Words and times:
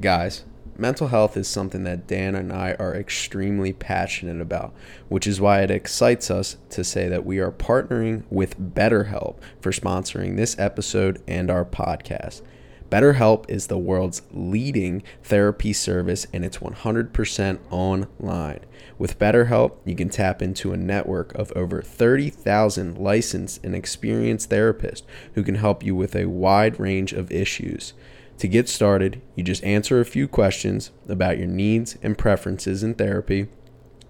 Guys, 0.00 0.44
mental 0.76 1.08
health 1.08 1.36
is 1.36 1.48
something 1.48 1.82
that 1.82 2.06
Dan 2.06 2.36
and 2.36 2.52
I 2.52 2.74
are 2.78 2.94
extremely 2.94 3.72
passionate 3.72 4.40
about, 4.40 4.72
which 5.08 5.26
is 5.26 5.40
why 5.40 5.62
it 5.62 5.72
excites 5.72 6.30
us 6.30 6.56
to 6.70 6.84
say 6.84 7.08
that 7.08 7.26
we 7.26 7.40
are 7.40 7.50
partnering 7.50 8.22
with 8.30 8.60
BetterHelp 8.60 9.38
for 9.60 9.72
sponsoring 9.72 10.36
this 10.36 10.56
episode 10.56 11.20
and 11.26 11.50
our 11.50 11.64
podcast. 11.64 12.42
BetterHelp 12.90 13.50
is 13.50 13.66
the 13.66 13.76
world's 13.76 14.22
leading 14.30 15.02
therapy 15.24 15.72
service 15.72 16.28
and 16.32 16.44
it's 16.44 16.58
100% 16.58 17.58
online. 17.68 18.60
With 18.98 19.18
BetterHelp, 19.18 19.78
you 19.84 19.96
can 19.96 20.10
tap 20.10 20.40
into 20.40 20.72
a 20.72 20.76
network 20.76 21.34
of 21.34 21.52
over 21.56 21.82
30,000 21.82 22.96
licensed 22.96 23.64
and 23.64 23.74
experienced 23.74 24.48
therapists 24.48 25.02
who 25.34 25.42
can 25.42 25.56
help 25.56 25.82
you 25.82 25.96
with 25.96 26.14
a 26.14 26.26
wide 26.26 26.78
range 26.78 27.12
of 27.12 27.32
issues. 27.32 27.94
To 28.38 28.46
get 28.46 28.68
started, 28.68 29.20
you 29.34 29.42
just 29.42 29.64
answer 29.64 30.00
a 30.00 30.04
few 30.04 30.28
questions 30.28 30.92
about 31.08 31.38
your 31.38 31.48
needs 31.48 31.98
and 32.04 32.16
preferences 32.16 32.84
in 32.84 32.94
therapy. 32.94 33.48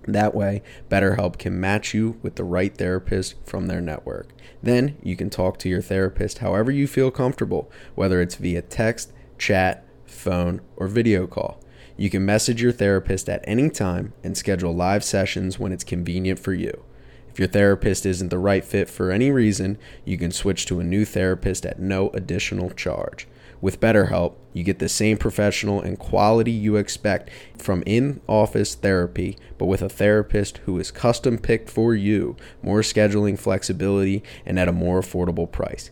That 0.06 0.34
way, 0.34 0.62
BetterHelp 0.90 1.38
can 1.38 1.58
match 1.58 1.94
you 1.94 2.18
with 2.22 2.36
the 2.36 2.44
right 2.44 2.76
therapist 2.76 3.36
from 3.46 3.66
their 3.66 3.80
network. 3.80 4.28
Then 4.62 4.98
you 5.02 5.16
can 5.16 5.30
talk 5.30 5.58
to 5.60 5.68
your 5.70 5.80
therapist 5.80 6.38
however 6.38 6.70
you 6.70 6.86
feel 6.86 7.10
comfortable, 7.10 7.70
whether 7.94 8.20
it's 8.20 8.34
via 8.34 8.60
text, 8.60 9.14
chat, 9.38 9.86
phone, 10.04 10.60
or 10.76 10.88
video 10.88 11.26
call. 11.26 11.58
You 11.96 12.10
can 12.10 12.26
message 12.26 12.60
your 12.60 12.72
therapist 12.72 13.30
at 13.30 13.44
any 13.44 13.70
time 13.70 14.12
and 14.22 14.36
schedule 14.36 14.74
live 14.74 15.04
sessions 15.04 15.58
when 15.58 15.72
it's 15.72 15.84
convenient 15.84 16.38
for 16.38 16.52
you. 16.52 16.84
If 17.30 17.38
your 17.38 17.48
therapist 17.48 18.04
isn't 18.04 18.28
the 18.28 18.38
right 18.38 18.64
fit 18.64 18.90
for 18.90 19.10
any 19.10 19.30
reason, 19.30 19.78
you 20.04 20.18
can 20.18 20.32
switch 20.32 20.66
to 20.66 20.80
a 20.80 20.84
new 20.84 21.06
therapist 21.06 21.64
at 21.64 21.80
no 21.80 22.10
additional 22.10 22.70
charge. 22.70 23.26
With 23.60 23.80
BetterHelp, 23.80 24.36
you 24.52 24.62
get 24.62 24.78
the 24.78 24.88
same 24.88 25.18
professional 25.18 25.80
and 25.80 25.98
quality 25.98 26.52
you 26.52 26.76
expect 26.76 27.30
from 27.56 27.82
in 27.86 28.20
office 28.28 28.74
therapy, 28.74 29.36
but 29.56 29.66
with 29.66 29.82
a 29.82 29.88
therapist 29.88 30.58
who 30.58 30.78
is 30.78 30.90
custom 30.90 31.38
picked 31.38 31.68
for 31.68 31.94
you, 31.94 32.36
more 32.62 32.80
scheduling 32.80 33.38
flexibility, 33.38 34.22
and 34.46 34.58
at 34.58 34.68
a 34.68 34.72
more 34.72 35.00
affordable 35.00 35.50
price. 35.50 35.90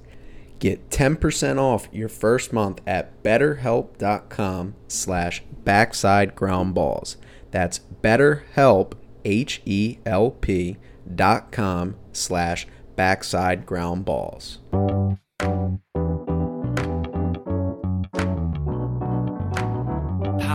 Get 0.59 0.91
10% 0.91 1.59
off 1.59 1.89
your 1.93 2.09
first 2.09 2.53
month 2.53 2.81
at 2.87 3.23
betterhelp.com 3.23 4.75
slash 4.89 5.43
backside 5.65 6.35
ground 6.35 6.75
balls. 6.75 7.17
That's 7.51 7.81
betterhelp, 8.03 8.95
H-E-L-P 9.25 10.77
dot 11.15 11.53
com 11.53 11.97
slash 12.13 12.67
backside 12.97 13.67
ground 13.67 14.05
balls. 14.05 14.59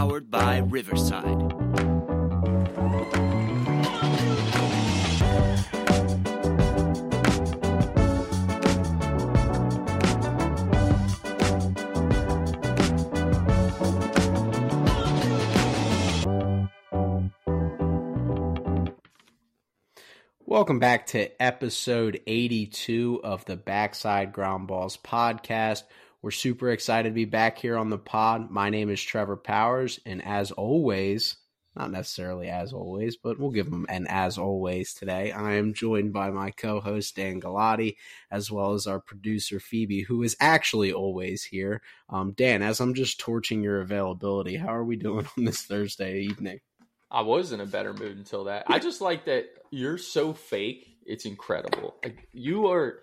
Powered 0.01 0.31
by 0.31 0.57
Riverside. 0.57 1.53
Welcome 20.43 20.79
back 20.79 21.05
to 21.07 21.29
episode 21.39 22.19
82 22.25 23.21
of 23.23 23.45
the 23.45 23.55
Backside 23.55 24.33
Ground 24.33 24.67
Balls 24.67 24.97
podcast. 24.97 25.83
We're 26.23 26.29
super 26.29 26.69
excited 26.69 27.09
to 27.09 27.15
be 27.15 27.25
back 27.25 27.57
here 27.57 27.75
on 27.75 27.89
the 27.89 27.97
pod. 27.97 28.51
My 28.51 28.69
name 28.69 28.91
is 28.91 29.01
Trevor 29.01 29.37
Powers, 29.37 29.99
and 30.05 30.23
as 30.23 30.51
always, 30.51 31.35
not 31.75 31.89
necessarily 31.89 32.47
as 32.47 32.73
always, 32.73 33.17
but 33.17 33.39
we'll 33.39 33.49
give 33.49 33.71
them 33.71 33.87
an 33.89 34.05
as 34.07 34.37
always 34.37 34.93
today. 34.93 35.31
I 35.31 35.53
am 35.53 35.73
joined 35.73 36.13
by 36.13 36.29
my 36.29 36.51
co 36.51 36.79
host, 36.79 37.15
Dan 37.15 37.41
Galati, 37.41 37.95
as 38.29 38.51
well 38.51 38.73
as 38.73 38.85
our 38.85 38.99
producer, 38.99 39.59
Phoebe, 39.59 40.03
who 40.03 40.21
is 40.21 40.37
actually 40.39 40.93
always 40.93 41.43
here. 41.43 41.81
Um, 42.07 42.33
Dan, 42.33 42.61
as 42.61 42.79
I'm 42.79 42.93
just 42.93 43.19
torching 43.19 43.63
your 43.63 43.81
availability, 43.81 44.57
how 44.57 44.75
are 44.75 44.85
we 44.85 44.97
doing 44.97 45.27
on 45.35 45.45
this 45.45 45.63
Thursday 45.63 46.19
evening? 46.19 46.59
I 47.09 47.21
was 47.21 47.51
in 47.51 47.61
a 47.61 47.65
better 47.65 47.95
mood 47.95 48.15
until 48.15 48.43
that. 48.43 48.65
I 48.67 48.77
just 48.77 49.01
like 49.01 49.25
that 49.25 49.47
you're 49.71 49.97
so 49.97 50.33
fake. 50.33 50.97
It's 51.03 51.25
incredible. 51.25 51.95
Like 52.03 52.27
you 52.31 52.67
are 52.67 52.99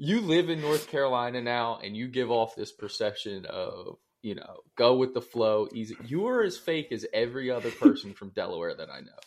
you 0.00 0.22
live 0.22 0.48
in 0.48 0.62
North 0.62 0.90
Carolina 0.90 1.42
now 1.42 1.78
and 1.84 1.94
you 1.94 2.08
give 2.08 2.30
off 2.30 2.56
this 2.56 2.72
perception 2.72 3.44
of, 3.44 3.98
you 4.22 4.34
know, 4.34 4.60
go 4.74 4.96
with 4.96 5.12
the 5.12 5.20
flow, 5.20 5.68
easy. 5.74 5.94
You 6.06 6.26
are 6.28 6.42
as 6.42 6.56
fake 6.56 6.90
as 6.90 7.04
every 7.12 7.50
other 7.50 7.70
person 7.70 8.14
from 8.14 8.30
Delaware 8.30 8.74
that 8.74 8.88
I 8.88 9.00
know. 9.00 9.20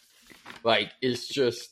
Like 0.64 0.92
it's 1.00 1.28
just 1.28 1.70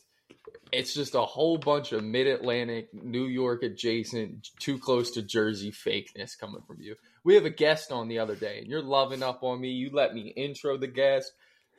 it's 0.72 0.94
just 0.94 1.16
a 1.16 1.22
whole 1.22 1.58
bunch 1.58 1.94
of 1.94 2.04
mid-Atlantic, 2.04 2.94
New 2.94 3.26
York 3.26 3.64
adjacent, 3.64 4.50
too 4.60 4.78
close 4.78 5.10
to 5.12 5.24
Jersey 5.24 5.72
fakeness 5.72 6.38
coming 6.40 6.62
from 6.68 6.78
you. 6.80 6.96
We 7.24 7.34
have 7.34 7.46
a 7.46 7.50
guest 7.50 7.92
on 7.92 8.08
the 8.08 8.20
other 8.20 8.36
day 8.36 8.60
and 8.60 8.68
you're 8.68 8.84
loving 8.84 9.24
up 9.24 9.42
on 9.42 9.60
me. 9.60 9.70
You 9.70 9.90
let 9.92 10.14
me 10.14 10.32
intro 10.38 10.78
the 10.78 10.86
guest. 10.86 11.32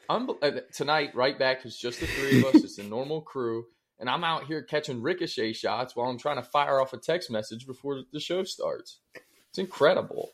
I'm 0.09 0.29
uh, 0.29 0.51
tonight 0.75 1.15
right 1.15 1.39
back. 1.39 1.65
It's 1.65 1.79
just 1.79 2.01
the 2.01 2.07
three 2.07 2.41
of 2.41 2.47
us. 2.47 2.65
It's 2.65 2.79
a 2.79 2.83
normal 2.83 3.21
crew, 3.21 3.67
and 4.03 4.11
I'm 4.11 4.25
out 4.25 4.45
here 4.47 4.61
catching 4.63 5.01
ricochet 5.01 5.53
shots 5.55 5.95
while 5.95 6.11
I'm 6.11 6.19
trying 6.19 6.37
to 6.37 6.43
fire 6.43 6.81
off 6.81 6.93
a 6.93 6.97
text 6.99 7.31
message 7.31 7.67
before 7.69 8.03
the 8.13 8.19
show 8.21 8.43
starts. 8.43 8.99
It's 9.51 9.59
incredible. 9.59 10.31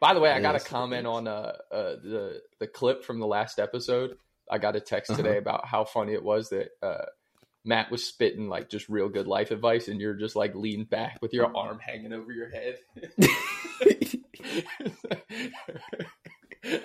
By 0.00 0.14
the 0.14 0.20
way, 0.20 0.30
I 0.30 0.40
got 0.40 0.54
a 0.54 0.60
comment 0.60 1.04
on 1.06 1.26
uh, 1.26 1.52
uh, 1.72 1.96
the 2.02 2.42
the 2.60 2.66
clip 2.68 3.02
from 3.04 3.18
the 3.18 3.26
last 3.26 3.58
episode. 3.58 4.16
I 4.48 4.58
got 4.58 4.76
a 4.76 4.80
text 4.80 5.14
today 5.16 5.30
Uh-huh. 5.30 5.38
about 5.38 5.66
how 5.66 5.84
funny 5.84 6.12
it 6.12 6.22
was 6.22 6.50
that 6.50 6.68
uh, 6.80 7.06
Matt 7.64 7.90
was 7.90 8.06
spitting 8.06 8.48
like 8.48 8.68
just 8.70 8.88
real 8.88 9.08
good 9.08 9.26
life 9.26 9.50
advice, 9.50 9.88
and 9.88 10.00
you're 10.00 10.14
just 10.14 10.36
like 10.36 10.54
leaned 10.54 10.88
back 10.88 11.18
with 11.20 11.32
your 11.32 11.50
arm 11.56 11.80
hanging 11.80 12.12
over 12.12 12.30
your 12.32 12.50
head. 12.50 12.78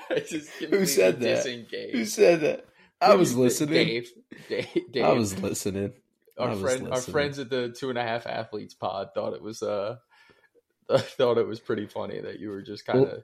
I 0.09 0.19
just 0.28 0.50
Who 0.69 0.85
said 0.85 1.19
that? 1.19 1.35
disengaged. 1.44 1.95
Who 1.95 2.06
said 2.06 2.41
that? 2.41 2.66
I 3.01 3.16
was 3.16 3.35
listening. 3.35 3.73
Dave. 3.73 4.12
Dave. 4.50 4.67
Dave. 4.91 5.03
I 5.06 5.13
was 5.13 5.38
listening. 5.41 5.94
Our 6.38 6.50
was 6.51 6.59
friend, 6.62 6.89
our 6.91 7.01
friends 7.01 7.39
at 7.39 7.50
the 7.50 7.69
Two 7.69 7.89
and 7.89 7.97
a 7.97 8.03
Half 8.03 8.25
Athletes 8.28 8.73
Pod 8.73 9.09
thought 9.13 9.34
it 9.34 9.41
was 9.41 9.62
uh, 9.62 9.97
thought 10.91 11.38
it 11.38 11.47
was 11.47 11.59
pretty 11.59 11.88
funny 11.88 12.19
that 12.19 12.39
you 12.39 12.50
were 12.50 12.62
just 12.62 12.85
kind 12.85 13.06
of. 13.06 13.23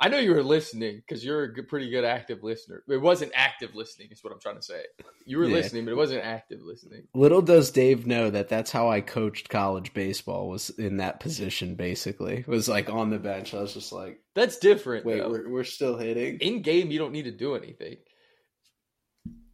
I 0.00 0.08
know 0.08 0.18
you 0.18 0.32
were 0.32 0.44
listening 0.44 0.96
because 1.04 1.24
you're 1.24 1.42
a 1.42 1.52
good, 1.52 1.66
pretty 1.66 1.90
good 1.90 2.04
active 2.04 2.44
listener. 2.44 2.84
It 2.88 2.98
wasn't 2.98 3.32
active 3.34 3.74
listening, 3.74 4.10
is 4.12 4.22
what 4.22 4.32
I'm 4.32 4.38
trying 4.38 4.54
to 4.54 4.62
say. 4.62 4.82
You 5.26 5.38
were 5.38 5.46
Yeah. 5.46 5.54
listening, 5.54 5.86
but 5.86 5.90
it 5.90 5.96
wasn't 5.96 6.24
active 6.24 6.60
listening. 6.62 7.08
Little 7.14 7.42
does 7.42 7.72
Dave 7.72 8.06
know 8.06 8.30
that 8.30 8.48
that's 8.48 8.70
how 8.70 8.88
I 8.88 9.00
coached 9.00 9.48
college 9.48 9.92
baseball. 9.94 10.48
Was 10.48 10.70
in 10.70 10.98
that 10.98 11.18
position 11.18 11.74
basically. 11.74 12.44
Was 12.46 12.68
like 12.68 12.88
on 12.88 13.10
the 13.10 13.18
bench. 13.18 13.54
I 13.54 13.60
was 13.60 13.74
just 13.74 13.90
like, 13.90 14.20
That's 14.34 14.58
different. 14.58 15.04
wait, 15.04 15.18
though. 15.18 15.30
we're 15.30 15.48
we're 15.50 15.64
still 15.64 15.96
hitting. 15.96 16.38
in 16.38 16.62
game, 16.62 16.92
you 16.92 17.00
don't 17.00 17.12
need 17.12 17.24
to 17.24 17.32
do 17.32 17.56
anything. 17.56 17.96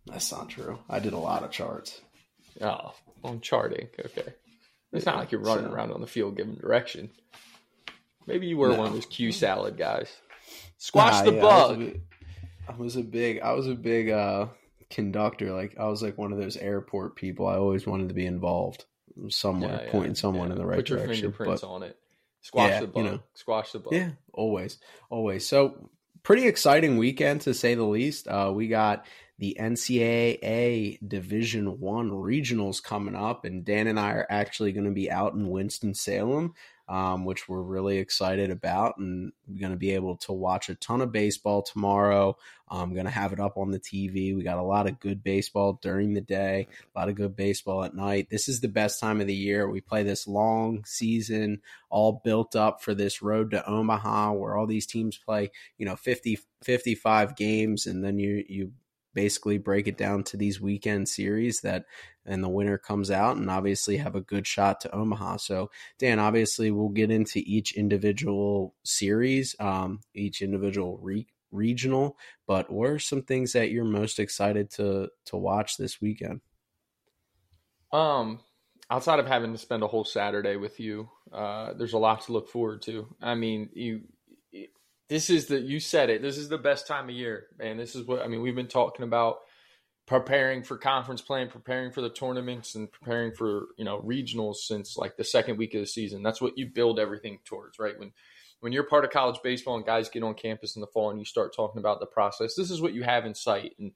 That's 0.06 0.30
not 0.32 0.48
true. 0.50 0.78
I 0.88 0.98
did 0.98 1.12
a 1.12 1.18
lot 1.18 1.42
of 1.42 1.50
charts. 1.50 2.00
Oh, 2.60 2.94
on 3.22 3.40
charting. 3.40 3.88
Okay. 3.98 4.34
It's 4.92 5.06
not 5.06 5.16
like 5.16 5.32
you're 5.32 5.40
running 5.40 5.66
So- 5.66 5.72
around 5.72 5.90
on 5.92 6.00
the 6.00 6.06
field 6.06 6.36
giving 6.36 6.54
direction. 6.54 7.10
Maybe 8.26 8.46
you 8.46 8.56
were 8.56 8.68
No. 8.68 8.76
one 8.78 8.86
of 8.88 8.92
those 8.94 9.06
Q 9.06 9.32
salad 9.32 9.76
guys. 9.76 10.08
Squash 10.78 11.24
Nah, 11.24 11.30
the 11.30 11.36
yeah, 11.36 11.42
I 11.42 11.44
was 11.44 11.68
bug. 11.68 11.78
big- 11.78 12.00
I 12.68 12.72
was 12.76 12.96
a 12.96 13.02
big. 13.02 13.40
I 13.40 13.52
was 13.52 13.66
a 13.66 13.74
big 13.74 14.10
uh, 14.10 14.46
conductor. 14.90 15.52
Like 15.52 15.76
I 15.78 15.86
was 15.88 16.02
like 16.02 16.16
one 16.16 16.32
of 16.32 16.38
those 16.38 16.56
airport 16.56 17.16
people. 17.16 17.46
I 17.46 17.56
always 17.56 17.86
wanted 17.86 18.08
to 18.08 18.14
be 18.14 18.24
involved 18.26 18.84
somewhere, 19.28 19.82
Yeah, 19.84 19.90
pointing 19.90 20.14
someone 20.14 20.50
in 20.52 20.58
the 20.58 20.64
right 20.66 20.84
direction. 20.84 20.86
Put 20.86 20.88
your 20.98 21.06
direction. 21.06 21.22
fingerprints 21.32 21.60
but- 21.62 21.68
on 21.68 21.82
it. 21.82 21.98
Squash 22.40 22.80
the 22.80 22.90
you 22.94 23.02
know. 23.02 23.20
Squash 23.34 23.72
the 23.72 23.78
bug. 23.78 23.94
Yeah, 23.94 24.10
always, 24.32 24.78
always. 25.10 25.46
So 25.48 25.90
pretty 26.22 26.46
exciting 26.46 26.98
weekend 26.98 27.40
to 27.42 27.54
say 27.54 27.74
the 27.74 27.84
least. 27.84 28.28
Uh, 28.28 28.52
we 28.54 28.68
got 28.68 29.06
the 29.38 29.56
NCAA 29.58 30.98
Division 31.06 31.80
One 31.80 32.10
regionals 32.10 32.82
coming 32.82 33.16
up, 33.16 33.44
and 33.44 33.64
Dan 33.64 33.88
and 33.88 33.98
I 33.98 34.12
are 34.12 34.26
actually 34.30 34.72
going 34.72 34.86
to 34.86 34.92
be 34.92 35.10
out 35.10 35.34
in 35.34 35.50
Winston 35.50 35.94
Salem, 35.94 36.54
um, 36.88 37.24
which 37.24 37.48
we're 37.48 37.62
really 37.62 37.98
excited 37.98 38.50
about, 38.50 38.98
and 38.98 39.32
we're 39.48 39.60
going 39.60 39.72
to 39.72 39.78
be 39.78 39.92
able 39.92 40.16
to 40.18 40.32
watch 40.32 40.68
a 40.68 40.76
ton 40.76 41.00
of 41.00 41.10
baseball 41.10 41.62
tomorrow. 41.62 42.36
I'm 42.68 42.94
going 42.94 43.06
to 43.06 43.10
have 43.10 43.32
it 43.32 43.40
up 43.40 43.56
on 43.56 43.70
the 43.70 43.80
TV. 43.80 44.34
We 44.34 44.42
got 44.42 44.58
a 44.58 44.62
lot 44.62 44.88
of 44.88 45.00
good 45.00 45.22
baseball 45.22 45.78
during 45.82 46.14
the 46.14 46.20
day, 46.20 46.68
a 46.94 46.98
lot 46.98 47.08
of 47.08 47.14
good 47.14 47.34
baseball 47.34 47.84
at 47.84 47.94
night. 47.94 48.28
This 48.30 48.48
is 48.48 48.60
the 48.60 48.68
best 48.68 49.00
time 49.00 49.20
of 49.20 49.26
the 49.26 49.34
year. 49.34 49.68
We 49.68 49.80
play 49.80 50.02
this 50.02 50.28
long 50.28 50.84
season, 50.84 51.60
all 51.90 52.20
built 52.24 52.54
up 52.54 52.82
for 52.82 52.94
this 52.94 53.20
road 53.20 53.50
to 53.50 53.68
Omaha, 53.68 54.32
where 54.32 54.56
all 54.56 54.66
these 54.66 54.86
teams 54.86 55.18
play, 55.18 55.50
you 55.78 55.86
know, 55.86 55.96
50, 55.96 56.38
55 56.62 57.36
games, 57.36 57.86
and 57.86 58.04
then 58.04 58.18
you 58.18 58.44
you 58.48 58.72
basically 59.14 59.58
break 59.58 59.86
it 59.86 59.96
down 59.96 60.24
to 60.24 60.36
these 60.36 60.60
weekend 60.60 61.08
series 61.08 61.60
that 61.60 61.84
and 62.26 62.42
the 62.42 62.48
winner 62.48 62.78
comes 62.78 63.10
out 63.10 63.36
and 63.36 63.50
obviously 63.50 63.98
have 63.98 64.14
a 64.14 64.20
good 64.20 64.46
shot 64.46 64.80
to 64.80 64.94
Omaha. 64.94 65.36
So 65.36 65.70
Dan, 65.98 66.18
obviously 66.18 66.70
we'll 66.70 66.88
get 66.88 67.10
into 67.10 67.42
each 67.44 67.74
individual 67.74 68.74
series, 68.82 69.54
um, 69.60 70.00
each 70.14 70.42
individual 70.42 70.98
re- 71.02 71.26
regional, 71.50 72.16
but 72.46 72.70
what 72.70 72.90
are 72.90 72.98
some 72.98 73.22
things 73.22 73.52
that 73.52 73.70
you're 73.70 73.84
most 73.84 74.18
excited 74.18 74.70
to 74.72 75.08
to 75.26 75.36
watch 75.36 75.76
this 75.76 76.00
weekend? 76.00 76.40
Um, 77.92 78.40
outside 78.90 79.20
of 79.20 79.26
having 79.26 79.52
to 79.52 79.58
spend 79.58 79.82
a 79.82 79.86
whole 79.86 80.04
Saturday 80.04 80.56
with 80.56 80.80
you, 80.80 81.08
uh, 81.32 81.74
there's 81.74 81.92
a 81.92 81.98
lot 81.98 82.22
to 82.22 82.32
look 82.32 82.48
forward 82.48 82.82
to. 82.82 83.06
I 83.22 83.34
mean, 83.34 83.70
you, 83.72 84.02
this 85.08 85.30
is 85.30 85.46
the 85.46 85.60
you 85.60 85.80
said 85.80 86.10
it. 86.10 86.22
This 86.22 86.38
is 86.38 86.48
the 86.48 86.58
best 86.58 86.86
time 86.86 87.08
of 87.08 87.14
year, 87.14 87.46
man. 87.58 87.76
This 87.76 87.94
is 87.94 88.06
what 88.06 88.22
I 88.22 88.28
mean. 88.28 88.42
We've 88.42 88.54
been 88.54 88.66
talking 88.66 89.04
about 89.04 89.38
preparing 90.06 90.62
for 90.62 90.76
conference 90.76 91.22
play, 91.22 91.46
preparing 91.46 91.90
for 91.92 92.00
the 92.00 92.10
tournaments, 92.10 92.74
and 92.74 92.90
preparing 92.90 93.32
for 93.32 93.66
you 93.76 93.84
know 93.84 94.00
regionals 94.00 94.56
since 94.56 94.96
like 94.96 95.16
the 95.16 95.24
second 95.24 95.58
week 95.58 95.74
of 95.74 95.80
the 95.80 95.86
season. 95.86 96.22
That's 96.22 96.40
what 96.40 96.56
you 96.56 96.66
build 96.66 96.98
everything 96.98 97.38
towards, 97.44 97.78
right? 97.78 97.98
When 97.98 98.12
when 98.60 98.72
you're 98.72 98.84
part 98.84 99.04
of 99.04 99.10
college 99.10 99.40
baseball 99.42 99.76
and 99.76 99.84
guys 99.84 100.08
get 100.08 100.22
on 100.22 100.34
campus 100.34 100.74
in 100.74 100.80
the 100.80 100.86
fall 100.86 101.10
and 101.10 101.18
you 101.18 101.26
start 101.26 101.54
talking 101.54 101.80
about 101.80 102.00
the 102.00 102.06
process, 102.06 102.54
this 102.54 102.70
is 102.70 102.80
what 102.80 102.94
you 102.94 103.02
have 103.02 103.26
in 103.26 103.34
sight, 103.34 103.72
and 103.78 103.92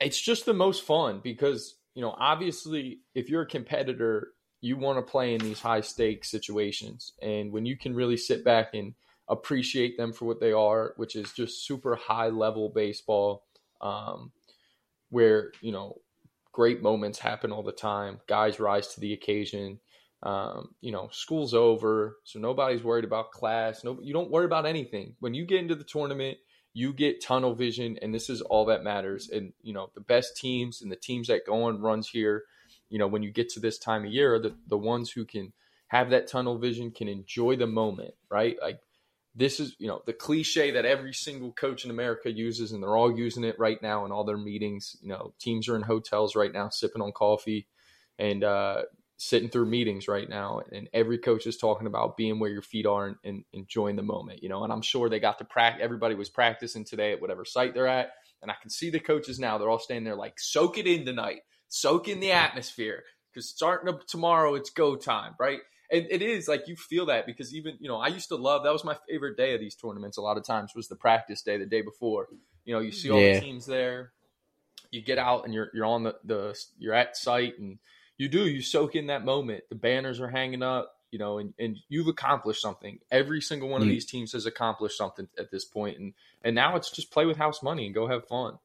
it's 0.00 0.20
just 0.20 0.46
the 0.46 0.54
most 0.54 0.84
fun 0.84 1.20
because 1.22 1.76
you 1.94 2.00
know 2.00 2.14
obviously 2.18 3.00
if 3.14 3.28
you're 3.28 3.42
a 3.42 3.46
competitor, 3.46 4.28
you 4.62 4.78
want 4.78 4.98
to 4.98 5.10
play 5.10 5.34
in 5.34 5.42
these 5.42 5.60
high 5.60 5.82
stakes 5.82 6.30
situations, 6.30 7.12
and 7.20 7.52
when 7.52 7.66
you 7.66 7.76
can 7.76 7.94
really 7.94 8.16
sit 8.16 8.42
back 8.42 8.72
and 8.72 8.94
appreciate 9.28 9.96
them 9.96 10.12
for 10.12 10.24
what 10.26 10.40
they 10.40 10.52
are, 10.52 10.94
which 10.96 11.16
is 11.16 11.32
just 11.32 11.66
super 11.66 11.96
high 11.96 12.28
level 12.28 12.68
baseball. 12.68 13.44
Um, 13.80 14.32
where 15.10 15.52
you 15.60 15.70
know 15.70 15.96
great 16.52 16.82
moments 16.82 17.18
happen 17.18 17.52
all 17.52 17.62
the 17.62 17.72
time. 17.72 18.20
Guys 18.26 18.60
rise 18.60 18.94
to 18.94 19.00
the 19.00 19.12
occasion. 19.12 19.80
Um, 20.22 20.74
you 20.80 20.90
know, 20.90 21.08
school's 21.12 21.52
over, 21.52 22.16
so 22.24 22.38
nobody's 22.38 22.82
worried 22.82 23.04
about 23.04 23.30
class. 23.30 23.84
No, 23.84 23.98
you 24.00 24.14
don't 24.14 24.30
worry 24.30 24.46
about 24.46 24.64
anything. 24.64 25.16
When 25.20 25.34
you 25.34 25.44
get 25.44 25.58
into 25.58 25.74
the 25.74 25.84
tournament, 25.84 26.38
you 26.72 26.94
get 26.94 27.22
tunnel 27.22 27.54
vision, 27.54 27.98
and 28.00 28.14
this 28.14 28.30
is 28.30 28.40
all 28.40 28.64
that 28.66 28.82
matters. 28.82 29.28
And 29.28 29.52
you 29.62 29.74
know, 29.74 29.90
the 29.94 30.00
best 30.00 30.36
teams 30.36 30.80
and 30.80 30.90
the 30.90 30.96
teams 30.96 31.28
that 31.28 31.46
go 31.46 31.64
on 31.64 31.80
runs 31.80 32.08
here, 32.08 32.44
you 32.88 32.98
know, 32.98 33.06
when 33.06 33.22
you 33.22 33.30
get 33.30 33.50
to 33.50 33.60
this 33.60 33.78
time 33.78 34.04
of 34.04 34.12
year, 34.12 34.38
the 34.38 34.54
the 34.66 34.78
ones 34.78 35.10
who 35.10 35.24
can 35.24 35.52
have 35.88 36.10
that 36.10 36.26
tunnel 36.26 36.58
vision, 36.58 36.90
can 36.90 37.08
enjoy 37.08 37.56
the 37.56 37.66
moment, 37.66 38.14
right? 38.30 38.56
Like 38.62 38.80
this 39.34 39.58
is 39.58 39.74
you 39.78 39.88
know 39.88 40.00
the 40.06 40.12
cliche 40.12 40.70
that 40.72 40.84
every 40.84 41.12
single 41.12 41.52
coach 41.52 41.84
in 41.84 41.90
America 41.90 42.30
uses, 42.30 42.72
and 42.72 42.82
they're 42.82 42.96
all 42.96 43.16
using 43.16 43.44
it 43.44 43.58
right 43.58 43.80
now 43.82 44.04
in 44.04 44.12
all 44.12 44.24
their 44.24 44.38
meetings. 44.38 44.96
You 45.02 45.08
know, 45.08 45.34
teams 45.38 45.68
are 45.68 45.76
in 45.76 45.82
hotels 45.82 46.36
right 46.36 46.52
now, 46.52 46.68
sipping 46.68 47.02
on 47.02 47.12
coffee, 47.12 47.66
and 48.18 48.44
uh, 48.44 48.82
sitting 49.16 49.48
through 49.48 49.66
meetings 49.66 50.06
right 50.08 50.28
now, 50.28 50.60
and 50.72 50.88
every 50.92 51.18
coach 51.18 51.46
is 51.46 51.56
talking 51.56 51.86
about 51.86 52.16
being 52.16 52.38
where 52.38 52.50
your 52.50 52.62
feet 52.62 52.86
are 52.86 53.06
and, 53.06 53.16
and 53.24 53.44
enjoying 53.52 53.96
the 53.96 54.02
moment. 54.02 54.42
You 54.42 54.48
know, 54.48 54.62
and 54.64 54.72
I'm 54.72 54.82
sure 54.82 55.08
they 55.08 55.20
got 55.20 55.38
to 55.38 55.44
practice. 55.44 55.82
Everybody 55.82 56.14
was 56.14 56.30
practicing 56.30 56.84
today 56.84 57.12
at 57.12 57.20
whatever 57.20 57.44
site 57.44 57.74
they're 57.74 57.88
at, 57.88 58.12
and 58.40 58.50
I 58.50 58.54
can 58.60 58.70
see 58.70 58.90
the 58.90 59.00
coaches 59.00 59.40
now. 59.40 59.58
They're 59.58 59.70
all 59.70 59.78
standing 59.78 60.04
there 60.04 60.16
like, 60.16 60.38
soak 60.38 60.78
it 60.78 60.86
in 60.86 61.04
tonight, 61.04 61.40
soak 61.68 62.08
in 62.08 62.20
the 62.20 62.32
atmosphere, 62.32 63.02
because 63.32 63.48
starting 63.48 63.92
up 63.92 64.06
tomorrow, 64.06 64.54
it's 64.54 64.70
go 64.70 64.94
time, 64.94 65.34
right? 65.40 65.60
And 65.90 66.06
it 66.10 66.22
is 66.22 66.48
like 66.48 66.66
you 66.68 66.76
feel 66.76 67.06
that 67.06 67.26
because 67.26 67.54
even 67.54 67.76
you 67.80 67.88
know 67.88 67.96
I 67.96 68.08
used 68.08 68.28
to 68.28 68.36
love 68.36 68.64
that 68.64 68.72
was 68.72 68.84
my 68.84 68.96
favorite 69.08 69.36
day 69.36 69.54
of 69.54 69.60
these 69.60 69.74
tournaments. 69.74 70.16
A 70.16 70.22
lot 70.22 70.36
of 70.36 70.44
times 70.44 70.72
was 70.74 70.88
the 70.88 70.96
practice 70.96 71.42
day, 71.42 71.58
the 71.58 71.66
day 71.66 71.82
before. 71.82 72.28
You 72.64 72.74
know, 72.74 72.80
you 72.80 72.92
see 72.92 73.10
all 73.10 73.20
yeah. 73.20 73.34
the 73.34 73.40
teams 73.40 73.66
there. 73.66 74.12
You 74.90 75.02
get 75.02 75.18
out 75.18 75.44
and 75.44 75.52
you're 75.52 75.70
you're 75.74 75.86
on 75.86 76.04
the 76.04 76.16
the 76.24 76.58
you're 76.78 76.94
at 76.94 77.16
site 77.16 77.58
and 77.58 77.78
you 78.16 78.28
do 78.28 78.46
you 78.46 78.62
soak 78.62 78.94
in 78.94 79.08
that 79.08 79.24
moment. 79.24 79.64
The 79.68 79.74
banners 79.74 80.20
are 80.20 80.28
hanging 80.28 80.62
up, 80.62 80.92
you 81.10 81.18
know, 81.18 81.38
and, 81.38 81.52
and 81.58 81.76
you've 81.88 82.08
accomplished 82.08 82.62
something. 82.62 82.98
Every 83.10 83.40
single 83.40 83.68
one 83.68 83.82
of 83.82 83.88
mm. 83.88 83.90
these 83.90 84.06
teams 84.06 84.32
has 84.32 84.46
accomplished 84.46 84.96
something 84.96 85.28
at 85.38 85.50
this 85.50 85.64
point, 85.64 85.98
and 85.98 86.14
and 86.42 86.54
now 86.54 86.76
it's 86.76 86.90
just 86.90 87.10
play 87.10 87.26
with 87.26 87.36
house 87.36 87.62
money 87.62 87.86
and 87.86 87.94
go 87.94 88.06
have 88.06 88.26
fun. 88.28 88.58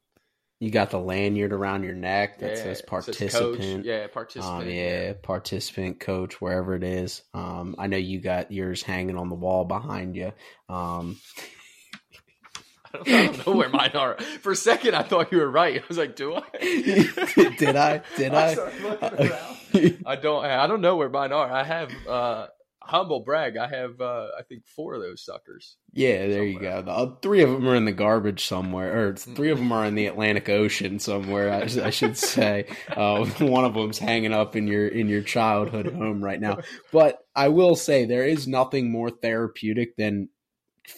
You 0.59 0.71
got 0.71 0.89
the 0.89 0.99
lanyard 0.99 1.53
around 1.53 1.83
your 1.83 1.93
neck 1.93 2.39
that 2.39 2.57
yeah, 2.57 2.63
says 2.63 2.81
participant. 2.81 3.61
Says 3.61 3.85
yeah, 3.85 4.07
participant. 4.07 4.63
Um, 4.63 4.67
yeah, 4.67 4.73
yeah, 4.73 5.13
participant, 5.21 6.01
coach, 6.01 6.41
wherever 6.41 6.75
it 6.75 6.83
is. 6.83 7.21
Um, 7.33 7.75
I 7.79 7.87
know 7.87 7.95
you 7.95 8.19
got 8.19 8.51
yours 8.51 8.83
hanging 8.83 9.17
on 9.17 9.29
the 9.29 9.35
wall 9.35 9.63
behind 9.63 10.17
you. 10.17 10.33
Um, 10.67 11.17
I, 12.93 12.97
don't, 12.97 13.07
I 13.07 13.25
don't, 13.27 13.47
know 13.47 13.55
where 13.55 13.69
mine 13.69 13.91
are. 13.93 14.17
For 14.41 14.51
a 14.51 14.55
second, 14.55 14.95
I 14.95 15.03
thought 15.03 15.31
you 15.31 15.37
were 15.37 15.49
right. 15.49 15.81
I 15.81 15.83
was 15.87 15.97
like, 15.97 16.15
"Do 16.15 16.35
I? 16.35 16.41
Did 17.57 17.75
I? 17.75 18.01
Did 18.17 18.33
I?" 18.33 18.55
I, 19.01 19.97
I 20.05 20.15
don't. 20.15 20.43
I 20.43 20.67
don't 20.67 20.81
know 20.81 20.95
where 20.95 21.09
mine 21.09 21.31
are. 21.31 21.49
I 21.49 21.63
have. 21.63 21.91
Uh, 22.07 22.47
humble 22.89 23.21
brag. 23.21 23.55
I 23.57 23.67
have, 23.67 24.01
uh, 24.01 24.27
I 24.37 24.43
think, 24.43 24.65
four 24.65 24.95
of 24.95 25.01
those 25.01 25.23
suckers. 25.23 25.77
Yeah, 25.93 26.27
there 26.27 26.29
somewhere. 26.29 26.45
you 26.45 26.59
go. 26.59 26.81
The, 26.81 26.91
uh, 26.91 27.15
three 27.21 27.41
of 27.41 27.51
them 27.51 27.67
are 27.67 27.75
in 27.75 27.85
the 27.85 27.91
garbage 27.91 28.45
somewhere, 28.45 29.07
or 29.07 29.15
three 29.15 29.51
of 29.51 29.59
them 29.59 29.71
are 29.71 29.85
in 29.85 29.95
the 29.95 30.07
Atlantic 30.07 30.49
Ocean 30.49 30.99
somewhere. 30.99 31.51
I, 31.51 31.61
I 31.85 31.89
should 31.89 32.17
say. 32.17 32.67
Uh, 32.89 33.25
one 33.39 33.65
of 33.65 33.73
them's 33.73 33.99
hanging 33.99 34.33
up 34.33 34.55
in 34.55 34.67
your 34.67 34.87
in 34.87 35.07
your 35.07 35.21
childhood 35.21 35.93
home 35.93 36.23
right 36.23 36.41
now. 36.41 36.59
But 36.91 37.19
I 37.35 37.49
will 37.49 37.75
say 37.75 38.05
there 38.05 38.25
is 38.25 38.47
nothing 38.47 38.91
more 38.91 39.09
therapeutic 39.09 39.95
than 39.95 40.29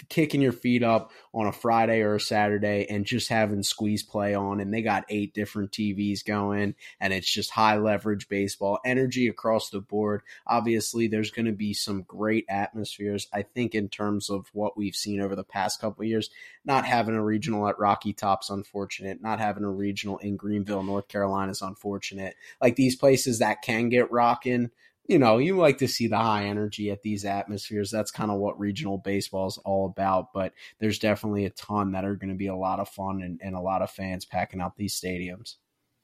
kicking 0.10 0.42
your 0.42 0.52
feet 0.52 0.84
up 0.84 1.12
on 1.34 1.48
a 1.48 1.52
Friday 1.52 2.02
or 2.02 2.16
a 2.16 2.20
Saturday 2.20 2.86
and 2.90 3.06
just 3.06 3.30
having 3.30 3.64
squeeze 3.64 4.04
play 4.04 4.34
on. 4.34 4.60
And 4.60 4.74
they 4.74 4.82
got 4.82 5.06
eight 5.10 5.34
different 5.34 5.72
TVs 5.72 6.26
going, 6.26 6.76
and 7.00 7.14
it's 7.14 7.32
just 7.32 7.52
high 7.52 7.78
leverage 7.78 8.28
baseball, 8.28 8.80
energy 8.86 9.28
across 9.28 9.70
the 9.70 9.82
board. 9.82 10.22
Obviously, 10.46 11.08
there's 11.08 11.32
going 11.32 11.46
to 11.46 11.52
be 11.52 11.74
some 11.74 12.04
great 12.04 12.46
atmospheres. 12.50 13.28
I 13.34 13.44
think, 13.44 13.76
in 13.76 13.90
terms 13.90 14.30
of 14.30 14.48
what 14.54 14.78
we've 14.78 14.96
seen 14.96 15.22
over 15.22 15.36
the 15.36 15.44
past 15.44 15.82
couple 15.82 16.06
years, 16.06 16.30
not 16.66 16.86
having 16.86 17.16
a 17.16 17.24
regional 17.24 17.68
at 17.68 17.80
Rocky 17.80 18.14
Top's 18.14 18.50
unfortunate, 18.50 19.22
not 19.22 19.40
having 19.40 19.64
a 19.64 19.70
regional 19.70 20.18
in 20.20 20.36
Greenville, 20.36 20.84
North 20.84 21.08
Carolina 21.08 21.52
is 21.52 21.62
unfortunate. 21.62 22.36
Like 22.62 22.76
these 22.76 22.96
places 22.96 23.40
that 23.40 23.62
can 23.62 23.90
get 23.90 24.12
rocking 24.12 24.72
you 25.12 25.19
know, 25.19 25.38
you 25.40 25.58
like 25.58 25.80
to 25.80 25.90
see 25.90 26.08
the 26.08 26.18
high 26.18 26.46
energy 26.46 26.90
at 26.90 27.02
these 27.02 27.25
atmospheres. 27.25 27.92
That's 27.92 28.12
kind 28.12 28.31
of 28.31 28.40
what 28.40 28.58
regional 28.58 28.98
baseball 28.98 29.48
is 29.48 29.60
all 29.66 29.86
about. 29.86 30.31
But 30.34 30.54
there's 30.80 31.00
definitely 31.00 31.46
a 31.46 31.50
ton 31.50 31.92
that 31.92 32.06
are 32.06 32.16
going 32.16 32.30
to 32.30 32.38
be 32.38 32.48
a 32.48 32.56
lot 32.56 32.80
of 32.80 32.88
fun 32.88 33.22
and, 33.22 33.40
and 33.44 33.54
a 33.54 33.60
lot 33.60 33.81
of 33.81 33.92
fans 33.92 34.24
packing 34.24 34.62
out 34.62 34.78
these 34.78 35.00
stadiums. 35.00 35.56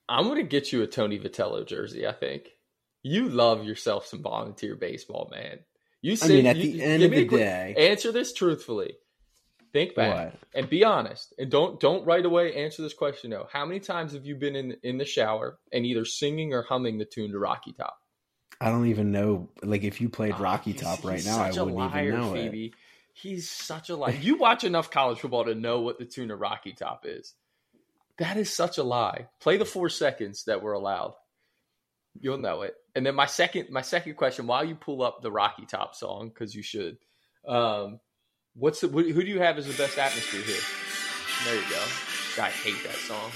I'm 0.10 0.26
going 0.26 0.38
to 0.38 0.44
get 0.44 0.74
you 0.74 0.84
a 0.84 0.88
Tony 0.88 1.18
Vitello 1.18 1.66
jersey, 1.66 2.06
I 2.06 2.12
think. 2.12 2.50
You 3.02 3.30
love 3.30 3.64
yourself 3.64 4.06
some 4.06 4.22
volunteer 4.22 4.76
baseball, 4.76 5.30
man. 5.32 5.60
You 6.02 6.18
say, 6.18 6.26
I 6.26 6.36
mean, 6.38 6.46
at 6.46 6.58
you, 6.58 6.74
the 6.74 6.84
end 6.84 7.04
of 7.04 7.12
the 7.12 7.26
quick, 7.26 7.40
day, 7.40 7.76
answer 7.78 8.12
this 8.12 8.34
truthfully. 8.34 8.94
Think 9.74 9.96
back 9.96 10.34
what? 10.34 10.40
and 10.54 10.70
be 10.70 10.84
honest, 10.84 11.34
and 11.38 11.52
don't 11.52 11.80
don't 11.80 12.06
right 12.06 12.26
away 12.26 12.54
answer 12.56 12.82
this 12.82 12.94
question. 12.94 13.32
No, 13.32 13.48
how 13.52 13.66
many 13.66 13.80
times 13.80 14.14
have 14.14 14.26
you 14.26 14.36
been 14.36 14.56
in 14.56 14.78
in 14.82 14.98
the 14.98 15.06
shower 15.06 15.60
and 15.74 15.86
either 15.86 16.06
singing 16.06 16.54
or 16.54 16.64
humming 16.64 16.98
the 16.98 17.06
tune 17.06 17.32
to 17.32 17.40
Rocky 17.40 17.74
Top? 17.74 17.98
I 18.60 18.70
don't 18.70 18.88
even 18.88 19.12
know. 19.12 19.50
Like, 19.62 19.84
if 19.84 20.02
you 20.02 20.10
played 20.10 20.36
oh, 20.38 20.42
Rocky 20.42 20.74
Top 20.74 21.04
right 21.04 21.24
now, 21.24 21.40
I 21.40 21.50
wouldn't 21.50 21.76
liar, 21.76 22.08
even 22.08 22.20
know 22.20 22.34
Phoebe. 22.34 22.66
it. 22.68 22.74
He's 23.14 23.50
such 23.50 23.90
a 23.90 23.96
lie. 23.96 24.12
You 24.22 24.38
watch 24.38 24.64
enough 24.64 24.92
college 24.92 25.20
football 25.20 25.46
to 25.46 25.56
know 25.56 25.82
what 25.82 26.00
the 26.00 26.06
tune 26.06 26.32
of 26.32 26.40
Rocky 26.40 26.74
Top 26.74 27.06
is. 27.06 27.34
That 28.20 28.38
is 28.38 28.54
such 28.54 28.78
a 28.78 28.84
lie. 28.84 29.28
Play 29.40 29.58
the 29.58 29.66
four 29.66 29.90
seconds 29.90 30.46
that 30.46 30.62
were 30.62 30.74
allowed. 30.74 31.14
You'll 32.20 32.40
know 32.40 32.64
it. 32.64 32.76
And 32.96 33.06
then 33.06 33.14
my 33.14 33.28
second, 33.28 33.70
my 33.70 33.84
second 33.84 34.16
question: 34.16 34.48
While 34.48 34.66
you 34.66 34.76
pull 34.76 35.04
up 35.04 35.22
the 35.22 35.32
Rocky 35.32 35.66
Top 35.68 35.94
song, 35.94 36.30
because 36.30 36.56
you 36.56 36.64
should, 36.64 36.98
um, 37.48 38.00
what's 38.56 38.82
the, 38.82 38.88
who 38.88 39.04
do 39.04 39.30
you 39.30 39.40
have 39.40 39.60
as 39.60 39.68
the 39.68 39.78
best 39.82 40.00
atmosphere 40.00 40.42
here? 40.42 40.62
There 41.46 41.56
you 41.56 41.70
go. 41.70 42.44
I 42.44 42.50
hate 42.50 42.84
that 42.84 42.96
song. 42.96 43.32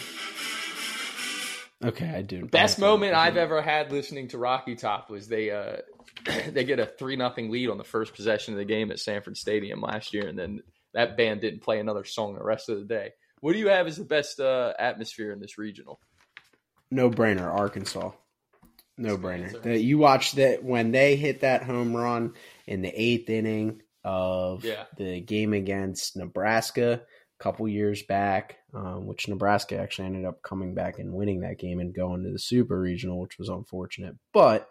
Okay, 1.83 2.07
I 2.07 2.21
do. 2.21 2.45
Best 2.45 2.79
moment 2.79 3.15
I've 3.15 3.37
ever 3.37 3.61
had 3.61 3.91
listening 3.91 4.27
to 4.29 4.37
Rocky 4.37 4.75
Top 4.75 5.09
was 5.09 5.27
they 5.27 5.49
uh 5.51 5.77
they 6.49 6.63
get 6.63 6.79
a 6.79 6.85
three 6.85 7.15
nothing 7.15 7.49
lead 7.49 7.69
on 7.69 7.77
the 7.77 7.83
first 7.83 8.13
possession 8.13 8.53
of 8.53 8.57
the 8.57 8.65
game 8.65 8.91
at 8.91 8.99
Sanford 8.99 9.37
Stadium 9.37 9.81
last 9.81 10.13
year, 10.13 10.27
and 10.27 10.37
then 10.37 10.61
that 10.93 11.17
band 11.17 11.41
didn't 11.41 11.61
play 11.61 11.79
another 11.79 12.03
song 12.03 12.35
the 12.35 12.43
rest 12.43 12.69
of 12.69 12.77
the 12.77 12.85
day. 12.85 13.11
What 13.39 13.53
do 13.53 13.59
you 13.59 13.69
have 13.69 13.87
as 13.87 13.97
the 13.97 14.03
best 14.03 14.39
uh, 14.39 14.73
atmosphere 14.77 15.31
in 15.31 15.39
this 15.39 15.57
regional? 15.57 15.99
No 16.91 17.09
brainer, 17.09 17.47
Arkansas. 17.47 18.11
No 18.97 19.17
brainer. 19.17 19.81
you 19.81 19.97
watch 19.97 20.33
that 20.33 20.63
when 20.63 20.91
they 20.91 21.15
hit 21.15 21.41
that 21.41 21.63
home 21.63 21.95
run 21.95 22.33
in 22.67 22.81
the 22.81 22.89
eighth 22.89 23.29
inning 23.29 23.81
of 24.03 24.63
yeah. 24.63 24.83
the 24.97 25.21
game 25.21 25.53
against 25.53 26.17
Nebraska 26.17 27.01
a 27.39 27.43
couple 27.43 27.67
years 27.67 28.03
back, 28.03 28.57
um, 28.73 29.07
which 29.07 29.27
Nebraska 29.27 29.77
actually 29.77 30.07
ended 30.07 30.25
up 30.25 30.41
coming 30.41 30.73
back 30.73 30.99
and 30.99 31.13
winning 31.13 31.41
that 31.41 31.59
game 31.59 31.79
and 31.79 31.93
going 31.93 32.23
to 32.23 32.31
the 32.31 32.39
Super 32.39 32.79
Regional, 32.79 33.19
which 33.19 33.37
was 33.37 33.49
unfortunate. 33.49 34.15
But 34.33 34.69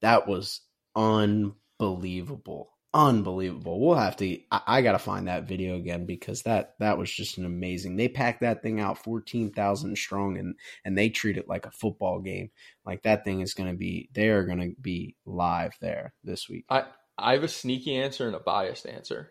that 0.00 0.26
was 0.26 0.60
unbelievable. 0.96 2.70
unbelievable. 2.94 3.80
We'll 3.80 3.96
have 3.96 4.16
to. 4.16 4.38
I, 4.50 4.60
I 4.66 4.82
got 4.82 4.92
to 4.92 4.98
find 4.98 5.28
that 5.28 5.46
video 5.46 5.76
again 5.76 6.06
because 6.06 6.42
that 6.42 6.74
that 6.80 6.98
was 6.98 7.10
just 7.10 7.38
an 7.38 7.44
amazing. 7.44 7.96
They 7.96 8.08
packed 8.08 8.40
that 8.40 8.62
thing 8.62 8.80
out 8.80 9.02
fourteen 9.02 9.52
thousand 9.52 9.96
strong, 9.96 10.38
and 10.38 10.54
and 10.84 10.96
they 10.96 11.08
treat 11.08 11.36
it 11.36 11.48
like 11.48 11.66
a 11.66 11.70
football 11.70 12.20
game. 12.20 12.50
Like 12.84 13.02
that 13.02 13.24
thing 13.24 13.40
is 13.40 13.54
going 13.54 13.70
to 13.70 13.76
be. 13.76 14.08
They 14.12 14.28
are 14.28 14.44
going 14.44 14.60
to 14.60 14.74
be 14.80 15.16
live 15.26 15.74
there 15.80 16.14
this 16.24 16.48
week. 16.48 16.64
I 16.68 16.84
I 17.16 17.34
have 17.34 17.44
a 17.44 17.48
sneaky 17.48 17.96
answer 17.96 18.26
and 18.26 18.36
a 18.36 18.40
biased 18.40 18.86
answer. 18.86 19.30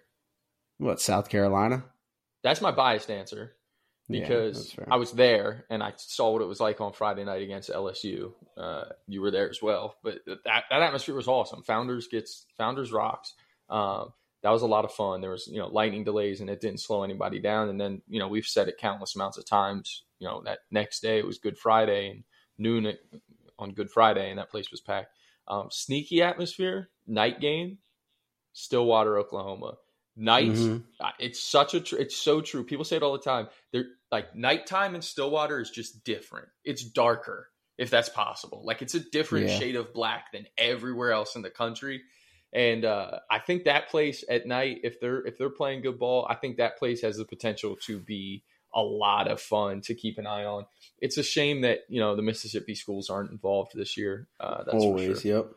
What 0.77 1.01
South 1.01 1.29
Carolina? 1.29 1.85
That's 2.43 2.61
my 2.61 2.71
biased 2.71 3.09
answer 3.09 3.56
because 4.09 4.75
yeah, 4.77 4.85
I 4.89 4.97
was 4.97 5.11
there 5.11 5.65
and 5.69 5.83
I 5.83 5.93
saw 5.97 6.31
what 6.31 6.41
it 6.41 6.47
was 6.47 6.59
like 6.59 6.79
on 6.79 6.93
Friday 6.93 7.23
night 7.25 7.41
against 7.41 7.69
LSU. 7.69 8.31
Uh, 8.55 8.85
you 9.07 9.21
were 9.21 9.31
there 9.31 9.49
as 9.49 9.61
well, 9.61 9.95
but 10.03 10.19
that 10.25 10.63
that 10.69 10.81
atmosphere 10.81 11.15
was 11.15 11.27
awesome. 11.27 11.63
Founders 11.63 12.07
gets 12.07 12.45
Founders 12.57 12.91
rocks. 12.91 13.33
Um, 13.69 14.13
that 14.43 14.51
was 14.51 14.61
a 14.61 14.67
lot 14.67 14.85
of 14.85 14.93
fun. 14.93 15.21
There 15.21 15.31
was, 15.31 15.47
you 15.47 15.59
know, 15.59 15.67
lightning 15.67 16.03
delays 16.03 16.41
and 16.41 16.49
it 16.49 16.61
didn't 16.61 16.79
slow 16.79 17.03
anybody 17.03 17.39
down. 17.39 17.69
And 17.69 17.81
then, 17.81 18.01
you 18.07 18.19
know, 18.19 18.27
we've 18.27 18.45
said 18.45 18.67
it 18.67 18.77
countless 18.77 19.15
amounts 19.15 19.37
of 19.37 19.45
times. 19.45 20.03
You 20.19 20.27
know, 20.27 20.41
that 20.45 20.59
next 20.71 21.01
day 21.01 21.17
it 21.17 21.25
was 21.25 21.39
Good 21.39 21.57
Friday 21.57 22.09
and 22.09 22.23
noon 22.57 22.93
on 23.59 23.73
Good 23.73 23.89
Friday, 23.89 24.29
and 24.29 24.39
that 24.39 24.49
place 24.49 24.71
was 24.71 24.81
packed. 24.81 25.11
Um, 25.47 25.67
sneaky 25.71 26.21
atmosphere, 26.21 26.89
night 27.07 27.39
game, 27.39 27.79
Stillwater, 28.53 29.17
Oklahoma. 29.17 29.75
Nights, 30.15 30.61
mm-hmm. 30.61 31.07
it's 31.19 31.39
such 31.39 31.75
a, 31.75 31.79
tr- 31.79 31.97
it's 31.97 32.15
so 32.15 32.41
true. 32.41 32.63
People 32.63 32.85
say 32.85 32.95
it 32.95 33.03
all 33.03 33.13
the 33.13 33.19
time. 33.19 33.47
They're 33.71 33.85
like 34.11 34.35
nighttime 34.35 34.95
in 34.95 35.01
Stillwater 35.01 35.59
is 35.59 35.69
just 35.69 36.03
different. 36.03 36.47
It's 36.63 36.83
darker, 36.83 37.49
if 37.77 37.89
that's 37.89 38.09
possible. 38.09 38.61
Like 38.65 38.81
it's 38.81 38.95
a 38.95 38.99
different 38.99 39.49
yeah. 39.49 39.59
shade 39.59 39.75
of 39.75 39.93
black 39.93 40.31
than 40.31 40.47
everywhere 40.57 41.11
else 41.11 41.35
in 41.35 41.41
the 41.41 41.49
country. 41.49 42.01
And 42.53 42.85
uh, 42.85 43.19
I 43.29 43.39
think 43.39 43.65
that 43.65 43.89
place 43.89 44.23
at 44.29 44.47
night, 44.47 44.79
if 44.83 44.99
they're 44.99 45.25
if 45.25 45.37
they're 45.37 45.49
playing 45.49 45.81
good 45.81 45.99
ball, 45.99 46.25
I 46.29 46.35
think 46.35 46.57
that 46.57 46.77
place 46.77 47.01
has 47.01 47.17
the 47.17 47.25
potential 47.25 47.75
to 47.85 47.99
be 47.99 48.43
a 48.73 48.81
lot 48.81 49.29
of 49.29 49.41
fun 49.41 49.81
to 49.81 49.95
keep 49.95 50.17
an 50.17 50.25
eye 50.27 50.45
on. 50.45 50.65
It's 50.99 51.17
a 51.17 51.23
shame 51.23 51.61
that 51.61 51.79
you 51.89 51.99
know 51.99 52.15
the 52.15 52.21
Mississippi 52.21 52.75
schools 52.75 53.09
aren't 53.09 53.31
involved 53.31 53.71
this 53.75 53.97
year. 53.97 54.29
Uh, 54.39 54.63
that's 54.63 54.83
Always, 54.83 55.21
sure. 55.21 55.35
yep. 55.37 55.51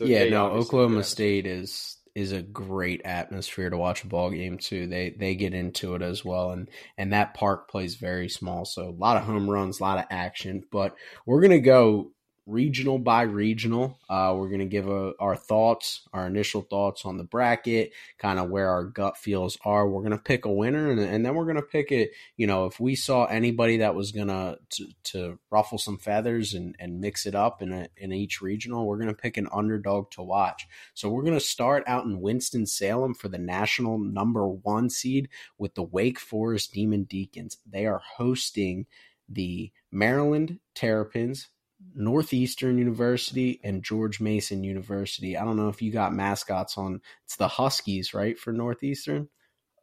Yeah, 0.00 0.28
no, 0.28 0.50
Oklahoma 0.50 1.02
State 1.02 1.46
is 1.46 1.97
is 2.18 2.32
a 2.32 2.42
great 2.42 3.00
atmosphere 3.04 3.70
to 3.70 3.76
watch 3.76 4.02
a 4.02 4.08
ball 4.08 4.30
game 4.30 4.58
too. 4.58 4.88
They 4.88 5.10
they 5.10 5.36
get 5.36 5.54
into 5.54 5.94
it 5.94 6.02
as 6.02 6.24
well, 6.24 6.50
and 6.50 6.68
and 6.96 7.12
that 7.12 7.34
park 7.34 7.70
plays 7.70 7.94
very 7.94 8.28
small, 8.28 8.64
so 8.64 8.88
a 8.88 8.90
lot 8.90 9.16
of 9.16 9.22
home 9.22 9.48
runs, 9.48 9.78
a 9.78 9.84
lot 9.84 9.98
of 9.98 10.04
action. 10.10 10.64
But 10.72 10.96
we're 11.26 11.40
gonna 11.40 11.60
go 11.60 12.10
regional 12.48 12.98
by 12.98 13.22
regional. 13.22 13.98
Uh, 14.08 14.34
we're 14.36 14.48
going 14.48 14.58
to 14.60 14.66
give 14.66 14.88
a, 14.88 15.12
our 15.20 15.36
thoughts, 15.36 16.08
our 16.12 16.26
initial 16.26 16.62
thoughts 16.62 17.04
on 17.04 17.18
the 17.18 17.24
bracket, 17.24 17.92
kind 18.18 18.38
of 18.38 18.48
where 18.48 18.70
our 18.70 18.84
gut 18.84 19.18
feels 19.18 19.58
are. 19.64 19.88
We're 19.88 20.00
going 20.00 20.12
to 20.12 20.18
pick 20.18 20.46
a 20.46 20.52
winner, 20.52 20.90
and, 20.90 20.98
and 20.98 21.24
then 21.24 21.34
we're 21.34 21.44
going 21.44 21.56
to 21.56 21.62
pick 21.62 21.92
it. 21.92 22.12
You 22.36 22.46
know, 22.46 22.64
if 22.64 22.80
we 22.80 22.96
saw 22.96 23.26
anybody 23.26 23.78
that 23.78 23.94
was 23.94 24.12
going 24.12 24.28
to 24.28 24.58
to 25.04 25.38
ruffle 25.50 25.78
some 25.78 25.98
feathers 25.98 26.54
and, 26.54 26.74
and 26.78 27.00
mix 27.00 27.26
it 27.26 27.34
up 27.34 27.60
in 27.60 27.72
a, 27.72 27.88
in 27.96 28.12
each 28.12 28.40
regional, 28.40 28.86
we're 28.86 28.98
going 28.98 29.08
to 29.08 29.14
pick 29.14 29.36
an 29.36 29.48
underdog 29.52 30.10
to 30.12 30.22
watch. 30.22 30.66
So 30.94 31.10
we're 31.10 31.22
going 31.22 31.34
to 31.34 31.40
start 31.40 31.84
out 31.86 32.06
in 32.06 32.20
Winston 32.20 32.66
Salem 32.66 33.14
for 33.14 33.28
the 33.28 33.38
national 33.38 33.98
number 33.98 34.48
one 34.48 34.88
seed 34.88 35.28
with 35.58 35.74
the 35.74 35.82
Wake 35.82 36.18
Forest 36.18 36.72
Demon 36.72 37.04
Deacons. 37.04 37.58
They 37.70 37.86
are 37.86 38.00
hosting 38.16 38.86
the 39.28 39.70
Maryland 39.92 40.58
Terrapins 40.74 41.48
Northeastern 41.94 42.78
University 42.78 43.60
and 43.62 43.82
George 43.82 44.20
Mason 44.20 44.64
University. 44.64 45.36
I 45.36 45.44
don't 45.44 45.56
know 45.56 45.68
if 45.68 45.82
you 45.82 45.92
got 45.92 46.12
mascots 46.12 46.76
on. 46.78 47.00
It's 47.24 47.36
the 47.36 47.48
Huskies, 47.48 48.14
right, 48.14 48.38
for 48.38 48.52
Northeastern? 48.52 49.28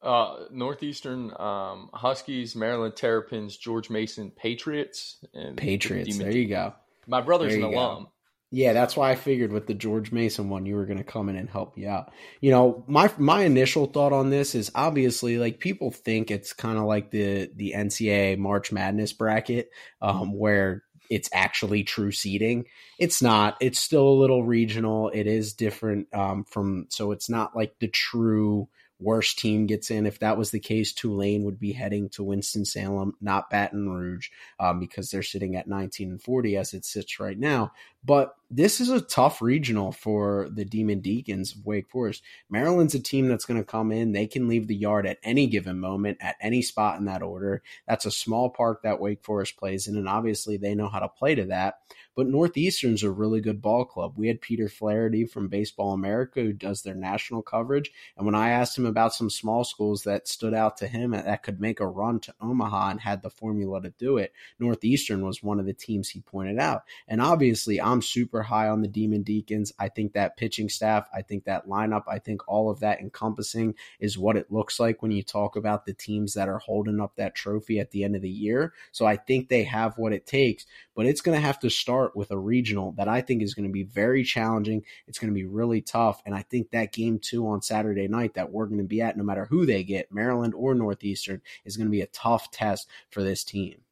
Uh, 0.01 0.45
Northeastern 0.51 1.31
um, 1.39 1.89
Huskies, 1.93 2.55
Maryland 2.55 2.95
Terrapins, 2.95 3.57
George 3.57 3.89
Mason 3.89 4.31
Patriots, 4.31 5.17
and 5.33 5.57
Patriots. 5.57 6.17
There 6.17 6.31
you 6.31 6.47
go. 6.47 6.73
My 7.07 7.21
brother's 7.21 7.55
an 7.55 7.63
alum. 7.63 8.03
Go. 8.03 8.11
Yeah, 8.51 8.73
that's 8.73 8.95
why 8.95 9.11
I 9.11 9.15
figured 9.15 9.51
with 9.51 9.65
the 9.67 9.73
George 9.73 10.11
Mason 10.11 10.49
one, 10.49 10.65
you 10.65 10.75
were 10.75 10.85
going 10.85 10.99
to 10.99 11.03
come 11.03 11.27
in 11.27 11.35
and 11.35 11.49
help 11.49 11.75
me 11.75 11.87
out. 11.87 12.13
You 12.39 12.51
know, 12.51 12.85
my 12.87 13.11
my 13.17 13.41
initial 13.41 13.87
thought 13.87 14.13
on 14.13 14.29
this 14.29 14.53
is 14.53 14.71
obviously 14.75 15.39
like 15.39 15.59
people 15.59 15.91
think 15.91 16.29
it's 16.29 16.53
kind 16.53 16.77
of 16.77 16.85
like 16.85 17.09
the 17.09 17.49
the 17.55 17.73
NCAA 17.75 18.37
March 18.37 18.71
Madness 18.71 19.11
bracket, 19.13 19.69
um, 20.01 20.37
where 20.37 20.83
it's 21.09 21.29
actually 21.33 21.83
true 21.83 22.11
seeding. 22.11 22.65
It's 22.99 23.21
not. 23.21 23.57
It's 23.59 23.79
still 23.79 24.07
a 24.07 24.19
little 24.19 24.43
regional. 24.43 25.09
It 25.09 25.27
is 25.27 25.53
different 25.53 26.07
um, 26.13 26.43
from 26.45 26.87
so 26.89 27.11
it's 27.11 27.29
not 27.29 27.55
like 27.55 27.75
the 27.79 27.87
true 27.87 28.67
worst 28.99 29.39
team 29.39 29.65
gets 29.65 29.91
in. 29.91 30.05
If 30.05 30.19
that 30.19 30.37
was 30.37 30.51
the 30.51 30.59
case, 30.59 30.93
Tulane 30.93 31.43
would 31.43 31.59
be 31.59 31.73
heading 31.73 32.09
to 32.09 32.23
Winston 32.23 32.65
Salem, 32.65 33.13
not 33.21 33.49
Baton 33.49 33.89
Rouge, 33.89 34.29
um, 34.59 34.79
because 34.79 35.09
they're 35.09 35.23
sitting 35.23 35.55
at 35.55 35.67
19 35.67 36.11
and 36.11 36.21
40 36.21 36.57
as 36.57 36.73
it 36.73 36.85
sits 36.85 37.19
right 37.19 37.37
now. 37.37 37.71
But 38.05 38.35
this 38.51 38.79
is 38.79 38.89
a 38.89 39.01
tough 39.01 39.41
regional 39.41 39.91
for 39.91 40.47
the 40.51 40.63
Demon 40.63 40.99
Deacons 40.99 41.55
of 41.55 41.65
Wake 41.65 41.89
Forest. 41.89 42.21
Maryland's 42.49 42.93
a 42.93 42.99
team 42.99 43.27
that's 43.27 43.45
going 43.45 43.59
to 43.59 43.65
come 43.65 43.91
in. 43.91 44.11
They 44.11 44.27
can 44.27 44.47
leave 44.47 44.67
the 44.67 44.75
yard 44.75 45.07
at 45.07 45.17
any 45.23 45.47
given 45.47 45.79
moment, 45.79 46.19
at 46.21 46.35
any 46.39 46.61
spot 46.61 46.99
in 46.99 47.05
that 47.05 47.23
order. 47.23 47.63
That's 47.87 48.05
a 48.05 48.11
small 48.11 48.51
park 48.51 48.83
that 48.83 48.99
Wake 48.99 49.23
Forest 49.23 49.57
plays 49.57 49.87
in, 49.87 49.97
and 49.97 50.07
obviously 50.07 50.57
they 50.57 50.75
know 50.75 50.87
how 50.87 50.99
to 50.99 51.09
play 51.09 51.33
to 51.35 51.45
that. 51.45 51.79
But 52.15 52.27
Northeastern's 52.27 53.03
a 53.03 53.11
really 53.11 53.41
good 53.41 53.61
ball 53.61 53.83
club. 53.83 54.13
We 54.15 54.29
had 54.29 54.39
Peter 54.39 54.69
Flaherty 54.69 55.25
from 55.25 55.49
Baseball 55.49 55.91
America 55.91 56.39
who 56.39 56.53
does 56.53 56.81
their 56.81 56.95
national 56.95 57.41
coverage. 57.41 57.91
And 58.15 58.25
when 58.25 58.35
I 58.35 58.51
asked 58.51 58.77
him 58.77 58.85
about 58.85 59.13
some 59.13 59.29
small 59.29 59.65
schools 59.65 60.03
that 60.03 60.29
stood 60.29 60.53
out 60.53 60.77
to 60.77 60.87
him 60.87 61.11
that 61.11 61.43
could 61.43 61.59
make 61.59 61.81
a 61.81 61.87
run 61.87 62.21
to 62.21 62.33
Omaha 62.39 62.91
and 62.91 63.01
had 63.01 63.21
the 63.21 63.29
formula 63.29 63.81
to 63.81 63.89
do 63.89 64.17
it, 64.17 64.31
Northeastern 64.59 65.25
was 65.25 65.43
one 65.43 65.59
of 65.59 65.65
the 65.65 65.73
teams 65.73 66.07
he 66.07 66.21
pointed 66.21 66.57
out. 66.57 66.83
And 67.05 67.21
obviously, 67.21 67.81
I'm 67.81 67.94
super 68.01 68.43
high 68.43 68.67
on 68.67 68.81
the 68.81 68.87
Demon 68.87 69.23
Deacons. 69.23 69.73
I 69.79 69.89
think 69.89 70.13
that 70.13 70.37
pitching 70.37 70.69
staff, 70.69 71.07
I 71.13 71.21
think 71.21 71.45
that 71.45 71.67
lineup, 71.67 72.03
I 72.07 72.19
think 72.19 72.47
all 72.47 72.69
of 72.69 72.79
that 72.79 72.99
encompassing 72.99 73.75
is 73.99 74.17
what 74.17 74.37
it 74.37 74.51
looks 74.51 74.79
like 74.79 75.01
when 75.01 75.11
you 75.11 75.23
talk 75.23 75.55
about 75.55 75.85
the 75.85 75.93
teams 75.93 76.33
that 76.35 76.49
are 76.49 76.59
holding 76.59 77.01
up 77.01 77.15
that 77.15 77.35
trophy 77.35 77.79
at 77.79 77.91
the 77.91 78.03
end 78.03 78.15
of 78.15 78.21
the 78.21 78.29
year. 78.29 78.73
So 78.91 79.05
I 79.05 79.17
think 79.17 79.49
they 79.49 79.63
have 79.63 79.97
what 79.97 80.13
it 80.13 80.25
takes, 80.27 80.65
but 80.95 81.05
it's 81.05 81.21
going 81.21 81.37
to 81.37 81.45
have 81.45 81.59
to 81.59 81.69
start 81.69 81.95
start 81.95 82.15
with 82.15 82.29
a 82.29 82.37
regional 82.37 82.91
that 82.97 83.07
I 83.07 83.21
think 83.21 83.41
is 83.41 83.53
going 83.53 83.67
to 83.67 83.71
be 83.71 83.83
very 83.83 84.23
challenging. 84.23 84.83
It's 85.07 85.17
going 85.17 85.31
to 85.31 85.33
be 85.33 85.45
really 85.45 85.81
tough. 85.81 86.21
And 86.25 86.35
I 86.35 86.41
think 86.41 86.71
that 86.71 86.91
game 86.91 87.19
two 87.19 87.47
on 87.47 87.61
Saturday 87.61 88.07
night 88.09 88.33
that 88.33 88.51
we're 88.51 88.65
going 88.65 88.79
to 88.79 88.83
be 88.83 89.01
at, 89.01 89.15
no 89.15 89.23
matter 89.23 89.45
who 89.45 89.65
they 89.65 89.83
get, 89.83 90.11
Maryland 90.11 90.53
or 90.53 90.75
Northeastern, 90.75 91.41
is 91.63 91.77
going 91.77 91.87
to 91.87 91.91
be 91.91 92.01
a 92.01 92.07
tough 92.07 92.51
test 92.51 92.89
for 93.09 93.23
this 93.23 93.45
team. 93.45 93.84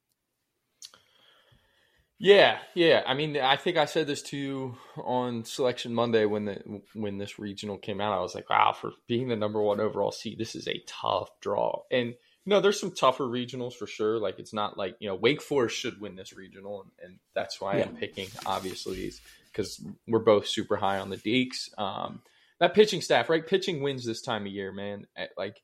Yeah, 2.24 2.56
yeah. 2.72 3.02
I 3.06 3.12
mean, 3.12 3.36
I 3.36 3.56
think 3.56 3.76
I 3.76 3.84
said 3.84 4.06
this 4.06 4.22
to 4.22 4.36
you 4.38 4.76
on 4.96 5.44
Selection 5.44 5.92
Monday 5.92 6.24
when 6.24 6.46
the 6.46 6.80
when 6.94 7.18
this 7.18 7.38
regional 7.38 7.76
came 7.76 8.00
out. 8.00 8.16
I 8.16 8.22
was 8.22 8.34
like, 8.34 8.48
"Wow, 8.48 8.72
for 8.72 8.92
being 9.06 9.28
the 9.28 9.36
number 9.36 9.60
one 9.60 9.78
overall 9.78 10.10
seed, 10.10 10.38
this 10.38 10.54
is 10.54 10.66
a 10.66 10.82
tough 10.86 11.28
draw." 11.42 11.82
And 11.90 12.14
no, 12.46 12.62
there's 12.62 12.80
some 12.80 12.92
tougher 12.92 13.24
regionals 13.24 13.74
for 13.74 13.86
sure. 13.86 14.18
Like 14.18 14.38
it's 14.38 14.54
not 14.54 14.78
like 14.78 14.96
you 15.00 15.08
know 15.08 15.16
Wake 15.16 15.42
Forest 15.42 15.76
should 15.76 16.00
win 16.00 16.16
this 16.16 16.32
regional, 16.32 16.80
and, 16.80 16.90
and 17.10 17.18
that's 17.34 17.60
why 17.60 17.76
yeah. 17.76 17.84
I'm 17.84 17.96
picking 17.96 18.28
obviously 18.46 19.12
because 19.52 19.84
we're 20.08 20.20
both 20.20 20.48
super 20.48 20.76
high 20.76 21.00
on 21.00 21.10
the 21.10 21.18
Deeks. 21.18 21.78
Um, 21.78 22.22
that 22.58 22.72
pitching 22.72 23.02
staff, 23.02 23.28
right? 23.28 23.46
Pitching 23.46 23.82
wins 23.82 24.06
this 24.06 24.22
time 24.22 24.46
of 24.46 24.52
year, 24.52 24.72
man. 24.72 25.06
Like 25.36 25.60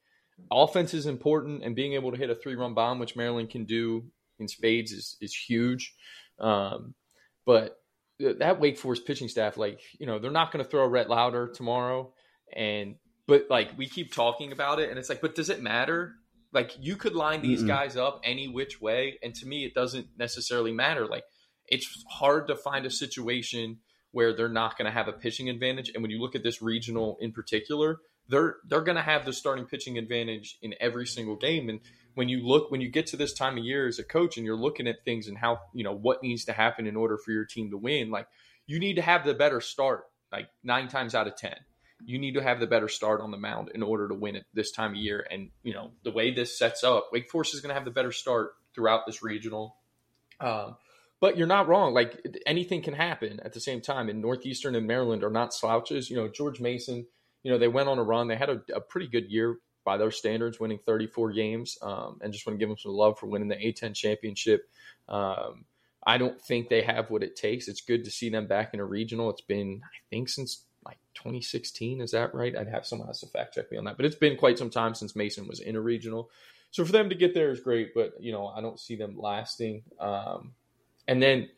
offense 0.53 0.93
is 0.93 1.07
important, 1.07 1.63
and 1.65 1.75
being 1.75 1.95
able 1.95 2.11
to 2.13 2.19
hit 2.19 2.29
a 2.29 2.35
three 2.35 2.55
run 2.55 2.75
bomb, 2.75 2.99
which 2.99 3.17
Maryland 3.17 3.49
can 3.49 3.65
do 3.65 4.05
in 4.39 4.47
spades, 4.47 4.93
is 4.93 5.17
is 5.23 5.35
huge. 5.35 5.95
Um, 6.41 6.95
but 7.47 7.77
that 8.19 8.61
Wake 8.61 8.79
Forest 8.79 9.07
pitching 9.07 9.29
staff, 9.29 9.57
like 9.57 9.81
you 9.99 10.07
know, 10.07 10.19
they're 10.19 10.31
not 10.31 10.53
going 10.53 10.65
to 10.65 10.71
throw 10.71 10.87
Rhett 10.87 11.09
Lowder 11.09 11.49
tomorrow, 11.49 12.13
and 12.55 12.97
but 13.27 13.47
like 13.51 13.77
we 13.77 13.89
keep 13.89 14.13
talking 14.13 14.53
about 14.53 14.81
it, 14.81 14.91
and 14.91 14.99
it's 14.99 15.09
like, 15.09 15.21
but 15.21 15.35
does 15.35 15.49
it 15.51 15.63
matter? 15.63 16.15
Like 16.53 16.73
you 16.81 16.97
could 16.97 17.15
line 17.15 17.43
these 17.43 17.63
Mm-mm. 17.63 17.69
guys 17.69 17.97
up 17.97 18.21
any 18.25 18.49
which 18.49 18.81
way, 18.81 19.19
and 19.23 19.35
to 19.37 19.47
me, 19.47 19.65
it 19.65 19.75
doesn't 19.75 20.09
necessarily 20.19 20.73
matter. 20.73 21.07
Like 21.07 21.25
it's 21.67 22.05
hard 22.09 22.49
to 22.49 22.57
find 22.57 22.85
a 22.85 22.91
situation 22.91 23.79
where 24.13 24.35
they're 24.35 24.49
not 24.49 24.77
going 24.77 24.87
to 24.87 24.93
have 24.93 25.09
a 25.09 25.13
pitching 25.13 25.49
advantage. 25.49 25.91
And 25.95 26.03
when 26.03 26.11
you 26.11 26.21
look 26.21 26.35
at 26.35 26.43
this 26.43 26.61
regional 26.61 27.17
in 27.21 27.33
particular, 27.33 27.99
they're 28.29 28.57
they're 28.67 28.81
going 28.81 28.97
to 28.97 29.03
have 29.03 29.25
the 29.25 29.33
starting 29.33 29.67
pitching 29.67 29.99
advantage 29.99 30.59
in 30.63 30.75
every 30.81 31.07
single 31.07 31.37
game. 31.37 31.69
And 31.69 31.81
when 32.15 32.29
you 32.29 32.47
look 32.47 32.71
when 32.71 32.81
you 32.81 32.89
get 32.89 33.07
to 33.09 33.17
this 33.17 33.33
time 33.33 33.59
of 33.59 33.65
year 33.65 33.87
as 33.87 33.99
a 33.99 34.05
coach 34.05 34.37
and 34.37 34.47
you're 34.47 34.57
looking 34.57 34.87
at 34.87 35.05
things 35.05 35.29
and 35.29 35.39
how 35.39 35.61
you 35.73 35.85
know 35.85 35.95
what 35.95 36.23
needs 36.23 36.45
to 36.47 36.53
happen 36.53 36.87
in 36.87 36.97
order 36.97 37.17
for 37.17 37.33
your 37.33 37.45
team 37.45 37.71
to 37.71 37.77
win, 37.77 38.11
like 38.11 38.27
you 38.67 38.79
need 38.79 38.95
to 38.95 39.03
have 39.03 39.25
the 39.25 39.35
better 39.35 39.61
start 39.61 40.05
like 40.33 40.49
nine 40.63 40.89
times 40.89 41.15
out 41.15 41.27
of 41.27 41.37
ten 41.37 41.57
you 42.03 42.19
need 42.19 42.33
to 42.33 42.43
have 42.43 42.61
the 42.61 42.67
better 42.67 42.89
start 42.89 43.21
on 43.21 43.31
the 43.31 43.37
mound 43.37 43.71
in 43.75 43.83
order 43.83 44.09
to 44.09 44.15
win 44.15 44.35
it 44.35 44.47
this 44.55 44.73
time 44.73 44.93
of 44.93 44.97
year. 44.97 45.27
And 45.31 45.51
you 45.63 45.75
know 45.75 45.91
the 46.03 46.11
way 46.11 46.33
this 46.33 46.59
sets 46.59 46.83
up, 46.83 47.11
Wake 47.13 47.31
Forest 47.31 47.55
is 47.55 47.61
going 47.61 47.69
to 47.69 47.75
have 47.75 47.85
the 47.85 47.91
better 47.91 48.13
start 48.13 48.53
throughout 48.75 49.07
this 49.07 49.23
regional. 49.23 49.77
Um, 50.41 50.77
but 51.21 51.37
you're 51.37 51.47
not 51.47 51.69
wrong. 51.69 51.93
Like 51.93 52.27
anything 52.47 52.81
can 52.81 52.95
happen 52.95 53.41
at 53.45 53.53
the 53.53 53.61
same 53.61 53.83
time. 53.83 54.09
And 54.09 54.23
Northeastern 54.23 54.75
and 54.75 54.87
Maryland 54.87 55.23
are 55.23 55.31
not 55.31 55.53
slouches. 55.53 56.09
You 56.09 56.17
know 56.17 56.29
George 56.29 56.61
Mason 56.61 57.07
you 57.43 57.51
know, 57.51 57.59
they 57.59 57.69
went 57.69 57.89
on 57.89 57.99
a 57.99 58.03
run. 58.03 58.29
They 58.29 58.37
had 58.37 58.51
a, 58.51 58.61
a 58.75 58.81
pretty 58.81 59.07
good 59.07 59.31
year 59.31 59.57
by 59.91 59.97
their 59.97 60.13
standards, 60.13 60.61
winning 60.61 60.79
34 60.87 61.33
games, 61.33 61.77
um, 61.83 62.21
and 62.23 62.33
just 62.33 62.47
want 62.47 62.57
to 62.57 62.63
give 62.63 62.69
them 62.69 62.79
some 62.79 62.93
love 62.93 63.19
for 63.19 63.27
winning 63.27 63.49
the 63.49 63.57
A10 63.57 63.93
championship. 63.93 64.71
Um, 65.09 65.65
I 66.07 66.17
don't 66.17 66.41
think 66.41 66.69
they 66.69 66.83
have 66.83 67.11
what 67.11 67.25
it 67.25 67.35
takes. 67.35 67.67
It's 67.67 67.81
good 67.81 68.05
to 68.05 68.11
see 68.13 68.31
them 68.31 68.47
back 68.47 68.73
in 68.73 68.79
a 68.79 68.85
regional. 68.85 69.31
It's 69.31 69.41
been, 69.41 69.81
I 69.83 69.99
think, 70.09 70.29
since 70.29 70.63
like 70.87 70.99
2016. 71.15 72.01
Is 72.01 72.13
that 72.13 72.33
right? 72.37 72.57
I'd 72.57 72.69
have 72.69 72.87
someone 72.87 73.09
else 73.09 73.19
to 73.19 73.27
fact 73.27 73.57
check 73.57 73.73
me 73.73 73.79
on 73.79 73.85
that, 73.87 73.97
but 73.97 74.07
it's 74.07 74.15
been 74.15 74.37
quite 74.37 74.59
some 74.59 74.71
time 74.71 74.95
since 74.95 75.17
Mason 75.17 75.49
was 75.49 75.59
in 75.59 75.75
a 75.75 75.81
regional. 75.81 76.31
So 76.71 76.85
for 76.85 76.93
them 76.93 77.09
to 77.09 77.17
get 77.17 77.35
there 77.35 77.51
is 77.51 77.59
great, 77.59 77.93
but 77.93 78.13
you 78.21 78.31
know 78.31 78.47
I 78.47 78.61
don't 78.61 78.79
see 78.79 78.95
them 78.95 79.19
lasting. 79.19 79.83
Um, 79.99 80.53
and 81.09 81.21
then, 81.21 81.49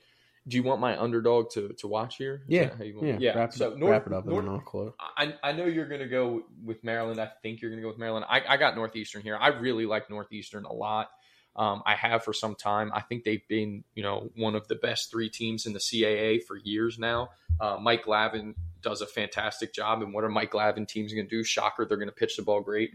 do 0.48 0.56
you 0.56 0.62
want 0.62 0.80
my 0.80 1.00
underdog 1.00 1.50
to 1.50 1.68
to 1.78 1.86
watch 1.86 2.16
here? 2.16 2.42
Is 2.48 2.48
Yeah, 2.48 2.70
yeah, 2.80 3.16
yeah. 3.18 3.36
Wrap 3.36 3.50
it, 3.50 3.54
so 3.54 3.68
up, 3.68 3.76
North, 3.76 3.90
wrap 3.92 4.06
it 4.06 4.12
up, 4.12 4.26
North, 4.26 4.38
and 4.40 4.48
then 4.48 4.54
I'll 4.54 4.60
close. 4.60 4.92
I, 4.98 5.34
I 5.42 5.52
know 5.52 5.66
you're 5.66 5.88
going 5.88 6.00
to 6.00 6.08
go 6.08 6.42
with 6.64 6.82
Maryland. 6.82 7.20
I 7.20 7.30
think 7.42 7.60
you're 7.60 7.70
going 7.70 7.78
to 7.78 7.82
go 7.82 7.88
with 7.88 7.98
Maryland. 7.98 8.26
I, 8.28 8.42
I 8.48 8.56
got 8.56 8.74
Northeastern 8.74 9.22
here. 9.22 9.36
I 9.36 9.48
really 9.48 9.86
like 9.86 10.10
Northeastern 10.10 10.64
a 10.64 10.72
lot. 10.72 11.10
Um, 11.54 11.82
I 11.84 11.94
have 11.94 12.24
for 12.24 12.32
some 12.32 12.54
time. 12.54 12.90
I 12.94 13.02
think 13.02 13.24
they've 13.24 13.46
been, 13.46 13.84
you 13.94 14.02
know, 14.02 14.30
one 14.36 14.54
of 14.54 14.66
the 14.68 14.74
best 14.76 15.10
three 15.10 15.28
teams 15.28 15.66
in 15.66 15.74
the 15.74 15.78
CAA 15.78 16.42
for 16.42 16.56
years 16.56 16.98
now. 16.98 17.30
Uh, 17.60 17.76
Mike 17.80 18.06
Glavine 18.06 18.54
does 18.80 19.02
a 19.02 19.06
fantastic 19.06 19.74
job. 19.74 20.02
And 20.02 20.14
what 20.14 20.24
are 20.24 20.30
Mike 20.30 20.52
Glavine 20.52 20.88
teams 20.88 21.12
going 21.12 21.28
to 21.28 21.30
do? 21.30 21.44
Shocker, 21.44 21.84
they're 21.84 21.98
going 21.98 22.08
to 22.08 22.14
pitch 22.14 22.36
the 22.36 22.42
ball 22.42 22.62
great. 22.62 22.90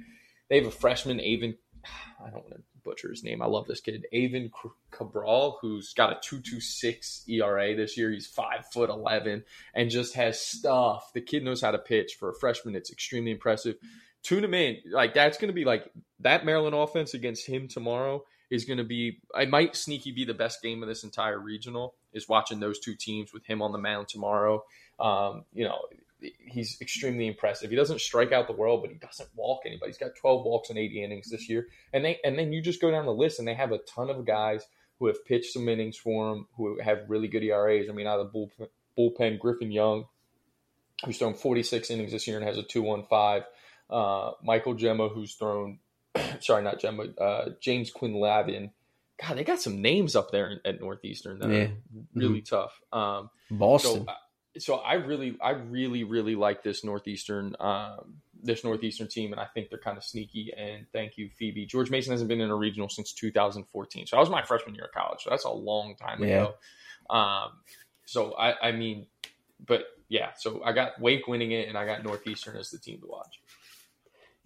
They 0.49 0.57
have 0.57 0.65
a 0.65 0.71
freshman, 0.71 1.19
Avon. 1.19 1.55
I 2.19 2.29
don't 2.31 2.43
want 2.43 2.55
to 2.55 2.61
butcher 2.87 3.09
his 3.09 3.23
name. 3.23 3.41
I 3.41 3.45
love 3.45 3.67
this 3.67 3.81
kid, 3.81 4.05
Aiven 4.13 4.49
Cabral, 4.91 5.57
who's 5.61 5.93
got 5.93 6.11
a 6.11 6.19
two 6.21 6.39
two 6.39 6.59
six 6.59 7.23
ERA 7.27 7.75
this 7.75 7.97
year. 7.97 8.11
He's 8.11 8.27
five 8.27 8.65
foot 8.71 8.89
eleven 8.89 9.43
and 9.73 9.89
just 9.89 10.15
has 10.15 10.39
stuff. 10.39 11.11
The 11.13 11.21
kid 11.21 11.43
knows 11.43 11.61
how 11.61 11.71
to 11.71 11.77
pitch 11.77 12.15
for 12.19 12.29
a 12.29 12.35
freshman. 12.39 12.75
It's 12.75 12.91
extremely 12.91 13.31
impressive. 13.31 13.75
Tune 14.23 14.43
him 14.43 14.53
in. 14.53 14.77
Like 14.89 15.13
that's 15.13 15.37
going 15.37 15.49
to 15.49 15.53
be 15.53 15.65
like 15.65 15.91
that 16.21 16.45
Maryland 16.45 16.75
offense 16.75 17.13
against 17.13 17.45
him 17.45 17.67
tomorrow 17.67 18.23
is 18.49 18.65
going 18.65 18.77
to 18.77 18.83
be. 18.83 19.19
I 19.35 19.45
might 19.45 19.75
sneaky 19.75 20.11
be 20.11 20.25
the 20.25 20.33
best 20.33 20.61
game 20.61 20.81
of 20.81 20.89
this 20.89 21.03
entire 21.03 21.39
regional. 21.39 21.95
Is 22.13 22.27
watching 22.27 22.59
those 22.59 22.79
two 22.79 22.95
teams 22.95 23.33
with 23.33 23.45
him 23.45 23.61
on 23.61 23.71
the 23.71 23.77
mound 23.77 24.07
tomorrow. 24.07 24.63
Um, 24.99 25.43
you 25.53 25.65
know, 25.65 25.79
he's 26.19 26.77
extremely 26.81 27.27
impressive. 27.27 27.69
He 27.69 27.75
doesn't 27.75 28.01
strike 28.01 28.31
out 28.31 28.47
the 28.47 28.53
world, 28.53 28.81
but 28.81 28.91
he 28.91 28.97
doesn't 28.97 29.29
walk 29.35 29.61
anybody. 29.65 29.89
He's 29.91 29.97
got 29.97 30.15
12 30.15 30.45
walks 30.45 30.69
in 30.69 30.77
80 30.77 31.03
innings 31.03 31.29
this 31.29 31.47
year. 31.49 31.67
And 31.93 32.03
they 32.03 32.19
and 32.23 32.37
then 32.37 32.51
you 32.53 32.61
just 32.61 32.81
go 32.81 32.89
down 32.91 33.05
the 33.05 33.13
list 33.13 33.39
and 33.39 33.47
they 33.47 33.53
have 33.53 33.71
a 33.71 33.77
ton 33.79 34.09
of 34.09 34.25
guys 34.25 34.63
who 34.99 35.07
have 35.07 35.23
pitched 35.25 35.53
some 35.53 35.69
innings 35.69 35.95
for 35.95 36.31
him, 36.33 36.47
who 36.55 36.79
have 36.81 37.01
really 37.07 37.27
good 37.27 37.43
ERAs. 37.43 37.87
I 37.89 37.93
mean, 37.93 38.07
out 38.07 38.19
of 38.19 38.31
the 38.31 38.39
bullpen, 38.39 38.67
bullpen 38.97 39.37
Griffin 39.39 39.71
Young, 39.71 40.05
who's 41.05 41.19
thrown 41.19 41.35
46 41.35 41.91
innings 41.91 42.11
this 42.11 42.27
year 42.27 42.37
and 42.37 42.45
has 42.47 42.57
a 42.57 42.63
2.15. 42.63 43.43
Uh, 43.89 44.31
Michael 44.43 44.73
Gemma, 44.73 45.07
who's 45.09 45.35
thrown, 45.35 45.77
sorry, 46.39 46.63
not 46.63 46.79
Gemma, 46.79 47.03
uh, 47.21 47.49
James 47.61 47.91
Quinn 47.91 48.15
Lavin. 48.15 48.71
God, 49.21 49.37
they 49.37 49.43
got 49.43 49.61
some 49.61 49.81
names 49.81 50.15
up 50.15 50.31
there 50.31 50.59
at 50.65 50.79
Northeastern 50.81 51.39
that 51.39 51.49
Yeah. 51.49 51.63
are 51.65 51.71
really 52.15 52.41
tough. 52.41 52.79
Um, 52.91 53.29
Boston. 53.51 54.05
so, 54.07 54.13
so 54.59 54.75
I 54.75 54.93
really, 54.93 55.37
I 55.41 55.51
really, 55.51 56.03
really 56.03 56.35
like 56.35 56.63
this 56.63 56.83
northeastern, 56.83 57.55
um, 57.59 58.15
this 58.41 58.63
northeastern 58.63 59.07
team, 59.07 59.31
and 59.31 59.41
I 59.41 59.45
think 59.45 59.69
they're 59.69 59.79
kind 59.79 59.97
of 59.97 60.03
sneaky. 60.03 60.53
And 60.55 60.85
thank 60.93 61.17
you, 61.17 61.29
Phoebe. 61.37 61.65
George 61.65 61.89
Mason 61.89 62.11
hasn't 62.11 62.27
been 62.27 62.41
in 62.41 62.49
a 62.49 62.55
regional 62.55 62.89
since 62.89 63.13
2014, 63.13 64.07
so 64.07 64.15
that 64.15 64.19
was 64.19 64.29
my 64.29 64.43
freshman 64.43 64.75
year 64.75 64.85
of 64.85 64.91
college. 64.91 65.21
So 65.23 65.29
that's 65.29 65.45
a 65.45 65.51
long 65.51 65.95
time 65.95 66.21
ago. 66.23 66.53
Um, 67.09 67.51
so 68.05 68.33
I, 68.33 68.69
I 68.69 68.71
mean, 68.71 69.07
but 69.65 69.85
yeah, 70.09 70.29
so 70.37 70.61
I 70.63 70.71
got 70.71 70.99
Wake 71.01 71.27
winning 71.27 71.51
it, 71.51 71.67
and 71.67 71.77
I 71.77 71.85
got 71.85 72.03
Northeastern 72.03 72.55
as 72.57 72.69
the 72.69 72.77
team 72.77 73.01
to 73.01 73.07
watch. 73.07 73.41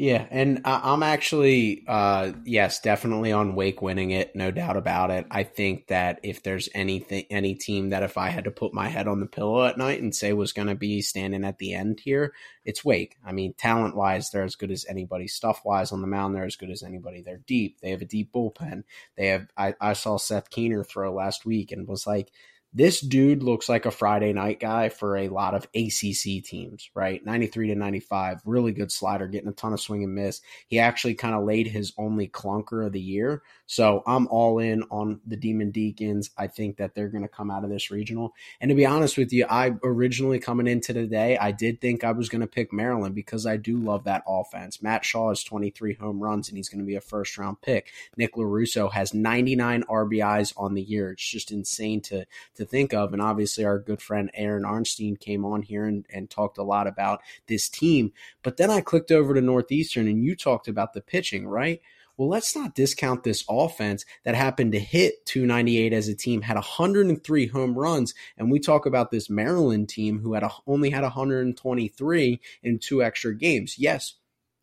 Yeah, 0.01 0.25
and 0.31 0.61
I'm 0.65 1.03
actually, 1.03 1.83
uh, 1.87 2.31
yes, 2.43 2.81
definitely 2.81 3.31
on 3.31 3.53
Wake 3.53 3.83
winning 3.83 4.09
it, 4.09 4.35
no 4.35 4.49
doubt 4.49 4.75
about 4.75 5.11
it. 5.11 5.27
I 5.29 5.43
think 5.43 5.89
that 5.89 6.19
if 6.23 6.41
there's 6.41 6.67
anything, 6.73 7.25
any 7.29 7.53
team 7.53 7.91
that 7.91 8.01
if 8.01 8.17
I 8.17 8.29
had 8.29 8.45
to 8.45 8.51
put 8.51 8.73
my 8.73 8.87
head 8.87 9.07
on 9.07 9.19
the 9.19 9.27
pillow 9.27 9.63
at 9.63 9.77
night 9.77 10.01
and 10.01 10.15
say 10.15 10.33
was 10.33 10.53
going 10.53 10.69
to 10.69 10.73
be 10.75 11.03
standing 11.03 11.45
at 11.45 11.59
the 11.59 11.75
end 11.75 11.99
here, 11.99 12.33
it's 12.65 12.83
Wake. 12.83 13.15
I 13.23 13.31
mean, 13.31 13.53
talent 13.53 13.95
wise, 13.95 14.31
they're 14.31 14.41
as 14.41 14.55
good 14.55 14.71
as 14.71 14.87
anybody. 14.89 15.27
Stuff 15.27 15.61
wise 15.63 15.91
on 15.91 16.01
the 16.01 16.07
mound, 16.07 16.33
they're 16.33 16.45
as 16.45 16.55
good 16.55 16.71
as 16.71 16.81
anybody. 16.81 17.21
They're 17.21 17.43
deep. 17.45 17.79
They 17.79 17.91
have 17.91 18.01
a 18.01 18.05
deep 18.05 18.33
bullpen. 18.33 18.85
They 19.17 19.27
have. 19.27 19.49
I, 19.55 19.75
I 19.79 19.93
saw 19.93 20.17
Seth 20.17 20.49
Keener 20.49 20.83
throw 20.83 21.13
last 21.13 21.45
week 21.45 21.71
and 21.71 21.87
was 21.87 22.07
like, 22.07 22.31
this 22.73 23.01
dude 23.01 23.43
looks 23.43 23.67
like 23.67 23.85
a 23.85 23.91
Friday 23.91 24.31
night 24.31 24.59
guy 24.59 24.87
for 24.87 25.17
a 25.17 25.27
lot 25.27 25.53
of 25.53 25.67
ACC 25.75 26.43
teams, 26.43 26.89
right? 26.95 27.23
93 27.25 27.67
to 27.67 27.75
95, 27.75 28.41
really 28.45 28.71
good 28.71 28.91
slider, 28.91 29.27
getting 29.27 29.49
a 29.49 29.53
ton 29.53 29.73
of 29.73 29.81
swing 29.81 30.03
and 30.03 30.15
miss. 30.15 30.41
He 30.67 30.79
actually 30.79 31.15
kind 31.15 31.35
of 31.35 31.43
laid 31.43 31.67
his 31.67 31.91
only 31.97 32.29
clunker 32.29 32.85
of 32.85 32.93
the 32.93 33.01
year. 33.01 33.43
So 33.65 34.03
I'm 34.07 34.27
all 34.27 34.59
in 34.59 34.83
on 34.83 35.19
the 35.25 35.35
Demon 35.35 35.71
Deacons. 35.71 36.29
I 36.37 36.47
think 36.47 36.77
that 36.77 36.95
they're 36.95 37.09
going 37.09 37.23
to 37.23 37.29
come 37.29 37.51
out 37.51 37.63
of 37.63 37.69
this 37.69 37.91
regional. 37.91 38.33
And 38.61 38.69
to 38.69 38.75
be 38.75 38.85
honest 38.85 39.17
with 39.17 39.33
you, 39.33 39.45
I 39.49 39.73
originally 39.83 40.39
coming 40.39 40.67
into 40.67 40.93
today, 40.93 41.37
I 41.37 41.51
did 41.51 41.81
think 41.81 42.03
I 42.03 42.11
was 42.11 42.29
going 42.29 42.41
to 42.41 42.47
pick 42.47 42.71
Maryland 42.71 43.15
because 43.15 43.45
I 43.45 43.57
do 43.57 43.77
love 43.77 44.05
that 44.05 44.23
offense. 44.27 44.81
Matt 44.81 45.03
Shaw 45.03 45.29
has 45.29 45.43
23 45.43 45.95
home 45.95 46.21
runs 46.21 46.47
and 46.47 46.57
he's 46.57 46.69
going 46.69 46.79
to 46.79 46.85
be 46.85 46.95
a 46.95 47.01
first 47.01 47.37
round 47.37 47.61
pick. 47.61 47.91
Nick 48.15 48.35
Lorusso 48.35 48.91
has 48.91 49.13
99 49.13 49.83
RBIs 49.83 50.53
on 50.55 50.73
the 50.73 50.81
year. 50.81 51.11
It's 51.11 51.29
just 51.29 51.51
insane 51.51 52.01
to, 52.01 52.25
to 52.55 52.60
think 52.65 52.93
of. 52.93 53.13
And 53.13 53.21
obviously, 53.21 53.65
our 53.65 53.79
good 53.79 54.01
friend 54.01 54.31
Aaron 54.33 54.63
Arnstein 54.63 55.19
came 55.19 55.45
on 55.45 55.61
here 55.61 55.85
and, 55.85 56.05
and 56.11 56.29
talked 56.29 56.57
a 56.57 56.63
lot 56.63 56.87
about 56.87 57.21
this 57.47 57.69
team. 57.69 58.13
But 58.43 58.57
then 58.57 58.69
I 58.69 58.81
clicked 58.81 59.11
over 59.11 59.33
to 59.33 59.41
Northeastern 59.41 60.07
and 60.07 60.23
you 60.23 60.35
talked 60.35 60.67
about 60.67 60.93
the 60.93 61.01
pitching, 61.01 61.47
right? 61.47 61.81
Well, 62.17 62.29
let's 62.29 62.55
not 62.55 62.75
discount 62.75 63.23
this 63.23 63.43
offense 63.49 64.05
that 64.25 64.35
happened 64.35 64.73
to 64.73 64.79
hit 64.79 65.25
298 65.25 65.91
as 65.91 66.07
a 66.07 66.13
team, 66.13 66.43
had 66.43 66.55
103 66.55 67.47
home 67.47 67.77
runs. 67.77 68.13
And 68.37 68.51
we 68.51 68.59
talk 68.59 68.85
about 68.85 69.09
this 69.11 69.29
Maryland 69.29 69.89
team 69.89 70.19
who 70.19 70.33
had 70.33 70.43
a, 70.43 70.51
only 70.67 70.91
had 70.91 71.01
123 71.01 72.39
in 72.61 72.79
two 72.79 73.01
extra 73.01 73.35
games. 73.35 73.79
Yes, 73.79 74.15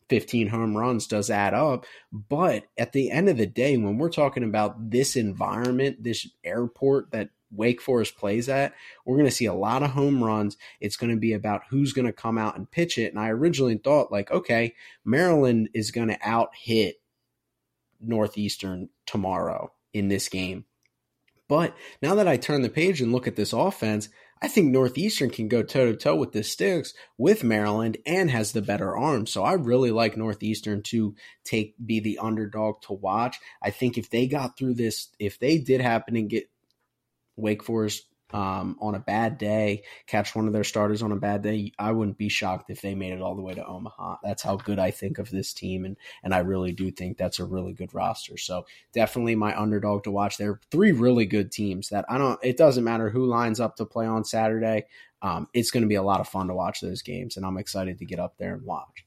15 0.09 0.47
home 0.47 0.75
runs 0.75 1.07
does 1.07 1.29
add 1.29 1.53
up. 1.53 1.85
But 2.11 2.65
at 2.77 2.93
the 2.93 3.11
end 3.11 3.29
of 3.29 3.37
the 3.37 3.45
day, 3.45 3.77
when 3.77 3.97
we're 3.97 4.09
talking 4.09 4.43
about 4.43 4.91
this 4.91 5.15
environment, 5.15 6.03
this 6.03 6.27
airport 6.43 7.11
that 7.11 7.29
Wake 7.51 7.81
Forest 7.81 8.17
plays 8.17 8.49
at, 8.49 8.73
we're 9.05 9.17
going 9.17 9.25
to 9.25 9.35
see 9.35 9.45
a 9.45 9.53
lot 9.53 9.83
of 9.83 9.91
home 9.91 10.23
runs. 10.23 10.57
It's 10.79 10.97
going 10.97 11.11
to 11.11 11.19
be 11.19 11.33
about 11.33 11.63
who's 11.69 11.93
going 11.93 12.05
to 12.05 12.13
come 12.13 12.37
out 12.37 12.57
and 12.57 12.69
pitch 12.69 12.97
it. 12.97 13.11
And 13.11 13.19
I 13.19 13.29
originally 13.29 13.77
thought, 13.77 14.11
like, 14.11 14.31
okay, 14.31 14.75
Maryland 15.03 15.69
is 15.73 15.91
going 15.91 16.09
to 16.09 16.17
out 16.21 16.49
hit 16.55 16.95
Northeastern 17.99 18.89
tomorrow 19.05 19.71
in 19.93 20.07
this 20.07 20.29
game. 20.29 20.65
But 21.47 21.75
now 22.01 22.15
that 22.15 22.27
I 22.27 22.37
turn 22.37 22.61
the 22.61 22.69
page 22.69 23.01
and 23.01 23.11
look 23.11 23.27
at 23.27 23.35
this 23.35 23.53
offense, 23.53 24.09
I 24.41 24.47
think 24.47 24.67
Northeastern 24.67 25.31
can 25.31 25.49
go 25.49 25.63
toe 25.63 25.91
to 25.91 25.97
toe 25.97 26.15
with 26.15 26.31
the 26.31 26.43
sticks 26.43 26.93
with 27.17 27.43
Maryland 27.43 27.97
and 28.05 28.31
has 28.31 28.51
the 28.51 28.61
better 28.61 28.95
arm. 28.95 29.25
So 29.25 29.43
I 29.43 29.53
really 29.53 29.91
like 29.91 30.15
Northeastern 30.15 30.81
to 30.83 31.15
take 31.43 31.75
be 31.83 31.99
the 31.99 32.19
underdog 32.19 32.81
to 32.83 32.93
watch. 32.93 33.37
I 33.61 33.71
think 33.71 33.97
if 33.97 34.09
they 34.09 34.27
got 34.27 34.57
through 34.57 34.75
this, 34.75 35.09
if 35.19 35.39
they 35.39 35.57
did 35.57 35.81
happen 35.81 36.15
and 36.15 36.29
get 36.29 36.49
Wake 37.39 37.63
Forest 37.63 38.05
um, 38.31 38.77
on 38.79 38.95
a 38.95 38.99
bad 38.99 39.37
day, 39.37 39.83
catch 40.05 40.35
one 40.35 40.45
of 40.45 40.53
their 40.53 40.63
starters 40.63 41.01
on 41.01 41.11
a 41.11 41.15
bad 41.15 41.41
day, 41.41 41.71
I 41.79 41.91
wouldn't 41.91 42.17
be 42.17 42.29
shocked 42.29 42.69
if 42.69 42.81
they 42.81 42.93
made 42.93 43.13
it 43.13 43.21
all 43.21 43.35
the 43.35 43.41
way 43.41 43.53
to 43.55 43.65
Omaha. 43.65 44.17
That's 44.23 44.43
how 44.43 44.55
good 44.55 44.77
I 44.77 44.91
think 44.91 45.17
of 45.17 45.31
this 45.31 45.53
team, 45.53 45.85
and 45.85 45.97
and 46.23 46.33
I 46.33 46.39
really 46.39 46.71
do 46.71 46.91
think 46.91 47.17
that's 47.17 47.39
a 47.39 47.45
really 47.45 47.73
good 47.73 47.93
roster. 47.93 48.37
So 48.37 48.65
definitely 48.93 49.35
my 49.35 49.59
underdog 49.59 50.03
to 50.03 50.11
watch. 50.11 50.37
There 50.37 50.51
are 50.51 50.61
three 50.69 50.91
really 50.91 51.25
good 51.25 51.51
teams 51.51 51.89
that 51.89 52.05
I 52.07 52.17
don't. 52.17 52.39
It 52.43 52.57
doesn't 52.57 52.83
matter 52.83 53.09
who 53.09 53.25
lines 53.25 53.59
up 53.59 53.75
to 53.77 53.85
play 53.85 54.05
on 54.05 54.23
Saturday. 54.23 54.85
Um, 55.21 55.47
it's 55.53 55.71
going 55.71 55.83
to 55.83 55.89
be 55.89 55.95
a 55.95 56.03
lot 56.03 56.21
of 56.21 56.27
fun 56.27 56.47
to 56.47 56.53
watch 56.53 56.81
those 56.81 57.01
games, 57.01 57.35
and 57.35 57.45
I'm 57.45 57.57
excited 57.57 57.97
to 57.97 58.05
get 58.05 58.19
up 58.19 58.37
there 58.37 58.53
and 58.53 58.63
watch. 58.63 59.05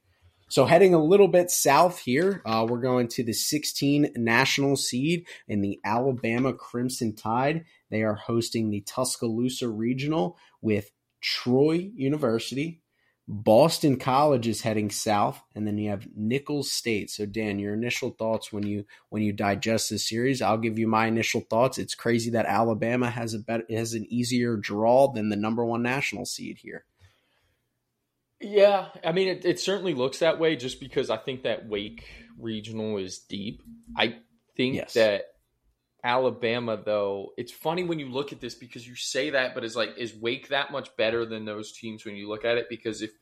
So 0.52 0.66
heading 0.66 0.92
a 0.92 1.02
little 1.02 1.28
bit 1.28 1.50
south 1.50 2.00
here, 2.00 2.42
uh, 2.44 2.66
we're 2.68 2.82
going 2.82 3.08
to 3.08 3.24
the 3.24 3.32
16 3.32 4.12
national 4.16 4.76
seed 4.76 5.26
in 5.48 5.62
the 5.62 5.80
Alabama 5.82 6.52
Crimson 6.52 7.16
Tide. 7.16 7.64
They 7.90 8.02
are 8.02 8.16
hosting 8.16 8.68
the 8.68 8.82
Tuscaloosa 8.82 9.70
Regional 9.70 10.36
with 10.60 10.90
Troy 11.22 11.90
University. 11.94 12.82
Boston 13.26 13.98
College 13.98 14.46
is 14.46 14.60
heading 14.60 14.90
south, 14.90 15.42
and 15.54 15.66
then 15.66 15.78
you 15.78 15.88
have 15.88 16.06
Nicholls 16.14 16.70
State. 16.70 17.08
So, 17.08 17.24
Dan, 17.24 17.58
your 17.58 17.72
initial 17.72 18.10
thoughts 18.10 18.52
when 18.52 18.66
you 18.66 18.84
when 19.08 19.22
you 19.22 19.32
digest 19.32 19.88
this 19.88 20.06
series? 20.06 20.42
I'll 20.42 20.58
give 20.58 20.78
you 20.78 20.86
my 20.86 21.06
initial 21.06 21.40
thoughts. 21.40 21.78
It's 21.78 21.94
crazy 21.94 22.28
that 22.32 22.44
Alabama 22.44 23.08
has 23.08 23.32
a 23.32 23.38
better 23.38 23.64
has 23.70 23.94
an 23.94 24.04
easier 24.10 24.58
draw 24.58 25.10
than 25.14 25.30
the 25.30 25.36
number 25.36 25.64
one 25.64 25.82
national 25.82 26.26
seed 26.26 26.58
here. 26.58 26.84
Yeah, 28.42 28.88
I 29.04 29.12
mean, 29.12 29.28
it, 29.28 29.44
it 29.44 29.60
certainly 29.60 29.94
looks 29.94 30.18
that 30.18 30.38
way 30.38 30.56
just 30.56 30.80
because 30.80 31.10
I 31.10 31.16
think 31.16 31.44
that 31.44 31.68
Wake 31.68 32.04
regional 32.38 32.98
is 32.98 33.18
deep. 33.18 33.62
I 33.96 34.16
think 34.56 34.74
Yes. 34.76 34.94
that 34.94 35.26
Alabama, 36.04 36.80
though, 36.84 37.32
it's 37.36 37.52
funny 37.52 37.84
when 37.84 38.00
you 38.00 38.08
look 38.08 38.32
at 38.32 38.40
this 38.40 38.54
because 38.56 38.86
you 38.86 38.96
say 38.96 39.30
that, 39.30 39.54
but 39.54 39.62
it's 39.64 39.76
like, 39.76 39.90
is 39.96 40.14
Wake 40.14 40.48
that 40.48 40.72
much 40.72 40.94
better 40.96 41.24
than 41.24 41.44
those 41.44 41.72
teams 41.72 42.04
when 42.04 42.16
you 42.16 42.28
look 42.28 42.44
at 42.44 42.58
it? 42.58 42.66
Because 42.68 43.02
if 43.02 43.12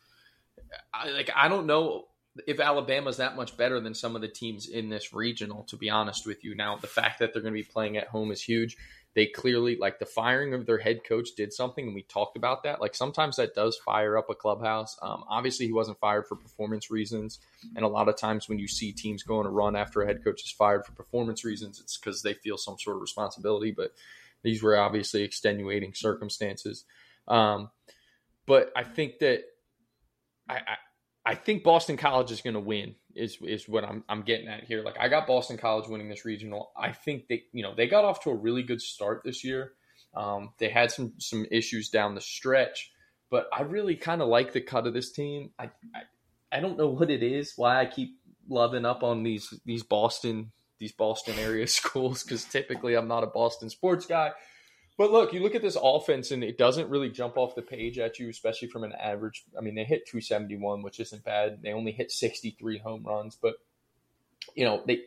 I, 0.94 1.10
like 1.10 1.30
I 1.34 1.48
don't 1.48 1.66
know 1.66 2.06
if 2.46 2.60
Alabama's 2.60 3.18
that 3.18 3.36
much 3.36 3.56
better 3.56 3.80
than 3.80 3.94
some 3.94 4.14
of 4.16 4.22
the 4.22 4.28
teams 4.28 4.68
in 4.68 4.88
this 4.88 5.12
regional. 5.12 5.64
To 5.64 5.76
be 5.76 5.90
honest 5.90 6.26
with 6.26 6.44
you, 6.44 6.54
now 6.54 6.76
the 6.76 6.86
fact 6.86 7.18
that 7.18 7.32
they're 7.32 7.42
going 7.42 7.54
to 7.54 7.60
be 7.60 7.68
playing 7.68 7.96
at 7.96 8.08
home 8.08 8.30
is 8.32 8.42
huge. 8.42 8.76
They 9.14 9.26
clearly 9.26 9.76
like 9.76 9.98
the 9.98 10.06
firing 10.06 10.54
of 10.54 10.66
their 10.66 10.78
head 10.78 11.02
coach 11.02 11.30
did 11.36 11.52
something, 11.52 11.84
and 11.84 11.94
we 11.94 12.02
talked 12.02 12.36
about 12.36 12.62
that. 12.62 12.80
Like 12.80 12.94
sometimes 12.94 13.36
that 13.36 13.54
does 13.54 13.76
fire 13.76 14.16
up 14.16 14.30
a 14.30 14.34
clubhouse. 14.34 14.96
Um, 15.02 15.24
obviously, 15.28 15.66
he 15.66 15.72
wasn't 15.72 15.98
fired 15.98 16.28
for 16.28 16.36
performance 16.36 16.90
reasons, 16.90 17.40
and 17.74 17.84
a 17.84 17.88
lot 17.88 18.08
of 18.08 18.16
times 18.16 18.48
when 18.48 18.60
you 18.60 18.68
see 18.68 18.92
teams 18.92 19.24
go 19.24 19.40
on 19.40 19.46
a 19.46 19.50
run 19.50 19.74
after 19.74 20.02
a 20.02 20.06
head 20.06 20.22
coach 20.22 20.44
is 20.44 20.52
fired 20.52 20.86
for 20.86 20.92
performance 20.92 21.44
reasons, 21.44 21.80
it's 21.80 21.98
because 21.98 22.22
they 22.22 22.34
feel 22.34 22.56
some 22.56 22.78
sort 22.78 22.96
of 22.96 23.02
responsibility. 23.02 23.72
But 23.72 23.92
these 24.42 24.62
were 24.62 24.78
obviously 24.78 25.22
extenuating 25.22 25.94
circumstances. 25.94 26.84
Um, 27.26 27.70
but 28.46 28.70
I 28.76 28.84
think 28.84 29.18
that 29.18 29.42
I, 30.48 30.54
I 30.54 30.76
I 31.24 31.34
think 31.34 31.62
Boston 31.62 31.96
College 31.96 32.30
is 32.30 32.40
going 32.40 32.54
to 32.54 32.60
win. 32.60 32.94
Is 33.14 33.38
is 33.42 33.68
what 33.68 33.84
I'm 33.84 34.04
I'm 34.08 34.22
getting 34.22 34.48
at 34.48 34.64
here. 34.64 34.82
Like 34.82 34.96
I 34.98 35.08
got 35.08 35.26
Boston 35.26 35.56
College 35.56 35.88
winning 35.88 36.08
this 36.08 36.24
regional. 36.24 36.70
I 36.76 36.92
think 36.92 37.28
they 37.28 37.44
you 37.52 37.62
know 37.62 37.74
they 37.74 37.86
got 37.86 38.04
off 38.04 38.22
to 38.24 38.30
a 38.30 38.34
really 38.34 38.62
good 38.62 38.80
start 38.80 39.22
this 39.24 39.42
year. 39.44 39.72
Um, 40.14 40.50
they 40.58 40.68
had 40.68 40.90
some 40.90 41.14
some 41.18 41.46
issues 41.50 41.88
down 41.88 42.14
the 42.14 42.20
stretch, 42.20 42.92
but 43.30 43.48
I 43.52 43.62
really 43.62 43.96
kind 43.96 44.22
of 44.22 44.28
like 44.28 44.52
the 44.52 44.60
cut 44.60 44.86
of 44.86 44.94
this 44.94 45.12
team. 45.12 45.50
I, 45.58 45.70
I 45.94 46.02
I 46.52 46.60
don't 46.60 46.78
know 46.78 46.88
what 46.88 47.10
it 47.10 47.22
is. 47.22 47.54
Why 47.56 47.80
I 47.80 47.86
keep 47.86 48.16
loving 48.48 48.84
up 48.84 49.02
on 49.02 49.22
these 49.22 49.52
these 49.64 49.82
Boston 49.82 50.52
these 50.78 50.92
Boston 50.92 51.38
area 51.38 51.66
schools 51.68 52.22
because 52.22 52.44
typically 52.44 52.94
I'm 52.94 53.08
not 53.08 53.24
a 53.24 53.28
Boston 53.28 53.70
sports 53.70 54.06
guy. 54.06 54.32
But 55.00 55.12
look, 55.12 55.32
you 55.32 55.40
look 55.40 55.54
at 55.54 55.62
this 55.62 55.78
offense 55.82 56.30
and 56.30 56.44
it 56.44 56.58
doesn't 56.58 56.90
really 56.90 57.08
jump 57.08 57.38
off 57.38 57.54
the 57.54 57.62
page 57.62 57.98
at 57.98 58.18
you, 58.18 58.28
especially 58.28 58.68
from 58.68 58.84
an 58.84 58.92
average. 58.92 59.44
I 59.56 59.62
mean, 59.62 59.74
they 59.74 59.84
hit 59.84 60.04
271, 60.04 60.82
which 60.82 61.00
isn't 61.00 61.24
bad. 61.24 61.62
They 61.62 61.72
only 61.72 61.92
hit 61.92 62.10
63 62.10 62.76
home 62.76 63.02
runs, 63.02 63.34
but 63.34 63.54
you 64.54 64.66
know, 64.66 64.82
they 64.86 65.04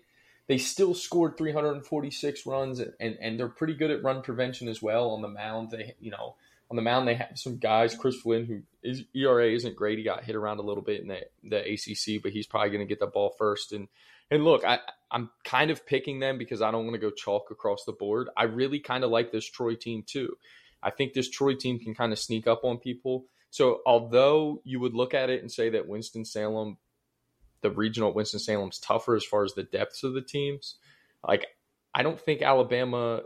they 0.47 0.57
still 0.57 0.95
scored 0.95 1.37
346 1.37 2.43
runs 2.47 2.79
and, 2.79 3.17
and, 3.21 3.39
they're 3.39 3.47
pretty 3.47 3.75
good 3.75 3.91
at 3.91 4.01
run 4.01 4.23
prevention 4.23 4.67
as 4.67 4.81
well 4.81 5.11
on 5.11 5.21
the 5.21 5.27
mound. 5.27 5.69
They, 5.69 5.93
you 5.99 6.09
know, 6.09 6.37
on 6.71 6.75
the 6.75 6.81
mound 6.81 7.07
they 7.07 7.13
have 7.13 7.33
some 7.35 7.57
guys, 7.57 7.93
Chris 7.93 8.15
Flynn, 8.15 8.47
who 8.47 8.63
is 8.81 9.03
ERA 9.13 9.51
isn't 9.51 9.75
great. 9.75 9.99
He 9.99 10.03
got 10.03 10.23
hit 10.23 10.35
around 10.35 10.57
a 10.57 10.63
little 10.63 10.81
bit 10.81 11.01
in 11.01 11.07
the, 11.07 11.21
the 11.43 11.59
ACC, 11.59 12.19
but 12.19 12.31
he's 12.31 12.47
probably 12.47 12.69
going 12.69 12.79
to 12.79 12.89
get 12.89 12.99
the 12.99 13.05
ball 13.05 13.35
first. 13.37 13.73
And 13.73 13.87
and 14.33 14.43
look, 14.43 14.65
I, 14.65 14.79
I'm 15.11 15.29
kind 15.43 15.69
of 15.69 15.85
picking 15.85 16.19
them 16.19 16.39
because 16.39 16.63
I 16.63 16.71
don't 16.71 16.85
want 16.85 16.95
to 16.95 16.99
go 16.99 17.11
chalk 17.11 17.51
across 17.51 17.85
the 17.85 17.91
board. 17.91 18.29
I 18.35 18.45
really 18.45 18.79
kind 18.79 19.03
of 19.03 19.11
like 19.11 19.31
this 19.31 19.47
Troy 19.47 19.75
team 19.75 20.03
too. 20.05 20.35
I 20.81 20.89
think 20.89 21.13
this 21.13 21.29
Troy 21.29 21.53
team 21.53 21.77
can 21.77 21.93
kind 21.93 22.11
of 22.11 22.17
sneak 22.17 22.47
up 22.47 22.63
on 22.63 22.77
people. 22.79 23.25
So 23.51 23.81
although 23.85 24.59
you 24.63 24.79
would 24.79 24.95
look 24.95 25.13
at 25.13 25.29
it 25.29 25.41
and 25.41 25.51
say 25.51 25.69
that 25.69 25.87
Winston 25.87 26.25
Salem, 26.25 26.77
the 27.61 27.69
regional 27.69 28.11
Winston 28.11 28.39
Salem's 28.39 28.79
tougher 28.79 29.15
as 29.15 29.23
far 29.23 29.43
as 29.43 29.53
the 29.53 29.61
depths 29.61 30.03
of 30.03 30.15
the 30.15 30.21
teams, 30.21 30.77
like 31.25 31.45
I 31.93 32.01
don't 32.01 32.19
think 32.19 32.41
Alabama 32.41 33.21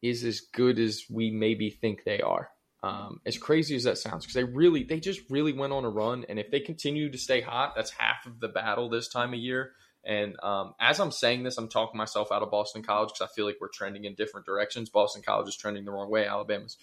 is 0.00 0.22
as 0.22 0.40
good 0.40 0.78
as 0.78 1.02
we 1.10 1.32
maybe 1.32 1.70
think 1.70 2.04
they 2.04 2.20
are. 2.20 2.50
Um, 2.84 3.20
as 3.26 3.36
crazy 3.36 3.74
as 3.74 3.82
that 3.82 3.98
sounds, 3.98 4.24
because 4.24 4.34
they 4.34 4.44
really, 4.44 4.84
they 4.84 5.00
just 5.00 5.28
really 5.28 5.52
went 5.52 5.72
on 5.72 5.84
a 5.84 5.90
run, 5.90 6.24
and 6.28 6.38
if 6.38 6.52
they 6.52 6.60
continue 6.60 7.10
to 7.10 7.18
stay 7.18 7.40
hot, 7.40 7.72
that's 7.74 7.90
half 7.90 8.24
of 8.24 8.38
the 8.38 8.46
battle 8.46 8.88
this 8.88 9.08
time 9.08 9.34
of 9.34 9.40
year. 9.40 9.72
And 10.08 10.42
um, 10.42 10.74
as 10.80 11.00
I'm 11.00 11.10
saying 11.10 11.42
this, 11.42 11.58
I'm 11.58 11.68
talking 11.68 11.98
myself 11.98 12.32
out 12.32 12.42
of 12.42 12.50
Boston 12.50 12.82
College 12.82 13.10
because 13.10 13.28
I 13.30 13.34
feel 13.34 13.44
like 13.44 13.58
we're 13.60 13.68
trending 13.68 14.06
in 14.06 14.14
different 14.14 14.46
directions. 14.46 14.88
Boston 14.88 15.20
College 15.20 15.48
is 15.48 15.56
trending 15.56 15.84
the 15.84 15.90
wrong 15.90 16.10
way. 16.10 16.26
Alabama's 16.26 16.78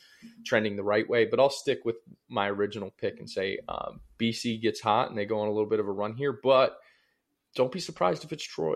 trending 0.46 0.76
the 0.76 0.84
right 0.84 1.10
way. 1.10 1.26
But 1.26 1.40
I'll 1.40 1.50
stick 1.50 1.84
with 1.86 1.96
my 2.30 2.48
original 2.48 2.92
pick 3.02 3.20
and 3.20 3.28
say 3.28 3.58
um, 3.68 4.02
BC 4.20 4.62
gets 4.62 4.80
hot 4.80 5.10
and 5.10 5.18
they 5.18 5.26
go 5.26 5.40
on 5.40 5.48
a 5.48 5.52
little 5.52 5.68
bit 5.68 5.80
of 5.80 5.88
a 5.88 5.92
run 5.92 6.14
here. 6.14 6.40
But 6.44 6.78
don't 7.56 7.72
be 7.72 7.80
surprised 7.80 8.24
if 8.24 8.32
it's 8.32 8.44
Troy. 8.44 8.76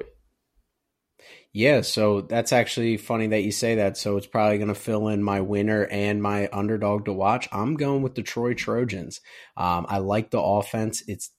Yeah, 1.52 1.82
so 1.82 2.22
that's 2.22 2.52
actually 2.52 2.98
funny 2.98 3.28
that 3.28 3.42
you 3.42 3.52
say 3.52 3.76
that. 3.76 3.98
So 3.98 4.18
it's 4.18 4.26
probably 4.26 4.58
going 4.58 4.70
to 4.70 4.76
fill 4.76 5.10
in 5.10 5.22
my 5.22 5.42
winner 5.42 5.86
and 5.86 6.24
my 6.24 6.50
underdog 6.52 7.06
to 7.06 7.14
watch. 7.14 7.48
I'm 7.52 7.76
going 7.76 8.02
with 8.02 8.16
the 8.16 8.24
Troy 8.24 8.56
Trojans. 8.56 9.22
Um, 9.56 9.86
I 9.90 10.00
like 10.00 10.32
the 10.32 10.42
offense. 10.42 11.04
It's 11.08 11.30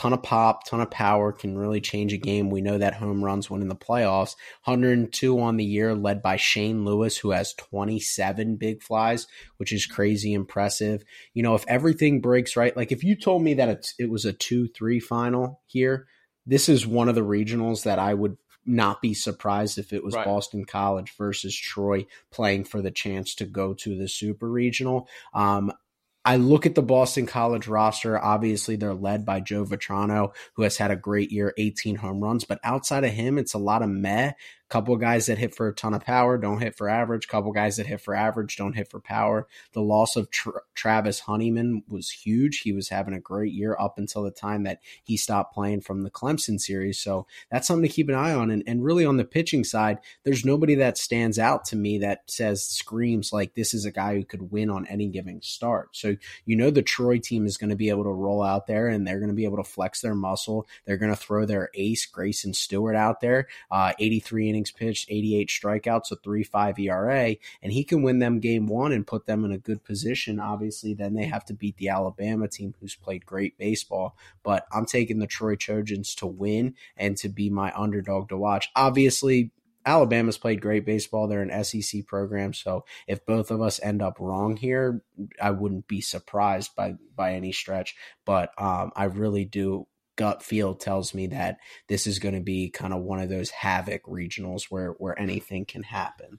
ton 0.00 0.14
of 0.14 0.22
pop, 0.22 0.64
ton 0.64 0.80
of 0.80 0.90
power, 0.90 1.30
can 1.30 1.58
really 1.58 1.80
change 1.80 2.14
a 2.14 2.16
game. 2.16 2.48
We 2.48 2.62
know 2.62 2.78
that 2.78 2.94
home 2.94 3.22
runs 3.22 3.50
win 3.50 3.60
in 3.60 3.68
the 3.68 3.76
playoffs. 3.76 4.34
102 4.64 5.38
on 5.38 5.58
the 5.58 5.64
year, 5.64 5.94
led 5.94 6.22
by 6.22 6.36
Shane 6.36 6.86
Lewis, 6.86 7.18
who 7.18 7.32
has 7.32 7.52
27 7.52 8.56
big 8.56 8.82
flies, 8.82 9.26
which 9.58 9.74
is 9.74 9.84
crazy 9.84 10.32
impressive. 10.32 11.04
You 11.34 11.42
know, 11.42 11.54
if 11.54 11.66
everything 11.68 12.22
breaks 12.22 12.56
right, 12.56 12.74
like 12.74 12.92
if 12.92 13.04
you 13.04 13.14
told 13.14 13.42
me 13.42 13.52
that 13.54 13.84
it 13.98 14.08
was 14.08 14.24
a 14.24 14.32
2 14.32 14.68
3 14.68 15.00
final 15.00 15.60
here, 15.66 16.06
this 16.46 16.70
is 16.70 16.86
one 16.86 17.10
of 17.10 17.14
the 17.14 17.20
regionals 17.20 17.84
that 17.84 17.98
I 17.98 18.14
would 18.14 18.38
not 18.64 19.02
be 19.02 19.12
surprised 19.12 19.76
if 19.76 19.92
it 19.92 20.02
was 20.02 20.14
right. 20.14 20.24
Boston 20.24 20.64
College 20.64 21.14
versus 21.18 21.54
Troy 21.54 22.06
playing 22.30 22.64
for 22.64 22.80
the 22.80 22.90
chance 22.90 23.34
to 23.34 23.44
go 23.44 23.74
to 23.74 23.98
the 23.98 24.08
Super 24.08 24.48
Regional. 24.48 25.08
Um, 25.34 25.74
I 26.24 26.36
look 26.36 26.66
at 26.66 26.74
the 26.74 26.82
Boston 26.82 27.26
College 27.26 27.66
roster. 27.66 28.22
Obviously, 28.22 28.76
they're 28.76 28.94
led 28.94 29.24
by 29.24 29.40
Joe 29.40 29.64
Vetrano, 29.64 30.34
who 30.54 30.62
has 30.62 30.76
had 30.76 30.90
a 30.90 30.96
great 30.96 31.32
year, 31.32 31.54
18 31.56 31.96
home 31.96 32.20
runs. 32.20 32.44
But 32.44 32.60
outside 32.62 33.04
of 33.04 33.10
him, 33.10 33.38
it's 33.38 33.54
a 33.54 33.58
lot 33.58 33.82
of 33.82 33.88
meh 33.88 34.32
couple 34.70 34.96
guys 34.96 35.26
that 35.26 35.36
hit 35.36 35.54
for 35.54 35.68
a 35.68 35.74
ton 35.74 35.94
of 35.94 36.04
power 36.04 36.38
don't 36.38 36.60
hit 36.60 36.76
for 36.76 36.88
average. 36.88 37.28
Couple 37.28 37.52
guys 37.52 37.76
that 37.76 37.86
hit 37.86 38.00
for 38.00 38.14
average 38.14 38.56
don't 38.56 38.74
hit 38.74 38.88
for 38.88 39.00
power. 39.00 39.48
The 39.72 39.82
loss 39.82 40.16
of 40.16 40.30
Tra- 40.30 40.62
travis 40.74 41.20
honeyman 41.20 41.82
was 41.88 42.08
huge. 42.08 42.60
He 42.60 42.72
was 42.72 42.88
having 42.88 43.12
a 43.12 43.20
great 43.20 43.52
year 43.52 43.76
up 43.78 43.98
until 43.98 44.22
the 44.22 44.30
time 44.30 44.62
that 44.62 44.80
he 45.02 45.16
stopped 45.16 45.52
playing 45.52 45.80
from 45.80 46.02
the 46.02 46.10
clemson 46.10 46.60
series. 46.60 46.98
So 46.98 47.26
that's 47.50 47.66
something 47.66 47.88
to 47.88 47.94
keep 47.94 48.08
an 48.08 48.14
eye 48.14 48.32
on. 48.32 48.50
And, 48.50 48.62
and 48.66 48.84
really 48.84 49.04
on 49.04 49.16
the 49.16 49.24
pitching 49.24 49.64
side 49.64 49.98
there's 50.24 50.44
nobody 50.44 50.76
that 50.76 50.96
stands 50.96 51.38
out 51.38 51.64
to 51.66 51.76
me 51.76 51.98
that 51.98 52.22
says 52.30 52.64
screams 52.64 53.32
like 53.32 53.54
this 53.54 53.74
is 53.74 53.84
a 53.84 53.90
guy 53.90 54.14
who 54.14 54.24
could 54.24 54.52
win 54.52 54.70
on 54.70 54.86
any 54.86 55.08
given 55.08 55.42
start. 55.42 55.96
So 55.96 56.16
you 56.44 56.56
know 56.56 56.70
the 56.70 56.82
troy 56.82 57.18
team 57.18 57.44
is 57.44 57.56
going 57.56 57.70
to 57.70 57.76
be 57.76 57.90
able 57.90 58.04
to 58.04 58.10
roll 58.10 58.42
out 58.42 58.68
there 58.68 58.86
and 58.86 59.06
they're 59.06 59.18
going 59.18 59.30
to 59.30 59.34
be 59.34 59.44
able 59.44 59.56
to 59.56 59.64
flex 59.64 60.00
their 60.00 60.14
muscle. 60.14 60.68
They're 60.86 60.96
going 60.96 61.12
to 61.12 61.20
throw 61.20 61.44
their 61.44 61.70
ace 61.74 62.06
grayson 62.06 62.54
stewart 62.54 62.94
out 62.94 63.20
there. 63.20 63.48
Uh, 63.70 63.92
83 63.98 64.48
innings 64.48 64.59
innings 64.60 64.70
pitched, 64.70 65.10
88 65.10 65.48
strikeouts, 65.48 66.12
a 66.12 66.16
3.5 66.16 66.78
ERA, 66.78 67.36
and 67.62 67.72
he 67.72 67.82
can 67.84 68.02
win 68.02 68.18
them 68.18 68.40
game 68.40 68.66
one 68.66 68.92
and 68.92 69.06
put 69.06 69.26
them 69.26 69.44
in 69.44 69.52
a 69.52 69.58
good 69.58 69.82
position. 69.84 70.38
Obviously, 70.38 70.94
then 70.94 71.14
they 71.14 71.24
have 71.24 71.44
to 71.46 71.54
beat 71.54 71.76
the 71.78 71.88
Alabama 71.88 72.46
team, 72.46 72.74
who's 72.80 72.94
played 72.94 73.24
great 73.24 73.56
baseball. 73.56 74.16
But 74.42 74.66
I'm 74.72 74.86
taking 74.86 75.18
the 75.18 75.26
Troy 75.26 75.56
Trojans 75.56 76.14
to 76.16 76.26
win 76.26 76.74
and 76.96 77.16
to 77.18 77.28
be 77.28 77.48
my 77.48 77.72
underdog 77.74 78.28
to 78.28 78.36
watch. 78.36 78.68
Obviously, 78.76 79.50
Alabama's 79.86 80.36
played 80.36 80.60
great 80.60 80.84
baseball. 80.84 81.26
They're 81.26 81.40
an 81.42 81.64
SEC 81.64 82.06
program, 82.06 82.52
so 82.52 82.84
if 83.06 83.24
both 83.24 83.50
of 83.50 83.62
us 83.62 83.80
end 83.82 84.02
up 84.02 84.18
wrong 84.20 84.58
here, 84.58 85.02
I 85.40 85.52
wouldn't 85.52 85.88
be 85.88 86.02
surprised 86.02 86.76
by 86.76 86.96
by 87.16 87.32
any 87.32 87.52
stretch. 87.52 87.96
But 88.26 88.52
um, 88.58 88.92
I 88.94 89.04
really 89.04 89.46
do 89.46 89.86
gut 90.20 90.42
feel 90.42 90.74
tells 90.74 91.14
me 91.14 91.28
that 91.28 91.56
this 91.88 92.06
is 92.06 92.18
going 92.18 92.34
to 92.34 92.42
be 92.42 92.68
kind 92.68 92.92
of 92.92 93.00
one 93.00 93.20
of 93.20 93.30
those 93.30 93.48
havoc 93.48 94.04
regionals 94.04 94.64
where 94.64 94.90
where 94.98 95.18
anything 95.18 95.64
can 95.64 95.82
happen. 95.82 96.38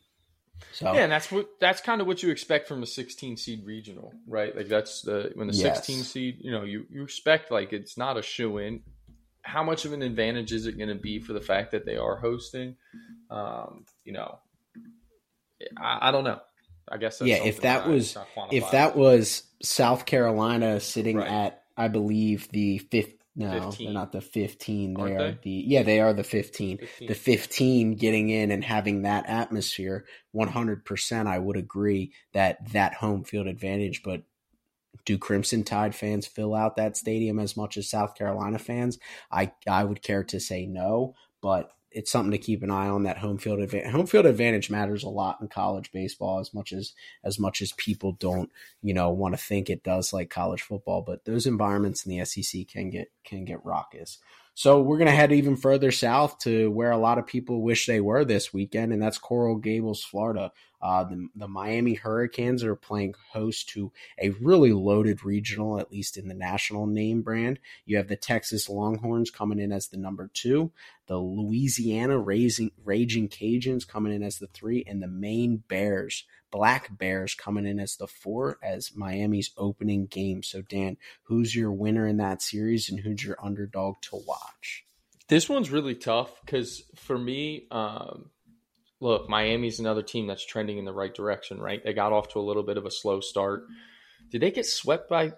So 0.71 0.93
yeah, 0.93 1.01
and 1.01 1.11
that's 1.11 1.31
what 1.31 1.49
that's 1.59 1.81
kind 1.81 1.99
of 1.99 2.05
what 2.05 2.21
you 2.21 2.29
expect 2.29 2.67
from 2.67 2.83
a 2.83 2.85
16 2.85 3.37
seed 3.37 3.65
regional, 3.65 4.13
right? 4.27 4.55
Like 4.55 4.67
that's 4.67 5.01
the 5.01 5.31
when 5.33 5.47
the 5.47 5.53
yes. 5.53 5.77
16 5.77 6.03
seed, 6.03 6.37
you 6.41 6.51
know, 6.51 6.63
you 6.63 6.85
you 6.91 7.01
expect 7.01 7.49
like 7.49 7.73
it's 7.73 7.97
not 7.97 8.17
a 8.17 8.21
shoe 8.21 8.59
in. 8.59 8.83
How 9.41 9.63
much 9.63 9.85
of 9.85 9.93
an 9.93 10.03
advantage 10.03 10.51
is 10.51 10.67
it 10.67 10.77
going 10.77 10.89
to 10.89 10.95
be 10.95 11.19
for 11.19 11.33
the 11.33 11.41
fact 11.41 11.71
that 11.71 11.83
they 11.83 11.97
are 11.97 12.15
hosting? 12.17 12.75
Um, 13.31 13.85
you 14.05 14.13
know, 14.13 14.37
I, 15.75 16.09
I 16.09 16.11
don't 16.11 16.23
know. 16.23 16.39
I 16.87 16.97
guess 16.97 17.19
yeah. 17.19 17.43
If 17.43 17.61
that 17.61 17.87
was 17.87 18.15
if 18.51 18.69
that 18.71 18.95
was 18.95 19.41
South 19.63 20.05
Carolina 20.05 20.79
sitting 20.79 21.17
right. 21.17 21.27
at 21.27 21.63
I 21.75 21.87
believe 21.87 22.47
the 22.51 22.77
fifth 22.77 23.20
no, 23.35 23.71
15. 23.71 23.85
they're 23.85 23.93
not 23.93 24.11
the 24.11 24.21
15. 24.21 24.93
They 24.93 25.01
Aren't 25.01 25.13
are 25.13 25.31
they? 25.31 25.39
the 25.43 25.51
yeah, 25.51 25.83
they 25.83 25.99
are 25.99 26.13
the 26.13 26.23
15. 26.23 26.77
15. 26.79 27.07
The 27.07 27.15
15 27.15 27.95
getting 27.95 28.29
in 28.29 28.51
and 28.51 28.63
having 28.63 29.03
that 29.03 29.27
atmosphere. 29.27 30.05
100% 30.35 31.27
I 31.27 31.39
would 31.39 31.57
agree 31.57 32.13
that 32.33 32.71
that 32.73 32.95
home 32.95 33.23
field 33.23 33.47
advantage, 33.47 34.03
but 34.03 34.23
do 35.05 35.17
Crimson 35.17 35.63
Tide 35.63 35.95
fans 35.95 36.27
fill 36.27 36.53
out 36.53 36.75
that 36.75 36.97
stadium 36.97 37.39
as 37.39 37.55
much 37.55 37.77
as 37.77 37.89
South 37.89 38.15
Carolina 38.15 38.59
fans? 38.59 38.99
I 39.31 39.53
I 39.67 39.83
would 39.83 40.01
care 40.01 40.23
to 40.25 40.39
say 40.39 40.65
no, 40.65 41.15
but 41.41 41.71
it's 41.91 42.11
something 42.11 42.31
to 42.31 42.37
keep 42.37 42.63
an 42.63 42.71
eye 42.71 42.87
on. 42.87 43.03
That 43.03 43.17
home 43.17 43.37
field 43.37 43.59
advantage, 43.59 43.91
home 43.91 44.07
field 44.07 44.25
advantage 44.25 44.69
matters 44.69 45.03
a 45.03 45.09
lot 45.09 45.37
in 45.41 45.47
college 45.47 45.91
baseball, 45.91 46.39
as 46.39 46.53
much 46.53 46.71
as 46.71 46.93
as 47.23 47.39
much 47.39 47.61
as 47.61 47.71
people 47.73 48.13
don't, 48.13 48.49
you 48.81 48.93
know, 48.93 49.09
want 49.09 49.33
to 49.35 49.41
think 49.41 49.69
it 49.69 49.83
does 49.83 50.13
like 50.13 50.29
college 50.29 50.61
football. 50.61 51.01
But 51.01 51.25
those 51.25 51.45
environments 51.45 52.05
in 52.05 52.17
the 52.17 52.25
SEC 52.25 52.67
can 52.67 52.89
get 52.89 53.11
can 53.23 53.45
get 53.45 53.65
raucous. 53.65 54.17
So 54.53 54.81
we're 54.81 54.97
going 54.97 55.09
to 55.09 55.15
head 55.15 55.31
even 55.31 55.55
further 55.55 55.91
south 55.91 56.39
to 56.39 56.69
where 56.71 56.91
a 56.91 56.97
lot 56.97 57.17
of 57.17 57.25
people 57.25 57.61
wish 57.61 57.85
they 57.85 58.01
were 58.01 58.25
this 58.25 58.53
weekend, 58.53 58.91
and 58.91 59.01
that's 59.01 59.17
Coral 59.17 59.55
Gables, 59.55 60.03
Florida. 60.03 60.51
Uh, 60.81 61.03
the, 61.03 61.27
the 61.35 61.47
Miami 61.47 61.93
Hurricanes 61.93 62.63
are 62.63 62.75
playing 62.75 63.13
host 63.31 63.69
to 63.69 63.91
a 64.19 64.29
really 64.29 64.73
loaded 64.73 65.23
regional, 65.23 65.79
at 65.79 65.91
least 65.91 66.17
in 66.17 66.27
the 66.27 66.33
national 66.33 66.87
name 66.87 67.21
brand. 67.21 67.59
You 67.85 67.97
have 67.97 68.07
the 68.07 68.15
Texas 68.15 68.69
Longhorns 68.69 69.29
coming 69.29 69.59
in 69.59 69.71
as 69.71 69.87
the 69.87 69.97
number 69.97 70.29
two, 70.33 70.71
the 71.07 71.17
Louisiana 71.17 72.17
Raging, 72.17 72.71
Raging 72.83 73.29
Cajuns 73.29 73.87
coming 73.87 74.13
in 74.13 74.23
as 74.23 74.39
the 74.39 74.47
three, 74.47 74.83
and 74.87 75.01
the 75.01 75.07
Maine 75.07 75.63
Bears, 75.67 76.25
Black 76.51 76.97
Bears 76.97 77.33
coming 77.33 77.65
in 77.65 77.79
as 77.79 77.95
the 77.95 78.07
four 78.07 78.57
as 78.63 78.95
Miami's 78.95 79.51
opening 79.57 80.05
game. 80.07 80.43
So, 80.43 80.61
Dan, 80.61 80.97
who's 81.23 81.55
your 81.55 81.71
winner 81.71 82.07
in 82.07 82.17
that 82.17 82.41
series 82.41 82.89
and 82.89 82.99
who's 82.99 83.23
your 83.23 83.37
underdog 83.43 83.95
to 84.03 84.21
watch? 84.27 84.85
This 85.27 85.47
one's 85.47 85.71
really 85.71 85.95
tough 85.95 86.29
because 86.45 86.83
for 86.95 87.17
me, 87.17 87.67
um, 87.71 88.29
look, 89.01 89.27
Miami's 89.27 89.79
another 89.79 90.03
team 90.03 90.27
that's 90.27 90.45
trending 90.45 90.77
in 90.77 90.85
the 90.85 90.93
right 90.93 91.13
direction, 91.13 91.59
right? 91.59 91.83
They 91.83 91.91
got 91.91 92.13
off 92.13 92.29
to 92.29 92.39
a 92.39 92.41
little 92.41 92.63
bit 92.63 92.77
of 92.77 92.85
a 92.85 92.91
slow 92.91 93.19
start. 93.19 93.65
Did 94.29 94.41
they 94.41 94.51
get 94.51 94.65
swept 94.65 95.09
by 95.09 95.33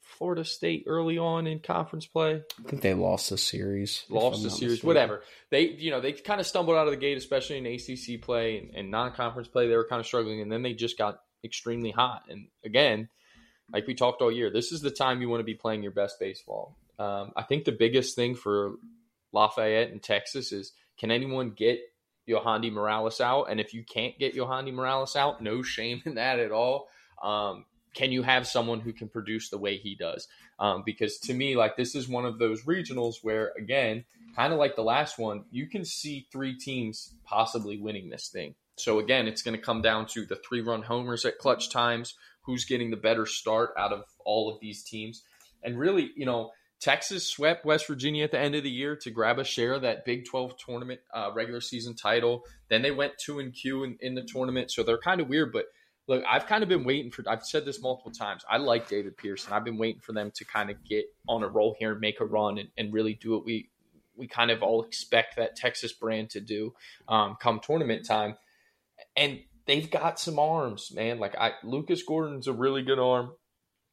Florida 0.00 0.44
State 0.44 0.84
early 0.86 1.18
on 1.18 1.46
in 1.46 1.58
conference 1.58 2.06
play? 2.06 2.42
I 2.58 2.68
think 2.68 2.82
they 2.82 2.94
lost 2.94 3.28
the 3.28 3.36
series. 3.36 4.04
Lost 4.08 4.42
the 4.42 4.50
series, 4.50 4.74
mistaken. 4.74 4.86
whatever. 4.86 5.22
They, 5.50 5.68
you 5.68 5.90
know, 5.90 6.00
they 6.00 6.12
kind 6.12 6.40
of 6.40 6.46
stumbled 6.46 6.76
out 6.76 6.86
of 6.86 6.92
the 6.92 6.98
gate, 6.98 7.18
especially 7.18 7.58
in 7.58 7.66
ACC 7.66 8.22
play 8.22 8.58
and, 8.58 8.70
and 8.74 8.90
non-conference 8.90 9.48
play. 9.48 9.68
They 9.68 9.76
were 9.76 9.86
kind 9.86 10.00
of 10.00 10.06
struggling, 10.06 10.40
and 10.40 10.50
then 10.50 10.62
they 10.62 10.72
just 10.72 10.96
got 10.96 11.20
extremely 11.44 11.90
hot. 11.90 12.22
And 12.28 12.46
again, 12.64 13.08
like 13.72 13.86
we 13.86 13.94
talked 13.94 14.22
all 14.22 14.32
year, 14.32 14.50
this 14.50 14.70
is 14.70 14.80
the 14.80 14.90
time 14.90 15.20
you 15.20 15.28
want 15.28 15.40
to 15.40 15.44
be 15.44 15.54
playing 15.54 15.82
your 15.82 15.92
best 15.92 16.18
baseball. 16.20 16.76
Um, 16.98 17.32
I 17.36 17.42
think 17.42 17.64
the 17.64 17.72
biggest 17.72 18.14
thing 18.14 18.34
for 18.34 18.74
Lafayette 19.32 19.90
and 19.90 20.02
Texas 20.02 20.52
is 20.52 20.72
can 20.98 21.10
anyone 21.10 21.50
get 21.50 21.80
Yohandy 22.30 22.72
Morales 22.72 23.20
out. 23.20 23.44
And 23.50 23.60
if 23.60 23.74
you 23.74 23.82
can't 23.82 24.18
get 24.18 24.34
Yohandy 24.34 24.72
Morales 24.72 25.16
out, 25.16 25.42
no 25.42 25.62
shame 25.62 26.02
in 26.04 26.14
that 26.14 26.38
at 26.38 26.52
all. 26.52 26.88
Um, 27.22 27.64
can 27.94 28.12
you 28.12 28.22
have 28.22 28.46
someone 28.46 28.80
who 28.80 28.92
can 28.92 29.08
produce 29.08 29.50
the 29.50 29.58
way 29.58 29.76
he 29.76 29.94
does? 29.94 30.28
Um, 30.58 30.82
because 30.86 31.18
to 31.20 31.34
me, 31.34 31.56
like 31.56 31.76
this 31.76 31.94
is 31.94 32.08
one 32.08 32.24
of 32.24 32.38
those 32.38 32.62
regionals 32.62 33.16
where, 33.22 33.52
again, 33.58 34.04
kind 34.36 34.52
of 34.52 34.58
like 34.58 34.76
the 34.76 34.82
last 34.82 35.18
one, 35.18 35.44
you 35.50 35.66
can 35.66 35.84
see 35.84 36.28
three 36.30 36.56
teams 36.56 37.14
possibly 37.24 37.78
winning 37.78 38.10
this 38.10 38.28
thing. 38.28 38.54
So 38.76 38.98
again, 38.98 39.26
it's 39.26 39.42
going 39.42 39.56
to 39.56 39.62
come 39.62 39.82
down 39.82 40.06
to 40.06 40.24
the 40.24 40.36
three 40.36 40.60
run 40.60 40.82
homers 40.82 41.24
at 41.24 41.38
clutch 41.38 41.70
times, 41.70 42.14
who's 42.42 42.64
getting 42.64 42.90
the 42.90 42.96
better 42.96 43.26
start 43.26 43.70
out 43.76 43.92
of 43.92 44.04
all 44.24 44.52
of 44.52 44.60
these 44.60 44.82
teams. 44.82 45.22
And 45.62 45.78
really, 45.78 46.10
you 46.16 46.24
know, 46.24 46.52
Texas 46.80 47.28
swept 47.28 47.66
West 47.66 47.86
Virginia 47.86 48.24
at 48.24 48.30
the 48.30 48.38
end 48.38 48.54
of 48.54 48.62
the 48.62 48.70
year 48.70 48.96
to 48.96 49.10
grab 49.10 49.38
a 49.38 49.44
share 49.44 49.74
of 49.74 49.82
that 49.82 50.06
Big 50.06 50.24
12 50.24 50.56
tournament 50.56 51.00
uh, 51.12 51.30
regular 51.34 51.60
season 51.60 51.94
title. 51.94 52.44
Then 52.68 52.80
they 52.80 52.90
went 52.90 53.18
2 53.18 53.38
and 53.38 53.52
Q 53.52 53.84
in, 53.84 53.98
in 54.00 54.14
the 54.14 54.22
tournament. 54.22 54.70
So 54.70 54.82
they're 54.82 54.98
kind 54.98 55.20
of 55.20 55.28
weird. 55.28 55.52
But 55.52 55.66
look, 56.08 56.24
I've 56.28 56.46
kind 56.46 56.62
of 56.62 56.70
been 56.70 56.84
waiting 56.84 57.10
for, 57.10 57.22
I've 57.28 57.44
said 57.44 57.66
this 57.66 57.82
multiple 57.82 58.12
times. 58.12 58.44
I 58.48 58.56
like 58.56 58.88
David 58.88 59.18
Pearson. 59.18 59.52
I've 59.52 59.64
been 59.64 59.76
waiting 59.76 60.00
for 60.00 60.12
them 60.12 60.32
to 60.36 60.44
kind 60.46 60.70
of 60.70 60.82
get 60.84 61.04
on 61.28 61.42
a 61.42 61.48
roll 61.48 61.76
here 61.78 61.92
and 61.92 62.00
make 62.00 62.20
a 62.20 62.24
run 62.24 62.56
and, 62.56 62.70
and 62.78 62.94
really 62.94 63.12
do 63.12 63.32
what 63.32 63.44
we, 63.44 63.68
we 64.16 64.26
kind 64.26 64.50
of 64.50 64.62
all 64.62 64.82
expect 64.82 65.36
that 65.36 65.56
Texas 65.56 65.92
brand 65.92 66.30
to 66.30 66.40
do 66.40 66.72
um, 67.08 67.36
come 67.40 67.60
tournament 67.62 68.06
time. 68.06 68.36
And 69.16 69.40
they've 69.66 69.90
got 69.90 70.18
some 70.18 70.38
arms, 70.38 70.92
man. 70.94 71.18
Like 71.18 71.36
I, 71.36 71.52
Lucas 71.62 72.02
Gordon's 72.02 72.48
a 72.48 72.52
really 72.54 72.82
good 72.82 72.98
arm. 72.98 73.32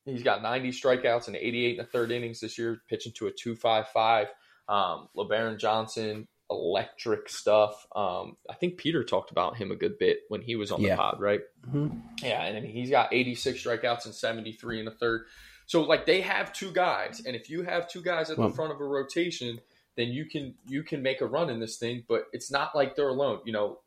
He's 0.07 0.23
got 0.23 0.41
90 0.41 0.71
strikeouts 0.71 1.27
and 1.27 1.35
88 1.35 1.71
in 1.71 1.77
the 1.77 1.83
third 1.83 2.11
innings 2.11 2.39
this 2.39 2.57
year, 2.57 2.81
pitching 2.89 3.11
to 3.17 3.27
a 3.27 3.31
2.55. 3.31 4.27
Um, 4.69 5.09
Lebarron 5.15 5.57
Johnson, 5.57 6.27
electric 6.49 7.29
stuff. 7.29 7.85
Um, 7.95 8.37
I 8.49 8.53
think 8.53 8.77
Peter 8.77 9.03
talked 9.03 9.31
about 9.31 9.57
him 9.57 9.71
a 9.71 9.75
good 9.75 9.97
bit 9.97 10.19
when 10.29 10.41
he 10.41 10.55
was 10.55 10.71
on 10.71 10.81
yeah. 10.81 10.91
the 10.91 10.95
pod, 10.95 11.19
right? 11.19 11.41
Mm-hmm. 11.67 11.97
Yeah, 12.23 12.43
and 12.43 12.65
he's 12.65 12.89
got 12.89 13.13
86 13.13 13.63
strikeouts 13.63 14.05
and 14.05 14.13
73 14.13 14.79
in 14.79 14.85
the 14.85 14.91
third. 14.91 15.25
So 15.65 15.83
like 15.83 16.05
they 16.05 16.21
have 16.21 16.53
two 16.53 16.71
guys, 16.71 17.21
and 17.25 17.35
if 17.35 17.49
you 17.49 17.63
have 17.63 17.89
two 17.89 18.01
guys 18.01 18.29
at 18.29 18.37
well, 18.37 18.49
the 18.49 18.55
front 18.55 18.71
of 18.71 18.79
a 18.79 18.85
rotation, 18.85 19.59
then 19.97 20.09
you 20.09 20.25
can 20.25 20.55
you 20.65 20.81
can 20.81 21.03
make 21.03 21.19
a 21.19 21.25
run 21.25 21.49
in 21.49 21.59
this 21.59 21.77
thing. 21.77 22.05
But 22.07 22.27
it's 22.31 22.49
not 22.49 22.73
like 22.73 22.95
they're 22.95 23.09
alone. 23.09 23.41
You 23.43 23.51
know, 23.51 23.79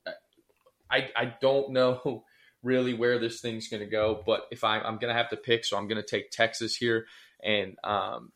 I 0.90 1.09
I 1.16 1.35
don't 1.40 1.70
know 1.70 2.24
really 2.62 2.94
where 2.94 3.18
this 3.18 3.40
thing's 3.40 3.68
going 3.68 3.82
to 3.82 3.88
go. 3.88 4.22
But 4.24 4.46
if 4.50 4.64
I, 4.64 4.78
I'm 4.78 4.98
going 4.98 5.12
to 5.12 5.18
have 5.18 5.30
to 5.30 5.36
pick, 5.36 5.64
so 5.64 5.76
I'm 5.76 5.88
going 5.88 6.00
to 6.00 6.06
take 6.06 6.30
Texas 6.30 6.76
here. 6.76 7.06
And, 7.42 7.76
um, 7.84 8.32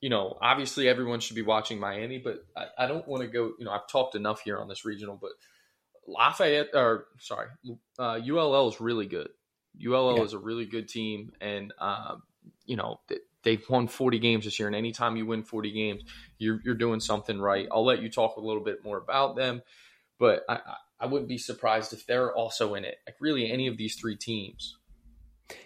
you 0.00 0.10
know, 0.10 0.36
obviously 0.40 0.88
everyone 0.88 1.20
should 1.20 1.36
be 1.36 1.42
watching 1.42 1.78
Miami, 1.78 2.18
but 2.18 2.44
I, 2.56 2.84
I 2.84 2.86
don't 2.86 3.06
want 3.06 3.22
to 3.22 3.28
go, 3.28 3.52
you 3.58 3.64
know, 3.64 3.70
I've 3.70 3.88
talked 3.88 4.14
enough 4.14 4.40
here 4.40 4.58
on 4.58 4.68
this 4.68 4.84
regional, 4.84 5.18
but 5.20 5.32
Lafayette, 6.06 6.70
or 6.74 7.06
sorry, 7.18 7.48
uh, 7.98 8.18
ULL 8.18 8.68
is 8.68 8.80
really 8.80 9.06
good. 9.06 9.28
ULL 9.84 10.18
yeah. 10.18 10.24
is 10.24 10.32
a 10.32 10.38
really 10.38 10.66
good 10.66 10.88
team. 10.88 11.32
And, 11.40 11.72
um, 11.78 12.22
you 12.66 12.76
know, 12.76 13.00
they've 13.42 13.64
won 13.68 13.86
40 13.86 14.18
games 14.18 14.44
this 14.44 14.58
year. 14.58 14.66
And 14.66 14.76
anytime 14.76 15.16
you 15.16 15.26
win 15.26 15.42
40 15.42 15.70
games, 15.72 16.02
you're, 16.38 16.60
you're 16.64 16.74
doing 16.74 17.00
something 17.00 17.38
right. 17.38 17.68
I'll 17.70 17.84
let 17.84 18.02
you 18.02 18.10
talk 18.10 18.36
a 18.36 18.40
little 18.40 18.62
bit 18.62 18.84
more 18.84 18.98
about 18.98 19.36
them. 19.36 19.62
But 20.18 20.44
I, 20.48 20.60
I 21.02 21.06
wouldn't 21.06 21.28
be 21.28 21.38
surprised 21.38 21.92
if 21.92 22.06
they're 22.06 22.32
also 22.32 22.74
in 22.74 22.84
it. 22.84 22.98
Like 23.06 23.16
really 23.20 23.50
any 23.50 23.66
of 23.66 23.76
these 23.76 23.96
three 23.96 24.16
teams. 24.16 24.78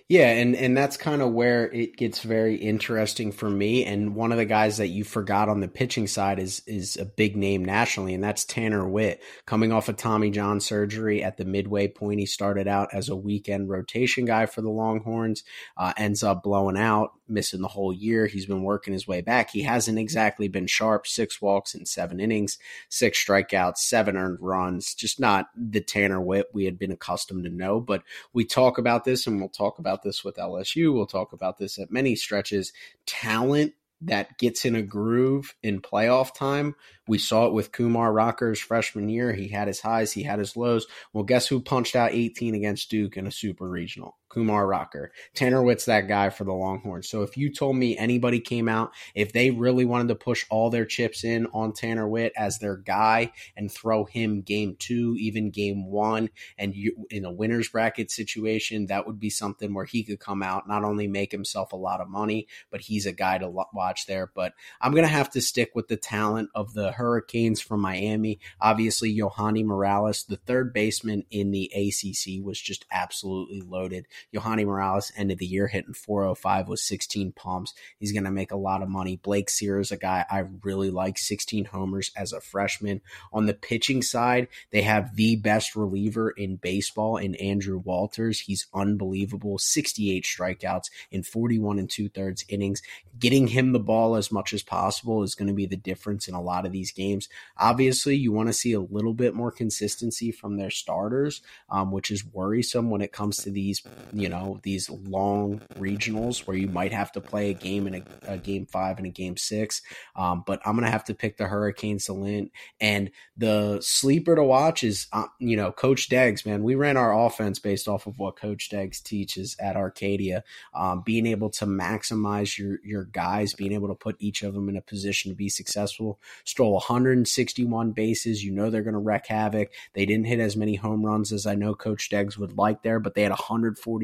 Yeah, 0.09 0.29
and 0.31 0.55
and 0.55 0.77
that's 0.77 0.97
kind 0.97 1.21
of 1.21 1.33
where 1.33 1.69
it 1.73 1.97
gets 1.97 2.21
very 2.21 2.55
interesting 2.55 3.33
for 3.33 3.51
me. 3.51 3.85
And 3.85 4.15
one 4.15 4.31
of 4.31 4.39
the 4.39 4.45
guys 4.45 4.77
that 4.77 4.87
you 4.87 5.03
forgot 5.03 5.49
on 5.49 5.59
the 5.59 5.67
pitching 5.67 6.07
side 6.07 6.39
is 6.39 6.63
is 6.65 6.97
a 6.97 7.05
big 7.05 7.35
name 7.37 7.65
nationally, 7.65 8.15
and 8.15 8.23
that's 8.23 8.45
Tanner 8.45 8.89
Witt, 8.89 9.21
coming 9.47 9.73
off 9.73 9.89
of 9.89 9.97
Tommy 9.97 10.31
John 10.31 10.61
surgery 10.61 11.25
at 11.25 11.39
the 11.39 11.45
midway 11.45 11.89
point. 11.89 12.21
He 12.21 12.27
started 12.27 12.69
out 12.69 12.91
as 12.93 13.09
a 13.09 13.17
weekend 13.17 13.69
rotation 13.69 14.27
guy 14.27 14.47
for 14.47 14.63
the 14.63 14.71
Longhorns, 14.71 15.43
uh, 15.77 15.93
ends 15.97 16.23
up 16.23 16.45
blowing 16.45 16.77
out, 16.79 17.11
missing 17.29 17.61
the 17.61 17.67
whole 17.69 17.93
year. 17.93 18.27
He's 18.27 18.47
been 18.47 18.63
working 18.63 18.93
his 18.93 19.09
way 19.09 19.23
back. 19.23 19.51
He 19.51 19.63
hasn't 19.63 19.99
exactly 19.99 20.47
been 20.47 20.69
sharp. 20.69 21.09
Six 21.09 21.41
walks 21.43 21.75
in 21.75 21.85
seven 21.85 22.21
innings, 22.21 22.59
six 22.89 23.25
strikeouts, 23.25 23.79
seven 23.79 24.17
earned 24.17 24.39
runs. 24.41 24.95
Just 24.95 25.19
not 25.19 25.49
the 25.57 25.81
Tanner 25.81 26.21
Witt 26.21 26.47
we 26.53 26.65
had 26.65 26.79
been 26.79 26.93
accustomed 26.93 27.45
to 27.45 27.51
know. 27.51 27.81
But 27.81 28.03
we 28.33 28.45
talk 28.45 28.79
about 28.79 29.05
this, 29.05 29.27
and 29.27 29.41
we'll 29.41 29.49
talk 29.49 29.79
about 29.81 29.96
this 30.03 30.25
with 30.25 30.37
LSU. 30.37 30.93
We'll 30.93 31.07
talk 31.07 31.33
about 31.33 31.59
this 31.59 31.79
at 31.79 31.91
many 31.91 32.17
stretches. 32.17 32.73
Talent 33.07 33.75
that 34.03 34.39
gets 34.39 34.65
in 34.65 34.77
a 34.77 34.83
groove 34.83 35.55
in 35.63 35.81
playoff 35.81 36.35
time. 36.35 36.75
We 37.09 37.19
saw 37.19 37.47
it 37.47 37.53
with 37.53 37.73
Kumar 37.73 38.13
Rocker's 38.13 38.61
freshman 38.61 39.09
year. 39.09 39.33
He 39.33 39.49
had 39.49 39.69
his 39.69 39.81
highs, 39.81 40.13
he 40.13 40.23
had 40.23 40.39
his 40.39 40.57
lows. 40.57 40.87
Well, 41.13 41.25
guess 41.25 41.47
who 41.47 41.61
punched 41.61 41.97
out 41.97 42.13
18 42.13 42.55
against 42.55 42.91
Duke 42.91 43.17
in 43.17 43.27
a 43.27 43.33
super 43.33 43.69
regional? 43.69 44.19
Kumar 44.37 44.67
Rocker. 44.67 45.13
Tanner 45.35 45.63
Witt's 45.63 45.87
that 45.87 46.09
guy 46.09 46.29
for 46.29 46.45
the 46.45 46.53
Longhorns. 46.53 47.09
So 47.09 47.23
if 47.23 47.39
you 47.39 47.51
told 47.51 47.75
me 47.75 47.97
anybody 47.97 48.39
came 48.39 48.69
out, 48.69 48.93
if 49.15 49.33
they 49.33 49.51
really 49.51 49.87
wanted 49.87 50.09
to 50.09 50.15
push 50.15 50.45
all 50.51 50.69
their 50.69 50.85
chips 50.85 51.25
in 51.25 51.47
on 51.55 51.73
Tanner 51.73 52.07
Witt 52.07 52.35
as 52.37 52.59
their 52.59 52.77
guy 52.77 53.33
and 53.57 53.73
throw 53.73 54.05
him 54.05 54.43
game 54.43 54.77
two, 54.79 55.17
even 55.19 55.51
game 55.51 55.91
one, 55.91 56.29
and 56.59 56.75
you 56.75 57.07
in 57.09 57.25
a 57.25 57.33
winner's 57.33 57.71
bracket 57.71 58.11
situation, 58.11 58.89
that 58.89 59.07
would 59.07 59.19
be 59.19 59.31
something 59.31 59.73
where 59.73 59.87
he 59.87 60.05
could 60.05 60.21
come 60.21 60.43
out, 60.43 60.69
not 60.69 60.85
only 60.85 61.07
make 61.07 61.33
himself 61.33 61.73
a 61.73 61.77
lot 61.77 62.03
of 62.03 62.11
money, 62.11 62.47
but 62.71 62.83
he's 62.83 63.07
a 63.07 63.13
guy 63.13 63.39
to 63.39 63.49
watch 63.49 64.05
there. 64.05 64.31
But 64.35 64.53
I'm 64.83 64.93
going 64.93 65.05
to 65.05 65.09
have 65.09 65.31
to 65.31 65.41
stick 65.41 65.71
with 65.75 65.89
the 65.89 65.97
talent 65.97 66.51
of 66.55 66.75
the 66.75 66.93
Hurricanes 66.93 67.63
from 67.63 67.81
Miami. 67.81 68.41
Obviously, 68.61 69.17
Yohandy 69.17 69.65
Morales, 69.65 70.25
the 70.25 70.37
third 70.37 70.75
baseman 70.75 71.25
in 71.31 71.53
the 71.53 71.73
ACC, 71.75 72.45
was 72.45 72.61
just 72.61 72.85
absolutely 72.91 73.63
loaded. 73.63 74.07
Yohandy 74.35 74.67
Morales 74.67 75.13
ended 75.17 75.39
the 75.39 75.47
year 75.47 75.69
hitting 75.69 75.95
405 75.95 76.69
with 76.69 76.81
16 76.81 77.33
pumps. 77.33 77.75
He's 77.99 78.13
going 78.13 78.25
to 78.25 78.31
make 78.31 78.51
a 78.51 78.57
lot 78.57 78.83
of 78.83 78.89
money. 78.89 79.21
Blake 79.23 79.49
Cyr, 79.49 79.77
a 79.91 79.97
guy 79.97 80.25
I 80.31 80.45
really 80.63 80.91
like, 80.91 81.19
16 81.19 81.67
homers 81.67 82.11
as 82.17 82.33
a 82.33 82.41
freshman. 82.41 83.01
On 83.33 83.47
the 83.47 83.55
pitching 83.55 84.03
side, 84.03 84.49
they 84.71 84.83
have 84.83 85.17
the 85.17 85.37
best 85.37 85.77
reliever 85.77 86.31
in 86.31 86.57
baseball 86.57 87.17
in 87.17 87.35
Andrew 87.37 87.79
Walters. 87.79 88.41
He's 88.41 88.67
unbelievable, 88.75 89.59
68 89.59 90.25
strikeouts 90.25 90.91
in 91.11 91.23
41 91.23 91.79
and 91.79 91.91
two 91.91 92.09
thirds 92.09 92.45
innings. 92.49 92.83
Getting 93.19 93.49
him 93.49 93.73
the 93.73 93.79
ball 93.81 94.17
as 94.17 94.33
much 94.33 94.53
as 94.53 94.63
possible 94.63 95.23
is 95.23 95.35
going 95.35 95.49
to 95.49 95.55
be 95.55 95.67
the 95.67 95.77
difference 95.77 96.29
in 96.29 96.35
a 96.35 96.43
lot 96.43 96.67
of 96.67 96.73
these 96.73 96.93
games. 96.93 97.29
Obviously, 97.57 98.17
you 98.17 98.33
want 98.33 98.49
to 98.49 98.53
see 98.53 98.73
a 98.73 98.81
little 98.81 99.15
bit 99.15 99.35
more 99.35 99.51
consistency 99.51 100.31
from 100.31 100.57
their 100.57 100.71
starters, 100.71 101.43
um, 101.71 101.93
which 101.93 102.11
is 102.11 102.25
worrisome 102.25 102.91
when 102.91 103.01
it 103.01 103.13
comes 103.13 103.39
to 103.39 103.51
these 103.51 103.83
you 104.17 104.31
know 104.31 104.59
these 104.63 104.89
long 104.89 105.61
regionals 105.75 106.47
where 106.47 106.57
you 106.57 106.69
might 106.69 106.93
have 106.93 107.13
to 107.13 107.21
play 107.21 107.51
a 107.51 107.55
game 107.55 107.87
in 107.87 107.97
a, 107.97 108.03
a 108.27 108.39
game 108.39 108.65
five 108.65 108.97
and 108.97 109.07
a 109.07 109.11
game 109.11 109.37
six. 109.37 109.83
Um, 110.15 110.43
but 110.47 110.61
I'm 110.65 110.75
gonna 110.75 110.91
have 110.91 111.05
to 111.05 111.15
pick 111.15 111.37
the 111.37 111.47
Hurricanes 111.47 112.07
to 112.07 112.15
win. 112.15 112.51
And 112.81 113.11
the 113.37 113.79
sleeper 113.83 114.35
to 114.35 114.43
watch 114.43 114.83
is 114.83 115.07
uh, 115.13 115.27
you 115.39 115.57
know 115.57 115.71
Coach 115.71 116.09
Deggs. 116.09 116.47
Man, 116.47 116.63
we 116.63 116.75
ran 116.75 116.97
our 116.97 117.27
offense 117.27 117.59
based 117.59 117.89
off 117.89 118.07
of 118.07 118.19
what 118.19 118.37
Coach 118.37 118.71
Deggs 118.71 119.03
teaches 119.03 119.55
at 119.61 119.77
Acadiana. 119.77 120.43
Um, 120.75 121.03
being 121.05 121.27
able 121.27 121.51
to 121.51 121.67
maximize 121.67 122.57
your 122.57 122.79
your 122.85 123.05
guys, 123.05 123.53
being 123.53 123.73
able 123.73 123.89
to 123.89 123.95
put 123.95 124.17
each 124.19 124.43
of 124.43 124.55
them 124.55 124.69
in 124.71 124.77
a 124.77 124.83
position 124.83 125.31
to 125.31 125.37
be 125.37 125.51
successful. 125.51 126.19
Stole 126.45 126.73
161 126.73 127.93
bases. 127.93 128.43
You 128.43 128.53
know 128.53 128.71
they're 128.71 128.83
gonna 128.83 128.99
wreck 128.99 129.27
havoc. 129.27 129.73
They 129.93 130.07
didn't 130.07 130.27
hit 130.27 130.41
as 130.41 130.57
many 130.57 130.77
home 130.77 131.05
runs 131.05 131.33
as 131.33 131.47
I 131.47 131.55
know 131.55 131.75
Coach 131.75 132.09
Deggs 132.11 132.39
would 132.39 132.57
like 132.57 132.83
there, 132.83 132.99
but 132.99 133.15
they 133.15 133.23
had 133.23 133.33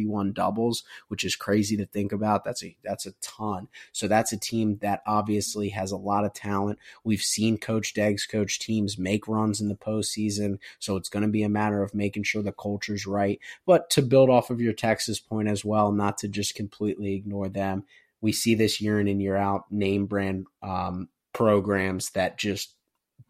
141 0.07 0.33
doubles, 0.33 0.85
which 1.09 1.25
is 1.25 1.37
crazy 1.37 1.77
to 1.77 1.87
think 1.87 2.13
about. 2.13 2.45
That's 2.45 2.63
a 2.65 2.77
that's 2.83 3.07
a 3.07 3.13
ton. 3.21 3.69
So 3.93 4.09
that's 4.09 4.33
a 4.33 4.39
team 4.39 4.79
that 4.83 5.03
obviously 5.07 5.71
has 5.71 5.91
a 5.91 5.97
lot 5.97 6.25
of 6.25 6.33
talent. 6.33 6.79
We've 7.05 7.23
seen 7.23 7.59
Coach 7.59 7.95
Deggs 7.95 8.29
coach 8.29 8.59
teams 8.59 8.99
make 8.99 9.29
runs 9.29 9.61
in 9.61 9.69
the 9.69 9.75
postseason, 9.75 10.59
so 10.79 10.97
it's 10.97 11.09
going 11.09 11.25
to 11.25 11.29
be 11.29 11.43
a 11.43 11.49
matter 11.49 11.83
of 11.83 11.95
making 11.95 12.25
sure 12.25 12.43
the 12.43 12.53
culture's 12.53 13.07
right. 13.07 13.41
But 13.67 13.91
to 13.91 14.03
build 14.03 14.31
off 14.31 14.51
of 14.51 14.61
your 14.61 14.73
Texas 14.73 15.21
point 15.21 15.49
as 15.49 15.65
well, 15.65 15.93
not 15.93 16.19
to 16.19 16.29
just 16.29 16.55
completely 16.55 17.15
ignore 17.15 17.49
them. 17.49 17.85
We 18.21 18.33
see 18.33 18.55
this 18.55 18.81
year 18.81 19.01
in 19.01 19.09
and 19.09 19.21
year 19.21 19.37
out 19.37 19.71
name 19.71 20.07
brand 20.07 20.47
um, 20.63 21.09
programs 21.33 22.11
that 22.11 22.39
just 22.39 22.75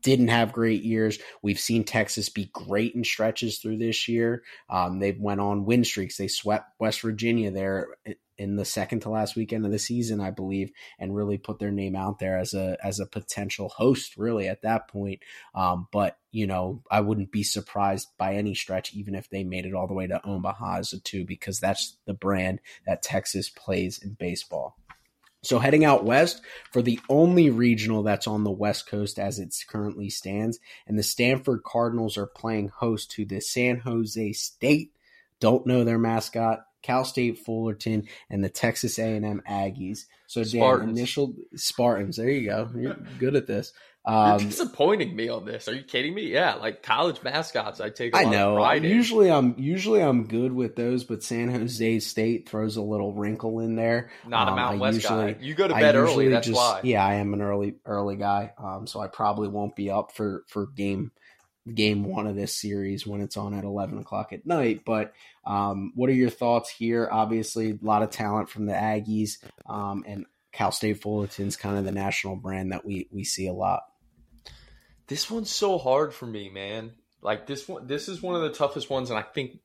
didn't 0.02 0.28
have 0.28 0.52
great 0.52 0.82
years. 0.82 1.18
We've 1.42 1.60
seen 1.60 1.84
Texas 1.84 2.28
be 2.28 2.50
great 2.52 2.94
in 2.94 3.04
stretches 3.04 3.58
through 3.58 3.78
this 3.78 4.08
year. 4.08 4.42
Um, 4.68 4.98
they 4.98 5.12
went 5.12 5.40
on 5.40 5.64
win 5.64 5.84
streaks. 5.84 6.16
They 6.16 6.28
swept 6.28 6.70
West 6.78 7.00
Virginia 7.00 7.50
there 7.50 7.88
in 8.38 8.56
the 8.56 8.64
second 8.64 9.00
to 9.00 9.10
last 9.10 9.36
weekend 9.36 9.64
of 9.64 9.70
the 9.70 9.78
season, 9.78 10.20
I 10.20 10.30
believe, 10.30 10.72
and 10.98 11.14
really 11.14 11.38
put 11.38 11.58
their 11.58 11.70
name 11.70 11.94
out 11.94 12.18
there 12.18 12.38
as 12.38 12.54
a 12.54 12.76
as 12.82 12.98
a 12.98 13.06
potential 13.06 13.68
host. 13.68 14.16
Really, 14.16 14.48
at 14.48 14.62
that 14.62 14.88
point, 14.88 15.20
um, 15.54 15.86
but 15.92 16.18
you 16.32 16.46
know, 16.46 16.82
I 16.90 17.00
wouldn't 17.02 17.30
be 17.30 17.42
surprised 17.42 18.08
by 18.18 18.34
any 18.34 18.54
stretch, 18.54 18.94
even 18.94 19.14
if 19.14 19.28
they 19.28 19.44
made 19.44 19.66
it 19.66 19.74
all 19.74 19.86
the 19.86 19.94
way 19.94 20.06
to 20.06 20.26
Omaha 20.26 20.78
as 20.78 20.92
a 20.92 21.00
two, 21.00 21.24
because 21.24 21.60
that's 21.60 21.96
the 22.06 22.14
brand 22.14 22.60
that 22.86 23.02
Texas 23.02 23.48
plays 23.50 23.98
in 23.98 24.14
baseball. 24.14 24.76
So 25.42 25.58
heading 25.58 25.84
out 25.84 26.04
west 26.04 26.40
for 26.70 26.82
the 26.82 27.00
only 27.08 27.50
regional 27.50 28.04
that's 28.04 28.28
on 28.28 28.44
the 28.44 28.50
west 28.50 28.86
coast 28.86 29.18
as 29.18 29.40
it 29.40 29.54
currently 29.68 30.08
stands, 30.08 30.60
and 30.86 30.98
the 30.98 31.02
Stanford 31.02 31.64
Cardinals 31.64 32.16
are 32.16 32.26
playing 32.26 32.68
host 32.68 33.10
to 33.12 33.24
the 33.24 33.40
San 33.40 33.78
Jose 33.78 34.32
State. 34.32 34.92
Don't 35.40 35.66
know 35.66 35.82
their 35.82 35.98
mascot. 35.98 36.60
Cal 36.82 37.04
State 37.04 37.38
Fullerton 37.38 38.08
and 38.28 38.42
the 38.42 38.48
Texas 38.48 38.98
A&M 38.98 39.42
Aggies. 39.48 40.06
So 40.26 40.44
Dan, 40.44 40.88
initial 40.88 41.34
Spartans. 41.54 42.16
There 42.16 42.28
you 42.28 42.48
go. 42.48 42.70
You're 42.74 42.94
good 43.18 43.36
at 43.36 43.46
this. 43.46 43.72
Um, 44.04 44.40
You're 44.40 44.50
disappointing 44.50 45.14
me 45.14 45.28
on 45.28 45.44
this. 45.44 45.68
Are 45.68 45.74
you 45.74 45.84
kidding 45.84 46.12
me? 46.12 46.32
Yeah, 46.32 46.54
like 46.54 46.82
college 46.82 47.22
mascots, 47.22 47.80
I 47.80 47.90
take. 47.90 48.16
I 48.16 48.24
know. 48.24 48.72
usually, 48.72 49.30
I'm 49.30 49.54
usually 49.58 50.02
I'm 50.02 50.26
good 50.26 50.52
with 50.52 50.74
those, 50.74 51.04
but 51.04 51.22
San 51.22 51.48
Jose 51.48 52.00
State 52.00 52.48
throws 52.48 52.76
a 52.76 52.82
little 52.82 53.14
wrinkle 53.14 53.60
in 53.60 53.76
there. 53.76 54.10
Not 54.26 54.48
um, 54.48 54.54
a 54.54 54.56
Mountain 54.56 54.80
West 54.80 54.94
usually, 54.96 55.34
guy. 55.34 55.40
You 55.40 55.54
go 55.54 55.68
to 55.68 55.74
bed 55.74 55.94
early. 55.94 56.28
That's 56.28 56.48
just, 56.48 56.56
why. 56.56 56.80
Yeah, 56.82 57.06
I 57.06 57.14
am 57.14 57.32
an 57.32 57.42
early 57.42 57.76
early 57.86 58.16
guy. 58.16 58.52
Um, 58.58 58.88
so 58.88 59.00
I 59.00 59.06
probably 59.06 59.48
won't 59.48 59.76
be 59.76 59.90
up 59.90 60.12
for 60.12 60.42
for 60.48 60.66
game 60.66 61.12
game 61.72 62.04
one 62.04 62.26
of 62.26 62.34
this 62.34 62.52
series 62.52 63.06
when 63.06 63.20
it's 63.20 63.36
on 63.36 63.54
at 63.54 63.62
11 63.62 63.98
o'clock 63.98 64.32
at 64.32 64.44
night. 64.44 64.82
But 64.84 65.12
um, 65.46 65.92
what 65.94 66.10
are 66.10 66.14
your 66.14 66.30
thoughts 66.30 66.70
here? 66.70 67.08
Obviously, 67.10 67.70
a 67.70 67.78
lot 67.86 68.02
of 68.02 68.10
talent 68.10 68.48
from 68.48 68.66
the 68.66 68.72
Aggies, 68.72 69.38
um, 69.66 70.04
and 70.08 70.26
Cal 70.52 70.72
State 70.72 71.00
Fullerton's 71.00 71.56
kind 71.56 71.78
of 71.78 71.84
the 71.84 71.92
national 71.92 72.36
brand 72.36 72.72
that 72.72 72.84
we 72.84 73.08
we 73.10 73.24
see 73.24 73.46
a 73.46 73.52
lot. 73.52 73.84
This 75.06 75.30
one's 75.30 75.50
so 75.50 75.78
hard 75.78 76.14
for 76.14 76.26
me, 76.26 76.48
man. 76.48 76.92
Like 77.20 77.46
this 77.46 77.68
one, 77.68 77.86
this 77.86 78.08
is 78.08 78.22
one 78.22 78.34
of 78.34 78.42
the 78.42 78.50
toughest 78.50 78.90
ones, 78.90 79.10
and 79.10 79.18
I 79.18 79.22
think 79.22 79.60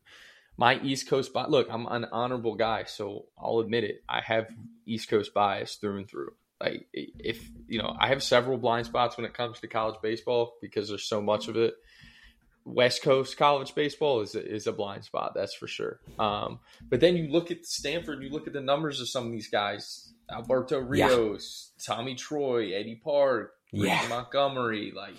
my 0.57 0.79
East 0.81 1.07
Coast 1.07 1.33
bias. 1.33 1.49
Look, 1.49 1.67
I'm 1.69 1.85
an 1.87 2.05
honorable 2.11 2.55
guy, 2.55 2.83
so 2.85 3.25
I'll 3.37 3.59
admit 3.59 3.83
it. 3.83 4.03
I 4.07 4.21
have 4.21 4.47
East 4.85 5.09
Coast 5.09 5.33
bias 5.33 5.75
through 5.75 5.97
and 5.97 6.09
through. 6.09 6.33
Like 6.59 6.87
if 6.93 7.47
you 7.67 7.79
know, 7.79 7.95
I 7.99 8.07
have 8.07 8.23
several 8.23 8.57
blind 8.57 8.87
spots 8.87 9.17
when 9.17 9.25
it 9.25 9.33
comes 9.33 9.59
to 9.59 9.67
college 9.67 10.01
baseball 10.01 10.55
because 10.61 10.89
there's 10.89 11.03
so 11.03 11.21
much 11.21 11.47
of 11.47 11.55
it. 11.55 11.75
West 12.65 13.01
Coast 13.01 13.37
college 13.37 13.73
baseball 13.75 14.21
is 14.21 14.35
a, 14.35 14.45
is 14.45 14.67
a 14.67 14.73
blind 14.73 15.05
spot, 15.05 15.33
that's 15.33 15.53
for 15.53 15.67
sure. 15.67 16.01
Um, 16.19 16.59
but 16.89 16.99
then 16.99 17.15
you 17.15 17.31
look 17.31 17.49
at 17.49 17.65
Stanford, 17.65 18.21
you 18.21 18.29
look 18.29 18.45
at 18.45 18.53
the 18.53 18.61
numbers 18.61 18.99
of 18.99 19.07
some 19.07 19.27
of 19.27 19.31
these 19.31 19.49
guys: 19.49 20.11
Alberto 20.29 20.79
Rios, 20.79 21.71
yeah. 21.77 21.95
Tommy 21.95 22.15
Troy, 22.15 22.73
Eddie 22.73 22.99
Park, 23.01 23.53
yeah. 23.71 24.05
Montgomery. 24.09 24.91
Like 24.95 25.15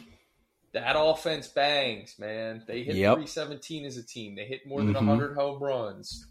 that 0.73 0.97
offense 0.99 1.49
bangs, 1.49 2.17
man. 2.19 2.63
They 2.67 2.83
hit 2.83 2.97
yep. 2.97 3.15
317 3.15 3.85
as 3.85 3.97
a 3.97 4.07
team. 4.07 4.37
They 4.37 4.45
hit 4.45 4.67
more 4.67 4.81
than 4.81 4.95
mm-hmm. 4.95 5.07
100 5.07 5.37
home 5.37 5.63
runs. 5.63 6.27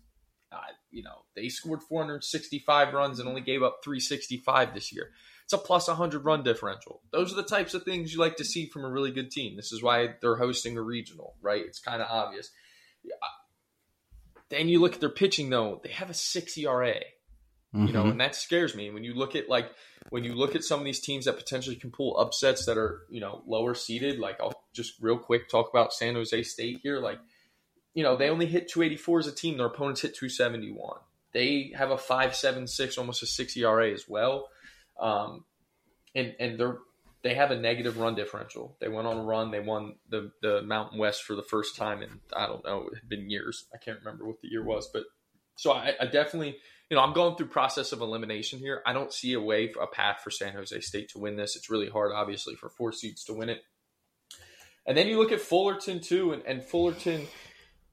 Uh, 0.52 0.58
you 0.92 1.04
know, 1.04 1.24
they 1.36 1.50
scored 1.50 1.84
465 1.84 2.94
runs 2.94 3.20
and 3.20 3.28
only 3.28 3.42
gave 3.42 3.64
up 3.64 3.80
365 3.84 4.74
this 4.74 4.94
year. 4.94 5.10
It's 5.44 5.54
a 5.54 5.58
plus 5.58 5.88
100 5.88 6.26
run 6.26 6.44
differential. 6.44 7.02
Those 7.12 7.32
are 7.32 7.38
the 7.38 7.44
types 7.44 7.74
of 7.74 7.84
things 7.84 8.14
you 8.14 8.20
like 8.20 8.38
to 8.38 8.46
see 8.46 8.68
from 8.68 8.84
a 8.84 8.90
really 8.90 9.12
good 9.12 9.32
team. 9.32 9.56
This 9.56 9.72
is 9.72 9.82
why 9.82 10.16
they're 10.22 10.36
hosting 10.36 10.78
a 10.78 10.82
regional, 10.82 11.36
right? 11.42 11.64
It's 11.66 11.80
kind 11.80 12.02
of 12.02 12.08
obvious. 12.10 12.52
Then 14.50 14.70
you 14.70 14.80
look 14.80 14.94
at 14.94 15.00
their 15.00 15.10
pitching, 15.10 15.50
though. 15.50 15.82
They 15.84 15.92
have 15.92 16.10
a 16.10 16.14
six 16.14 16.58
ERA. 16.58 16.96
Mm-hmm. 17.78 17.88
You 17.88 17.94
know, 17.94 18.02
mm-hmm. 18.02 18.12
and 18.12 18.22
that 18.22 18.36
scares 18.36 18.76
me 18.76 18.90
when 18.90 19.04
you 19.04 19.14
look 19.14 19.36
at 19.36 19.50
like 19.50 19.70
when 20.10 20.24
you 20.24 20.34
look 20.34 20.56
at 20.56 20.64
some 20.64 20.80
of 20.80 20.86
these 20.86 21.00
teams 21.00 21.26
that 21.26 21.38
potentially 21.38 21.76
can 21.76 21.92
pull 21.92 22.18
upsets 22.18 22.66
that 22.66 22.78
are 22.78 23.04
you 23.10 23.22
know 23.22 23.44
lower 23.46 23.76
seeded. 23.76 24.18
Like 24.20 24.42
I'll 24.42 24.60
just 24.74 24.94
real 25.00 25.18
quick 25.18 25.48
talk 25.48 25.70
about 25.70 25.94
San 25.94 26.16
Jose 26.16 26.44
State 26.44 26.80
here. 26.82 27.00
Like 27.00 27.20
you 27.94 28.02
know 28.02 28.18
they 28.18 28.30
only 28.30 28.48
hit 28.48 28.68
284 28.68 29.20
as 29.20 29.28
a 29.28 29.32
team. 29.32 29.58
Their 29.58 29.68
opponents 29.68 30.02
hit 30.02 30.16
271. 30.16 30.98
They 31.34 31.72
have 31.78 31.92
a 31.92 31.98
five 32.00 32.36
seven 32.36 32.66
six, 32.66 32.98
almost 32.98 33.22
a 33.22 33.28
six 33.28 33.56
ERA 33.56 33.92
as 33.92 34.06
well. 34.08 34.48
Um, 35.00 35.46
and 36.16 36.34
and 36.40 36.60
they're 36.60 36.80
they 37.22 37.36
have 37.36 37.52
a 37.52 37.60
negative 37.60 38.00
run 38.00 38.16
differential. 38.16 38.76
They 38.80 38.88
went 38.88 39.08
on 39.08 39.18
a 39.18 39.24
run. 39.24 39.52
They 39.52 39.60
won 39.60 39.98
the 40.10 40.32
the 40.42 40.64
Mountain 40.64 40.98
West 40.98 41.24
for 41.24 41.36
the 41.36 41.44
first 41.44 41.76
time 41.76 42.02
in 42.02 42.22
I 42.36 42.48
don't 42.48 42.66
know. 42.66 42.88
It 42.88 42.96
had 42.96 43.10
been 43.10 43.30
years. 43.30 43.66
I 43.72 43.78
can't 43.78 44.00
remember 44.00 44.26
what 44.26 44.42
the 44.42 44.48
year 44.48 44.64
was, 44.64 44.90
but 44.92 45.04
so 45.58 45.72
I, 45.72 45.94
I 46.00 46.06
definitely 46.06 46.58
you 46.90 46.96
know, 46.96 47.04
I'm 47.04 47.14
going 47.14 47.36
through 47.36 47.48
process 47.48 47.92
of 47.92 48.02
elimination 48.02 48.60
here. 48.60 48.82
I 48.86 48.94
don't 48.94 49.12
see 49.12 49.34
a 49.34 49.42
way, 49.42 49.74
a 49.82 49.88
path 49.88 50.22
for 50.24 50.32
San 50.32 50.54
Jose 50.54 50.80
State 50.82 51.10
to 51.10 51.20
win 51.20 51.36
this. 51.36 51.56
It's 51.56 51.70
really 51.70 51.90
hard, 51.90 52.12
obviously, 52.14 52.56
for 52.56 52.70
four 52.70 52.92
seeds 52.92 53.24
to 53.26 53.34
win 53.34 53.50
it. 53.50 53.62
And 54.86 54.98
then 54.98 55.08
you 55.08 55.18
look 55.18 55.34
at 55.34 55.42
Fullerton 55.42 56.00
too, 56.00 56.32
and, 56.32 56.44
and 56.46 56.64
Fullerton. 56.64 57.28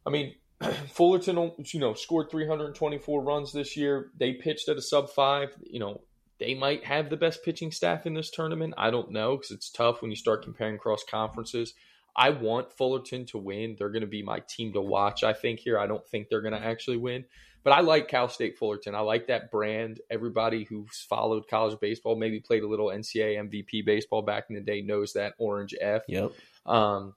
I 0.07 0.11
mean, 0.11 0.35
Fullerton, 0.88 1.52
you 1.72 1.80
know, 1.80 1.94
scored 1.94 2.30
324 2.30 3.22
runs 3.22 3.52
this 3.52 3.76
year. 3.76 4.11
They 4.18 4.35
pitched 4.35 4.68
at 4.68 4.76
a 4.76 4.83
sub 4.83 5.11
five. 5.11 5.48
You 5.64 5.80
know, 5.80 6.02
they 6.38 6.54
might 6.54 6.85
have 6.85 7.11
the 7.11 7.16
best 7.16 7.44
pitching 7.44 7.72
staff 7.72 8.07
in 8.07 8.14
this 8.14 8.30
tournament. 8.30 8.74
I 8.76 8.90
don't 8.90 9.11
know 9.11 9.37
because 9.37 9.50
it's 9.50 9.70
tough 9.70 10.02
when 10.02 10.12
you 10.12 10.16
start 10.16 10.44
comparing 10.44 10.78
cross 10.78 11.04
conferences. 11.09 11.74
I 12.16 12.30
want 12.30 12.72
Fullerton 12.72 13.26
to 13.26 13.38
win. 13.38 13.74
They're 13.76 13.90
going 13.90 14.02
to 14.02 14.07
be 14.07 14.22
my 14.22 14.40
team 14.48 14.72
to 14.74 14.80
watch. 14.80 15.24
I 15.24 15.33
think 15.33 15.61
here. 15.61 15.78
I 15.78 15.88
don't 15.88 16.07
think 16.07 16.28
they're 16.28 16.42
going 16.42 16.54
to 16.54 16.64
actually 16.64 16.96
win, 16.96 17.24
but 17.64 17.72
I 17.72 17.81
like 17.81 18.09
Cal 18.09 18.29
State 18.29 18.59
Fullerton. 18.59 18.94
I 18.94 19.00
like 19.00 19.29
that 19.29 19.50
brand. 19.50 20.00
Everybody 20.11 20.64
who's 20.64 21.05
followed 21.09 21.48
college 21.48 21.81
baseball, 21.81 22.14
maybe 22.14 22.38
played 22.38 22.62
a 22.62 22.68
little 22.68 22.88
NCAA 22.88 23.50
MVP 23.50 23.87
baseball 23.87 24.22
back 24.22 24.44
in 24.50 24.55
the 24.55 24.61
day, 24.61 24.83
knows 24.83 25.14
that 25.14 25.33
orange 25.38 25.74
F. 25.81 26.03
Yep. 26.07 26.33
Um, 26.66 27.14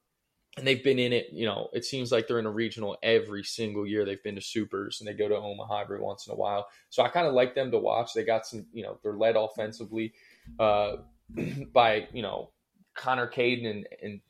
and 0.58 0.66
they've 0.66 0.84
been 0.84 1.00
in 1.00 1.14
it. 1.14 1.28
You 1.34 1.46
know, 1.46 1.70
it 1.74 1.84
seems 1.86 2.12
like 2.12 2.28
they're 2.28 2.40
in 2.40 2.46
a 2.46 2.52
regional 2.52 2.98
every 3.04 3.44
single 3.44 3.86
year. 3.86 4.06
They've 4.06 4.24
been 4.24 4.36
to 4.36 4.42
supers 4.42 5.00
and 5.00 5.08
they 5.08 5.14
go 5.14 5.28
to 5.28 5.36
Omaha 5.36 5.82
every 5.82 6.00
once 6.00 6.28
in 6.28 6.34
a 6.34 6.38
while. 6.38 6.68
So 6.90 7.04
I 7.04 7.10
kind 7.10 7.28
of 7.28 7.34
like 7.34 7.54
them 7.54 7.72
to 7.72 7.78
watch. 7.78 8.14
They 8.14 8.24
got 8.24 8.48
some. 8.48 8.66
You 8.74 8.84
know, 8.84 9.00
they're 9.04 9.18
led 9.18 9.36
offensively 9.36 10.14
uh, 10.60 10.98
by 11.74 12.08
you 12.14 12.22
know 12.22 12.52
Connor 12.96 13.28
Caden 13.28 13.70
and, 13.70 13.88
and 14.02 14.22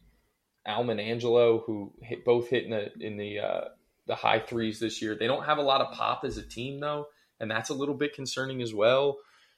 Alman 0.66 1.00
Angelo, 1.00 1.60
who 1.66 1.94
hit, 2.02 2.26
both 2.26 2.50
hit 2.50 2.66
in 2.66 2.72
the 2.72 2.92
in 3.00 3.18
the 3.18 3.40
uh, 3.40 3.62
the 4.08 4.16
high 4.16 4.40
threes 4.40 4.80
this 4.80 5.02
year. 5.02 5.16
They 5.16 5.28
don't 5.28 5.46
have 5.46 5.58
a 5.58 5.62
lot 5.62 5.82
of 5.82 5.94
pop 5.94 6.24
as 6.24 6.38
a 6.38 6.44
team 6.44 6.80
though, 6.80 7.08
and 7.40 7.52
that's 7.52 7.70
a 7.70 7.74
little 7.74 7.96
bit 7.96 8.14
concerning 8.16 8.62
as 8.62 8.74
well. 8.74 9.18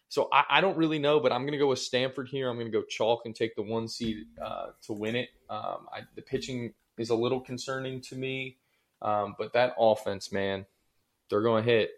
So 0.10 0.28
I, 0.34 0.44
I 0.50 0.62
don't 0.62 0.76
really 0.76 0.98
know, 0.98 1.20
but 1.20 1.32
I'm 1.32 1.44
going 1.44 1.54
to 1.54 1.60
go 1.60 1.68
with 1.68 1.80
Stanford 1.80 2.28
here. 2.28 2.50
I'm 2.50 2.56
going 2.58 2.72
to 2.72 2.78
go 2.78 2.84
chalk 2.84 3.22
and 3.26 3.36
take 3.36 3.56
the 3.56 3.62
one 3.62 3.88
seed 3.88 4.26
uh, 4.44 4.68
to 4.88 4.94
win 4.94 5.16
it. 5.16 5.30
Um, 5.50 5.88
I, 5.94 6.02
the 6.16 6.24
pitching 6.24 6.74
is 6.98 7.12
a 7.12 7.16
little 7.16 7.40
concerning 7.40 8.02
to 8.02 8.16
me, 8.16 8.58
um, 9.04 9.36
but 9.38 9.54
that 9.54 9.76
offense, 9.80 10.32
man, 10.32 10.66
they're 11.30 11.44
going 11.44 11.64
to 11.64 11.70
hit. 11.70 11.92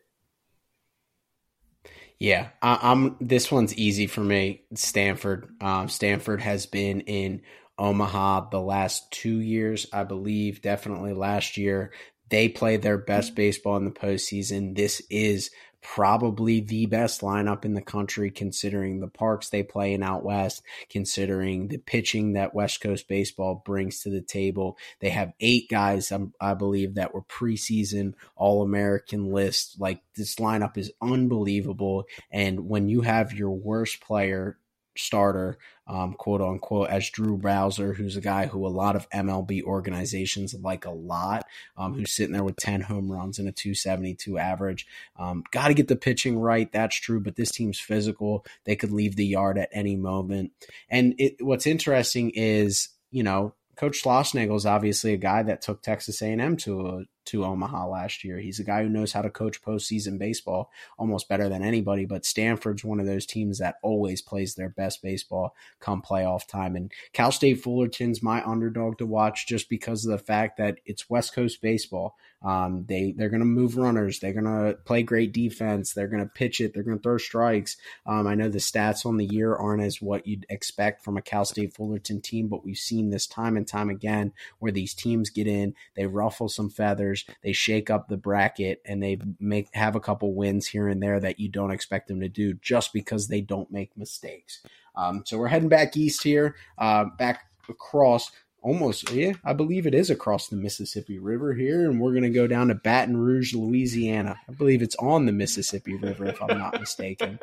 Yeah, 2.20 2.50
I, 2.62 2.92
am 2.92 3.16
This 3.20 3.52
one's 3.52 3.76
easy 3.76 4.08
for 4.08 4.22
me. 4.22 4.64
Stanford. 4.76 5.56
Um, 5.62 5.88
Stanford 5.88 6.42
has 6.42 6.68
been 6.68 7.02
in 7.02 7.42
Omaha 7.80 8.50
the 8.50 8.62
last 8.62 9.12
two 9.12 9.40
years, 9.40 9.88
I 9.92 10.04
believe. 10.04 10.62
Definitely 10.62 11.14
last 11.14 11.58
year 11.58 11.94
they 12.32 12.50
play 12.50 12.78
their 12.78 12.98
best 12.98 13.36
baseball 13.36 13.78
in 13.78 13.86
the 13.86 13.92
postseason. 13.92 14.76
This 14.76 15.02
is 15.10 15.52
probably 15.82 16.60
the 16.62 16.86
best 16.86 17.22
lineup 17.22 17.66
in 17.66 17.74
the 17.74 17.82
country, 17.82 18.32
considering 18.32 19.00
the 19.00 19.08
parks 19.08 19.50
they 19.50 19.64
play 19.64 19.94
in 19.94 20.04
out 20.04 20.24
west, 20.24 20.64
considering 20.90 21.68
the 21.68 21.78
pitching 21.78 22.34
that 22.34 22.54
West 22.54 22.82
Coast 22.82 23.08
baseball 23.08 23.62
brings 23.66 24.02
to 24.02 24.10
the 24.10 24.22
table. 24.22 24.78
They 25.00 25.10
have 25.10 25.34
eight 25.40 25.70
guys, 25.70 26.12
um, 26.12 26.34
I 26.40 26.54
believe, 26.54 26.96
that 26.96 27.14
were 27.14 27.24
preseason 27.24 28.14
All 28.36 28.62
American 28.64 29.32
list. 29.32 29.80
Like 29.80 30.02
this 30.16 30.36
lineup 30.36 30.78
is 30.78 30.92
unbelievable. 31.02 32.06
And 32.32 32.68
when 32.68 32.88
you 32.88 33.02
have 33.02 33.34
your 33.34 33.52
worst 33.52 34.02
player 34.02 34.58
starter, 34.98 35.58
um, 35.88 36.14
quote 36.14 36.42
unquote, 36.42 36.90
as 36.90 37.10
Drew 37.10 37.38
Bowser, 37.38 37.94
who's 37.94 38.16
a 38.16 38.22
guy 38.22 38.48
who 38.48 38.66
a 38.66 38.70
lot 38.70 38.96
of 38.96 39.10
MLB 39.10 39.64
organizations 39.64 40.54
like 40.54 40.86
a 40.86 40.92
lot, 40.92 41.46
um, 41.78 41.94
who's 41.94 42.12
sitting 42.12 42.34
there 42.34 42.44
with 42.44 42.56
10 42.58 42.82
home 42.82 43.12
runs 43.12 43.40
and 43.40 43.48
a 43.48 43.52
272 43.52 44.38
average. 44.38 44.88
Um, 45.18 45.44
Got 45.52 45.70
to 45.70 45.74
get 45.74 45.88
the 45.88 45.96
pitching 45.96 46.40
right. 46.40 46.72
That's 46.72 46.96
true, 46.96 47.20
but 47.20 47.36
this 47.36 47.52
team's 47.52 47.80
physical. 47.80 48.46
They 48.66 48.76
could 48.76 48.92
leave 48.92 49.16
the 49.16 49.26
yard 49.26 49.58
at 49.58 49.70
any 49.72 49.96
moment. 49.96 50.52
And 50.90 51.16
it, 51.18 51.36
what's 51.40 51.68
interesting 51.68 52.32
is, 52.32 52.90
you 53.12 53.24
know, 53.24 53.54
Coach 53.76 54.04
Schlossnagle 54.04 54.58
is 54.58 54.66
obviously 54.66 55.14
a 55.14 55.18
guy 55.18 55.44
that 55.44 55.62
took 55.62 55.82
Texas 55.82 56.22
A&M 56.22 56.58
to 56.58 56.88
a 56.88 57.04
to 57.26 57.46
Omaha 57.46 57.88
last 57.88 58.24
year. 58.24 58.40
He's 58.40 58.60
a 58.60 58.64
guy 58.64 58.84
who 58.84 58.90
knows 58.90 59.14
how 59.14 59.22
to 59.22 59.30
coach 59.30 59.62
postseason 59.62 60.18
baseball 60.18 60.72
almost 60.98 61.30
better 61.30 61.50
than 61.50 61.64
anybody. 61.64 62.06
But 62.06 62.26
Stanford's 62.26 62.84
one 62.84 63.00
of 63.00 63.06
those 63.06 63.26
teams 63.26 63.60
that 63.60 63.76
always 63.82 64.22
plays 64.22 64.56
their 64.56 64.70
best 64.70 65.02
baseball 65.02 65.56
come 65.80 66.02
playoff 66.02 66.48
time. 66.48 66.76
And 66.76 66.92
Cal 67.14 67.32
State 67.32 67.62
Fullerton's 67.62 68.24
my 68.24 68.44
underdog 68.44 68.98
to 68.98 69.06
watch 69.06 69.48
just 69.48 69.70
because 69.70 70.06
of 70.06 70.12
the 70.12 70.18
fact 70.18 70.58
that 70.58 70.80
it's 70.86 71.10
West 71.10 71.34
Coast 71.34 71.62
baseball. 71.62 72.16
Um, 72.44 72.86
they 72.88 73.14
they're 73.16 73.30
going 73.30 73.42
to 73.42 73.46
move 73.46 73.78
runners. 73.78 74.20
They're 74.20 74.34
going 74.34 74.46
to 74.46 74.76
play 74.84 75.04
great 75.04 75.32
defense. 75.32 75.94
They're 75.94 76.08
going 76.08 76.24
to 76.24 76.30
pitch 76.30 76.60
it. 76.60 76.74
They're 76.74 76.82
going 76.82 76.98
to 76.98 77.04
throw 77.04 77.20
strikes. 77.20 77.78
Um, 78.08 78.26
I 78.26 78.34
know 78.34 78.50
the 78.50 78.58
stats 78.58 79.06
on 79.06 79.18
the 79.18 79.26
year 79.26 79.54
aren't 79.54 79.84
as 79.84 80.02
what 80.02 80.26
you'd 80.26 80.48
expect 80.50 81.04
from 81.04 81.18
a 81.18 81.22
Cal 81.22 81.46
State 81.46 81.76
Fullerton 81.76 82.20
team, 82.20 82.48
but 82.48 82.66
we've 82.66 82.78
seen 82.78 83.12
this 83.12 83.28
time 83.28 83.58
and 83.58 83.68
time 83.68 83.92
again 83.92 84.34
where 84.58 84.72
these 84.72 84.96
teams 84.96 85.30
get 85.30 85.46
in, 85.46 85.76
they 85.96 86.08
ruffle 86.08 86.50
some 86.50 86.70
feathers 86.70 87.11
they 87.44 87.54
shake 87.54 87.90
up 87.90 88.08
the 88.08 88.18
bracket 88.18 88.82
and 88.86 89.02
they 89.02 89.20
make 89.40 89.68
have 89.74 89.96
a 89.96 90.00
couple 90.00 90.34
wins 90.34 90.68
here 90.68 90.88
and 90.88 91.02
there 91.02 91.20
that 91.20 91.40
you 91.40 91.50
don't 91.50 91.72
expect 91.72 92.08
them 92.08 92.20
to 92.22 92.30
do 92.30 92.54
just 92.56 92.94
because 92.94 93.28
they 93.28 93.42
don't 93.42 93.72
make 93.72 93.96
mistakes. 93.98 94.62
Um, 94.96 95.24
so 95.26 95.38
we're 95.38 95.48
heading 95.48 95.70
back 95.70 95.96
east 95.96 96.24
here, 96.24 96.56
uh, 96.78 97.06
back 97.18 97.46
across 97.70 98.32
almost 98.64 99.10
yeah 99.12 99.34
i 99.44 99.54
believe 99.54 99.88
it 99.88 99.96
is 99.96 100.12
across 100.12 100.48
the 100.48 100.56
mississippi 100.56 101.18
river 101.18 101.54
here 101.54 101.90
and 101.90 102.00
we're 102.00 102.12
going 102.12 102.22
to 102.22 102.30
go 102.30 102.46
down 102.46 102.68
to 102.68 102.76
baton 102.76 103.18
rouge 103.18 103.56
louisiana 103.56 104.40
i 104.48 104.52
believe 104.54 104.84
it's 104.84 104.96
on 104.98 105.26
the 105.26 105.32
mississippi 105.32 105.96
river 105.96 106.28
if 106.28 106.40
i'm 106.44 106.60
not 106.60 106.80
mistaken 106.80 107.40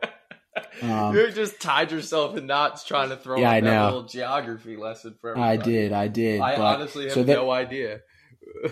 um, 0.83 1.15
you 1.15 1.31
just 1.31 1.61
tied 1.61 1.91
yourself 1.91 2.37
in 2.37 2.47
knots 2.47 2.85
trying 2.85 3.11
to 3.11 3.17
throw 3.17 3.39
yeah, 3.39 3.51
I 3.51 3.61
know. 3.61 3.85
little 3.85 4.03
geography 4.05 4.77
lesson 4.77 5.15
for 5.21 5.31
everybody. 5.31 5.59
I 5.59 5.63
did, 5.63 5.93
I 5.93 6.09
did. 6.09 6.41
I 6.41 6.57
honestly 6.57 7.05
have 7.05 7.13
so 7.13 7.23
that, 7.23 7.35
no 7.35 7.51
idea 7.51 8.01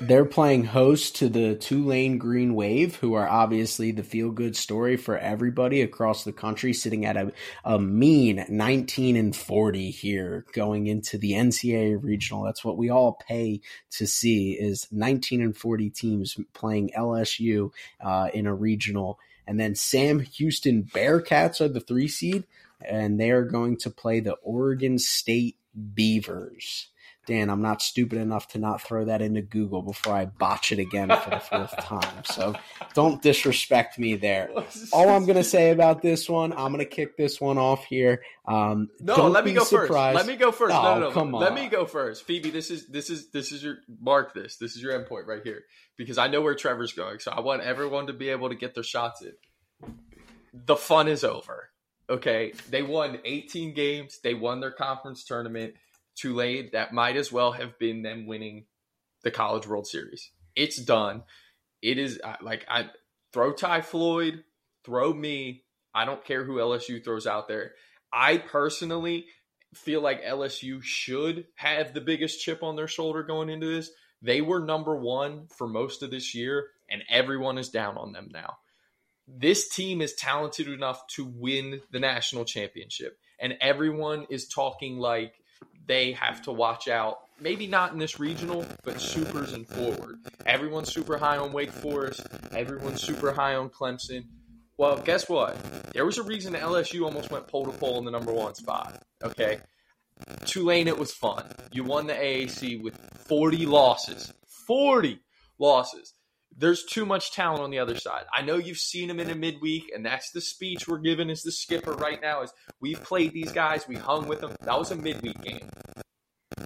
they're 0.01 0.25
playing 0.25 0.65
host 0.65 1.17
to 1.17 1.29
the 1.29 1.55
Tulane 1.55 2.19
Green 2.19 2.55
Wave, 2.55 2.97
who 2.97 3.15
are 3.15 3.29
obviously 3.29 3.93
the 3.93 4.03
feel 4.03 4.31
good 4.31 4.57
story 4.57 4.97
for 4.97 5.19
everybody 5.19 5.83
across 5.83 6.25
the 6.25 6.33
country, 6.33 6.73
sitting 6.73 7.05
at 7.05 7.17
a, 7.17 7.33
a 7.65 7.79
mean 7.79 8.45
19 8.49 9.17
and 9.17 9.35
40 9.35 9.91
here 9.91 10.45
going 10.53 10.87
into 10.87 11.19
the 11.19 11.33
NCAA 11.33 12.03
regional. 12.03 12.43
That's 12.45 12.65
what 12.65 12.77
we 12.77 12.91
all 12.91 13.21
pay 13.29 13.61
to 13.93 14.07
see 14.07 14.53
is 14.53 14.89
19 14.91 15.41
and 15.41 15.57
40 15.57 15.91
teams 15.91 16.37
playing 16.53 16.91
LSU 16.97 17.71
uh, 18.01 18.29
in 18.35 18.47
a 18.47 18.55
regional. 18.55 19.19
And 19.47 19.61
then 19.61 19.75
Sam 19.75 20.21
Houston 20.21 20.85
Bearcats 20.85 21.61
are 21.61 21.69
the 21.69 21.81
three 21.81 22.09
seed, 22.09 22.45
and 22.81 23.21
they 23.21 23.31
are 23.31 23.45
going 23.45 23.77
to 23.79 23.91
play 23.91 24.21
the 24.21 24.35
Oregon 24.43 24.99
State 24.99 25.57
Beavers. 25.95 26.89
Dan, 27.27 27.51
I'm 27.51 27.61
not 27.61 27.83
stupid 27.83 28.19
enough 28.19 28.47
to 28.49 28.59
not 28.59 28.81
throw 28.81 29.05
that 29.07 29.21
into 29.21 29.43
Google 29.43 29.83
before 29.83 30.15
I 30.15 30.27
botch 30.27 30.71
it 30.71 30.79
again 30.79 31.09
for 31.09 31.31
the 31.31 31.41
fourth 31.41 31.77
time. 31.81 32.25
So 32.25 32.55
don't 32.95 33.21
disrespect 33.21 33.99
me 33.99 34.15
there. 34.15 34.49
All 34.93 35.09
I'm 35.09 35.27
going 35.27 35.37
to 35.37 35.45
say 35.45 35.71
about 35.73 36.03
this 36.03 36.29
one, 36.29 36.53
I'm 36.53 36.73
going 36.73 36.79
to 36.79 36.85
kick 36.85 37.17
this 37.17 37.41
one 37.41 37.59
off 37.59 37.85
here. 37.87 38.23
Um, 38.47 38.89
no, 39.01 39.27
let 39.27 39.45
me 39.45 39.55
go 39.55 39.65
surprised. 39.65 40.17
first. 40.17 40.27
Let 40.27 40.27
me 40.27 40.37
go 40.37 40.53
first. 40.53 40.75
Oh, 40.75 40.83
no, 40.83 40.95
no, 40.95 41.01
no. 41.09 41.11
Come 41.11 41.35
on. 41.35 41.41
Let 41.41 41.53
me 41.53 41.67
go 41.67 41.85
first. 41.85 42.25
Phoebe, 42.25 42.51
this 42.51 42.71
is 42.71 42.87
this 42.87 43.11
is 43.11 43.31
this 43.31 43.51
is 43.51 43.63
your 43.63 43.79
mark 44.01 44.33
this. 44.33 44.57
This 44.57 44.77
is 44.77 44.83
your 44.83 44.93
endpoint 44.93 45.27
right 45.27 45.43
here. 45.43 45.65
Because 45.97 46.19
I 46.19 46.29
know 46.29 46.43
where 46.43 46.55
Trevor's 46.55 46.93
going. 46.93 47.19
So 47.19 47.33
I 47.33 47.41
want 47.41 47.63
everyone 47.63 48.07
to 48.07 48.13
be 48.13 48.29
able 48.29 48.51
to 48.51 48.55
get 48.55 48.75
their 48.75 48.85
shots 48.85 49.23
in. 49.23 49.33
The 50.53 50.77
fun 50.77 51.09
is 51.09 51.25
over. 51.25 51.71
Okay. 52.09 52.53
They 52.71 52.83
won 52.83 53.19
18 53.25 53.75
games. 53.75 54.21
They 54.23 54.35
won 54.35 54.61
their 54.61 54.71
conference 54.71 55.25
tournament 55.25 55.75
Tulane, 56.17 56.71
that 56.73 56.93
might 56.93 57.17
as 57.17 57.31
well 57.31 57.53
have 57.53 57.79
been 57.79 58.03
them 58.03 58.27
winning 58.27 58.67
the 59.23 59.31
College 59.31 59.67
World 59.67 59.87
Series. 59.87 60.31
It's 60.55 60.77
done. 60.77 61.23
It 61.83 61.99
is 61.99 62.21
uh, 62.23 62.37
like 62.41 62.65
I 62.69 62.91
throw 63.33 63.53
Ty 63.53 63.83
Floyd, 63.83 64.45
throw 64.85 65.13
me. 65.13 65.65
I 65.95 66.05
don't 66.05 66.25
care 66.25 66.45
who 66.45 66.57
LSU 66.57 67.03
throws 67.05 67.27
out 67.27 67.49
there. 67.49 67.73
I 68.13 68.39
personally 68.39 69.27
feel 69.75 70.01
like 70.01 70.25
LSU 70.25 70.83
should 70.83 71.47
have 71.57 71.93
the 71.93 72.01
biggest 72.01 72.41
chip 72.41 72.63
on 72.63 72.77
their 72.77 72.89
shoulder 72.89 73.23
going 73.23 73.51
into 73.51 73.67
this. 73.67 73.91
They 74.23 74.41
were 74.41 74.61
number 74.61 74.97
one 74.97 75.49
for 75.57 75.69
most 75.69 76.03
of 76.03 76.11
this 76.11 76.35
year, 76.35 76.69
and 76.91 77.03
everyone 77.11 77.59
is 77.59 77.69
down 77.69 77.99
on 77.99 78.13
them 78.13 78.31
now. 78.33 78.57
This 79.29 79.69
team 79.69 80.01
is 80.01 80.15
talented 80.15 80.69
enough 80.69 81.07
to 81.09 81.25
win 81.25 81.81
the 81.91 82.01
national 82.01 82.45
championship, 82.45 83.19
and 83.39 83.57
everyone 83.61 84.27
is 84.31 84.49
talking 84.49 84.99
like 84.99 85.35
they 85.87 86.13
have 86.13 86.43
to 86.43 86.53
watch 86.53 86.89
out. 86.89 87.21
Maybe 87.41 87.67
not 87.67 87.93
in 87.93 87.99
this 87.99 88.19
regional, 88.19 88.65
but 88.83 89.01
supers 89.01 89.53
and 89.53 89.67
forward. 89.67 90.19
Everyone's 90.47 90.93
super 90.93 91.19
high 91.19 91.37
on 91.37 91.53
Wake 91.53 91.71
Forest. 91.71 92.27
Everyone's 92.53 93.03
super 93.03 93.33
high 93.33 93.55
on 93.55 93.69
Clemson. 93.69 94.25
Well, 94.79 94.99
guess 94.99 95.29
what? 95.29 95.57
There 95.93 96.05
was 96.05 96.19
a 96.19 96.23
reason 96.23 96.55
LSU 96.55 97.05
almost 97.05 97.31
went 97.31 97.47
pole 97.47 97.67
to 97.67 97.73
pole 97.73 97.99
in 97.99 98.05
the 98.05 98.11
number 98.11 98.33
one 98.33 98.55
spot. 98.55 99.03
Okay. 99.23 99.59
Tulane, 100.47 100.89
it 100.89 100.99
was 100.99 101.13
fun. 101.13 101.45
You 101.73 101.85
won 101.85 102.07
the 102.07 102.15
AAC 102.15 102.83
with 102.83 102.97
40 103.29 103.67
losses. 103.67 104.33
40 104.67 105.21
losses 105.59 106.15
there's 106.59 106.85
too 106.85 107.05
much 107.05 107.33
talent 107.33 107.63
on 107.63 107.71
the 107.71 107.79
other 107.79 107.97
side. 107.97 108.25
I 108.35 108.43
know 108.43 108.57
you've 108.57 108.79
seen 108.79 109.09
them 109.09 109.21
in 109.21 109.31
a 109.31 109.35
midweek, 109.35 109.91
and 109.95 110.05
that's 110.05 110.31
the 110.31 110.41
speech 110.41 110.89
we're 110.89 110.99
giving 110.99 111.31
as 111.31 111.43
the 111.43 111.53
skipper 111.53 111.93
right 111.93 112.21
now. 112.21 112.43
Is 112.43 112.53
we've 112.81 113.03
played 113.03 113.33
these 113.33 113.53
guys, 113.53 113.87
we 113.87 113.97
hung 113.97 114.27
with 114.27 114.41
them. 114.41 114.57
That 114.63 114.79
was 114.79 114.91
a 114.91 114.97
midweek 114.97 115.41
game. 115.43 115.69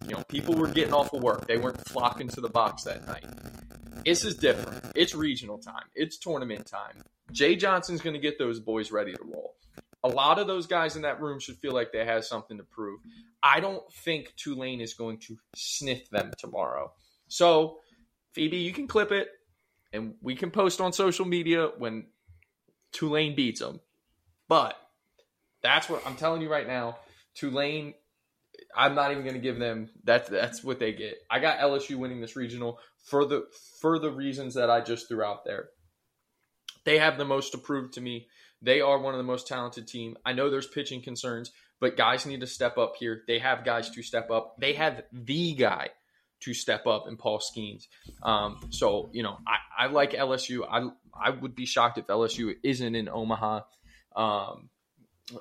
You 0.07 0.16
know, 0.16 0.22
people 0.28 0.55
were 0.55 0.68
getting 0.68 0.95
off 0.95 1.12
of 1.12 1.22
work; 1.22 1.47
they 1.47 1.59
weren't 1.59 1.86
flocking 1.88 2.28
to 2.28 2.41
the 2.41 2.49
box 2.49 2.84
that 2.84 3.07
night. 3.07 3.24
This 4.05 4.24
is 4.24 4.36
different. 4.36 4.93
It's 4.95 5.14
regional 5.14 5.59
time. 5.59 5.84
It's 5.95 6.18
tournament 6.18 6.66
time. 6.66 7.03
Jay 7.32 7.57
Johnson's 7.57 8.01
going 8.01 8.14
to 8.14 8.20
get 8.20 8.38
those 8.38 8.61
boys 8.61 8.91
ready 8.93 9.12
to 9.12 9.22
roll. 9.24 9.57
A 10.03 10.09
lot 10.09 10.38
of 10.38 10.47
those 10.47 10.66
guys 10.66 10.97
in 10.97 11.03
that 11.03 11.20
room 11.20 11.38
should 11.38 11.59
feel 11.59 11.74
like 11.74 11.93
they 11.93 12.05
have 12.05 12.24
something 12.24 12.57
to 12.57 12.64
prove. 12.64 13.01
I 13.43 13.61
don't 13.61 13.82
think 13.93 14.32
Tulane 14.36 14.80
is 14.80 14.95
going 14.95 15.18
to 15.18 15.36
sniff 15.55 16.09
them 16.11 16.32
tomorrow. 16.38 16.93
So, 17.28 17.78
Phoebe, 18.32 18.57
you 18.57 18.72
can 18.72 18.86
clip 18.86 19.12
it 19.12 19.28
and 19.93 20.14
we 20.20 20.34
can 20.34 20.51
post 20.51 20.80
on 20.80 20.93
social 20.93 21.24
media 21.24 21.70
when 21.78 22.07
Tulane 22.93 23.34
beats 23.34 23.61
them. 23.61 23.80
But 24.49 24.76
that's 25.62 25.88
what 25.88 26.07
I'm 26.07 26.16
telling 26.16 26.43
you 26.43 26.51
right 26.51 26.66
now. 26.66 26.99
Tulane, 27.34 27.95
I'm 28.76 28.95
not 28.95 29.11
even 29.11 29.22
going 29.22 29.34
to 29.34 29.41
give 29.41 29.59
them 29.59 29.91
that's 30.05 30.28
that's 30.28 30.64
what 30.64 30.78
they 30.78 30.93
get. 30.93 31.18
I 31.30 31.38
got 31.38 31.59
LSU 31.59 31.97
winning 31.97 32.20
this 32.20 32.36
regional 32.36 32.78
for 33.05 33.24
the 33.24 33.47
for 33.80 33.99
the 33.99 34.11
reasons 34.11 34.55
that 34.55 34.70
I 34.70 34.80
just 34.80 35.09
threw 35.09 35.22
out 35.22 35.45
there. 35.45 35.68
They 36.84 36.99
have 36.99 37.18
the 37.18 37.24
most 37.24 37.53
to 37.53 37.59
prove 37.59 37.93
to 37.93 38.01
me. 38.01 38.28
They 38.62 38.80
are 38.80 38.99
one 38.99 39.14
of 39.14 39.18
the 39.18 39.24
most 39.24 39.47
talented 39.47 39.88
team. 39.88 40.16
I 40.24 40.32
know 40.32 40.51
there's 40.51 40.66
pitching 40.66 41.03
concerns, 41.03 41.51
but 41.80 41.97
guys 41.97 42.26
need 42.26 42.41
to 42.41 42.47
step 42.47 42.78
up 42.78 42.95
here. 42.99 43.22
They 43.26 43.38
have 43.38 43.64
guys 43.64 43.91
to 43.91 44.03
step 44.03 44.30
up. 44.30 44.57
They 44.59 44.74
have 44.74 45.03
the 45.12 45.55
guy 45.55 45.91
to 46.41 46.55
step 46.55 46.86
up 46.86 47.07
in 47.07 47.16
Paul 47.16 47.38
Skenes. 47.38 47.86
Um, 48.22 48.59
so 48.70 49.11
you 49.12 49.22
know, 49.22 49.38
I, 49.47 49.84
I 49.84 49.86
like 49.86 50.12
LSU. 50.12 50.66
I 50.68 50.88
I 51.14 51.30
would 51.30 51.55
be 51.55 51.66
shocked 51.66 51.99
if 51.99 52.07
LSU 52.07 52.55
isn't 52.62 52.95
in 52.95 53.09
Omaha. 53.09 53.61
Um, 54.16 54.70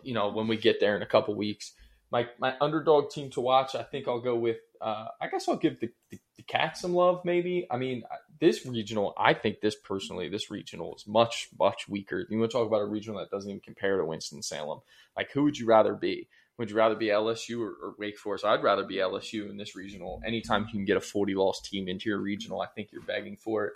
you 0.03 0.13
know, 0.13 0.29
when 0.29 0.47
we 0.47 0.57
get 0.57 0.79
there 0.79 0.95
in 0.95 1.01
a 1.01 1.07
couple 1.07 1.35
weeks, 1.35 1.73
my 2.11 2.27
my 2.39 2.55
underdog 2.61 3.11
team 3.11 3.29
to 3.31 3.41
watch. 3.41 3.75
I 3.75 3.83
think 3.83 4.07
I'll 4.07 4.21
go 4.21 4.35
with. 4.35 4.57
Uh, 4.81 5.07
I 5.19 5.27
guess 5.27 5.49
I'll 5.49 5.57
give 5.57 5.79
the, 5.81 5.89
the, 6.09 6.19
the 6.37 6.43
Cats 6.43 6.81
some 6.81 6.93
love. 6.93 7.21
Maybe. 7.25 7.67
I 7.69 7.77
mean, 7.77 8.03
this 8.39 8.65
regional. 8.65 9.13
I 9.17 9.33
think 9.33 9.61
this 9.61 9.75
personally, 9.75 10.29
this 10.29 10.49
regional 10.49 10.95
is 10.95 11.07
much 11.07 11.49
much 11.59 11.87
weaker. 11.87 12.25
You 12.29 12.39
want 12.39 12.51
to 12.51 12.57
talk 12.57 12.67
about 12.67 12.81
a 12.81 12.85
regional 12.85 13.19
that 13.19 13.31
doesn't 13.31 13.49
even 13.49 13.61
compare 13.61 13.97
to 13.97 14.05
Winston 14.05 14.41
Salem? 14.41 14.79
Like, 15.15 15.31
who 15.31 15.43
would 15.43 15.57
you 15.57 15.65
rather 15.65 15.93
be? 15.93 16.27
Would 16.59 16.69
you 16.69 16.75
rather 16.75 16.95
be 16.95 17.07
LSU 17.07 17.61
or, 17.61 17.69
or, 17.69 17.95
Wake 17.97 18.17
Forest? 18.17 18.43
I'd 18.43 18.61
rather 18.61 18.83
be 18.83 18.95
LSU 18.95 19.49
in 19.49 19.55
this 19.55 19.77
regional. 19.77 20.21
Anytime 20.25 20.65
you 20.65 20.73
can 20.73 20.83
get 20.83 20.97
a 20.97 21.01
40 21.01 21.33
loss 21.33 21.61
team 21.61 21.87
into 21.87 22.09
your 22.09 22.19
regional, 22.19 22.61
I 22.61 22.67
think 22.67 22.89
you're 22.91 23.01
begging 23.01 23.37
for 23.37 23.67
it. 23.67 23.73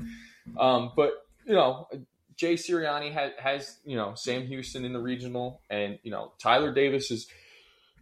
Um, 0.60 0.92
but, 0.94 1.14
you 1.46 1.54
know, 1.54 1.88
Jay 2.36 2.56
Sirianni 2.56 3.14
has, 3.14 3.32
has, 3.38 3.78
you 3.86 3.96
know, 3.96 4.16
Sam 4.16 4.46
Houston 4.48 4.84
in 4.84 4.92
the 4.92 5.00
regional, 5.00 5.62
and, 5.70 5.98
you 6.04 6.12
know, 6.12 6.34
Tyler 6.40 6.74
Davis 6.74 7.10
is, 7.10 7.28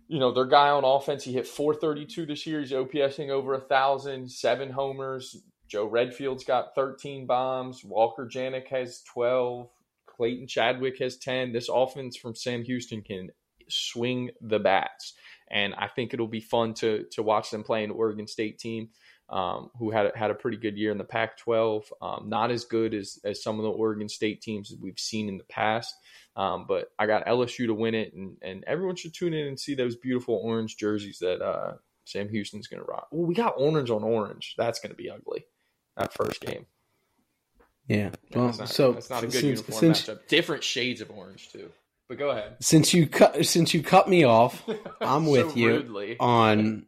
you 0.08 0.18
know, 0.18 0.34
their 0.34 0.46
guy 0.46 0.70
on 0.70 0.84
offense. 0.84 1.24
He 1.24 1.34
hit 1.34 1.46
432 1.46 2.26
this 2.26 2.48
year. 2.48 2.62
He's 2.62 2.72
OPSing 2.72 3.30
over 3.30 3.54
a 3.54 3.62
thousand, 3.62 4.32
seven 4.32 4.72
homers. 4.72 5.38
Joe 5.68 5.86
Redfield's 5.86 6.44
got 6.44 6.74
13 6.74 7.28
bombs. 7.28 7.86
Walker 7.86 8.28
Janek 8.28 8.68
has 8.70 9.04
12. 9.14 9.70
Clayton 10.08 10.48
Chadwick 10.48 10.98
has 10.98 11.18
10. 11.18 11.54
This 11.54 11.70
offense 11.72 12.18
from 12.18 12.34
Sam 12.34 12.64
Houston 12.64 13.04
can 13.04 13.30
swing 13.72 14.32
the 14.42 14.60
bats. 14.60 15.14
And 15.50 15.74
I 15.76 15.88
think 15.88 16.14
it'll 16.14 16.28
be 16.28 16.42
fun 16.42 16.74
to 16.76 17.06
to 17.12 17.24
watch 17.24 17.52
them 17.52 17.64
play 17.64 17.84
an 17.84 17.92
Oregon 17.92 18.28
State 18.28 18.58
team 18.60 18.90
um, 19.32 19.72
who 19.80 19.92
had 19.92 20.12
had 20.16 20.32
a 20.32 20.36
pretty 20.36 20.58
good 20.58 20.78
year 20.78 20.92
in 20.92 20.98
the 20.98 21.04
Pac-12. 21.04 21.84
Um, 22.02 22.26
not 22.28 22.52
as 22.52 22.66
good 22.66 22.94
as 22.94 23.20
as 23.24 23.44
some 23.44 23.58
of 23.58 23.64
the 23.64 23.70
Oregon 23.70 24.10
State 24.10 24.42
teams 24.42 24.74
we've 24.80 25.00
seen 25.00 25.30
in 25.30 25.38
the 25.38 25.44
past, 25.46 25.96
um, 26.36 26.66
but 26.68 26.92
I 27.00 27.06
got 27.06 27.26
LSU 27.26 27.68
to 27.68 27.74
win 27.74 27.96
it, 27.96 28.14
and 28.14 28.38
and 28.42 28.64
everyone 28.68 28.96
should 28.96 29.14
tune 29.14 29.34
in 29.34 29.48
and 29.48 29.60
see 29.60 29.74
those 29.74 29.96
beautiful 29.96 30.40
orange 30.44 30.78
jerseys 30.78 31.20
that 31.20 31.42
uh, 31.42 31.74
Sam 32.06 32.30
Houston's 32.30 32.68
going 32.68 32.82
to 32.82 32.88
rock. 32.88 33.08
Well, 33.12 33.26
we 33.26 33.34
got 33.34 33.56
orange 33.58 33.90
on 33.90 34.04
orange. 34.04 34.56
That's 34.58 34.80
going 34.80 34.92
to 34.92 34.98
be 34.98 35.10
ugly. 35.10 35.46
That 35.98 36.14
first 36.14 36.42
game. 36.42 36.66
Yeah. 37.88 38.12
Well, 38.34 38.46
that's 38.48 38.60
not, 38.60 38.70
so 38.70 38.94
that's 38.94 39.10
not 39.10 39.24
a 39.24 39.28
good 39.28 39.34
since, 39.34 39.44
uniform 39.44 39.80
since, 39.80 40.04
matchup. 40.04 40.28
Different 40.28 40.64
shades 40.64 41.02
of 41.02 41.12
orange 41.12 41.50
too. 41.52 41.72
But 42.12 42.20
go 42.20 42.32
ahead. 42.32 42.58
Since 42.60 42.94
you 42.94 43.08
cut 43.08 43.46
since 43.46 43.74
you 43.74 43.82
cut 43.82 44.10
me 44.10 44.26
off, 44.26 44.62
I'm 45.02 45.24
So 45.24 45.32
with 45.32 45.56
you 45.56 45.70
rudely. 45.70 46.18
on 46.20 46.86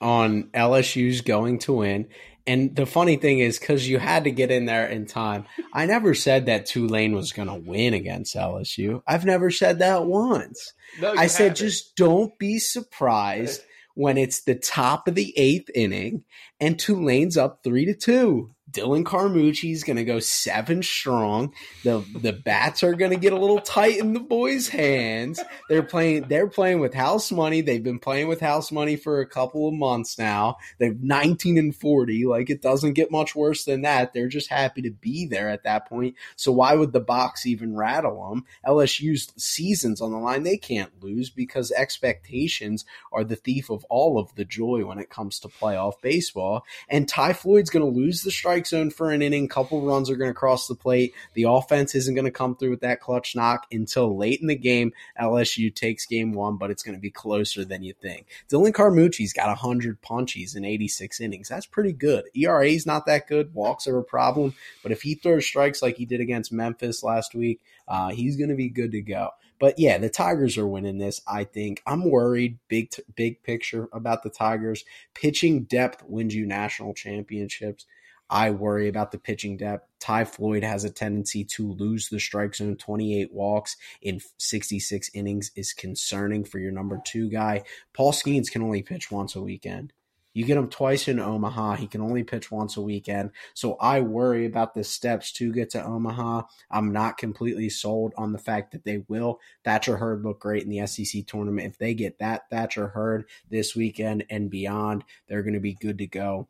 on 0.00 0.44
LSU's 0.54 1.22
going 1.22 1.58
to 1.60 1.72
win. 1.72 2.06
And 2.46 2.76
the 2.76 2.86
funny 2.86 3.16
thing 3.16 3.40
is, 3.40 3.58
because 3.58 3.88
you 3.88 3.98
had 3.98 4.22
to 4.24 4.30
get 4.30 4.52
in 4.52 4.66
there 4.66 4.86
in 4.86 5.06
time, 5.06 5.46
I 5.72 5.86
never 5.86 6.14
said 6.14 6.46
that 6.46 6.66
Tulane 6.66 7.16
was 7.16 7.32
going 7.32 7.48
to 7.48 7.54
win 7.54 7.94
against 7.94 8.36
LSU. 8.36 9.02
I've 9.08 9.24
never 9.24 9.50
said 9.50 9.80
that 9.80 10.04
once. 10.06 10.72
No, 11.00 11.14
I 11.16 11.26
said 11.26 11.42
haven't. 11.48 11.56
just 11.56 11.96
don't 11.96 12.38
be 12.38 12.60
surprised 12.60 13.62
when 13.94 14.16
it's 14.18 14.42
the 14.44 14.54
top 14.54 15.08
of 15.08 15.16
the 15.16 15.36
eighth 15.36 15.68
inning 15.74 16.22
and 16.60 16.78
Tulane's 16.78 17.36
up 17.36 17.64
three 17.64 17.86
to 17.86 17.94
two. 17.94 18.50
Dylan 18.70 19.04
Carmouche's 19.04 19.84
going 19.84 19.96
to 19.96 20.04
go 20.04 20.20
seven 20.20 20.82
strong. 20.82 21.52
The 21.82 22.04
the 22.14 22.32
bats 22.32 22.82
are 22.82 22.94
going 22.94 23.10
to 23.10 23.16
get 23.16 23.32
a 23.32 23.38
little 23.38 23.60
tight 23.60 23.98
in 23.98 24.12
the 24.12 24.20
boys' 24.20 24.68
hands. 24.68 25.40
They're 25.68 25.82
playing. 25.82 26.28
They're 26.28 26.48
playing 26.48 26.80
with 26.80 26.94
house 26.94 27.32
money. 27.32 27.60
They've 27.60 27.82
been 27.82 27.98
playing 27.98 28.28
with 28.28 28.40
house 28.40 28.70
money 28.70 28.96
for 28.96 29.20
a 29.20 29.26
couple 29.26 29.66
of 29.66 29.74
months 29.74 30.18
now. 30.18 30.56
They're 30.78 30.94
nineteen 31.00 31.58
and 31.58 31.74
forty. 31.74 32.26
Like 32.26 32.50
it 32.50 32.62
doesn't 32.62 32.92
get 32.92 33.10
much 33.10 33.34
worse 33.34 33.64
than 33.64 33.82
that. 33.82 34.12
They're 34.12 34.28
just 34.28 34.50
happy 34.50 34.82
to 34.82 34.90
be 34.90 35.26
there 35.26 35.48
at 35.48 35.64
that 35.64 35.88
point. 35.88 36.14
So 36.36 36.52
why 36.52 36.74
would 36.74 36.92
the 36.92 37.00
box 37.00 37.46
even 37.46 37.76
rattle 37.76 38.30
them? 38.30 38.44
LSU's 38.66 39.32
seasons 39.36 40.00
on 40.00 40.12
the 40.12 40.18
line. 40.18 40.42
They 40.42 40.56
can't 40.56 41.02
lose 41.02 41.30
because 41.30 41.72
expectations 41.72 42.84
are 43.12 43.24
the 43.24 43.36
thief 43.36 43.70
of 43.70 43.84
all 43.84 44.18
of 44.18 44.34
the 44.34 44.44
joy 44.44 44.84
when 44.84 44.98
it 44.98 45.10
comes 45.10 45.38
to 45.40 45.48
playoff 45.48 46.00
baseball. 46.00 46.64
And 46.88 47.08
Ty 47.08 47.32
Floyd's 47.32 47.70
going 47.70 47.84
to 47.84 47.98
lose 47.98 48.22
the 48.22 48.30
strike 48.30 48.59
zone 48.66 48.90
for 48.90 49.10
an 49.10 49.22
inning. 49.22 49.48
Couple 49.48 49.82
runs 49.82 50.10
are 50.10 50.16
going 50.16 50.30
to 50.30 50.34
cross 50.34 50.66
the 50.66 50.74
plate. 50.74 51.14
The 51.34 51.44
offense 51.44 51.94
isn't 51.94 52.14
going 52.14 52.24
to 52.24 52.30
come 52.30 52.56
through 52.56 52.70
with 52.70 52.80
that 52.80 53.00
clutch 53.00 53.34
knock 53.34 53.66
until 53.72 54.16
late 54.16 54.40
in 54.40 54.46
the 54.46 54.56
game. 54.56 54.92
LSU 55.20 55.74
takes 55.74 56.06
game 56.06 56.32
one, 56.32 56.56
but 56.56 56.70
it's 56.70 56.82
going 56.82 56.96
to 56.96 57.00
be 57.00 57.10
closer 57.10 57.64
than 57.64 57.82
you 57.82 57.92
think. 57.92 58.26
Dylan 58.48 58.72
Carmouche's 58.72 59.32
got 59.32 59.48
100 59.48 60.00
punchies 60.02 60.56
in 60.56 60.64
86 60.64 61.20
innings. 61.20 61.48
That's 61.48 61.66
pretty 61.66 61.92
good. 61.92 62.24
ERA's 62.34 62.86
not 62.86 63.06
that 63.06 63.26
good. 63.26 63.54
Walks 63.54 63.86
are 63.86 63.98
a 63.98 64.04
problem. 64.04 64.54
But 64.82 64.92
if 64.92 65.02
he 65.02 65.14
throws 65.14 65.46
strikes 65.46 65.82
like 65.82 65.96
he 65.96 66.06
did 66.06 66.20
against 66.20 66.52
Memphis 66.52 67.02
last 67.02 67.34
week, 67.34 67.60
uh, 67.88 68.10
he's 68.10 68.36
going 68.36 68.50
to 68.50 68.56
be 68.56 68.68
good 68.68 68.92
to 68.92 69.00
go. 69.00 69.30
But 69.60 69.78
yeah, 69.78 69.98
the 69.98 70.08
Tigers 70.08 70.56
are 70.56 70.66
winning 70.66 70.98
this. 70.98 71.20
I 71.28 71.44
think 71.44 71.82
I'm 71.86 72.10
worried. 72.10 72.58
Big 72.68 72.90
t- 72.90 73.02
big 73.14 73.42
picture 73.42 73.88
about 73.92 74.22
the 74.22 74.30
Tigers. 74.30 74.84
Pitching 75.14 75.64
depth 75.64 76.02
wins 76.08 76.34
you 76.34 76.46
national 76.46 76.94
championships. 76.94 77.84
I 78.30 78.50
worry 78.50 78.88
about 78.88 79.10
the 79.10 79.18
pitching 79.18 79.56
depth. 79.56 79.88
Ty 79.98 80.24
Floyd 80.24 80.62
has 80.62 80.84
a 80.84 80.90
tendency 80.90 81.44
to 81.44 81.72
lose 81.72 82.08
the 82.08 82.20
strike 82.20 82.54
zone. 82.54 82.76
28 82.76 83.32
walks 83.32 83.76
in 84.00 84.20
66 84.38 85.10
innings 85.12 85.50
is 85.56 85.72
concerning 85.72 86.44
for 86.44 86.58
your 86.58 86.72
number 86.72 87.00
two 87.04 87.28
guy. 87.28 87.64
Paul 87.92 88.12
Skenes 88.12 88.50
can 88.50 88.62
only 88.62 88.82
pitch 88.82 89.10
once 89.10 89.34
a 89.34 89.42
weekend. 89.42 89.92
You 90.32 90.44
get 90.44 90.56
him 90.56 90.68
twice 90.68 91.08
in 91.08 91.18
Omaha. 91.18 91.74
He 91.74 91.88
can 91.88 92.00
only 92.00 92.22
pitch 92.22 92.52
once 92.52 92.76
a 92.76 92.80
weekend. 92.80 93.32
So 93.54 93.74
I 93.80 94.00
worry 94.00 94.46
about 94.46 94.74
the 94.74 94.84
steps 94.84 95.32
to 95.32 95.52
get 95.52 95.70
to 95.70 95.84
Omaha. 95.84 96.42
I'm 96.70 96.92
not 96.92 97.18
completely 97.18 97.68
sold 97.68 98.12
on 98.16 98.32
the 98.32 98.38
fact 98.38 98.70
that 98.72 98.84
they 98.84 99.04
will. 99.08 99.40
Thatcher 99.64 99.96
Hurd 99.96 100.22
looked 100.22 100.40
great 100.40 100.62
in 100.62 100.70
the 100.70 100.86
SEC 100.86 101.26
tournament. 101.26 101.66
If 101.66 101.78
they 101.78 101.94
get 101.94 102.20
that 102.20 102.48
Thatcher 102.48 102.88
Hurd 102.88 103.24
this 103.50 103.74
weekend 103.74 104.24
and 104.30 104.50
beyond, 104.50 105.04
they're 105.28 105.42
going 105.42 105.54
to 105.54 105.60
be 105.60 105.74
good 105.74 105.98
to 105.98 106.06
go. 106.06 106.46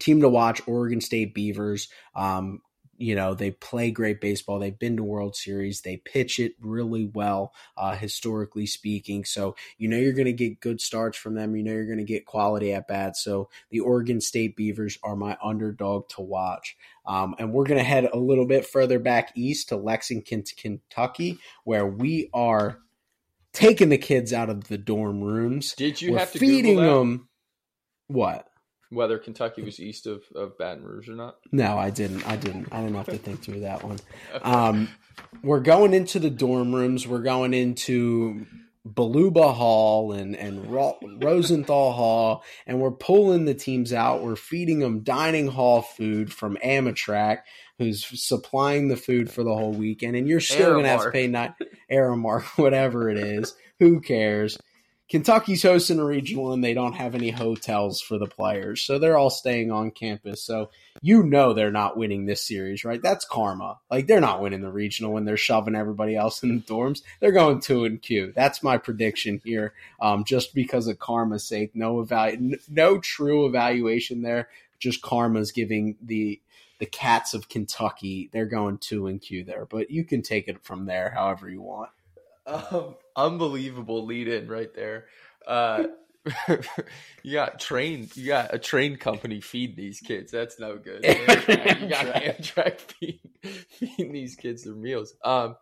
Team 0.00 0.20
to 0.20 0.28
watch 0.28 0.60
Oregon 0.66 1.00
State 1.00 1.34
Beavers. 1.34 1.88
Um, 2.14 2.60
you 2.98 3.14
know, 3.14 3.32
they 3.32 3.52
play 3.52 3.92
great 3.92 4.20
baseball. 4.20 4.58
They've 4.58 4.78
been 4.78 4.96
to 4.96 5.04
World 5.04 5.36
Series. 5.36 5.82
They 5.82 5.98
pitch 5.98 6.40
it 6.40 6.54
really 6.60 7.04
well, 7.04 7.54
uh, 7.76 7.94
historically 7.94 8.66
speaking. 8.66 9.24
So, 9.24 9.54
you 9.78 9.88
know, 9.88 9.96
you're 9.96 10.12
going 10.12 10.26
to 10.26 10.32
get 10.32 10.60
good 10.60 10.80
starts 10.80 11.16
from 11.16 11.34
them. 11.34 11.54
You 11.54 11.62
know, 11.62 11.72
you're 11.72 11.86
going 11.86 11.98
to 11.98 12.04
get 12.04 12.26
quality 12.26 12.72
at 12.72 12.88
bats. 12.88 13.22
So, 13.22 13.50
the 13.70 13.80
Oregon 13.80 14.20
State 14.20 14.56
Beavers 14.56 14.98
are 15.04 15.14
my 15.14 15.38
underdog 15.42 16.08
to 16.10 16.22
watch. 16.22 16.76
Um, 17.06 17.36
and 17.38 17.52
we're 17.52 17.66
going 17.66 17.78
to 17.78 17.84
head 17.84 18.08
a 18.12 18.18
little 18.18 18.46
bit 18.46 18.66
further 18.66 18.98
back 18.98 19.32
east 19.36 19.68
to 19.68 19.76
Lexington, 19.76 20.42
Kentucky, 20.56 21.38
where 21.62 21.86
we 21.86 22.28
are 22.34 22.80
taking 23.52 23.90
the 23.90 23.98
kids 23.98 24.32
out 24.32 24.50
of 24.50 24.66
the 24.68 24.78
dorm 24.78 25.22
rooms. 25.22 25.74
Did 25.74 26.02
you 26.02 26.12
We're 26.12 26.18
have 26.18 26.32
to 26.32 26.38
feeding 26.38 26.76
them. 26.76 27.28
What? 28.08 28.48
Whether 28.90 29.18
Kentucky 29.18 29.62
was 29.62 29.80
east 29.80 30.06
of, 30.06 30.22
of 30.34 30.56
Baton 30.58 30.84
Rouge 30.84 31.08
or 31.08 31.14
not? 31.14 31.36
No, 31.52 31.78
I 31.78 31.90
didn't. 31.90 32.26
I 32.26 32.36
didn't. 32.36 32.68
I 32.72 32.80
didn't 32.80 32.96
have 32.96 33.06
to 33.06 33.18
think 33.18 33.42
through 33.42 33.60
that 33.60 33.84
one. 33.84 33.98
Um, 34.42 34.88
we're 35.42 35.60
going 35.60 35.94
into 35.94 36.18
the 36.18 36.30
dorm 36.30 36.74
rooms. 36.74 37.06
We're 37.06 37.22
going 37.22 37.54
into 37.54 38.46
Baluba 38.86 39.54
Hall 39.54 40.12
and 40.12 40.34
and 40.36 40.70
Ro- 40.70 40.98
Rosenthal 41.02 41.92
Hall, 41.92 42.44
and 42.66 42.80
we're 42.80 42.90
pulling 42.90 43.44
the 43.44 43.54
teams 43.54 43.92
out. 43.92 44.22
We're 44.22 44.36
feeding 44.36 44.78
them 44.80 45.00
dining 45.00 45.48
hall 45.48 45.82
food 45.82 46.32
from 46.32 46.56
Amtrak, 46.64 47.40
who's 47.78 48.04
supplying 48.22 48.88
the 48.88 48.96
food 48.96 49.30
for 49.30 49.44
the 49.44 49.54
whole 49.54 49.72
weekend. 49.72 50.16
And 50.16 50.28
you're 50.28 50.40
still 50.40 50.72
going 50.72 50.84
to 50.84 50.90
have 50.90 51.04
to 51.04 51.10
pay 51.10 51.26
nine 51.26 51.54
Aramark, 51.90 52.42
whatever 52.56 53.10
it 53.10 53.18
is. 53.18 53.54
Who 53.78 54.00
cares? 54.00 54.58
Kentucky's 55.08 55.62
hosting 55.62 55.98
a 55.98 56.04
regional 56.04 56.52
and 56.52 56.62
they 56.62 56.74
don't 56.74 56.92
have 56.92 57.14
any 57.14 57.30
hotels 57.30 58.00
for 58.00 58.18
the 58.18 58.26
players. 58.26 58.82
So 58.82 58.98
they're 58.98 59.16
all 59.16 59.30
staying 59.30 59.70
on 59.70 59.90
campus. 59.90 60.42
So 60.42 60.70
you 61.00 61.22
know 61.22 61.54
they're 61.54 61.70
not 61.70 61.96
winning 61.96 62.26
this 62.26 62.46
series, 62.46 62.84
right? 62.84 63.00
That's 63.00 63.24
karma. 63.24 63.78
Like 63.90 64.06
they're 64.06 64.20
not 64.20 64.42
winning 64.42 64.60
the 64.60 64.70
regional 64.70 65.12
when 65.12 65.24
they're 65.24 65.38
shoving 65.38 65.74
everybody 65.74 66.14
else 66.14 66.42
in 66.42 66.56
the 66.56 66.62
dorms. 66.62 67.02
They're 67.20 67.32
going 67.32 67.60
two 67.60 67.84
and 67.84 68.02
Q. 68.02 68.32
That's 68.36 68.62
my 68.62 68.76
prediction 68.76 69.40
here. 69.44 69.72
Um, 70.00 70.24
just 70.24 70.54
because 70.54 70.86
of 70.88 70.98
karma's 70.98 71.46
sake, 71.46 71.70
no 71.74 72.04
evalu- 72.04 72.60
no 72.68 72.98
true 72.98 73.46
evaluation 73.46 74.20
there. 74.20 74.48
Just 74.78 75.00
karma's 75.00 75.52
giving 75.52 75.96
the 76.02 76.40
the 76.80 76.86
cats 76.86 77.34
of 77.34 77.48
Kentucky. 77.48 78.28
They're 78.32 78.46
going 78.46 78.78
two 78.78 79.06
and 79.06 79.20
Q 79.20 79.44
there, 79.44 79.64
but 79.64 79.90
you 79.90 80.04
can 80.04 80.22
take 80.22 80.48
it 80.48 80.62
from 80.62 80.84
there 80.84 81.10
however 81.10 81.48
you 81.48 81.62
want. 81.62 81.90
Um, 82.48 82.94
unbelievable 83.14 84.06
lead 84.06 84.28
in 84.28 84.48
right 84.48 84.72
there. 84.74 85.06
Uh, 85.46 85.84
you 87.22 87.32
got 87.32 87.60
train, 87.60 88.08
you 88.14 88.26
got 88.26 88.54
a 88.54 88.58
train 88.58 88.96
company 88.96 89.40
feeding 89.40 89.76
these 89.76 90.00
kids. 90.00 90.32
That's 90.32 90.58
no 90.58 90.76
good. 90.76 91.02
Amtrak, 91.02 91.80
you 91.82 91.88
got 91.88 92.06
Amtrak 92.06 92.78
feeding, 92.98 93.30
feeding 93.68 94.12
these 94.12 94.34
kids 94.34 94.64
their 94.64 94.74
meals. 94.74 95.14
Um, 95.24 95.56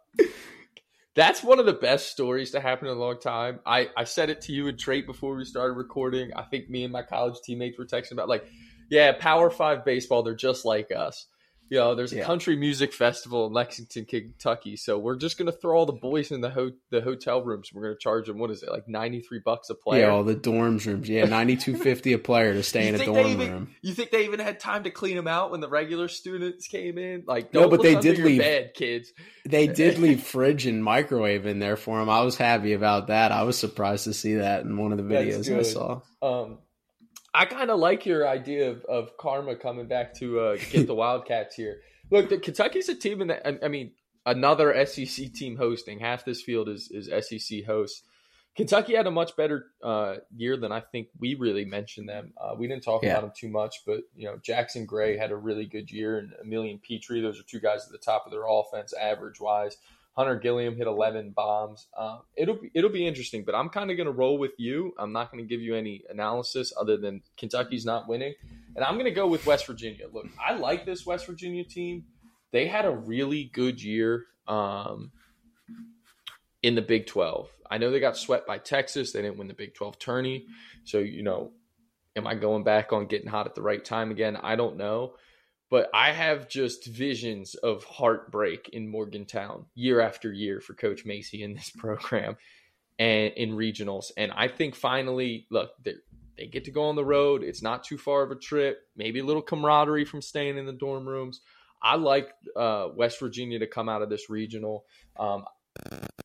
that's 1.14 1.42
one 1.42 1.58
of 1.58 1.66
the 1.66 1.72
best 1.72 2.10
stories 2.10 2.50
to 2.52 2.60
happen 2.60 2.88
in 2.88 2.96
a 2.96 3.00
long 3.00 3.18
time. 3.18 3.60
I, 3.64 3.88
I 3.96 4.04
said 4.04 4.30
it 4.30 4.42
to 4.42 4.52
you 4.52 4.68
and 4.68 4.78
Trait 4.78 5.06
before 5.06 5.34
we 5.34 5.44
started 5.44 5.74
recording. 5.74 6.32
I 6.34 6.42
think 6.42 6.68
me 6.68 6.84
and 6.84 6.92
my 6.92 7.02
college 7.02 7.36
teammates 7.42 7.78
were 7.78 7.86
texting 7.86 8.12
about 8.12 8.28
like, 8.28 8.46
yeah, 8.90 9.12
Power 9.18 9.50
Five 9.50 9.84
baseball. 9.84 10.22
They're 10.22 10.34
just 10.34 10.64
like 10.64 10.92
us. 10.92 11.26
You 11.68 11.78
know, 11.78 11.94
there's 11.94 12.12
a 12.12 12.16
Yeah. 12.16 12.24
country 12.24 12.54
music 12.56 12.92
festival 12.92 13.46
in 13.46 13.52
Lexington, 13.52 14.04
Kentucky. 14.04 14.76
So 14.76 14.98
we're 14.98 15.16
just 15.16 15.36
gonna 15.38 15.52
throw 15.52 15.76
all 15.78 15.86
the 15.86 15.92
boys 15.92 16.30
in 16.30 16.40
the 16.40 16.50
ho- 16.50 16.70
the 16.90 17.00
hotel 17.00 17.42
rooms. 17.42 17.70
We're 17.74 17.82
gonna 17.82 17.96
charge 17.98 18.26
them 18.28 18.38
what 18.38 18.50
is 18.50 18.62
it 18.62 18.70
like 18.70 18.88
ninety 18.88 19.20
three 19.20 19.40
bucks 19.44 19.68
a 19.70 19.74
player. 19.74 20.02
Yeah, 20.06 20.10
all 20.12 20.24
the 20.24 20.36
dorms 20.36 20.86
rooms. 20.86 21.08
Yeah, 21.08 21.24
ninety 21.24 21.56
two 21.56 21.76
fifty 21.76 22.12
a 22.12 22.18
player 22.18 22.52
to 22.52 22.62
stay 22.62 22.88
You 22.88 22.94
in 22.94 23.00
a 23.00 23.04
dorm 23.04 23.26
even- 23.26 23.50
room. 23.52 23.68
You 23.82 23.94
think 23.94 24.10
they 24.10 24.24
even 24.24 24.40
had 24.40 24.60
time 24.60 24.84
to 24.84 24.90
clean 24.90 25.16
them 25.16 25.26
out 25.28 25.50
when 25.50 25.60
the 25.60 25.68
regular 25.68 26.08
students 26.08 26.68
came 26.68 26.98
in? 26.98 27.24
Like, 27.26 27.52
No, 27.52 27.62
don't 27.62 27.70
but 27.70 27.82
they 27.82 27.96
did 27.96 28.18
leave. 28.18 28.40
Bed, 28.40 28.72
kids. 28.74 29.12
They 29.44 29.66
did 29.82 29.98
leave 29.98 30.22
fridge 30.22 30.66
and 30.66 30.82
microwave 30.84 31.46
in 31.46 31.58
there 31.58 31.76
for 31.76 31.98
them. 31.98 32.08
I 32.08 32.22
was 32.22 32.36
happy 32.36 32.72
about 32.74 33.08
that. 33.08 33.32
I 33.32 33.42
was 33.42 33.58
surprised 33.58 34.04
to 34.04 34.12
see 34.14 34.34
that 34.34 34.62
in 34.64 34.76
one 34.76 34.92
of 34.92 34.98
the 34.98 35.04
videos 35.04 35.56
I 35.56 35.62
saw. 35.62 36.00
Um, 36.22 36.58
I 37.36 37.44
kind 37.44 37.70
of 37.70 37.78
like 37.78 38.06
your 38.06 38.26
idea 38.26 38.70
of, 38.70 38.84
of 38.86 39.16
karma 39.18 39.56
coming 39.56 39.86
back 39.86 40.14
to 40.20 40.40
uh, 40.40 40.56
get 40.70 40.86
the 40.86 40.94
Wildcats 41.02 41.54
here. 41.54 41.80
Look, 42.10 42.28
the, 42.30 42.38
Kentucky's 42.38 42.88
a 42.88 42.94
team, 42.94 43.20
in 43.20 43.28
that 43.28 43.46
I, 43.46 43.66
I 43.66 43.68
mean, 43.68 43.92
another 44.24 44.84
SEC 44.86 45.32
team 45.34 45.56
hosting. 45.56 45.98
Half 45.98 46.24
this 46.24 46.42
field 46.42 46.68
is 46.68 46.90
is 46.90 47.10
SEC 47.28 47.64
hosts. 47.64 48.02
Kentucky 48.56 48.94
had 48.94 49.06
a 49.06 49.10
much 49.10 49.36
better 49.36 49.66
uh, 49.82 50.16
year 50.34 50.56
than 50.56 50.72
I 50.72 50.80
think 50.80 51.08
we 51.18 51.34
really 51.34 51.66
mentioned 51.66 52.08
them. 52.08 52.32
Uh, 52.40 52.54
we 52.56 52.66
didn't 52.66 52.84
talk 52.84 53.02
Yeah. 53.02 53.10
about 53.10 53.20
them 53.22 53.32
too 53.38 53.50
much, 53.50 53.82
but 53.84 54.00
you 54.14 54.26
know, 54.26 54.38
Jackson 54.42 54.86
Gray 54.86 55.18
had 55.18 55.30
a 55.30 55.36
really 55.36 55.66
good 55.66 55.90
year, 55.90 56.18
and 56.18 56.32
Emilien 56.42 56.80
Pitre. 56.80 57.20
Those 57.20 57.38
are 57.38 57.42
two 57.42 57.60
guys 57.60 57.84
at 57.84 57.92
the 57.92 57.98
top 57.98 58.24
of 58.24 58.32
their 58.32 58.44
offense, 58.48 58.94
average 58.94 59.40
wise. 59.40 59.76
Hunter 60.16 60.36
Gilliam 60.36 60.76
hit 60.76 60.86
11 60.86 61.32
bombs. 61.36 61.88
Um, 61.96 62.20
it'll 62.36 62.54
be 62.54 62.70
it'll 62.72 62.90
be 62.90 63.06
interesting, 63.06 63.44
but 63.44 63.54
I'm 63.54 63.68
kind 63.68 63.90
of 63.90 63.98
going 63.98 64.06
to 64.06 64.12
roll 64.12 64.38
with 64.38 64.52
you. 64.56 64.94
I'm 64.98 65.12
not 65.12 65.30
going 65.30 65.44
to 65.44 65.48
give 65.48 65.60
you 65.60 65.74
any 65.74 66.04
analysis 66.08 66.72
other 66.78 66.96
than 66.96 67.20
Kentucky's 67.36 67.84
not 67.84 68.08
winning, 68.08 68.34
and 68.74 68.84
I'm 68.84 68.94
going 68.94 69.04
to 69.04 69.10
go 69.10 69.26
with 69.26 69.44
West 69.44 69.66
Virginia. 69.66 70.06
Look, 70.10 70.26
I 70.42 70.54
like 70.54 70.86
this 70.86 71.04
West 71.04 71.26
Virginia 71.26 71.64
team. 71.64 72.04
They 72.50 72.66
had 72.66 72.86
a 72.86 72.90
really 72.90 73.50
good 73.52 73.82
year 73.82 74.24
um, 74.48 75.12
in 76.62 76.74
the 76.74 76.82
Big 76.82 77.06
12. 77.06 77.50
I 77.70 77.76
know 77.76 77.90
they 77.90 78.00
got 78.00 78.16
swept 78.16 78.46
by 78.46 78.56
Texas. 78.56 79.12
They 79.12 79.20
didn't 79.20 79.36
win 79.36 79.48
the 79.48 79.54
Big 79.54 79.74
12 79.74 79.98
tourney, 79.98 80.46
so 80.84 80.98
you 80.98 81.22
know, 81.22 81.52
am 82.16 82.26
I 82.26 82.36
going 82.36 82.64
back 82.64 82.90
on 82.94 83.06
getting 83.06 83.28
hot 83.28 83.46
at 83.46 83.54
the 83.54 83.62
right 83.62 83.84
time 83.84 84.10
again? 84.10 84.36
I 84.36 84.56
don't 84.56 84.78
know 84.78 85.12
but 85.70 85.88
I 85.92 86.12
have 86.12 86.48
just 86.48 86.86
visions 86.86 87.54
of 87.54 87.84
heartbreak 87.84 88.70
in 88.72 88.88
Morgantown 88.88 89.66
year 89.74 90.00
after 90.00 90.32
year 90.32 90.60
for 90.60 90.74
Coach 90.74 91.04
Mazey 91.04 91.42
in 91.42 91.54
this 91.54 91.70
program 91.76 92.36
and 92.98 93.32
in 93.34 93.52
regionals. 93.52 94.10
And 94.16 94.32
I 94.32 94.48
think 94.48 94.74
finally, 94.74 95.46
look, 95.50 95.70
they 95.82 96.46
get 96.46 96.64
to 96.64 96.70
go 96.70 96.84
on 96.84 96.96
the 96.96 97.04
road. 97.04 97.42
It's 97.42 97.62
not 97.62 97.84
too 97.84 97.98
far 97.98 98.22
of 98.22 98.30
a 98.30 98.36
trip. 98.36 98.78
Maybe 98.96 99.20
a 99.20 99.24
little 99.24 99.42
camaraderie 99.42 100.04
from 100.04 100.22
staying 100.22 100.58
in 100.58 100.66
the 100.66 100.72
dorm 100.72 101.08
rooms. 101.08 101.40
I 101.82 101.96
like 101.96 102.30
uh, 102.56 102.88
West 102.94 103.20
Virginia 103.20 103.58
to 103.58 103.66
come 103.66 103.88
out 103.88 104.02
of 104.02 104.08
this 104.08 104.30
regional. 104.30 104.84
Um, 105.18 105.44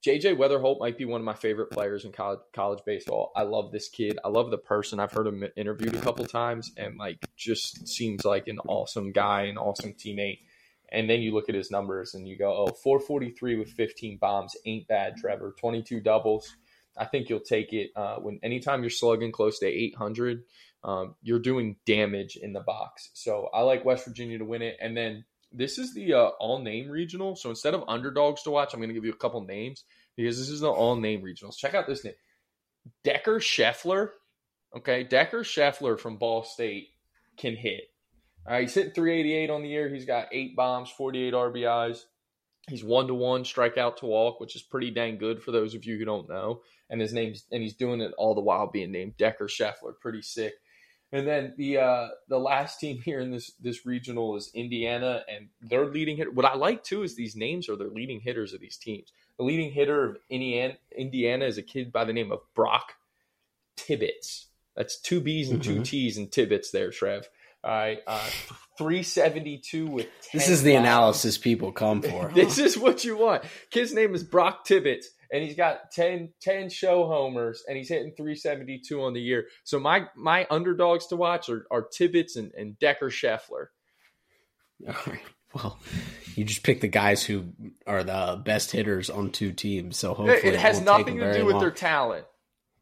JJ 0.05 0.37
Wetherholt 0.37 0.79
might 0.79 0.97
be 0.97 1.05
one 1.05 1.21
of 1.21 1.25
my 1.25 1.33
favorite 1.33 1.69
players 1.69 2.05
in 2.05 2.11
college 2.11 2.39
college 2.53 2.79
baseball. 2.85 3.31
I 3.35 3.43
love 3.43 3.71
this 3.71 3.87
kid. 3.87 4.17
I 4.25 4.29
love 4.29 4.49
the 4.49 4.57
person. 4.57 4.99
I've 4.99 5.11
heard 5.11 5.27
him 5.27 5.43
interviewed 5.55 5.95
a 5.95 6.01
couple 6.01 6.25
times 6.25 6.71
and 6.75 6.97
like 6.97 7.19
just 7.37 7.87
seems 7.87 8.25
like 8.25 8.47
an 8.47 8.59
awesome 8.67 9.11
guy, 9.11 9.43
an 9.43 9.57
awesome 9.57 9.93
teammate. 9.93 10.39
And 10.91 11.09
then 11.09 11.21
you 11.21 11.33
look 11.33 11.49
at 11.49 11.55
his 11.55 11.71
numbers 11.71 12.15
and 12.15 12.27
you 12.27 12.37
go, 12.37 12.51
oh, 12.67 12.73
443 12.83 13.57
with 13.57 13.69
15 13.69 14.17
bombs 14.17 14.57
ain't 14.65 14.87
bad, 14.87 15.15
Trevor. 15.17 15.55
22 15.57 16.01
doubles. 16.01 16.53
I 16.97 17.05
think 17.05 17.29
you'll 17.29 17.39
take 17.39 17.71
it 17.71 17.91
uh, 17.95 18.15
when 18.17 18.39
anytime 18.43 18.81
you're 18.81 18.89
slugging 18.89 19.31
close 19.31 19.59
to 19.59 19.67
800, 19.67 20.43
um, 20.83 21.15
you're 21.21 21.39
doing 21.39 21.77
damage 21.85 22.35
in 22.35 22.53
the 22.53 22.59
box. 22.59 23.11
So 23.13 23.49
I 23.53 23.61
like 23.61 23.85
West 23.85 24.05
Virginia 24.05 24.39
to 24.39 24.45
win 24.45 24.61
it. 24.61 24.77
And 24.81 24.97
then 24.97 25.25
this 25.51 25.77
is 25.77 25.93
the 25.93 26.13
uh, 26.13 26.29
all 26.39 26.59
name 26.59 26.89
regional. 26.89 27.35
So 27.35 27.49
instead 27.49 27.73
of 27.73 27.83
underdogs 27.87 28.43
to 28.43 28.51
watch, 28.51 28.73
I'm 28.73 28.79
going 28.79 28.89
to 28.89 28.93
give 28.93 29.05
you 29.05 29.11
a 29.11 29.17
couple 29.17 29.41
names 29.41 29.83
because 30.15 30.37
this 30.37 30.49
is 30.49 30.61
the 30.61 30.69
all 30.69 30.95
name 30.95 31.21
regionals. 31.21 31.57
Check 31.57 31.73
out 31.73 31.87
this 31.87 32.03
name 32.03 32.13
Decker 33.03 33.39
Scheffler. 33.39 34.09
Okay. 34.75 35.03
Decker 35.03 35.41
Scheffler 35.41 35.99
from 35.99 36.17
Ball 36.17 36.43
State 36.43 36.89
can 37.37 37.55
hit. 37.55 37.81
All 38.45 38.53
right. 38.53 38.61
He's 38.61 38.73
hitting 38.73 38.93
388 38.93 39.49
on 39.49 39.61
the 39.61 39.69
year. 39.69 39.89
He's 39.89 40.05
got 40.05 40.29
eight 40.31 40.55
bombs, 40.55 40.89
48 40.89 41.33
RBIs. 41.33 42.03
He's 42.69 42.83
one 42.83 43.07
to 43.07 43.13
one 43.13 43.43
strikeout 43.43 43.97
to 43.97 44.05
walk, 44.05 44.39
which 44.39 44.55
is 44.55 44.61
pretty 44.61 44.91
dang 44.91 45.17
good 45.17 45.41
for 45.41 45.51
those 45.51 45.73
of 45.73 45.83
you 45.83 45.97
who 45.97 46.05
don't 46.05 46.29
know. 46.29 46.61
And 46.89 47.01
his 47.01 47.13
name's 47.13 47.45
and 47.51 47.61
he's 47.61 47.75
doing 47.75 48.01
it 48.01 48.13
all 48.17 48.35
the 48.35 48.41
while 48.41 48.67
being 48.67 48.91
named 48.91 49.17
Decker 49.17 49.47
Scheffler. 49.47 49.99
Pretty 49.99 50.21
sick. 50.21 50.53
And 51.13 51.27
then 51.27 51.53
the 51.57 51.77
uh, 51.77 52.07
the 52.29 52.39
last 52.39 52.79
team 52.79 53.01
here 53.05 53.19
in 53.19 53.31
this 53.31 53.51
this 53.59 53.85
regional 53.85 54.35
is 54.35 54.51
Indiana, 54.53 55.23
and 55.27 55.49
their 55.61 55.85
leading 55.85 56.17
hitter. 56.17 56.31
What 56.31 56.45
I 56.45 56.55
like 56.55 56.83
too 56.83 57.03
is 57.03 57.15
these 57.15 57.35
names 57.35 57.67
are 57.69 57.75
their 57.75 57.89
leading 57.89 58.21
hitters 58.21 58.53
of 58.53 58.61
these 58.61 58.77
teams. 58.77 59.11
The 59.37 59.43
leading 59.43 59.71
hitter 59.71 60.03
of 60.09 60.17
Indiana, 60.29 60.75
Indiana 60.95 61.45
is 61.45 61.57
a 61.57 61.63
kid 61.63 61.91
by 61.91 62.05
the 62.05 62.13
name 62.13 62.31
of 62.31 62.41
Brock 62.53 62.93
Tibbitts. 63.75 64.45
That's 64.75 64.99
two 64.99 65.19
B's 65.19 65.49
and 65.49 65.61
two 65.61 65.77
Mhm. 65.77 65.85
T's 65.85 66.17
and 66.17 66.31
Tibbitts 66.31 66.71
there, 66.71 66.91
Trev. 66.91 67.29
All 67.63 67.71
right, 67.71 67.99
uh, 68.07 68.27
three 68.77 69.03
seventy 69.03 69.59
two 69.63 69.85
with. 69.87 70.05
10 70.31 70.39
This 70.39 70.49
is 70.49 70.63
the 70.63 70.73
analysis 70.75 71.37
people 71.37 71.71
come 71.71 72.01
for. 72.01 72.31
this 72.33 72.57
is 72.57 72.77
what 72.77 73.03
you 73.03 73.17
want. 73.17 73.43
Kid's 73.69 73.93
name 73.93 74.15
is 74.15 74.23
Brock 74.23 74.65
Tibbitts, 74.65 75.05
and 75.31 75.43
he's 75.43 75.55
got 75.55 75.91
10, 75.91 76.33
10 76.41 76.69
show 76.69 77.05
homers, 77.05 77.63
and 77.67 77.77
he's 77.77 77.89
hitting 77.89 78.13
372 78.17 79.01
on 79.03 79.13
the 79.13 79.21
year. 79.21 79.45
So 79.63 79.79
my 79.79 80.05
my 80.15 80.47
underdogs 80.49 81.05
to 81.07 81.15
watch 81.15 81.49
are, 81.49 81.67
are 81.69 81.85
Tibbitts 81.95 82.35
and, 82.35 82.51
and 82.57 82.79
Decker 82.79 83.09
Scheffler. 83.11 83.67
All 84.87 84.95
right. 85.05 85.19
Well, 85.53 85.77
you 86.35 86.45
just 86.45 86.63
pick 86.63 86.79
the 86.81 86.87
guys 86.87 87.21
who 87.23 87.49
are 87.85 88.03
the 88.03 88.41
best 88.43 88.71
hitters 88.71 89.09
on 89.09 89.31
two 89.31 89.51
teams. 89.51 89.97
So 89.97 90.13
hopefully 90.13 90.37
It, 90.37 90.53
it 90.55 90.59
has 90.61 90.79
nothing 90.81 91.19
to 91.19 91.33
do 91.33 91.45
with 91.45 91.55
long. 91.55 91.61
their 91.61 91.71
talent. 91.71 92.25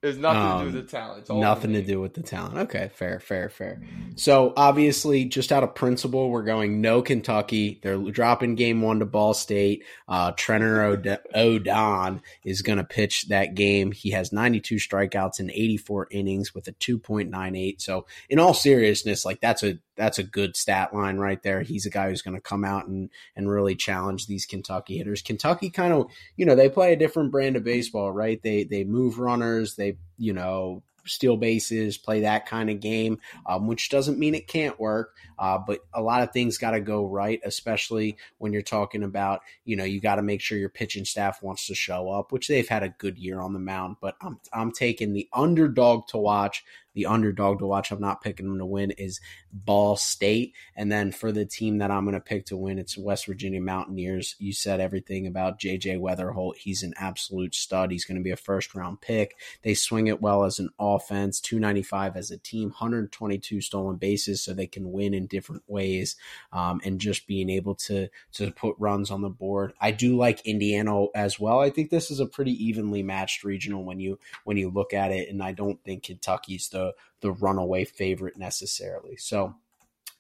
It 0.02 0.08
has 0.08 0.18
nothing 0.18 0.41
to 0.41 0.47
do 0.47 0.54
Um, 0.60 0.66
with 0.66 0.74
the 0.86 0.91
talent. 0.91 1.20
It's 1.20 1.30
Nothing 1.30 1.74
to 1.74 1.82
do 1.82 2.00
with 2.00 2.14
the 2.14 2.24
talent. 2.24 2.58
Okay, 2.58 2.89
fair, 2.95 3.20
fair, 3.20 3.50
fair. 3.50 3.82
So 4.16 4.54
obviously, 4.56 5.26
just 5.26 5.52
out 5.52 5.62
of 5.64 5.76
principle, 5.76 6.30
we're 6.30 6.43
going 6.43 6.80
no 6.80 7.02
Kentucky. 7.02 7.80
They're 7.84 7.97
dropping 7.97 8.56
game 8.56 8.82
one 8.82 9.00
to 9.00 9.06
Ball 9.06 9.34
State. 9.34 9.84
Uh, 10.08 10.32
Trennor 10.32 10.93
Od- 10.93 11.20
Odon 11.36 12.22
is 12.45 12.62
going 12.62 12.78
to 12.78 12.86
pitch 12.86 13.28
that 13.28 13.56
game. 13.56 13.91
He 13.91 14.12
has 14.12 14.32
92 14.32 14.76
strikeouts 14.76 15.41
in 15.41 15.52
84 15.52 16.08
innings 16.12 16.56
with 16.56 16.70
a 16.70 16.72
2.98. 16.74 17.82
So 17.82 18.06
in 18.30 18.39
all 18.39 18.54
seriousness, 18.54 19.26
like 19.26 19.41
that's 19.41 19.64
a 19.64 19.80
that's 20.00 20.18
a 20.18 20.24
good 20.24 20.56
stat 20.56 20.93
line 20.93 21.18
right 21.18 21.43
there. 21.43 21.62
He's 21.62 21.86
a 21.86 21.89
guy 21.89 22.10
who's 22.10 22.22
going 22.22 22.36
to 22.36 22.41
come 22.41 22.64
out 22.64 22.88
and 22.88 23.10
and 23.36 23.50
really 23.50 23.76
challenge 23.76 24.26
these 24.26 24.45
Kentucky 24.45 24.97
hitters. 24.97 25.22
Kentucky 25.22 25.70
kind 25.70 25.93
of 25.93 26.10
you 26.38 26.45
know 26.45 26.56
they 26.56 26.70
play 26.70 26.93
a 26.93 26.97
different 26.97 27.32
brand 27.32 27.56
of 27.58 27.64
baseball, 27.64 28.12
right? 28.12 28.41
They 28.41 28.64
they 28.64 28.86
move 28.86 29.20
runners, 29.20 29.76
they 29.76 29.97
you 30.18 30.34
know 30.34 30.82
steal 31.10 31.38
bases, 31.38 31.97
play 31.97 32.22
that 32.22 32.45
kind 32.45 32.70
of 32.70 32.80
game, 32.80 33.20
um, 33.45 33.68
which 33.68 33.89
doesn't 33.89 34.20
mean 34.20 34.36
it 34.36 34.47
can't 34.47 34.80
work. 34.80 35.16
Uh, 35.38 35.58
but 35.58 35.80
a 35.93 36.02
lot 36.02 36.22
of 36.22 36.32
things 36.32 36.58
got 36.58 36.72
to 36.72 36.82
go 36.82 37.06
right, 37.06 37.39
especially 37.43 38.18
when 38.38 38.54
you're 38.54 38.62
talking 38.62 39.04
about, 39.04 39.41
you 39.66 39.76
know, 39.76 39.84
you 39.84 40.00
got 40.00 40.16
to 40.16 40.22
make 40.22 40.41
sure 40.41 40.58
your 40.58 40.70
pitching 40.70 41.06
staff 41.06 41.41
wants 41.41 41.68
to 41.68 41.76
show 41.76 42.10
up, 42.10 42.32
which 42.32 42.47
they've 42.47 42.68
had 42.68 42.84
a 42.84 42.89
good 42.89 43.18
year 43.18 43.39
on 43.39 43.54
the 43.54 43.60
mound. 43.60 43.97
But 44.02 44.16
I'm 44.22 44.39
I'm 44.54 44.72
taking 44.72 45.14
the 45.14 45.28
underdog 45.34 46.08
to 46.10 46.18
watch. 46.18 46.64
The 46.94 47.06
underdog 47.06 47.60
to 47.60 47.66
watch. 47.66 47.92
I'm 47.92 48.02
not 48.02 48.22
picking 48.22 48.48
them 48.48 48.58
to 48.58 48.66
win. 48.66 48.92
Is 48.92 49.20
Ball 49.52 49.96
State, 49.96 50.54
and 50.76 50.92
then 50.92 51.12
for 51.12 51.32
the 51.32 51.46
team 51.46 51.78
that 51.80 51.92
I'm 51.92 52.04
going 52.04 52.14
to 52.14 52.20
pick 52.20 52.46
to 52.48 52.58
win, 52.58 52.80
it's 52.80 52.98
West 52.98 53.26
Virginia 53.26 53.62
Mountaineers. 53.62 54.36
You 54.40 54.54
said 54.54 54.80
everything 54.80 55.28
about 55.28 55.60
JJ 55.60 56.00
Wetherholt. 56.00 56.58
He's 56.58 56.84
an 56.84 56.94
absolute 56.98 57.56
stud. 57.56 57.92
He's 57.92 58.06
going 58.06 58.18
to 58.18 58.24
be 58.24 58.32
a 58.32 58.38
first 58.38 58.76
round 58.76 59.02
pick. 59.02 59.36
They 59.64 59.74
swing 59.74 60.08
it 60.08 60.22
well 60.22 60.44
as 60.44 60.60
an 60.60 60.70
offense, 60.80 61.40
295 61.40 62.16
as 62.16 62.32
a 62.32 62.38
team, 62.38 62.70
122 62.70 63.62
stolen 63.62 63.98
bases, 63.98 64.44
so 64.44 64.54
they 64.54 64.68
can 64.68 64.92
win 64.92 65.14
in 65.14 65.28
different 65.28 65.64
ways, 65.68 66.16
um, 66.52 66.82
and 66.84 67.00
just 67.00 67.28
being 67.28 67.50
able 67.50 67.76
to 67.76 68.08
to 68.34 68.52
put 68.52 68.76
runs 68.80 69.12
on 69.12 69.22
the 69.22 69.30
board. 69.30 69.74
I 69.80 69.92
do 69.92 70.18
like 70.18 70.46
Indiana 70.46 71.06
as 71.16 71.40
well. 71.40 71.60
I 71.60 71.70
think 71.70 71.90
this 71.90 72.12
is 72.12 72.20
a 72.20 72.26
pretty 72.26 72.54
evenly 72.64 73.04
matched 73.04 73.44
regional 73.44 73.84
when 73.84 74.00
you 74.00 74.20
when 74.44 74.58
you 74.58 74.70
look 74.70 74.94
at 74.94 75.12
it, 75.12 75.30
and 75.30 75.42
I 75.42 75.52
don't 75.52 75.84
think 75.84 76.04
Kentucky's 76.04 76.70
the 76.70 76.89
the 77.22 77.32
runaway 77.32 77.86
favorite 77.86 78.38
necessarily. 78.38 79.15
So 79.17 79.55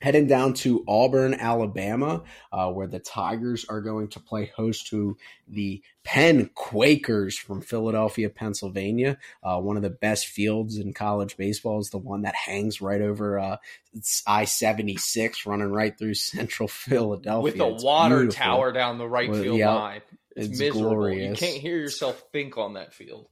heading 0.01 0.27
down 0.27 0.53
to 0.53 0.81
Auburn, 0.87 1.33
Alabama, 1.33 2.23
uh, 2.53 2.71
where 2.71 2.87
the 2.87 2.99
Tigers 2.99 3.65
are 3.67 3.81
going 3.81 4.07
to 4.09 4.19
play 4.21 4.45
host 4.55 4.87
to 4.87 5.17
the 5.47 5.81
Penn 6.05 6.49
Quakers 6.55 7.37
from 7.37 7.61
Philadelphia, 7.61 8.29
Pennsylvania. 8.29 9.17
Uh, 9.43 9.59
one 9.59 9.75
of 9.75 9.83
the 9.83 9.89
best 9.89 10.27
fields 10.27 10.77
in 10.77 10.93
college 10.93 11.35
baseball 11.35 11.79
is 11.79 11.89
the 11.89 11.97
one 11.97 12.21
that 12.21 12.33
hangs 12.35 12.79
right 12.79 13.01
over 13.01 13.39
uh, 13.39 13.57
I 14.25 14.45
76, 14.45 15.45
running 15.45 15.69
right 15.71 15.97
through 15.97 16.13
central 16.13 16.69
Philadelphia. 16.69 17.41
with 17.41 17.59
a 17.59 17.73
It's 17.73 17.83
water 17.83 18.19
beautiful. 18.21 18.37
tower 18.45 18.71
down 18.71 18.99
the 18.99 19.07
right 19.07 19.29
Well, 19.29 19.41
field 19.41 19.57
yeah, 19.57 19.73
line. 19.73 20.01
It's, 20.35 20.47
it's 20.47 20.59
miserable. 20.59 20.91
glorious. 20.91 21.41
You 21.41 21.47
can't 21.47 21.61
hear 21.61 21.75
yourself 21.77 22.23
think 22.31 22.57
on 22.57 22.75
that 22.75 22.93
field. 22.93 23.27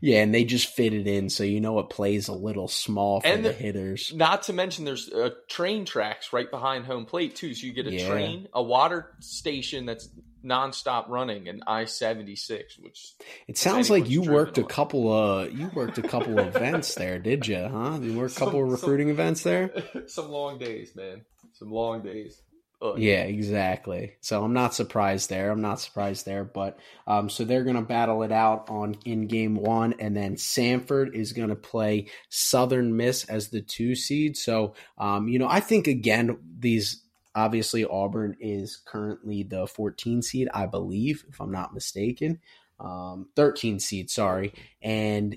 Yeah, 0.00 0.22
and 0.22 0.32
they 0.34 0.44
just 0.44 0.68
fit 0.68 0.92
it 0.94 1.06
in, 1.06 1.28
so 1.28 1.42
you 1.44 1.60
know 1.60 1.78
it 1.80 1.90
plays 1.90 2.28
a 2.28 2.32
little 2.32 2.68
small 2.68 3.20
for 3.20 3.26
And 3.26 3.44
the, 3.44 3.48
the- 3.48 3.54
hitters. 3.54 4.12
Not 4.14 4.44
to 4.44 4.52
mention, 4.52 4.84
there's 4.84 5.08
uh, 5.10 5.30
train 5.48 5.84
tracks 5.84 6.32
right 6.32 6.50
behind 6.50 6.84
home 6.86 7.06
plate 7.06 7.34
too. 7.36 7.54
So 7.54 7.66
you 7.66 7.72
get 7.72 7.86
a 7.86 7.92
Yeah. 7.92 8.08
train, 8.08 8.48
a 8.52 8.62
water 8.62 9.14
station 9.20 9.86
that's 9.86 10.08
nonstop 10.44 11.08
running, 11.08 11.48
and 11.48 11.62
I 11.66 11.86
seventy 11.86 12.36
six, 12.36 12.78
which 12.78 13.14
It 13.48 13.56
sounds 13.58 13.90
like 13.90 14.08
you 14.10 14.22
worked 14.22 14.58
a 14.58 14.62
couple 14.64 15.12
of 15.12 15.52
you 15.52 15.70
worked 15.74 15.98
a 15.98 16.02
couple 16.02 16.38
of 16.38 16.54
events 16.54 16.94
there, 16.94 17.18
did 17.18 17.46
you? 17.46 17.56
Huh? 17.66 17.98
You 18.00 18.16
worked 18.18 18.36
a 18.36 18.38
couple 18.38 18.62
of 18.62 18.68
Some- 18.70 18.76
some- 18.78 18.88
recruiting 18.90 19.08
events 19.08 19.42
there. 19.42 19.72
some 20.06 20.28
long 20.30 20.58
days, 20.58 20.94
man. 20.94 21.22
Some 21.54 21.70
long 21.70 22.02
days. 22.02 22.40
Ugh. 22.82 22.98
Yeah, 22.98 23.22
exactly. 23.22 24.16
So 24.20 24.44
I'm 24.44 24.52
not 24.52 24.74
surprised 24.74 25.30
there. 25.30 25.50
I'm 25.50 25.60
not 25.60 25.80
surprised 25.80 26.26
there. 26.26 26.44
But 26.44 26.78
um, 27.06 27.30
so 27.30 27.44
they're 27.44 27.64
going 27.64 27.76
to 27.76 27.82
battle 27.82 28.22
it 28.22 28.32
out 28.32 28.68
on 28.68 28.96
in 29.04 29.26
game 29.26 29.56
one, 29.56 29.94
and 29.98 30.16
then 30.16 30.36
Samford 30.36 31.14
is 31.14 31.32
going 31.32 31.48
to 31.48 31.56
play 31.56 32.08
Southern 32.28 32.96
Miss 32.96 33.24
as 33.24 33.48
the 33.48 33.62
two 33.62 33.94
seed. 33.94 34.36
So 34.36 34.74
um, 34.98 35.28
you 35.28 35.38
know, 35.38 35.48
I 35.48 35.60
think 35.60 35.86
again 35.86 36.38
these. 36.58 37.00
Obviously, 37.36 37.84
Auburn 37.84 38.36
is 38.38 38.76
currently 38.76 39.42
the 39.42 39.66
14 39.66 40.22
seed, 40.22 40.48
I 40.54 40.66
believe, 40.66 41.24
if 41.28 41.40
I'm 41.40 41.50
not 41.50 41.74
mistaken. 41.74 42.38
Um, 42.78 43.26
13 43.34 43.80
seed, 43.80 44.08
sorry. 44.08 44.52
And 44.80 45.36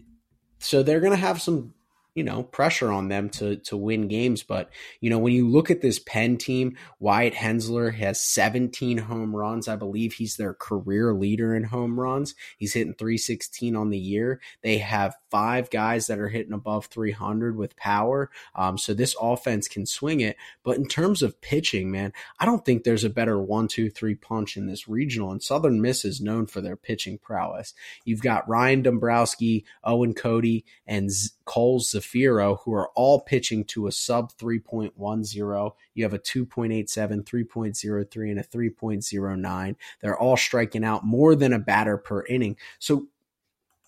so 0.59 0.83
they're 0.83 0.99
going 0.99 1.13
to 1.13 1.17
have 1.17 1.41
some 1.41 1.73
you 2.17 2.23
know 2.23 2.41
pressure 2.41 2.91
on 2.91 3.09
them 3.09 3.29
to 3.29 3.57
to 3.57 3.77
win 3.77 4.07
games. 4.07 4.41
But 4.41 4.71
you 5.01 5.09
know 5.11 5.19
when 5.19 5.33
you 5.33 5.47
look 5.47 5.69
at 5.69 5.81
this 5.81 5.99
penn 5.99 6.37
team 6.37 6.75
wyatt 6.99 7.35
henseler 7.35 7.93
has 7.93 8.19
17 8.19 8.97
home 8.97 9.35
runs. 9.35 9.67
I 9.67 9.75
believe 9.75 10.13
he's 10.13 10.35
their 10.35 10.55
career 10.55 11.13
leader 11.13 11.55
in 11.55 11.65
home 11.65 11.99
runs. 11.99 12.33
He's 12.57 12.73
hitting 12.73 12.95
316 12.95 13.75
on 13.75 13.91
the 13.91 13.99
year. 13.99 14.41
They 14.63 14.79
have 14.79 15.15
five 15.29 15.69
guys 15.69 16.07
that 16.07 16.17
are 16.17 16.29
hitting 16.29 16.53
above 16.53 16.87
300 16.87 17.55
with 17.55 17.75
power. 17.75 18.31
Um, 18.55 18.79
so 18.79 18.95
this 18.95 19.15
offense 19.21 19.67
can 19.67 19.85
swing 19.85 20.19
it. 20.21 20.37
But 20.63 20.77
in 20.77 20.87
terms 20.87 21.21
of 21.21 21.39
pitching 21.39 21.91
man 21.91 22.13
i 22.39 22.45
don't 22.45 22.65
think 22.65 22.83
there's 22.83 23.03
a 23.03 23.09
better 23.09 23.39
one 23.39 23.67
two 23.67 23.91
three 23.91 24.15
punch 24.15 24.57
in 24.57 24.65
this 24.65 24.87
regional. 24.87 25.31
And 25.31 25.43
southern 25.43 25.81
miss 25.81 26.03
is 26.03 26.19
known 26.19 26.47
for 26.47 26.61
their 26.61 26.75
pitching 26.75 27.19
prowess. 27.19 27.75
You've 28.05 28.23
got 28.23 28.49
ryan 28.49 28.81
dromboski 28.81 29.65
owen 29.83 30.15
coady 30.15 30.65
and 30.87 31.11
Z- 31.11 31.29
Cole 31.45 31.79
Zaffiro, 32.07 32.59
who 32.61 32.73
are 32.73 32.89
all 32.95 33.21
pitching 33.21 33.63
to 33.65 33.87
a 33.87 33.91
sub 33.91 34.31
3.10. 34.37 35.73
You 35.93 36.03
have 36.03 36.13
a 36.13 36.19
2.87, 36.19 37.23
3.03, 37.23 38.31
and 38.31 38.39
a 38.39 38.43
3.09. 38.43 39.75
They're 40.01 40.17
all 40.17 40.37
striking 40.37 40.83
out 40.83 41.05
more 41.05 41.35
than 41.35 41.53
a 41.53 41.59
batter 41.59 41.97
per 41.97 42.25
inning. 42.25 42.57
So 42.79 43.07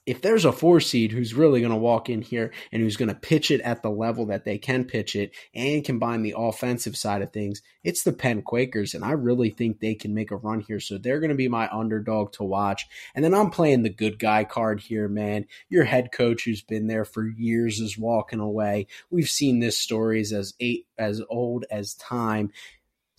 if 0.09 0.23
there's 0.23 0.43
a 0.43 0.51
four 0.51 0.79
seed 0.79 1.11
who's 1.11 1.35
really 1.35 1.59
going 1.59 1.71
to 1.71 1.77
walk 1.77 2.09
in 2.09 2.23
here 2.23 2.51
and 2.71 2.81
who's 2.81 2.97
going 2.97 3.09
to 3.09 3.15
pitch 3.15 3.51
it 3.51 3.61
at 3.61 3.83
the 3.83 3.91
level 3.91 4.25
that 4.25 4.43
they 4.43 4.57
can 4.57 4.83
pitch 4.83 5.15
it 5.15 5.31
and 5.53 5.85
combine 5.85 6.23
the 6.23 6.33
offensive 6.35 6.97
side 6.97 7.21
of 7.21 7.31
things, 7.31 7.61
it's 7.83 8.01
the 8.01 8.11
Penn 8.11 8.41
Quakers. 8.41 8.95
And 8.95 9.05
I 9.05 9.11
really 9.11 9.51
think 9.51 9.79
they 9.79 9.93
can 9.93 10.15
make 10.15 10.31
a 10.31 10.35
run 10.35 10.61
here. 10.61 10.79
So 10.79 10.97
they're 10.97 11.19
going 11.19 11.29
to 11.29 11.35
be 11.35 11.47
my 11.47 11.69
underdog 11.71 12.31
to 12.33 12.43
watch. 12.43 12.87
And 13.13 13.23
then 13.23 13.35
I'm 13.35 13.51
playing 13.51 13.83
the 13.83 13.89
good 13.91 14.17
guy 14.17 14.45
card 14.45 14.79
here, 14.79 15.07
man. 15.07 15.45
Your 15.69 15.83
head 15.83 16.11
coach 16.11 16.43
who's 16.43 16.63
been 16.63 16.87
there 16.87 17.05
for 17.05 17.27
years 17.27 17.79
is 17.79 17.95
walking 17.95 18.39
away. 18.39 18.87
We've 19.11 19.29
seen 19.29 19.59
this 19.59 19.77
stories 19.77 20.33
as 20.33 20.55
eight 20.59 20.87
as 20.97 21.21
old 21.29 21.65
as 21.69 21.93
time. 21.93 22.51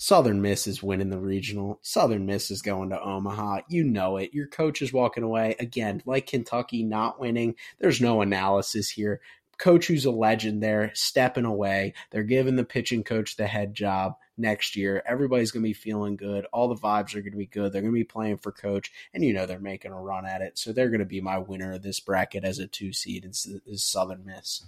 Southern 0.03 0.40
Miss 0.40 0.66
is 0.66 0.82
winning 0.82 1.11
the 1.11 1.18
regional. 1.18 1.78
Southern 1.82 2.24
Miss 2.24 2.51
is 2.51 2.62
going 2.62 2.88
to 2.88 2.98
Omaha. 2.98 3.61
You 3.68 3.84
know 3.84 4.16
it. 4.16 4.32
Your 4.32 4.46
coach 4.46 4.80
is 4.80 4.94
walking 4.94 5.22
away. 5.22 5.57
Again, 5.61 6.03
like 6.07 6.26
Kentucky 6.26 6.82
not 6.82 7.20
winning, 7.20 7.55
there's 7.80 8.01
no 8.01 8.22
analysis 8.22 8.88
here. 8.88 9.20
Coach 9.59 9.88
who's 9.88 10.07
a 10.07 10.11
legend 10.11 10.62
there, 10.62 10.90
stepping 10.94 11.44
away. 11.44 11.92
They're 12.11 12.22
giving 12.22 12.57
the 12.57 12.64
pitching 12.64 13.05
coach 13.05 13.36
the 13.36 13.46
head 13.46 13.74
job 13.74 14.14
next 14.38 14.74
year. 14.74 15.03
Everybody's 15.05 15.51
going 15.51 15.64
to 15.64 15.68
be 15.68 15.74
feeling 15.74 16.16
good. 16.16 16.46
All 16.51 16.68
the 16.68 16.80
vibes 16.80 17.14
are 17.14 17.20
going 17.20 17.32
to 17.32 17.38
be 17.38 17.44
good. 17.44 17.70
They're 17.70 17.82
going 17.82 17.92
to 17.92 18.01
be 18.01 18.05
playing 18.05 18.38
for 18.38 18.53
coach, 18.53 18.90
and 19.12 19.22
you 19.22 19.34
know 19.34 19.44
they're 19.44 19.59
making 19.59 19.92
a 19.92 20.01
run 20.01 20.24
at 20.24 20.40
it. 20.40 20.57
So 20.57 20.72
they're 20.72 20.88
going 20.88 21.01
to 21.01 21.05
be 21.05 21.20
my 21.20 21.36
winner 21.36 21.74
of 21.74 21.82
this 21.82 22.01
bracket 22.01 22.42
as 22.42 22.59
a 22.59 22.66
two 22.66 22.94
seed 22.94 23.26
is, 23.26 23.84
Southern 23.84 24.24
Miss. 24.24 24.64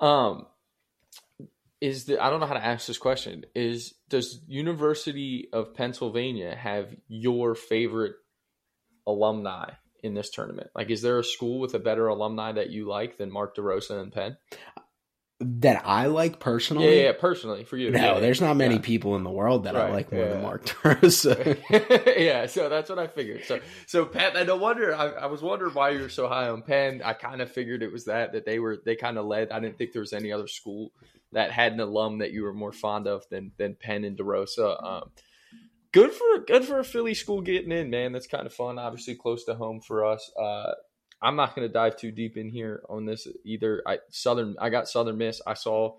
Um, 0.00 0.46
is 1.80 2.04
the 2.04 2.22
I 2.22 2.30
don't 2.30 2.40
know 2.40 2.46
how 2.46 2.54
to 2.54 2.64
ask 2.64 2.86
this 2.86 2.98
question. 2.98 3.44
Is 3.54 3.94
does 4.08 4.40
University 4.46 5.48
of 5.52 5.74
Pennsylvania 5.74 6.54
have 6.54 6.94
your 7.08 7.54
favorite 7.54 8.14
alumni 9.06 9.72
in 10.02 10.14
this 10.14 10.30
tournament? 10.30 10.70
Like, 10.74 10.90
is 10.90 11.02
there 11.02 11.18
a 11.18 11.24
school 11.24 11.60
with 11.60 11.74
a 11.74 11.78
better 11.78 12.08
alumni 12.08 12.52
that 12.52 12.70
you 12.70 12.88
like 12.88 13.18
than 13.18 13.30
Mark 13.30 13.56
DeRosa 13.56 14.00
and 14.00 14.12
Penn? 14.12 14.36
That 15.40 15.82
I 15.84 16.06
like 16.06 16.40
personally. 16.40 16.96
yeah, 16.96 17.06
yeah, 17.08 17.12
personally 17.12 17.64
for 17.64 17.76
you. 17.76 17.90
No, 17.90 17.98
Yeah, 17.98 18.20
there's 18.20 18.40
not 18.40 18.56
many 18.56 18.76
yeah. 18.76 18.80
people 18.80 19.16
in 19.16 19.22
the 19.22 19.30
world 19.30 19.64
that 19.64 19.76
I 19.76 19.90
like 19.90 20.10
more 20.10 20.26
than. 20.26 20.40
Mark 20.40 20.64
DeRosa. 20.64 21.58
yeah, 22.18 22.46
so 22.46 22.70
that's 22.70 22.88
what 22.88 22.98
I 22.98 23.06
figured. 23.06 23.44
So, 23.44 23.60
so 23.86 24.06
Penn, 24.06 24.34
I 24.34 24.44
no 24.44 24.56
wonder. 24.56 24.94
I, 24.94 25.08
I 25.08 25.26
was 25.26 25.42
wondering 25.42 25.74
why 25.74 25.90
you 25.90 26.00
were 26.00 26.08
so 26.08 26.26
high 26.26 26.48
on 26.48 26.62
Penn. 26.62 27.02
I 27.04 27.12
kind 27.12 27.42
of 27.42 27.52
figured 27.52 27.82
it 27.82 27.92
was 27.92 28.06
that 28.06 28.32
that 28.32 28.46
they 28.46 28.58
were 28.58 28.78
they 28.82 28.96
kind 28.96 29.18
of 29.18 29.26
led. 29.26 29.50
I 29.50 29.60
didn't 29.60 29.76
think 29.76 29.92
there 29.92 30.00
was 30.00 30.14
any 30.14 30.32
other 30.32 30.48
school 30.48 30.92
that 31.32 31.50
had 31.50 31.72
an 31.74 31.80
alum 31.80 32.18
that 32.18 32.32
you 32.32 32.42
were 32.42 32.54
more 32.54 32.72
fond 32.72 33.06
of 33.06 33.24
than 33.30 33.52
than 33.58 33.76
Penn 33.78 34.04
and 34.04 34.16
DeRosa. 34.16 34.82
Um, 34.82 35.10
good 35.92 36.12
for 36.12 36.38
good 36.46 36.64
for 36.64 36.78
a 36.78 36.84
Philly 36.84 37.12
school 37.14 37.42
getting 37.42 37.72
in, 37.72 37.90
man. 37.90 38.12
That's 38.12 38.26
kind 38.26 38.46
of 38.46 38.54
fun. 38.54 38.78
Obviously, 38.78 39.16
close 39.16 39.44
to 39.44 39.54
home 39.54 39.80
for 39.80 40.06
us. 40.06 40.30
Uh, 40.40 40.72
I'm 41.22 41.36
not 41.36 41.54
going 41.54 41.66
to 41.66 41.72
dive 41.72 41.96
too 41.96 42.12
deep 42.12 42.36
in 42.36 42.50
here 42.50 42.82
on 42.88 43.06
this 43.06 43.26
either. 43.44 43.82
I 43.86 43.98
Southern, 44.10 44.56
I 44.60 44.70
got 44.70 44.88
Southern 44.88 45.18
Miss. 45.18 45.40
I 45.46 45.54
saw 45.54 45.96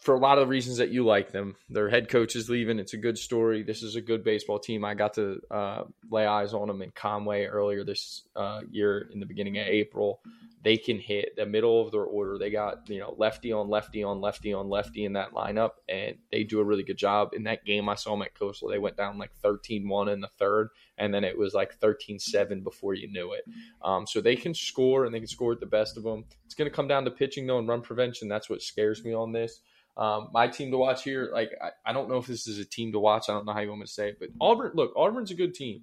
for 0.00 0.14
a 0.14 0.18
lot 0.18 0.38
of 0.38 0.46
the 0.46 0.50
reasons 0.50 0.78
that 0.78 0.90
you 0.90 1.04
like 1.04 1.30
them. 1.30 1.56
Their 1.68 1.90
head 1.90 2.08
coach 2.08 2.34
is 2.34 2.48
leaving. 2.48 2.78
It's 2.78 2.94
a 2.94 2.98
good 2.98 3.18
story. 3.18 3.62
This 3.62 3.82
is 3.82 3.96
a 3.96 4.00
good 4.00 4.24
baseball 4.24 4.58
team. 4.58 4.82
I 4.82 4.94
got 4.94 5.14
to 5.14 5.40
uh, 5.50 5.84
lay 6.10 6.26
eyes 6.26 6.54
on 6.54 6.68
them 6.68 6.80
in 6.80 6.90
Conway 6.90 7.44
earlier 7.44 7.84
this 7.84 8.22
uh, 8.34 8.62
year 8.70 9.10
in 9.12 9.20
the 9.20 9.26
beginning 9.26 9.58
of 9.58 9.66
April. 9.66 10.20
They 10.62 10.78
can 10.78 10.98
hit 10.98 11.36
the 11.36 11.46
middle 11.46 11.84
of 11.84 11.92
their 11.92 12.04
order. 12.04 12.38
They 12.38 12.50
got 12.50 12.88
you 12.88 12.98
know 12.98 13.14
lefty 13.16 13.52
on 13.52 13.68
lefty 13.68 14.02
on 14.02 14.20
lefty 14.20 14.54
on 14.54 14.70
lefty 14.70 15.04
in 15.04 15.14
that 15.14 15.32
lineup, 15.32 15.72
and 15.88 16.16
they 16.32 16.44
do 16.44 16.60
a 16.60 16.64
really 16.64 16.82
good 16.82 16.98
job. 16.98 17.30
In 17.34 17.44
that 17.44 17.64
game, 17.64 17.88
I 17.88 17.94
saw 17.94 18.12
them 18.12 18.22
at 18.22 18.34
Coastal. 18.34 18.68
They 18.68 18.78
went 18.78 18.96
down 18.96 19.18
like 19.18 19.32
13-1 19.42 20.12
in 20.12 20.20
the 20.20 20.28
third, 20.38 20.68
and 20.98 21.12
then 21.14 21.24
it 21.24 21.36
was 21.36 21.54
like 21.54 21.78
13-7 21.78 22.62
before 22.62 22.92
you 22.92 23.10
knew 23.10 23.32
it. 23.32 23.44
Um, 23.82 24.06
so 24.06 24.20
they 24.20 24.36
can 24.36 24.54
score, 24.54 25.04
and 25.06 25.14
they 25.14 25.20
can 25.20 25.28
score 25.28 25.52
at 25.52 25.60
the 25.60 25.66
best 25.66 25.96
of 25.96 26.02
them. 26.02 26.24
It's 26.44 26.54
going 26.54 26.70
to 26.70 26.76
come 26.76 26.88
down 26.88 27.04
to 27.04 27.10
pitching 27.10 27.46
though 27.46 27.58
and 27.58 27.68
run 27.68 27.80
prevention. 27.80 28.28
That's 28.28 28.50
what 28.50 28.62
scares 28.62 29.02
me 29.02 29.14
on 29.14 29.32
this. 29.32 29.60
Um, 29.96 30.28
my 30.32 30.48
team 30.48 30.70
to 30.70 30.78
watch 30.78 31.02
here, 31.04 31.30
like 31.32 31.50
I, 31.60 31.70
I 31.90 31.92
don't 31.92 32.08
know 32.08 32.16
if 32.16 32.26
this 32.26 32.46
is 32.46 32.58
a 32.58 32.64
team 32.64 32.92
to 32.92 32.98
watch. 32.98 33.28
I 33.28 33.32
don't 33.32 33.44
know 33.44 33.52
how 33.52 33.60
you 33.60 33.68
want 33.68 33.80
me 33.80 33.86
to 33.86 33.92
say 33.92 34.08
it, 34.10 34.18
but 34.18 34.30
Auburn. 34.40 34.72
Look, 34.74 34.92
Auburn's 34.96 35.30
a 35.30 35.34
good 35.34 35.54
team, 35.54 35.82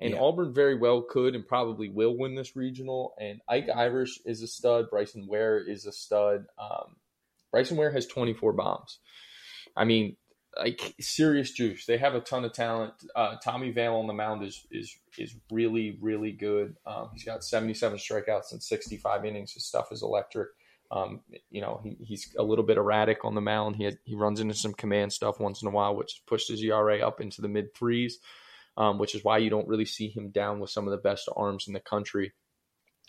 and 0.00 0.12
Yeah. 0.14 0.20
Auburn 0.20 0.54
very 0.54 0.76
well 0.76 1.02
could 1.02 1.34
and 1.34 1.46
probably 1.46 1.88
will 1.88 2.16
win 2.16 2.34
this 2.34 2.56
regional. 2.56 3.14
And 3.20 3.40
Ike 3.48 3.68
Irish 3.74 4.18
is 4.24 4.42
a 4.42 4.46
stud. 4.46 4.88
Bryson 4.88 5.26
Ware 5.26 5.58
is 5.58 5.84
a 5.86 5.92
stud. 5.92 6.46
Um, 6.58 6.96
Bryson 7.50 7.76
Ware 7.76 7.90
has 7.90 8.06
24 8.06 8.52
bombs. 8.54 9.00
I 9.76 9.84
mean, 9.84 10.16
like 10.56 10.94
serious 11.00 11.52
juice. 11.52 11.86
They 11.86 11.98
have 11.98 12.14
a 12.14 12.20
ton 12.20 12.44
of 12.44 12.52
talent. 12.52 12.94
Uh, 13.14 13.36
Tommy 13.42 13.70
Vail 13.70 13.96
on 13.96 14.06
the 14.06 14.12
mound 14.12 14.42
is 14.42 14.66
is 14.70 14.96
is 15.18 15.34
really 15.50 15.98
really 16.00 16.32
good. 16.32 16.76
Um, 16.86 17.10
he's 17.12 17.24
got 17.24 17.44
77 17.44 17.98
strikeouts 17.98 18.52
and 18.52 18.62
65 18.62 19.24
innings. 19.24 19.52
His 19.52 19.64
stuff 19.66 19.92
is 19.92 20.02
electric. 20.02 20.48
Um, 20.90 21.20
you 21.50 21.60
know, 21.60 21.80
he, 21.84 21.96
he's 22.04 22.34
a 22.36 22.42
little 22.42 22.64
bit 22.64 22.76
erratic 22.76 23.24
on 23.24 23.34
the 23.34 23.40
mound. 23.40 23.76
He 23.76 23.90
he 24.04 24.16
runs 24.16 24.40
into 24.40 24.54
some 24.54 24.74
command 24.74 25.12
stuff 25.12 25.38
once 25.38 25.62
in 25.62 25.68
a 25.68 25.70
while, 25.70 25.94
which 25.94 26.22
pushed 26.26 26.48
his 26.48 26.62
ERA 26.62 26.98
up 27.06 27.20
into 27.20 27.42
the 27.42 27.48
mid 27.48 27.74
threes, 27.74 28.18
um, 28.76 28.98
which 28.98 29.14
is 29.14 29.22
why 29.22 29.38
you 29.38 29.50
don't 29.50 29.68
really 29.68 29.84
see 29.84 30.08
him 30.08 30.30
down 30.30 30.58
with 30.58 30.70
some 30.70 30.86
of 30.86 30.90
the 30.90 30.98
best 30.98 31.28
arms 31.36 31.66
in 31.68 31.74
the 31.74 31.80
country. 31.80 32.32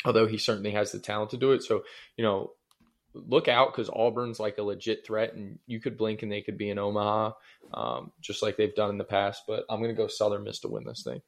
Although 0.05 0.27
he 0.27 0.38
certainly 0.38 0.71
has 0.71 0.91
the 0.91 0.99
talent 0.99 1.32
to 1.32 1.38
do 1.38 1.51
it. 1.51 1.63
So, 1.63 1.84
you 2.17 2.23
know, 2.23 2.51
look 3.13 3.47
out 3.47 3.71
because 3.71 3.89
Auburn's 3.89 4.39
like 4.39 4.57
a 4.57 4.63
legit 4.63 5.05
threat, 5.05 5.34
and 5.34 5.59
you 5.65 5.79
could 5.79 5.97
blink 5.97 6.23
and 6.23 6.32
they 6.32 6.41
could 6.41 6.57
be 6.57 6.69
in 6.69 6.79
Omaha, 6.79 7.32
um, 7.73 8.11
just 8.21 8.41
like 8.41 8.57
they've 8.57 8.75
done 8.75 8.89
in 8.89 8.97
the 8.97 9.03
past. 9.03 9.43
But 9.47 9.65
I'm 9.69 9.79
going 9.79 9.93
to 9.93 10.01
go 10.01 10.07
Southern 10.07 10.43
Miss 10.43 10.59
to 10.59 10.69
win 10.69 10.84
this 10.86 11.03
thing. 11.03 11.21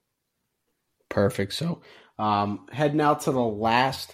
Perfect. 1.09 1.53
So, 1.53 1.81
um, 2.17 2.67
heading 2.71 3.01
out 3.01 3.21
to 3.21 3.31
the 3.31 3.39
last 3.39 4.13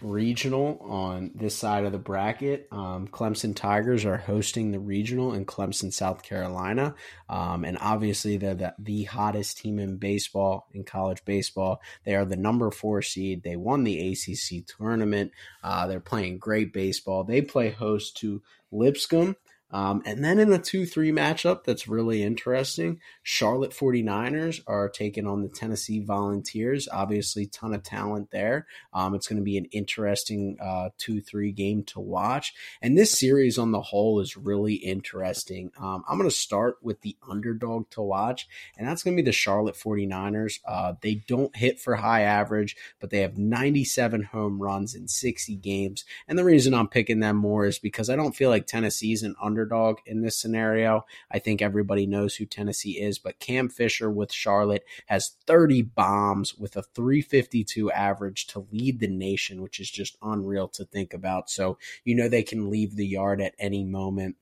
regional 0.00 0.78
on 0.80 1.32
this 1.34 1.56
side 1.56 1.84
of 1.84 1.92
the 1.92 1.98
bracket. 1.98 2.68
Um, 2.70 3.08
Clemson 3.08 3.54
Tigers 3.54 4.04
are 4.04 4.16
hosting 4.16 4.70
the 4.70 4.78
regional 4.78 5.34
in 5.34 5.44
Clemson, 5.44 5.92
South 5.92 6.22
Carolina. 6.22 6.94
Um, 7.28 7.64
and 7.64 7.76
obviously, 7.80 8.36
they're 8.36 8.54
the, 8.54 8.74
the 8.78 9.04
hottest 9.04 9.58
team 9.58 9.78
in 9.78 9.96
baseball, 9.96 10.68
in 10.72 10.84
college 10.84 11.24
baseball. 11.24 11.80
They 12.04 12.14
are 12.14 12.24
the 12.24 12.36
number 12.36 12.70
four 12.70 13.02
seed. 13.02 13.42
They 13.42 13.56
won 13.56 13.84
the 13.84 14.12
ACC 14.12 14.66
tournament. 14.66 15.32
Uh, 15.62 15.86
they're 15.86 16.00
playing 16.00 16.38
great 16.38 16.72
baseball. 16.72 17.24
They 17.24 17.42
play 17.42 17.70
host 17.70 18.16
to 18.18 18.42
Lipscomb. 18.70 19.36
Um, 19.72 20.02
and 20.06 20.24
then 20.24 20.38
in 20.38 20.52
a 20.52 20.58
2 20.58 20.86
3 20.86 21.10
matchup 21.10 21.64
that's 21.64 21.88
really 21.88 22.22
interesting, 22.22 23.00
Charlotte 23.22 23.72
49ers 23.72 24.60
are 24.66 24.88
taking 24.88 25.26
on 25.26 25.42
the 25.42 25.48
Tennessee 25.48 26.00
Volunteers. 26.00 26.88
Obviously, 26.90 27.46
ton 27.46 27.74
of 27.74 27.82
talent 27.82 28.30
there. 28.30 28.66
Um, 28.92 29.14
it's 29.14 29.26
going 29.26 29.38
to 29.38 29.44
be 29.44 29.58
an 29.58 29.66
interesting 29.66 30.56
uh, 30.62 30.90
2 30.98 31.20
3 31.20 31.50
game 31.52 31.82
to 31.84 32.00
watch. 32.00 32.54
And 32.80 32.96
this 32.96 33.10
series 33.18 33.58
on 33.58 33.72
the 33.72 33.80
whole 33.80 34.20
is 34.20 34.36
really 34.36 34.74
interesting. 34.74 35.72
Um, 35.78 36.04
I'm 36.08 36.16
going 36.16 36.30
to 36.30 36.36
start 36.36 36.76
with 36.80 37.00
the 37.00 37.16
underdog 37.28 37.90
to 37.90 38.02
watch, 38.02 38.48
and 38.78 38.86
that's 38.86 39.02
going 39.02 39.16
to 39.16 39.22
be 39.22 39.26
the 39.26 39.32
Charlotte 39.32 39.74
49ers. 39.74 40.60
Uh, 40.66 40.94
they 41.00 41.16
don't 41.26 41.54
hit 41.56 41.80
for 41.80 41.96
high 41.96 42.22
average, 42.22 42.76
but 43.00 43.10
they 43.10 43.20
have 43.20 43.36
97 43.36 44.22
home 44.22 44.62
runs 44.62 44.94
in 44.94 45.08
60 45.08 45.56
games. 45.56 46.04
And 46.28 46.38
the 46.38 46.44
reason 46.44 46.72
I'm 46.72 46.88
picking 46.88 47.18
them 47.18 47.36
more 47.36 47.66
is 47.66 47.80
because 47.80 48.08
I 48.08 48.16
don't 48.16 48.36
feel 48.36 48.50
like 48.50 48.66
Tennessee's 48.66 49.24
an 49.24 49.34
underdog 49.42 49.55
underdog 49.56 49.98
in 50.04 50.20
this 50.20 50.36
scenario. 50.36 51.06
I 51.30 51.38
think 51.38 51.62
everybody 51.62 52.06
knows 52.06 52.36
who 52.36 52.44
Tennessee 52.44 53.00
is, 53.00 53.18
but 53.18 53.40
Cam 53.40 53.68
Fisher 53.70 54.10
with 54.10 54.30
Charlotte 54.30 54.84
has 55.06 55.36
30 55.46 55.82
bombs 55.82 56.54
with 56.54 56.76
a 56.76 56.82
352 56.82 57.90
average 57.90 58.46
to 58.48 58.66
lead 58.70 59.00
the 59.00 59.08
nation, 59.08 59.62
which 59.62 59.80
is 59.80 59.90
just 59.90 60.18
unreal 60.22 60.68
to 60.68 60.84
think 60.84 61.14
about. 61.14 61.48
So, 61.48 61.78
you 62.04 62.14
know, 62.14 62.28
they 62.28 62.42
can 62.42 62.70
leave 62.70 62.96
the 62.96 63.06
yard 63.06 63.40
at 63.40 63.54
any 63.58 63.82
moment. 63.82 64.36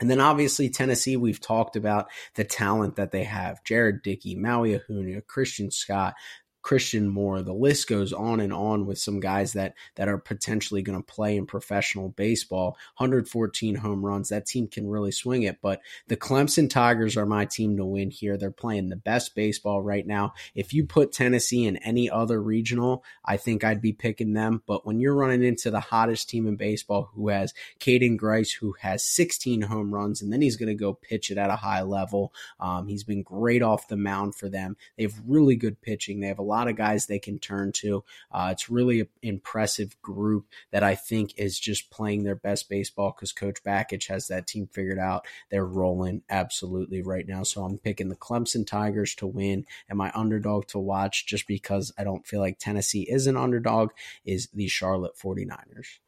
And 0.00 0.10
then 0.10 0.20
obviously 0.20 0.70
Tennessee, 0.70 1.16
we've 1.16 1.40
talked 1.40 1.76
about 1.76 2.08
the 2.36 2.44
talent 2.44 2.96
that 2.96 3.10
they 3.10 3.24
have. 3.24 3.62
Jared 3.64 4.02
Dickey, 4.02 4.34
Maui 4.34 4.78
Ahuna, 4.78 5.26
Christian 5.26 5.70
Scott, 5.70 6.14
Christian 6.62 7.08
Moore. 7.08 7.42
The 7.42 7.52
list 7.52 7.88
goes 7.88 8.12
on 8.12 8.40
and 8.40 8.52
on 8.52 8.86
with 8.86 8.98
some 8.98 9.20
guys 9.20 9.52
that 9.52 9.74
that 9.96 10.08
are 10.08 10.18
potentially 10.18 10.82
going 10.82 10.98
to 10.98 11.04
play 11.04 11.36
in 11.36 11.46
professional 11.46 12.10
baseball. 12.10 12.76
114 12.96 13.76
home 13.76 14.04
runs. 14.04 14.28
That 14.28 14.46
team 14.46 14.68
can 14.68 14.88
really 14.88 15.12
swing 15.12 15.42
it. 15.42 15.58
But 15.62 15.80
the 16.08 16.16
Clemson 16.16 16.68
Tigers 16.68 17.16
are 17.16 17.26
my 17.26 17.44
team 17.44 17.76
to 17.76 17.84
win 17.84 18.10
here. 18.10 18.36
They're 18.36 18.50
playing 18.50 18.88
the 18.88 18.96
best 18.96 19.34
baseball 19.34 19.82
right 19.82 20.06
now. 20.06 20.34
If 20.54 20.72
you 20.72 20.84
put 20.84 21.12
Tennessee 21.12 21.64
in 21.64 21.76
any 21.78 22.10
other 22.10 22.42
regional, 22.42 23.04
I 23.24 23.36
think 23.36 23.64
I'd 23.64 23.80
be 23.80 23.92
picking 23.92 24.32
them. 24.32 24.62
But 24.66 24.86
when 24.86 25.00
you're 25.00 25.14
running 25.14 25.42
into 25.42 25.70
the 25.70 25.80
hottest 25.80 26.28
team 26.28 26.46
in 26.46 26.56
baseball, 26.56 27.10
who 27.14 27.28
has 27.28 27.54
Caden 27.80 28.16
Grice, 28.16 28.52
who 28.52 28.74
has 28.80 29.04
16 29.04 29.62
home 29.62 29.94
runs, 29.94 30.22
and 30.22 30.32
then 30.32 30.42
he's 30.42 30.56
going 30.56 30.68
to 30.68 30.74
go 30.74 30.94
pitch 30.94 31.30
it 31.30 31.38
at 31.38 31.50
a 31.50 31.56
high 31.56 31.82
level. 31.82 32.32
Um, 32.60 32.88
he's 32.88 33.04
been 33.04 33.22
great 33.22 33.62
off 33.62 33.88
the 33.88 33.96
mound 33.96 34.34
for 34.34 34.48
them. 34.48 34.76
They 34.96 35.04
have 35.04 35.20
really 35.26 35.56
good 35.56 35.80
pitching. 35.80 36.20
They 36.20 36.28
have 36.28 36.38
a 36.38 36.42
lot 36.48 36.58
lot 36.58 36.68
of 36.68 36.76
guys 36.76 37.06
they 37.06 37.18
can 37.18 37.38
turn 37.38 37.70
to. 37.72 38.04
Uh, 38.32 38.48
it's 38.52 38.68
really 38.68 39.00
an 39.00 39.08
impressive 39.22 40.00
group 40.02 40.46
that 40.72 40.82
I 40.82 40.94
think 40.96 41.38
is 41.38 41.58
just 41.58 41.90
playing 41.90 42.24
their 42.24 42.34
best 42.34 42.68
baseball 42.68 43.14
because 43.14 43.32
Coach 43.32 43.62
Bakich 43.62 44.08
has 44.08 44.26
that 44.26 44.46
team 44.46 44.66
figured 44.66 44.98
out. 44.98 45.24
They're 45.50 45.64
rolling 45.64 46.22
absolutely 46.28 47.02
right 47.02 47.26
now. 47.26 47.44
So 47.44 47.62
I'm 47.62 47.78
picking 47.78 48.08
the 48.08 48.16
Clemson 48.16 48.66
Tigers 48.66 49.14
to 49.16 49.26
win 49.26 49.66
and 49.88 49.96
my 49.96 50.10
underdog 50.14 50.66
to 50.68 50.78
watch 50.78 51.26
just 51.26 51.46
because 51.46 51.92
I 51.96 52.04
don't 52.04 52.26
feel 52.26 52.40
like 52.40 52.58
Tennessee 52.58 53.02
is 53.02 53.26
an 53.26 53.36
underdog 53.36 53.90
is 54.24 54.48
the 54.52 54.66
Charlotte 54.66 55.16
49ers. 55.16 55.98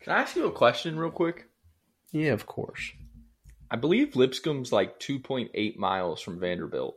Can 0.00 0.12
I 0.12 0.22
ask 0.22 0.34
you 0.36 0.46
a 0.46 0.52
question 0.52 0.98
real 0.98 1.10
quick? 1.10 1.46
Yeah, 2.12 2.32
of 2.32 2.46
course. 2.46 2.92
I 3.70 3.76
believe 3.76 4.16
Lipscomb's 4.16 4.72
like 4.72 5.00
2.8 5.00 5.76
miles 5.76 6.20
from 6.20 6.38
Vanderbilt. 6.38 6.96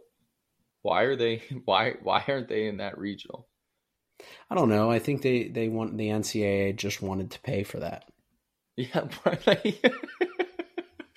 Why 0.82 1.04
are 1.04 1.16
they? 1.16 1.42
Why 1.66 1.96
why 2.02 2.24
aren't 2.28 2.50
they 2.50 2.68
in 2.68 2.78
that 2.78 2.98
regional? 2.98 3.48
I 4.50 4.56
don't 4.56 4.70
know. 4.70 4.90
I 4.90 5.00
think 5.00 5.22
they 5.22 5.48
they 5.48 5.68
want 5.70 5.98
the 5.98 6.10
NCAA 6.10 6.76
just 6.76 7.02
wanted 7.02 7.32
to 7.32 7.40
pay 7.42 7.64
for 7.64 7.80
that. 7.80 8.06
Yeah, 8.76 9.08
they, 9.46 9.80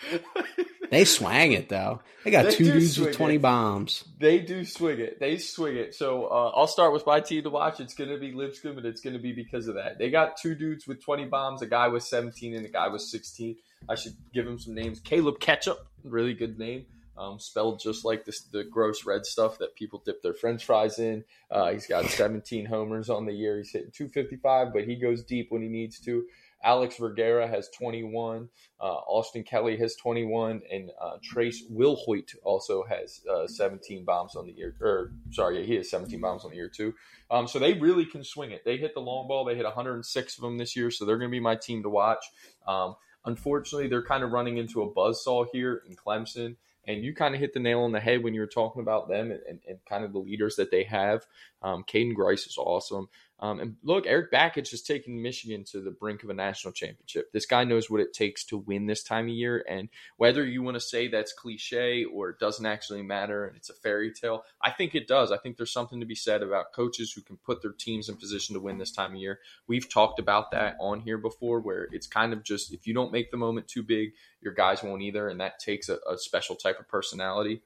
they 0.90 1.04
swang 1.04 1.52
it 1.52 1.68
though. 1.68 2.00
They 2.24 2.30
got 2.30 2.46
they 2.46 2.54
two 2.54 2.64
dudes 2.64 2.98
with 2.98 3.14
twenty 3.14 3.36
it. 3.36 3.42
bombs. 3.42 4.04
They 4.18 4.40
do 4.40 4.64
swing 4.64 4.98
it. 5.00 5.20
They 5.20 5.38
swing 5.38 5.76
it. 5.76 5.94
So 5.94 6.26
uh, 6.26 6.52
I'll 6.54 6.66
start 6.66 6.92
with 6.92 7.06
my 7.06 7.20
team 7.20 7.42
to 7.44 7.50
watch. 7.50 7.80
It's 7.80 7.94
going 7.94 8.10
to 8.10 8.18
be 8.18 8.32
Lipscomb, 8.32 8.76
and 8.78 8.86
it's 8.86 9.00
going 9.00 9.14
to 9.14 9.22
be 9.22 9.32
because 9.32 9.68
of 9.68 9.76
that. 9.76 9.98
They 9.98 10.10
got 10.10 10.36
two 10.36 10.54
dudes 10.54 10.86
with 10.86 11.02
twenty 11.02 11.26
bombs. 11.26 11.62
A 11.62 11.66
guy 11.66 11.88
was 11.88 12.08
seventeen, 12.08 12.54
and 12.54 12.66
a 12.66 12.70
guy 12.70 12.88
was 12.88 13.10
sixteen. 13.10 13.56
I 13.88 13.94
should 13.94 14.14
give 14.34 14.46
him 14.46 14.58
some 14.58 14.74
names. 14.74 15.00
Caleb 15.00 15.40
Ketchup, 15.40 15.78
really 16.04 16.34
good 16.34 16.58
name 16.58 16.84
um, 17.20 17.38
spelled 17.38 17.80
just 17.80 18.04
like 18.04 18.24
this, 18.24 18.40
the 18.40 18.64
gross 18.64 19.04
red 19.04 19.26
stuff 19.26 19.58
that 19.58 19.76
people 19.76 20.02
dip 20.04 20.22
their 20.22 20.32
French 20.32 20.64
fries 20.64 20.98
in. 20.98 21.24
Uh, 21.50 21.72
he's 21.72 21.86
got 21.86 22.04
17 22.06 22.64
homers 22.64 23.10
on 23.10 23.26
the 23.26 23.32
year. 23.32 23.58
He's 23.58 23.70
hitting 23.70 23.90
255, 23.92 24.72
but 24.72 24.84
he 24.84 24.96
goes 24.96 25.22
deep 25.22 25.48
when 25.50 25.62
he 25.62 25.68
needs 25.68 26.00
to. 26.00 26.24
Alex 26.62 26.96
Vergara 26.96 27.48
has 27.48 27.68
21. 27.70 28.48
Uh, 28.80 28.84
Austin 28.84 29.42
Kelly 29.42 29.76
has 29.78 29.96
21, 29.96 30.62
and 30.70 30.90
uh, 31.00 31.16
Trace 31.22 31.64
Willhoite 31.70 32.34
also 32.42 32.84
has 32.84 33.20
uh, 33.30 33.46
17 33.46 34.04
bombs 34.04 34.36
on 34.36 34.46
the 34.46 34.52
year. 34.52 34.74
Or 34.80 35.12
sorry, 35.30 35.60
yeah, 35.60 35.64
he 35.64 35.74
has 35.76 35.90
17 35.90 36.20
bombs 36.20 36.44
on 36.44 36.50
the 36.50 36.56
year 36.56 36.68
too. 36.68 36.94
Um, 37.30 37.46
so 37.46 37.58
they 37.58 37.74
really 37.74 38.04
can 38.04 38.24
swing 38.24 38.50
it. 38.50 38.64
They 38.64 38.76
hit 38.76 38.94
the 38.94 39.00
long 39.00 39.28
ball. 39.28 39.44
They 39.44 39.54
hit 39.54 39.64
106 39.64 40.38
of 40.38 40.42
them 40.42 40.58
this 40.58 40.76
year, 40.76 40.90
so 40.90 41.04
they're 41.04 41.18
going 41.18 41.30
to 41.30 41.34
be 41.34 41.40
my 41.40 41.56
team 41.56 41.82
to 41.82 41.88
watch. 41.88 42.24
Um, 42.66 42.94
unfortunately, 43.24 43.88
they're 43.88 44.04
kind 44.04 44.22
of 44.22 44.32
running 44.32 44.58
into 44.58 44.82
a 44.82 44.90
buzzsaw 44.92 45.46
here 45.52 45.82
in 45.88 45.96
Clemson. 45.96 46.56
And 46.86 47.04
you 47.04 47.14
kind 47.14 47.34
of 47.34 47.40
hit 47.40 47.52
the 47.52 47.60
nail 47.60 47.80
on 47.80 47.92
the 47.92 48.00
head 48.00 48.22
when 48.22 48.34
you 48.34 48.40
were 48.40 48.46
talking 48.46 48.82
about 48.82 49.08
them 49.08 49.30
and, 49.30 49.60
and, 49.68 49.78
kind 49.88 50.04
of 50.04 50.12
the 50.12 50.18
leaders 50.18 50.56
that 50.56 50.70
they 50.70 50.84
have. 50.84 51.26
Um, 51.62 51.84
Caden 51.84 52.14
Grice 52.14 52.46
is 52.46 52.56
awesome. 52.58 53.08
Um, 53.42 53.58
and 53.58 53.76
look, 53.82 54.06
Erik 54.06 54.30
Bakich 54.30 54.74
is 54.74 54.82
taking 54.82 55.22
Michigan 55.22 55.64
to 55.72 55.80
the 55.80 55.90
brink 55.90 56.22
of 56.22 56.28
a 56.28 56.34
national 56.34 56.72
championship. 56.72 57.32
This 57.32 57.46
guy 57.46 57.64
knows 57.64 57.88
what 57.88 58.02
it 58.02 58.12
takes 58.12 58.44
to 58.46 58.58
win 58.58 58.86
this 58.86 59.02
time 59.02 59.24
of 59.24 59.30
year. 59.30 59.64
And 59.66 59.88
whether 60.18 60.44
you 60.44 60.62
want 60.62 60.74
to 60.74 60.80
say 60.80 61.08
that's 61.08 61.32
cliche 61.32 62.04
or 62.04 62.28
it 62.28 62.38
doesn't 62.38 62.66
actually 62.66 63.02
matter 63.02 63.46
and 63.46 63.56
it's 63.56 63.70
a 63.70 63.74
fairy 63.74 64.12
tale, 64.12 64.44
I 64.62 64.70
think 64.70 64.94
it 64.94 65.08
does. 65.08 65.32
I 65.32 65.38
think 65.38 65.56
there's 65.56 65.72
something 65.72 66.00
to 66.00 66.06
be 66.06 66.14
said 66.14 66.42
about 66.42 66.74
coaches 66.74 67.12
who 67.12 67.22
can 67.22 67.38
put 67.38 67.62
their 67.62 67.72
teams 67.72 68.10
in 68.10 68.16
position 68.16 68.54
to 68.54 68.60
win 68.60 68.76
this 68.76 68.92
time 68.92 69.12
of 69.12 69.20
year. 69.20 69.40
We've 69.66 69.88
talked 69.88 70.18
about 70.18 70.50
that 70.50 70.76
on 70.78 71.00
here 71.00 71.18
before, 71.18 71.60
where 71.60 71.88
it's 71.92 72.06
kind 72.06 72.34
of 72.34 72.44
just 72.44 72.74
if 72.74 72.86
you 72.86 72.92
don't 72.92 73.12
make 73.12 73.30
the 73.30 73.38
moment 73.38 73.68
too 73.68 73.82
big, 73.82 74.10
your 74.42 74.52
guys 74.52 74.82
won't 74.82 75.02
either. 75.02 75.28
And 75.28 75.40
that 75.40 75.60
takes 75.60 75.88
a, 75.88 75.98
a 76.08 76.18
special 76.18 76.56
type 76.56 76.78
of 76.78 76.88
personality. 76.88 77.62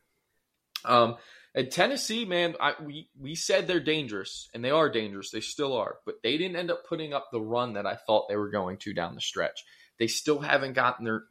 Um, 0.85 1.17
and 1.57 1.71
Tennessee, 1.71 2.25
man, 2.25 2.57
I, 2.59 2.75
we 2.83 3.09
we 3.19 3.37
said 3.37 3.67
they're 3.67 3.79
dangerous, 3.79 4.49
and 4.53 4.65
they 4.65 4.71
are 4.71 4.91
dangerous. 4.91 5.31
They 5.31 5.41
still 5.41 5.77
are, 5.77 5.99
but 6.05 6.17
they 6.23 6.37
didn't 6.37 6.57
end 6.57 6.71
up 6.71 6.85
putting 6.89 7.13
up 7.13 7.29
the 7.31 7.41
run 7.41 7.75
that 7.75 7.87
I 7.87 7.95
thought 7.95 8.29
they 8.29 8.37
were 8.37 8.51
going 8.51 8.79
to 8.79 8.93
down 8.93 9.15
the 9.15 9.21
stretch. 9.21 9.65
They 9.99 10.09
still 10.09 10.41
haven't 10.41 10.73
gotten 10.73 11.05
their 11.05 11.25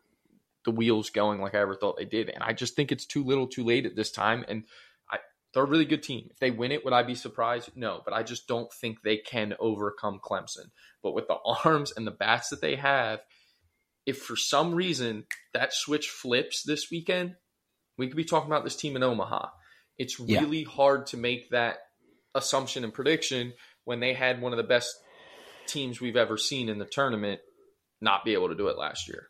the 0.64 0.72
wheels 0.72 1.10
going 1.10 1.42
like 1.42 1.56
I 1.56 1.60
ever 1.60 1.76
thought 1.76 1.98
they 1.98 2.06
did, 2.06 2.30
and 2.30 2.42
I 2.42 2.54
just 2.54 2.74
think 2.76 2.92
it's 2.92 3.06
too 3.06 3.26
little, 3.26 3.48
too 3.48 3.66
late 3.66 3.86
at 3.86 3.98
this 3.98 4.12
time. 4.12 4.46
And 4.48 4.64
I, 5.12 5.18
they're 5.54 5.64
a 5.64 5.68
really 5.68 5.84
good 5.84 6.04
team. 6.04 6.30
If 6.32 6.40
they 6.40 6.52
win 6.52 6.72
it, 6.72 6.86
would 6.86 6.94
I 6.94 7.04
be 7.04 7.16
surprised? 7.16 7.72
No, 7.76 8.02
but 8.06 8.14
I 8.14 8.24
just 8.24 8.48
don't 8.48 8.72
think 8.72 9.02
they 9.02 9.18
can 9.18 9.56
overcome 9.60 10.22
Clemson. 10.24 10.72
But 11.02 11.16
with 11.16 11.28
the 11.28 11.36
arms 11.66 11.92
and 11.98 12.08
the 12.08 12.12
bats 12.12 12.48
that 12.48 12.62
they 12.62 12.78
have, 12.78 13.20
if 14.06 14.20
for 14.20 14.38
some 14.38 14.74
reason 14.74 15.26
that 15.54 15.74
switch 15.74 16.08
flips 16.08 16.64
this 16.64 16.90
weekend, 16.90 17.36
we 17.98 18.08
could 18.08 18.16
be 18.16 18.24
talking 18.24 18.50
about 18.50 18.64
this 18.64 18.78
team 18.78 18.96
in 18.96 19.04
Omaha 19.04 19.50
it's 19.98 20.20
really 20.20 20.60
yeah. 20.60 20.70
hard 20.70 21.08
to 21.08 21.18
make 21.18 21.50
that 21.52 21.78
assumption 22.36 22.84
and 22.84 22.94
prediction 22.94 23.54
when 23.86 24.00
they 24.00 24.14
had 24.14 24.42
one 24.42 24.54
of 24.54 24.58
the 24.58 24.64
best 24.64 24.94
teams 25.68 26.02
we've 26.02 26.16
ever 26.16 26.38
seen 26.38 26.70
in 26.70 26.80
the 26.80 26.86
tournament 26.86 27.42
not 28.02 28.26
be 28.26 28.34
able 28.34 28.50
to 28.50 28.56
do 28.56 28.68
it 28.68 28.78
last 28.78 29.08
year. 29.08 29.28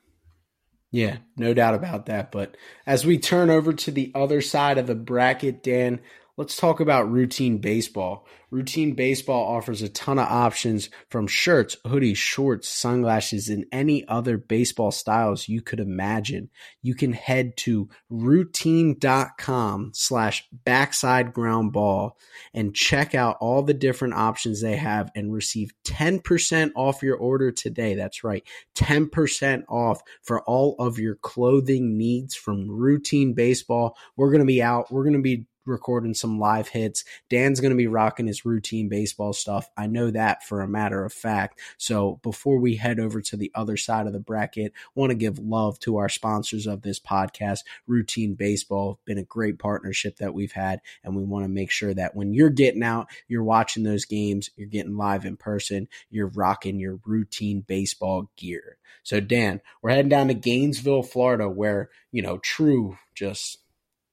Yeah, 0.91 1.17
no 1.35 1.53
doubt 1.55 1.73
about 1.73 2.05
that. 2.05 2.31
But 2.31 2.55
as 2.85 3.05
we 3.05 3.17
turn 3.17 3.49
over 3.49 3.73
to 3.73 3.91
the 3.91 4.11
other 4.13 4.41
side 4.41 4.77
of 4.77 4.85
the 4.85 4.95
bracket, 4.95 5.63
Dan, 5.63 5.99
let's 6.37 6.55
talk 6.55 6.79
about 6.79 7.11
routine 7.11 7.59
baseball. 7.59 8.25
Routine 8.53 8.93
Baseball 8.93 9.45
offers 9.47 9.81
a 9.81 9.89
ton 9.89 10.19
of 10.19 10.27
options 10.27 10.91
from 11.09 11.25
shirts, 11.25 11.75
hoodies, 11.87 12.17
shorts, 12.17 12.69
sunglasses, 12.69 13.49
and 13.49 13.65
any 13.71 14.07
other 14.07 14.37
baseball 14.37 14.91
styles 14.91 15.47
you 15.47 15.59
could 15.59 15.79
imagine. 15.79 16.51
You 16.83 16.93
can 16.93 17.13
head 17.13 17.57
to 17.57 17.89
routine.com 18.11 19.91
slash 19.95 20.47
backside 20.51 21.33
ground 21.33 21.73
ball 21.73 22.19
and 22.53 22.75
check 22.75 23.15
out 23.15 23.37
all 23.41 23.63
the 23.63 23.73
different 23.73 24.13
options 24.13 24.61
they 24.61 24.75
have 24.75 25.09
and 25.15 25.33
receive 25.33 25.71
10% 25.83 26.73
off 26.75 27.01
your 27.01 27.17
order 27.17 27.51
today. 27.51 27.95
That's 27.95 28.23
right. 28.23 28.43
10% 28.75 29.63
off 29.67 30.03
for 30.21 30.43
all 30.43 30.75
of 30.77 30.99
your 30.99 31.15
clothing 31.15 31.97
needs 31.97 32.35
from 32.35 32.69
routine 32.69 33.33
baseball. 33.33 33.97
We're 34.15 34.29
going 34.29 34.41
to 34.41 34.45
be 34.45 34.61
out. 34.61 34.91
We're 34.91 35.05
going 35.05 35.13
to 35.13 35.21
be 35.23 35.47
recording 35.65 36.13
some 36.13 36.39
live 36.39 36.67
hits. 36.67 37.03
Dan's 37.29 37.59
going 37.59 37.71
to 37.71 37.77
be 37.77 37.87
rocking 37.87 38.27
his 38.27 38.45
routine 38.45 38.89
baseball 38.89 39.33
stuff. 39.33 39.69
I 39.77 39.87
know 39.87 40.11
that 40.11 40.43
for 40.43 40.61
a 40.61 40.67
matter 40.67 41.03
of 41.03 41.13
fact. 41.13 41.59
So 41.77 42.19
before 42.23 42.59
we 42.59 42.75
head 42.75 42.99
over 42.99 43.21
to 43.21 43.37
the 43.37 43.51
other 43.55 43.77
side 43.77 44.07
of 44.07 44.13
the 44.13 44.19
bracket, 44.19 44.73
want 44.95 45.11
to 45.11 45.15
give 45.15 45.39
love 45.39 45.79
to 45.79 45.97
our 45.97 46.09
sponsors 46.09 46.67
of 46.67 46.81
this 46.81 46.99
podcast, 46.99 47.59
Routine 47.87 48.35
Baseball. 48.35 48.99
Been 49.05 49.17
a 49.17 49.23
great 49.23 49.59
partnership 49.59 50.17
that 50.17 50.33
we've 50.33 50.51
had, 50.51 50.81
and 51.03 51.15
we 51.15 51.23
want 51.23 51.45
to 51.45 51.49
make 51.49 51.71
sure 51.71 51.93
that 51.93 52.15
when 52.15 52.33
you're 52.33 52.49
getting 52.49 52.83
out, 52.83 53.07
you're 53.27 53.43
watching 53.43 53.83
those 53.83 54.05
games, 54.05 54.49
you're 54.55 54.67
getting 54.67 54.97
live 54.97 55.25
in 55.25 55.37
person, 55.37 55.87
you're 56.09 56.27
rocking 56.27 56.79
your 56.79 56.99
routine 57.05 57.61
baseball 57.61 58.29
gear. 58.35 58.77
So 59.03 59.19
Dan, 59.19 59.61
we're 59.81 59.89
heading 59.91 60.09
down 60.09 60.27
to 60.27 60.33
Gainesville, 60.33 61.03
Florida, 61.03 61.49
where, 61.49 61.89
you 62.11 62.21
know, 62.21 62.37
true 62.37 62.97
just 63.13 63.59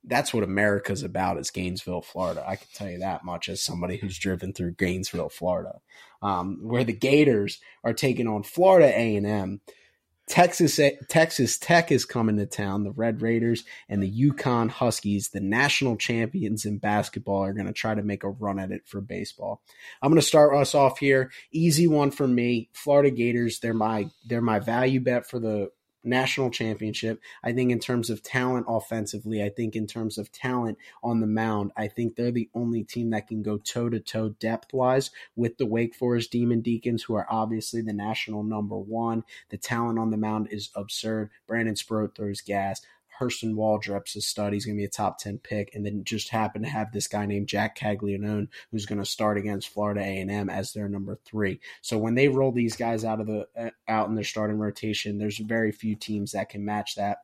that's 0.05 0.32
what 0.32 0.44
America's 0.44 1.03
about 1.03 1.38
is 1.38 1.51
Gainesville, 1.51 2.03
Florida. 2.03 2.44
I 2.46 2.57
can 2.57 2.68
tell 2.74 2.88
you 2.88 2.98
that 3.01 3.24
much 3.24 3.48
as 3.48 3.62
somebody 3.62 3.96
who's 3.96 4.18
driven 4.18 4.53
through 4.53 4.72
Gainesville, 4.72 5.28
Florida, 5.28 5.80
um, 6.22 6.59
where 6.62 6.84
the 6.84 6.92
Gators 6.92 7.61
are 7.84 7.92
taking 7.92 8.26
on 8.26 8.42
Florida 8.42 8.86
A 8.86 9.16
and 9.16 9.26
M. 9.26 9.61
Texas 10.30 10.78
Texas 11.09 11.59
Tech 11.59 11.90
is 11.90 12.05
coming 12.05 12.36
to 12.36 12.46
town. 12.46 12.84
The 12.84 12.92
Red 12.92 13.20
Raiders 13.20 13.64
and 13.88 14.01
the 14.01 14.30
UConn 14.30 14.70
Huskies, 14.70 15.30
the 15.30 15.40
national 15.40 15.96
champions 15.96 16.64
in 16.64 16.78
basketball, 16.78 17.42
are 17.42 17.53
going 17.53 17.66
to 17.66 17.72
try 17.72 17.96
to 17.96 18.03
make 18.03 18.22
a 18.22 18.30
run 18.30 18.61
at 18.61 18.70
it 18.70 18.82
for 18.86 19.01
baseball. 19.01 19.61
I'm 20.01 20.11
going 20.11 20.20
to 20.20 20.26
start 20.26 20.55
us 20.55 20.72
off 20.72 21.01
here. 21.01 21.32
Easy 21.51 21.88
one 21.88 22.12
for 22.12 22.28
me. 22.28 22.70
Florida 22.72 23.11
Gators. 23.11 23.59
They're 23.59 23.74
my 23.74 24.09
they're 24.24 24.40
my 24.40 24.61
value 24.61 25.01
bet 25.01 25.28
for 25.28 25.40
the 25.40 25.72
national 26.03 26.51
championship. 26.51 27.20
I 27.42 27.53
think 27.53 27.70
in 27.70 27.78
terms 27.78 28.11
of 28.11 28.22
talent 28.22 28.66
offensively, 28.68 29.42
I 29.42 29.48
think 29.48 29.76
in 29.76 29.86
terms 29.86 30.18
of 30.18 30.32
talent 30.32 30.78
on 31.03 31.20
the 31.20 31.26
mound, 31.26 31.72
I 31.76 31.88
think 31.88 32.16
they're 32.16 32.30
the 32.30 32.51
only 32.55 32.84
team 32.84 33.11
that 33.11 33.28
can 33.28 33.42
go 33.42 33.59
toe 33.59 33.88
to 33.88 34.01
toe 34.01 34.30
depth 34.30 34.72
wise 34.72 35.11
with 35.36 35.59
the 35.59 35.66
Wake 35.66 35.94
Forest 35.94 36.30
Demon 36.30 36.61
Deacons, 36.61 37.03
who 37.03 37.14
are 37.14 37.26
obviously 37.30 37.82
the 37.82 37.92
national 37.92 38.42
number 38.42 38.76
one. 38.76 39.24
The 39.51 39.59
talent 39.59 39.98
on 39.98 40.11
the 40.11 40.16
mound 40.16 40.48
is 40.51 40.70
absurd. 40.74 41.30
Brandon 41.46 41.76
Sproat 41.76 42.14
throws 42.14 42.40
gas. 42.40 42.82
Hurston 43.21 43.55
Waldrep's 43.55 44.16
a 44.16 44.21
stud. 44.21 44.53
He's 44.53 44.64
going 44.64 44.77
to 44.77 44.81
be 44.81 44.87
a 44.87 44.89
top 44.89 45.18
10 45.18 45.39
pick. 45.39 45.75
And 45.75 45.85
then 45.85 46.05
just 46.05 46.31
happen 46.31 46.62
to 46.62 46.68
have 46.68 46.93
this 46.93 47.07
guy 47.07 47.27
named 47.27 47.49
Jac 47.49 47.77
Caglianone 47.77 48.49
who's 48.71 48.87
going 48.87 49.01
to 49.01 49.05
start 49.05 49.39
against 49.39 49.68
Florida 49.68 50.01
A&M 50.01 50.49
as 50.49 50.73
their 50.73 50.89
number 50.89 51.18
three. 51.25 51.61
So 51.83 51.99
when 51.99 52.14
they 52.14 52.29
roll 52.29 52.53
these 52.53 52.77
guys 52.77 53.05
out 53.05 53.21
of 53.21 53.27
the 53.27 53.47
uh, 53.57 53.71
out 53.87 54.09
in 54.09 54.14
their 54.14 54.25
starting 54.25 54.59
rotation, 54.59 55.18
there's 55.18 55.39
very 55.39 55.73
few 55.73 55.95
teams 55.95 56.33
that 56.33 56.49
can 56.49 56.64
match 56.64 56.97
that. 56.97 57.18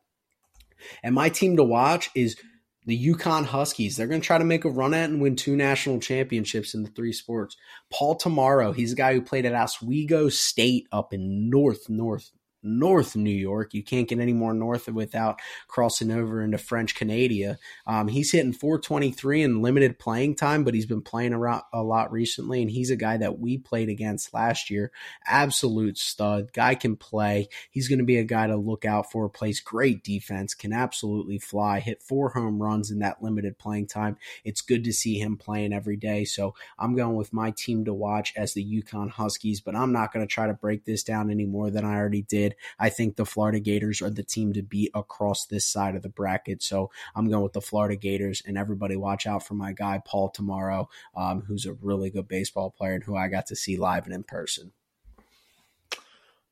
And 1.03 1.15
my 1.15 1.29
team 1.29 1.57
to 1.57 1.63
watch 1.63 2.09
is 2.15 2.37
the 2.85 3.07
UConn 3.13 3.45
Huskies. 3.45 3.97
They're 3.97 4.07
going 4.07 4.21
to 4.21 4.25
try 4.25 4.37
to 4.37 4.45
make 4.45 4.63
a 4.63 4.69
run 4.69 4.93
at 4.93 5.09
and 5.09 5.21
win 5.21 5.35
two 5.35 5.55
national 5.55 5.99
championships 5.99 6.73
in 6.73 6.83
the 6.83 6.89
three 6.89 7.11
sports. 7.11 7.57
Paul 7.91 8.17
Tammaro, 8.17 8.73
he's 8.73 8.93
a 8.93 8.95
guy 8.95 9.13
who 9.13 9.21
played 9.21 9.45
at 9.45 9.53
Oswego 9.53 10.29
State 10.29 10.87
up 10.91 11.13
in 11.13 11.49
North, 11.49 11.89
North, 11.89 12.31
North 12.63 13.15
New 13.15 13.29
York. 13.29 13.73
You 13.73 13.83
can't 13.83 14.07
get 14.07 14.19
any 14.19 14.33
more 14.33 14.53
north 14.53 14.87
without 14.87 15.39
crossing 15.67 16.11
over 16.11 16.41
into 16.41 16.57
French 16.57 16.95
Canada. 16.95 17.57
Um, 17.85 18.07
he's 18.07 18.31
hitting 18.31 18.53
423 18.53 19.43
in 19.43 19.61
limited 19.61 19.99
playing 19.99 20.35
time, 20.35 20.63
but 20.63 20.73
he's 20.73 20.85
been 20.85 21.01
playing 21.01 21.33
a, 21.33 21.61
a 21.73 21.83
lot 21.83 22.11
recently, 22.11 22.61
and 22.61 22.71
he's 22.71 22.89
a 22.89 22.95
guy 22.95 23.17
that 23.17 23.39
we 23.39 23.57
played 23.57 23.89
against 23.89 24.33
last 24.33 24.69
year. 24.69 24.91
Absolute 25.25 25.97
stud. 25.97 26.53
Guy 26.53 26.75
can 26.75 26.95
play. 26.95 27.47
He's 27.69 27.87
going 27.87 27.99
to 27.99 28.05
be 28.05 28.17
a 28.17 28.23
guy 28.23 28.47
to 28.47 28.55
look 28.55 28.85
out 28.85 29.11
for. 29.11 29.29
Plays 29.29 29.59
great 29.59 30.03
defense, 30.03 30.53
can 30.53 30.73
absolutely 30.73 31.39
fly, 31.39 31.79
hit 31.79 32.01
four 32.01 32.29
home 32.29 32.61
runs 32.61 32.91
in 32.91 32.99
that 32.99 33.21
limited 33.21 33.57
playing 33.57 33.87
time. 33.87 34.17
It's 34.43 34.61
good 34.61 34.83
to 34.83 34.93
see 34.93 35.19
him 35.19 35.37
playing 35.37 35.73
every 35.73 35.97
day. 35.97 36.25
So 36.25 36.55
I'm 36.77 36.95
going 36.95 37.15
with 37.15 37.33
my 37.33 37.51
team 37.51 37.85
to 37.85 37.93
watch 37.93 38.33
as 38.35 38.53
the 38.53 38.65
UConn 38.65 39.11
Huskies, 39.11 39.61
but 39.61 39.75
I'm 39.75 39.91
not 39.91 40.13
going 40.13 40.25
to 40.25 40.31
try 40.31 40.47
to 40.47 40.53
break 40.53 40.85
this 40.85 41.03
down 41.03 41.31
any 41.31 41.45
more 41.45 41.69
than 41.69 41.85
I 41.85 41.95
already 41.95 42.21
did. 42.21 42.46
I 42.79 42.89
think 42.89 43.15
the 43.15 43.25
Florida 43.25 43.59
Gators 43.59 44.01
are 44.01 44.09
the 44.09 44.23
team 44.23 44.53
to 44.53 44.61
beat 44.61 44.91
across 44.93 45.45
this 45.45 45.65
side 45.65 45.95
of 45.95 46.03
the 46.03 46.09
bracket. 46.09 46.61
So 46.63 46.91
I'm 47.15 47.29
going 47.29 47.43
with 47.43 47.53
the 47.53 47.61
Florida 47.61 47.95
Gators, 47.95 48.41
and 48.45 48.57
everybody 48.57 48.95
watch 48.95 49.27
out 49.27 49.45
for 49.45 49.53
my 49.53 49.73
guy 49.73 50.01
Paul 50.05 50.31
Tammaro, 50.31 50.87
um, 51.15 51.41
who's 51.41 51.65
a 51.65 51.73
really 51.73 52.09
good 52.09 52.27
baseball 52.27 52.71
player 52.71 52.93
and 52.93 53.03
who 53.03 53.15
I 53.15 53.27
got 53.27 53.47
to 53.47 53.55
see 53.55 53.77
live 53.77 54.05
and 54.05 54.13
in 54.13 54.23
person. 54.23 54.71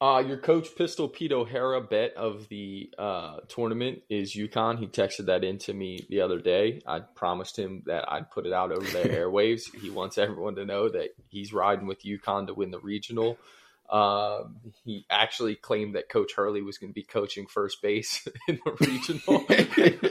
Uh, 0.02 0.20
your 0.20 0.38
coach 0.38 0.76
Pistol 0.76 1.08
Pete 1.08 1.32
O'Hara 1.32 1.80
bet 1.80 2.14
of 2.16 2.50
the 2.50 2.91
uh, 2.98 3.38
tournament 3.48 4.02
is 4.10 4.36
UConn. 4.36 4.78
He 4.78 4.88
texted 4.88 5.28
that 5.28 5.46
in 5.46 5.58
to 5.60 5.74
me 5.74 6.06
the 6.10 6.20
other 6.20 6.38
day. 6.38 6.82
I 6.86 7.00
promised 7.00 7.58
him 7.58 7.82
that 7.86 8.12
I'd 8.12 8.30
put 8.30 8.46
it 8.46 8.52
out 8.52 8.74
over 8.74 8.86
the 8.86 9.10
airwaves. 9.10 9.74
He 9.74 9.89
wants 9.89 10.18
everyone 10.18 10.56
to 10.56 10.66
know 10.66 10.89
that 10.89 11.16
he's 11.30 11.54
riding 11.54 11.88
with 11.88 12.04
UConn 12.04 12.48
to 12.48 12.54
win 12.54 12.72
the 12.72 12.80
regional. 12.80 13.38
Um, 13.89 14.57
he 14.83 15.05
actually 15.09 15.55
claimed 15.55 15.95
that 15.95 16.09
Coach 16.09 16.33
Hurley 16.36 16.61
was 16.61 16.77
going 16.77 16.89
to 16.89 16.93
be 16.93 17.03
coaching 17.03 17.45
first 17.45 17.81
base 17.81 18.27
in 18.47 18.59
the 18.65 18.71
regional. 18.81 19.45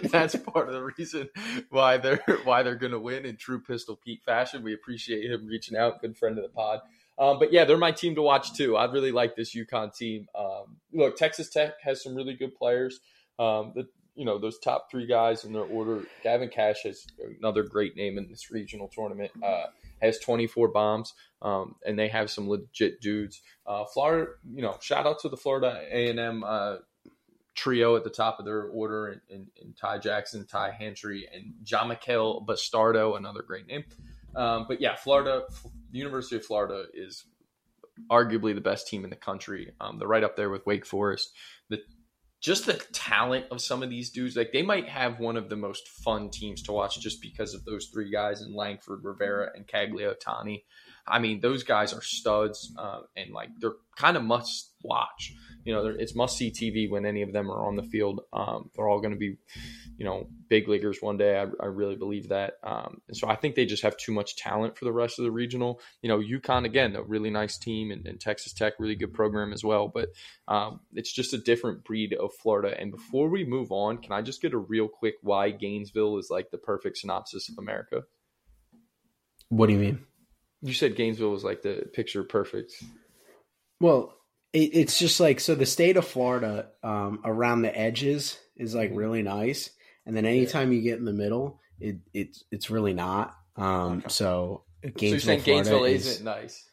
That's 0.11 0.37
part 0.37 0.69
of 0.69 0.75
the 0.75 0.93
reason 0.97 1.29
why 1.71 1.97
they're 1.97 2.23
why 2.45 2.63
they're 2.63 2.77
going 2.77 2.93
to 2.93 3.01
win 3.01 3.27
in 3.27 3.37
true 3.37 3.61
Pistol 3.61 3.97
Pete 3.97 4.23
fashion. 4.23 4.63
We 4.63 4.75
appreciate 4.75 5.31
him 5.31 5.47
reaching 5.47 5.77
out. 5.77 6.01
Good 6.01 6.17
friend 6.17 6.39
of 6.39 6.45
the 6.45 6.51
pod. 6.51 6.81
Um, 7.19 7.39
but 7.39 7.53
yeah, 7.53 7.65
they're 7.65 7.79
my 7.79 7.93
team 7.93 8.15
to 8.17 8.23
watch 8.23 8.55
too. 8.55 8.77
I 8.77 8.91
really 8.91 9.13
like 9.13 9.37
this 9.37 9.55
UConn 9.55 9.97
team. 9.97 10.27
Um, 10.37 10.77
look, 10.93 11.17
Texas 11.17 11.49
Tech 11.49 11.75
has 11.83 12.03
some 12.03 12.15
really 12.15 12.35
good 12.35 12.55
players. 12.55 13.01
Um, 13.39 13.73
the 13.75 13.89
you 14.15 14.25
know 14.25 14.39
those 14.39 14.59
top 14.59 14.91
three 14.91 15.07
guys 15.07 15.45
in 15.45 15.53
their 15.53 15.63
order. 15.63 16.03
Gavin 16.23 16.49
Kash 16.49 16.83
has 16.85 17.07
another 17.39 17.63
great 17.63 17.97
name 17.97 18.19
in 18.19 18.29
this 18.29 18.51
regional 18.51 18.89
tournament. 18.89 19.33
Uh, 19.43 19.65
has 20.03 20.19
24 20.19 20.69
bombs, 20.69 21.15
um, 21.43 21.77
and 21.87 21.99
they 21.99 22.09
have 22.09 22.31
some 22.31 22.49
legit 22.49 23.01
dudes. 23.01 23.41
Uh, 23.67 23.85
Florida, 23.85 24.33
you 24.53 24.63
know, 24.63 24.77
shout 24.81 25.07
out 25.07 25.21
to 25.21 25.29
the 25.29 25.37
Florida 25.37 25.81
A&M 25.91 26.45
uh, 26.45 26.77
trio 27.55 27.97
at 27.97 28.05
the 28.05 28.11
top 28.11 28.39
of 28.39 28.45
their 28.45 28.65
order, 28.65 29.09
and, 29.09 29.21
and, 29.31 29.47
and 29.63 29.77
Ty 29.77 29.99
Jackson, 29.99 30.47
Ty 30.47 30.73
Hantry, 30.73 31.29
and 31.33 31.55
John 31.63 31.89
Jamichael 31.89 32.45
Bastardo, 32.47 33.17
another 33.17 33.43
great 33.43 33.67
name. 33.67 33.85
Um, 34.37 34.67
but 34.69 34.81
yeah, 34.81 34.97
Florida, 34.97 35.45
the 35.91 35.99
University 35.99 36.37
of 36.37 36.45
Florida 36.45 36.85
is 36.93 37.25
arguably 38.11 38.55
the 38.55 38.61
best 38.61 38.89
team 38.89 39.05
in 39.05 39.11
the 39.11 39.17
country. 39.17 39.73
Um, 39.81 39.99
they're 39.99 40.09
right 40.09 40.25
up 40.25 40.37
there 40.37 40.51
with 40.51 40.67
Wake 40.67 40.85
Forest. 40.85 41.33
The 41.69 41.81
just 42.45 42.67
the 42.67 42.75
talent 42.93 43.47
of 43.51 43.63
some 43.63 43.83
of 43.83 43.89
these 43.89 44.11
dudes, 44.11 44.37
like 44.37 44.53
they 44.53 44.61
might 44.61 44.87
have 44.87 45.19
one 45.19 45.39
of 45.39 45.49
the 45.49 45.57
most 45.57 45.89
fun 45.89 46.29
teams 46.29 46.61
to 46.61 46.73
watch 46.73 47.01
just 47.01 47.23
because 47.23 47.55
of 47.55 47.65
those 47.65 47.87
three 47.87 48.11
guys 48.11 48.43
in 48.43 48.55
Langford, 48.55 49.03
Rivera, 49.03 49.51
and 49.55 49.67
Caglianone. 49.67 50.63
I 51.07 51.19
mean, 51.19 51.41
those 51.41 51.63
guys 51.63 51.93
are 51.93 52.03
studs, 52.03 52.73
uh, 52.79 53.01
and 53.17 53.33
like 53.33 53.51
they're 53.61 53.77
kind 53.97 54.17
of 54.17 54.25
must 54.25 54.73
watch 54.83 55.35
you 55.65 55.73
know, 55.73 55.87
it's 55.87 56.15
must 56.15 56.37
see 56.37 56.51
TV 56.51 56.91
when 56.91 57.07
any 57.07 57.23
of 57.23 57.33
them 57.33 57.51
are 57.51 57.67
on 57.67 57.77
the 57.77 57.83
field. 57.83 58.21
Um, 58.33 58.71
they're 58.75 58.87
all 58.87 59.01
going 59.01 59.15
to 59.15 59.19
be, 59.19 59.39
you 59.97 60.05
know, 60.05 60.29
big 60.49 60.69
leaguers 60.69 60.99
one 61.01 61.17
day. 61.17 61.39
I, 61.39 61.47
I 61.63 61.67
really 61.67 61.97
believe 61.97 62.29
that. 62.29 62.55
Um, 62.63 63.01
and 63.09 63.17
so 63.17 63.29
I 63.29 63.35
think 63.35 63.55
they 63.55 63.65
just 63.65 63.83
have 63.83 63.97
too 63.97 64.13
much 64.13 64.37
talent 64.37 64.77
for 64.77 64.85
the 64.85 64.93
rest 64.93 65.19
of 65.19 65.25
the 65.25 65.31
regional. 65.31 65.81
You 66.03 66.11
know, 66.11 66.19
UConn 66.19 66.67
again, 66.67 66.95
a 66.97 67.03
really 67.03 67.31
nice 67.31 67.57
team, 67.57 67.91
and, 67.91 68.07
and 68.07 68.21
Texas 68.21 68.53
Tech, 68.53 68.75
really 68.79 68.95
good 68.95 69.15
program 69.15 69.53
as 69.55 69.65
well. 69.65 69.89
But 69.89 70.11
um, 70.49 70.81
it's 70.93 71.13
just 71.13 71.33
a 71.33 71.39
different 71.39 71.85
breed 71.85 72.13
of 72.13 72.35
Florida. 72.35 72.79
And 72.79 72.91
before 72.91 73.31
we 73.31 73.45
move 73.45 73.73
on, 73.73 73.99
can 73.99 74.13
I 74.13 74.21
just 74.21 74.43
get 74.43 74.53
a 74.53 74.59
real 74.59 74.89
quick 74.89 75.15
why 75.23 75.51
Gainesville 75.51 76.19
is 76.19 76.29
like 76.31 76.51
the 76.51 76.59
perfect 76.59 76.99
synopsis 76.99 77.49
of 77.49 77.57
America? 77.59 78.03
What 79.49 79.69
do 79.69 79.73
you 79.73 79.79
mean? 79.79 80.05
You 80.65 80.73
said 80.73 80.97
Gainesville 80.97 81.31
was 81.31 81.45
like 81.45 81.61
the 81.61 81.89
picture 81.93 82.25
perfect. 82.25 82.73
Well, 83.81 84.15
it, 84.55 84.71
it's 84.73 84.99
just 84.99 85.21
like 85.21 85.39
so 85.39 85.55
the 85.55 85.67
state 85.67 85.99
of 85.99 86.07
Florida 86.07 86.69
um, 86.83 87.21
around 87.23 87.63
the 87.63 87.79
edges 87.79 88.39
is 88.57 88.75
like 88.75 88.89
mm-hmm. 88.89 88.99
really 88.99 89.23
nice, 89.23 89.69
and 90.07 90.17
then 90.17 90.25
anytime 90.25 90.73
yeah. 90.73 90.79
you 90.79 90.83
get 90.83 90.99
in 90.99 91.05
the 91.05 91.13
middle, 91.13 91.61
it 91.79 91.99
it's 92.15 92.45
it's 92.51 92.71
really 92.71 92.95
not. 92.95 93.35
Um, 93.57 93.99
okay. 93.99 94.09
So 94.09 94.65
Gainesville, 94.81 95.01
so 95.01 95.07
you're 95.07 95.21
saying 95.21 95.41
Florida 95.41 95.71
Gainesville 95.71 95.85
is, 95.85 96.07
isn't 96.07 96.25
nice. 96.25 96.65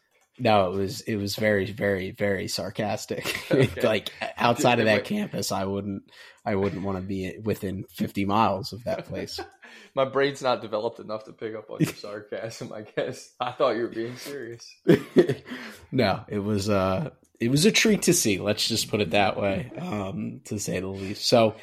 No, 0.42 0.72
it 0.72 0.76
was 0.76 1.02
it 1.02 1.18
was 1.18 1.36
very 1.36 1.72
very 1.72 2.12
very 2.12 2.48
sarcastic. 2.48 3.38
Okay. 3.52 3.82
like 3.82 4.12
outside 4.38 4.80
of 4.80 4.86
that 4.86 5.06
campus, 5.06 5.52
I 5.52 5.66
wouldn't 5.66 6.04
I 6.44 6.56
wouldn't 6.56 6.84
want 6.84 6.98
to 6.98 7.04
be 7.04 7.38
within 7.44 7.84
50 7.92 8.26
miles 8.26 8.74
of 8.74 8.84
that 8.86 9.06
place. 9.06 9.40
My 9.96 10.06
brain's 10.06 10.42
not 10.42 10.62
developed 10.62 11.00
enough 11.00 11.26
to 11.26 11.34
pick 11.34 11.54
up 11.54 11.70
on 11.70 11.78
your 11.82 11.94
sarcasm. 11.94 12.74
I 12.74 12.82
guess 12.82 13.34
I 13.40 13.52
thought 13.52 13.76
you 13.76 13.84
were 13.84 13.90
being 13.90 14.16
serious. 14.18 14.66
no, 15.92 16.24
it 16.28 16.40
was 16.40 16.70
uh 16.70 17.12
it 17.40 17.52
was 17.52 17.66
a 17.66 17.72
treat 17.72 18.04
to 18.04 18.14
see. 18.14 18.40
Let's 18.40 18.68
just 18.68 18.90
put 18.90 19.02
it 19.02 19.12
that 19.12 19.38
way, 19.40 19.72
um, 19.78 20.42
to 20.46 20.58
say 20.58 20.80
the 20.80 20.88
least. 20.88 21.28
So 21.28 21.56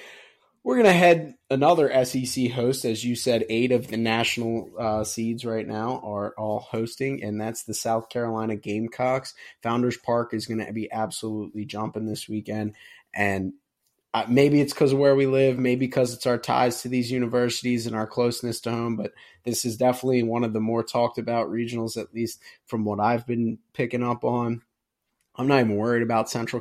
we're 0.62 0.76
gonna 0.76 0.92
head 0.92 1.34
another 1.50 2.04
SEC 2.04 2.50
host, 2.50 2.84
as 2.84 3.04
you 3.04 3.16
said. 3.16 3.44
Eight 3.48 3.72
of 3.72 3.88
the 3.88 3.96
national 3.96 4.70
uh, 4.78 5.04
seeds 5.04 5.44
right 5.44 5.66
now 5.66 6.00
are 6.04 6.34
all 6.36 6.60
hosting, 6.60 7.22
and 7.22 7.40
that's 7.40 7.64
the 7.64 7.74
South 7.74 8.08
Carolina 8.08 8.56
Gamecocks. 8.56 9.34
Founders 9.62 9.96
Park 9.96 10.34
is 10.34 10.46
gonna 10.46 10.72
be 10.72 10.90
absolutely 10.92 11.64
jumping 11.64 12.06
this 12.06 12.28
weekend, 12.28 12.74
and 13.14 13.52
uh, 14.14 14.24
maybe 14.28 14.60
it's 14.60 14.72
because 14.72 14.92
of 14.92 14.98
where 14.98 15.14
we 15.14 15.26
live, 15.26 15.58
maybe 15.58 15.86
because 15.86 16.14
it's 16.14 16.26
our 16.26 16.38
ties 16.38 16.82
to 16.82 16.88
these 16.88 17.10
universities 17.10 17.86
and 17.86 17.94
our 17.94 18.06
closeness 18.06 18.60
to 18.60 18.70
home. 18.70 18.96
But 18.96 19.12
this 19.44 19.64
is 19.64 19.76
definitely 19.76 20.22
one 20.22 20.44
of 20.44 20.52
the 20.52 20.60
more 20.60 20.82
talked 20.82 21.18
about 21.18 21.50
regionals, 21.50 21.96
at 21.96 22.14
least 22.14 22.40
from 22.66 22.84
what 22.84 23.00
I've 23.00 23.26
been 23.26 23.58
picking 23.74 24.02
up 24.02 24.24
on. 24.24 24.62
I'm 25.38 25.46
not 25.46 25.60
even 25.60 25.76
worried 25.76 26.02
about 26.02 26.28
Central 26.28 26.60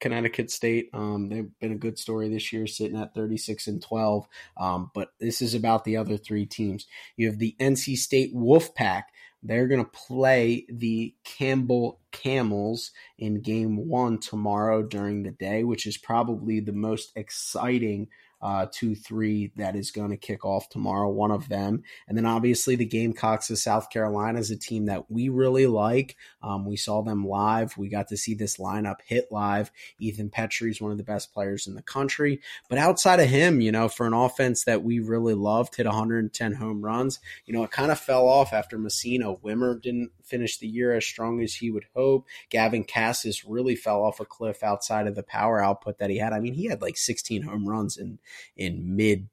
Connecticut 0.00 0.50
State. 0.50 0.90
Um, 0.92 1.28
they've 1.28 1.48
been 1.60 1.72
a 1.72 1.76
good 1.76 1.98
story 2.00 2.28
this 2.28 2.52
year, 2.52 2.66
sitting 2.66 2.98
at 2.98 3.14
36 3.14 3.68
and 3.68 3.80
12. 3.80 4.26
Um, 4.56 4.90
but 4.92 5.12
this 5.20 5.40
is 5.40 5.54
about 5.54 5.84
the 5.84 5.96
other 5.96 6.16
three 6.16 6.44
teams. 6.44 6.86
You 7.16 7.28
have 7.28 7.38
the 7.38 7.54
NC 7.60 7.96
State 7.96 8.34
Wolfpack. 8.34 9.04
They're 9.44 9.68
going 9.68 9.84
to 9.84 9.90
play 9.90 10.66
the 10.68 11.14
Campbell 11.22 12.00
Camels 12.10 12.90
in 13.18 13.40
game 13.40 13.88
one 13.88 14.18
tomorrow 14.18 14.82
during 14.82 15.22
the 15.22 15.30
day, 15.30 15.62
which 15.62 15.86
is 15.86 15.96
probably 15.96 16.58
the 16.58 16.72
most 16.72 17.12
exciting 17.14 18.08
uh, 18.40 18.66
two, 18.72 18.94
three 18.94 19.52
that 19.56 19.74
is 19.74 19.90
going 19.90 20.10
to 20.10 20.16
kick 20.16 20.44
off 20.44 20.68
tomorrow, 20.68 21.08
one 21.08 21.30
of 21.30 21.48
them. 21.48 21.82
And 22.06 22.16
then 22.16 22.26
obviously 22.26 22.76
the 22.76 22.84
Gamecocks 22.84 23.50
of 23.50 23.58
South 23.58 23.90
Carolina 23.90 24.38
is 24.38 24.50
a 24.50 24.56
team 24.56 24.86
that 24.86 25.10
we 25.10 25.28
really 25.28 25.66
like. 25.66 26.16
Um, 26.42 26.64
we 26.64 26.76
saw 26.76 27.02
them 27.02 27.26
live. 27.26 27.76
We 27.76 27.88
got 27.88 28.08
to 28.08 28.16
see 28.16 28.34
this 28.34 28.58
lineup 28.58 28.96
hit 29.04 29.28
live. 29.30 29.70
Ethan 29.98 30.30
Petry 30.30 30.70
is 30.70 30.80
one 30.80 30.92
of 30.92 30.98
the 30.98 31.04
best 31.04 31.32
players 31.32 31.66
in 31.66 31.74
the 31.74 31.82
country. 31.82 32.40
But 32.68 32.78
outside 32.78 33.20
of 33.20 33.28
him, 33.28 33.60
you 33.60 33.72
know, 33.72 33.88
for 33.88 34.06
an 34.06 34.14
offense 34.14 34.64
that 34.64 34.82
we 34.82 35.00
really 35.00 35.34
loved, 35.34 35.76
hit 35.76 35.86
110 35.86 36.52
home 36.54 36.82
runs, 36.82 37.18
you 37.46 37.54
know, 37.54 37.64
it 37.64 37.70
kind 37.70 37.90
of 37.90 37.98
fell 37.98 38.28
off 38.28 38.52
after 38.52 38.78
Messina. 38.78 39.34
Wimmer 39.34 39.80
didn't 39.80 40.12
finish 40.28 40.58
the 40.58 40.68
year 40.68 40.94
as 40.94 41.04
strong 41.04 41.42
as 41.42 41.54
he 41.54 41.70
would 41.70 41.86
hope. 41.94 42.26
Gavin 42.50 42.84
Casas 42.84 43.44
really 43.44 43.76
fell 43.76 44.02
off 44.02 44.20
a 44.20 44.24
cliff 44.24 44.62
outside 44.62 45.06
of 45.06 45.14
the 45.14 45.22
power 45.22 45.62
output 45.62 45.98
that 45.98 46.10
he 46.10 46.18
had. 46.18 46.32
I 46.32 46.40
mean, 46.40 46.54
he 46.54 46.66
had 46.66 46.82
like 46.82 46.96
16 46.96 47.42
home 47.42 47.68
runs 47.68 47.96
in 47.96 48.18
in 48.56 48.96
mid 48.96 49.28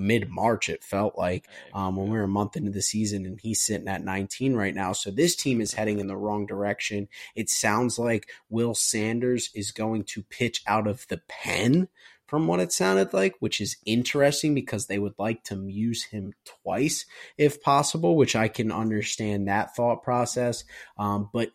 mid 0.00 0.30
March, 0.30 0.68
it 0.68 0.82
felt 0.82 1.16
like 1.16 1.46
um, 1.74 1.94
when 1.94 2.08
we 2.08 2.16
were 2.16 2.24
a 2.24 2.28
month 2.28 2.56
into 2.56 2.70
the 2.70 2.82
season, 2.82 3.26
and 3.26 3.40
he's 3.40 3.62
sitting 3.62 3.86
at 3.86 4.02
19 4.02 4.54
right 4.54 4.74
now. 4.74 4.92
So 4.92 5.10
this 5.10 5.36
team 5.36 5.60
is 5.60 5.74
heading 5.74 6.00
in 6.00 6.06
the 6.06 6.16
wrong 6.16 6.46
direction. 6.46 7.08
It 7.36 7.50
sounds 7.50 7.98
like 7.98 8.28
Will 8.48 8.74
Sanders 8.74 9.50
is 9.54 9.70
going 9.70 10.04
to 10.04 10.22
pitch 10.22 10.62
out 10.66 10.88
of 10.88 11.06
the 11.08 11.20
pen. 11.28 11.88
From 12.30 12.46
what 12.46 12.60
it 12.60 12.70
sounded 12.70 13.12
like, 13.12 13.34
which 13.40 13.60
is 13.60 13.76
interesting 13.84 14.54
because 14.54 14.86
they 14.86 15.00
would 15.00 15.14
like 15.18 15.42
to 15.44 15.66
use 15.66 16.04
him 16.04 16.32
twice 16.62 17.04
if 17.36 17.60
possible, 17.60 18.14
which 18.14 18.36
I 18.36 18.46
can 18.46 18.70
understand 18.70 19.48
that 19.48 19.74
thought 19.74 20.04
process. 20.04 20.62
Um, 20.96 21.28
but 21.32 21.50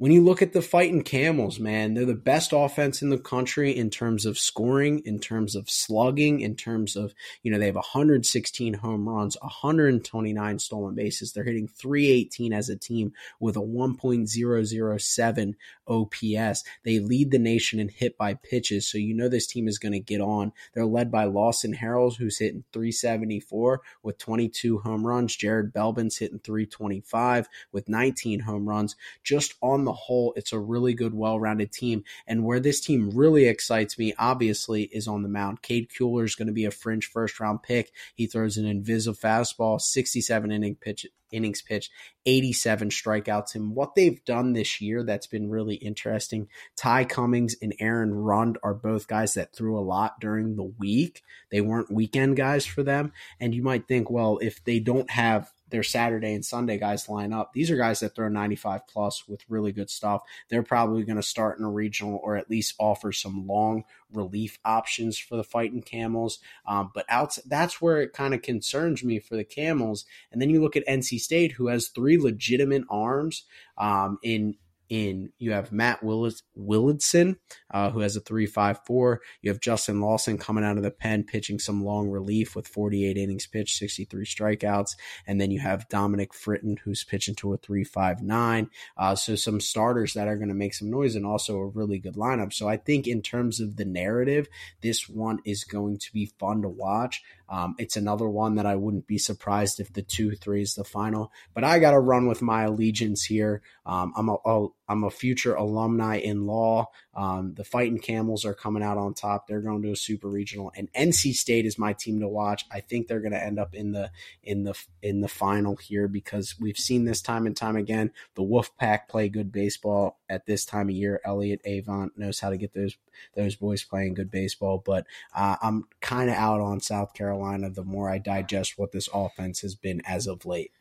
when 0.00 0.12
you 0.12 0.24
look 0.24 0.40
at 0.40 0.54
the 0.54 0.62
fighting 0.62 1.02
camels, 1.02 1.60
man, 1.60 1.92
they're 1.92 2.06
the 2.06 2.14
best 2.14 2.54
offense 2.54 3.02
in 3.02 3.10
the 3.10 3.18
country 3.18 3.76
in 3.76 3.90
terms 3.90 4.24
of 4.24 4.38
scoring, 4.38 5.02
in 5.04 5.18
terms 5.18 5.54
of 5.54 5.68
slugging, 5.68 6.40
in 6.40 6.56
terms 6.56 6.96
of, 6.96 7.12
you 7.42 7.52
know, 7.52 7.58
they 7.58 7.66
have 7.66 7.74
116 7.74 8.72
home 8.72 9.06
runs, 9.06 9.36
129 9.42 10.58
stolen 10.58 10.94
bases. 10.94 11.34
They're 11.34 11.44
hitting 11.44 11.68
318 11.68 12.54
as 12.54 12.70
a 12.70 12.78
team 12.78 13.12
with 13.40 13.58
a 13.58 13.60
1.007 13.60 15.54
OPS. 15.86 16.64
They 16.82 16.98
lead 16.98 17.30
the 17.30 17.38
nation 17.38 17.78
in 17.78 17.90
hit 17.90 18.16
by 18.16 18.32
pitches. 18.32 18.88
So 18.88 18.96
you 18.96 19.12
know 19.12 19.28
this 19.28 19.46
team 19.46 19.68
is 19.68 19.78
going 19.78 19.92
to 19.92 20.00
get 20.00 20.22
on. 20.22 20.52
They're 20.72 20.86
led 20.86 21.10
by 21.10 21.24
Lawson 21.24 21.74
Harrells, 21.74 22.16
who's 22.16 22.38
hitting 22.38 22.64
374 22.72 23.82
with 24.02 24.16
22 24.16 24.78
home 24.78 25.06
runs. 25.06 25.36
Jared 25.36 25.74
Belbin's 25.74 26.16
hitting 26.16 26.38
325 26.38 27.48
with 27.70 27.86
19 27.86 28.40
home 28.40 28.66
runs. 28.66 28.96
Just 29.22 29.56
on 29.60 29.84
the 29.84 29.89
the 29.90 29.96
whole, 29.96 30.32
it's 30.36 30.52
a 30.52 30.58
really 30.58 30.94
good, 30.94 31.12
well 31.12 31.40
rounded 31.40 31.72
team. 31.72 32.04
And 32.28 32.44
where 32.44 32.60
this 32.60 32.80
team 32.80 33.10
really 33.10 33.46
excites 33.46 33.98
me, 33.98 34.14
obviously, 34.20 34.84
is 34.84 35.08
on 35.08 35.24
the 35.24 35.28
mound. 35.28 35.62
Cade 35.62 35.90
Kuehler 35.90 36.24
is 36.24 36.36
going 36.36 36.46
to 36.46 36.54
be 36.54 36.64
a 36.64 36.70
fringe 36.70 37.06
first 37.06 37.40
round 37.40 37.64
pick. 37.64 37.92
He 38.14 38.28
throws 38.28 38.56
an 38.56 38.66
invisible 38.66 39.18
fastball, 39.20 39.80
67 39.80 40.52
inning 40.52 40.76
pitch, 40.76 41.06
innings 41.32 41.60
pitched, 41.60 41.90
87 42.24 42.90
strikeouts. 42.90 43.56
And 43.56 43.74
what 43.74 43.96
they've 43.96 44.24
done 44.24 44.52
this 44.52 44.80
year 44.80 45.02
that's 45.02 45.26
been 45.26 45.50
really 45.50 45.74
interesting. 45.76 46.46
Ty 46.76 47.06
Cummings 47.06 47.56
and 47.60 47.74
Aaron 47.80 48.14
Rund 48.14 48.58
are 48.62 48.74
both 48.74 49.08
guys 49.08 49.34
that 49.34 49.52
threw 49.52 49.76
a 49.76 49.82
lot 49.82 50.20
during 50.20 50.54
the 50.54 50.72
week. 50.78 51.22
They 51.50 51.60
weren't 51.60 51.90
weekend 51.90 52.36
guys 52.36 52.64
for 52.64 52.84
them. 52.84 53.12
And 53.40 53.56
you 53.56 53.62
might 53.64 53.88
think, 53.88 54.08
well, 54.08 54.38
if 54.40 54.62
they 54.62 54.78
don't 54.78 55.10
have 55.10 55.50
their 55.70 55.82
Saturday 55.82 56.34
and 56.34 56.44
Sunday 56.44 56.78
guys 56.78 57.08
line 57.08 57.32
up. 57.32 57.52
These 57.52 57.70
are 57.70 57.76
guys 57.76 58.00
that 58.00 58.14
throw 58.14 58.28
95 58.28 58.86
plus 58.86 59.28
with 59.28 59.44
really 59.48 59.72
good 59.72 59.90
stuff. 59.90 60.22
They're 60.48 60.62
probably 60.62 61.04
going 61.04 61.16
to 61.16 61.22
start 61.22 61.58
in 61.58 61.64
a 61.64 61.70
regional 61.70 62.20
or 62.22 62.36
at 62.36 62.50
least 62.50 62.74
offer 62.78 63.12
some 63.12 63.46
long 63.46 63.84
relief 64.12 64.58
options 64.64 65.18
for 65.18 65.36
the 65.36 65.44
fighting 65.44 65.82
camels. 65.82 66.40
Um, 66.66 66.90
but 66.94 67.06
out, 67.08 67.38
that's 67.46 67.80
where 67.80 68.00
it 68.00 68.12
kind 68.12 68.34
of 68.34 68.42
concerns 68.42 69.04
me 69.04 69.18
for 69.18 69.36
the 69.36 69.44
camels. 69.44 70.04
And 70.32 70.40
then 70.40 70.50
you 70.50 70.60
look 70.60 70.76
at 70.76 70.86
NC 70.86 71.20
State, 71.20 71.52
who 71.52 71.68
has 71.68 71.88
three 71.88 72.18
legitimate 72.18 72.84
arms 72.90 73.44
um, 73.78 74.18
in 74.22 74.56
in 74.90 75.30
you 75.38 75.52
have 75.52 75.72
Matt 75.72 76.02
Willis, 76.02 76.42
Willadsen, 76.58 77.36
uh, 77.70 77.90
who 77.90 78.00
has 78.00 78.16
a 78.16 78.20
3.54. 78.20 79.18
You 79.40 79.50
have 79.50 79.60
Justin 79.60 80.00
Lawson 80.00 80.36
coming 80.36 80.64
out 80.64 80.76
of 80.76 80.82
the 80.82 80.90
pen, 80.90 81.24
pitching 81.24 81.58
some 81.58 81.84
long 81.84 82.08
relief 82.08 82.54
with 82.54 82.68
48 82.68 83.16
innings 83.16 83.46
pitched, 83.46 83.78
63 83.78 84.26
strikeouts. 84.26 84.96
And 85.26 85.40
then 85.40 85.50
you 85.50 85.60
have 85.60 85.88
Dominic 85.88 86.32
Fritton, 86.32 86.80
who's 86.80 87.04
pitching 87.04 87.36
to 87.36 87.54
a 87.54 87.58
3.59. 87.58 88.68
Uh, 88.96 89.14
so 89.14 89.36
some 89.36 89.60
starters 89.60 90.14
that 90.14 90.28
are 90.28 90.36
going 90.36 90.48
to 90.48 90.54
make 90.54 90.74
some 90.74 90.90
noise 90.90 91.14
and 91.14 91.24
also 91.24 91.56
a 91.56 91.66
really 91.66 91.98
good 91.98 92.16
lineup. 92.16 92.52
So 92.52 92.68
I 92.68 92.76
think 92.76 93.06
in 93.06 93.22
terms 93.22 93.60
of 93.60 93.76
the 93.76 93.84
narrative, 93.84 94.48
this 94.80 95.08
one 95.08 95.38
is 95.44 95.64
going 95.64 95.98
to 95.98 96.12
be 96.12 96.32
fun 96.38 96.62
to 96.62 96.68
watch. 96.68 97.22
Um, 97.48 97.74
it's 97.78 97.96
another 97.96 98.28
one 98.28 98.54
that 98.56 98.66
I 98.66 98.76
wouldn't 98.76 99.06
be 99.08 99.18
surprised 99.18 99.80
if 99.80 99.92
the 99.92 100.02
two 100.02 100.36
three 100.36 100.62
is 100.62 100.74
the 100.74 100.84
final. 100.84 101.32
But 101.52 101.64
I 101.64 101.78
got 101.78 101.90
to 101.92 102.00
run 102.00 102.28
with 102.28 102.42
my 102.42 102.62
allegiance 102.62 103.24
here. 103.24 103.62
Um, 103.84 104.12
I'm 104.16 104.28
a, 104.28 104.36
a 104.44 104.68
I'm 104.90 105.04
a 105.04 105.10
future 105.10 105.54
alumni 105.54 106.16
in 106.16 106.46
law. 106.46 106.90
Um, 107.14 107.54
the 107.54 107.62
Fighting 107.62 108.00
Camels 108.00 108.44
are 108.44 108.54
coming 108.54 108.82
out 108.82 108.98
on 108.98 109.14
top. 109.14 109.46
They're 109.46 109.60
going 109.60 109.82
to 109.82 109.92
a 109.92 109.96
super 109.96 110.26
regional, 110.26 110.72
and 110.74 110.92
NC 110.92 111.34
State 111.34 111.64
is 111.64 111.78
my 111.78 111.92
team 111.92 112.18
to 112.18 112.26
watch. 112.26 112.66
I 112.72 112.80
think 112.80 113.06
they're 113.06 113.20
going 113.20 113.30
to 113.30 113.42
end 113.42 113.60
up 113.60 113.72
in 113.72 113.92
the 113.92 114.10
in 114.42 114.64
the 114.64 114.74
in 115.00 115.20
the 115.20 115.28
final 115.28 115.76
here 115.76 116.08
because 116.08 116.56
we've 116.58 116.76
seen 116.76 117.04
this 117.04 117.22
time 117.22 117.46
and 117.46 117.56
time 117.56 117.76
again. 117.76 118.10
The 118.34 118.42
Wolfpack 118.42 119.06
play 119.08 119.28
good 119.28 119.52
baseball 119.52 120.18
at 120.28 120.46
this 120.46 120.64
time 120.64 120.88
of 120.88 120.96
year. 120.96 121.20
Elliott 121.24 121.62
Avent 121.64 122.10
knows 122.16 122.40
how 122.40 122.50
to 122.50 122.56
get 122.56 122.74
those 122.74 122.96
those 123.36 123.54
boys 123.54 123.84
playing 123.84 124.14
good 124.14 124.32
baseball, 124.32 124.82
but 124.84 125.06
uh, 125.36 125.54
I'm 125.62 125.84
kind 126.00 126.30
of 126.30 126.34
out 126.34 126.60
on 126.60 126.80
South 126.80 127.14
Carolina. 127.14 127.70
The 127.70 127.84
more 127.84 128.10
I 128.10 128.18
digest 128.18 128.76
what 128.76 128.90
this 128.90 129.08
offense 129.14 129.60
has 129.60 129.76
been 129.76 130.02
as 130.04 130.26
of 130.26 130.44
late. 130.44 130.72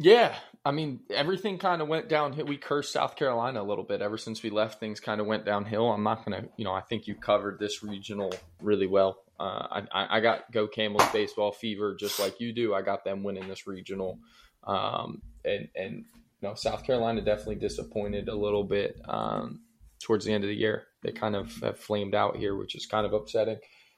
Yeah, 0.00 0.36
I 0.68 0.70
mean, 0.70 1.00
everything 1.08 1.56
kind 1.56 1.80
of 1.80 1.88
went 1.88 2.10
downhill. 2.10 2.44
We 2.44 2.58
cursed 2.58 2.92
South 2.92 3.16
Carolina 3.16 3.62
a 3.62 3.64
little 3.64 3.84
bit 3.84 4.02
ever 4.02 4.18
since 4.18 4.42
we 4.42 4.50
left. 4.50 4.78
Things 4.78 5.00
kind 5.00 5.18
of 5.18 5.26
went 5.26 5.46
downhill. 5.46 5.90
I'm 5.90 6.02
not 6.02 6.26
gonna, 6.26 6.44
you 6.58 6.64
know, 6.66 6.74
I 6.74 6.82
think 6.82 7.06
you 7.06 7.14
covered 7.14 7.58
this 7.58 7.82
regional 7.82 8.34
really 8.60 8.86
well. 8.86 9.16
Uh, 9.40 9.80
I, 9.90 10.18
I 10.18 10.20
got 10.20 10.52
go 10.52 10.68
Camels 10.68 11.08
baseball 11.10 11.52
fever 11.52 11.96
just 11.98 12.20
like 12.20 12.38
you 12.38 12.52
do. 12.52 12.74
I 12.74 12.82
got 12.82 13.02
them 13.02 13.22
winning 13.22 13.48
this 13.48 13.66
regional, 13.66 14.18
um, 14.64 15.22
and 15.42 15.68
and 15.74 16.04
you 16.42 16.48
know 16.48 16.54
South 16.54 16.84
Carolina 16.84 17.22
definitely 17.22 17.54
disappointed 17.54 18.28
a 18.28 18.36
little 18.36 18.64
bit 18.64 19.00
um, 19.08 19.60
towards 20.04 20.26
the 20.26 20.34
end 20.34 20.44
of 20.44 20.48
the 20.48 20.54
year. 20.54 20.84
They 21.02 21.12
kind 21.12 21.34
of 21.34 21.50
have 21.62 21.78
flamed 21.78 22.14
out 22.14 22.36
here, 22.36 22.54
which 22.54 22.74
is 22.74 22.84
kind 22.84 23.06
of 23.06 23.14
upsetting. 23.14 23.56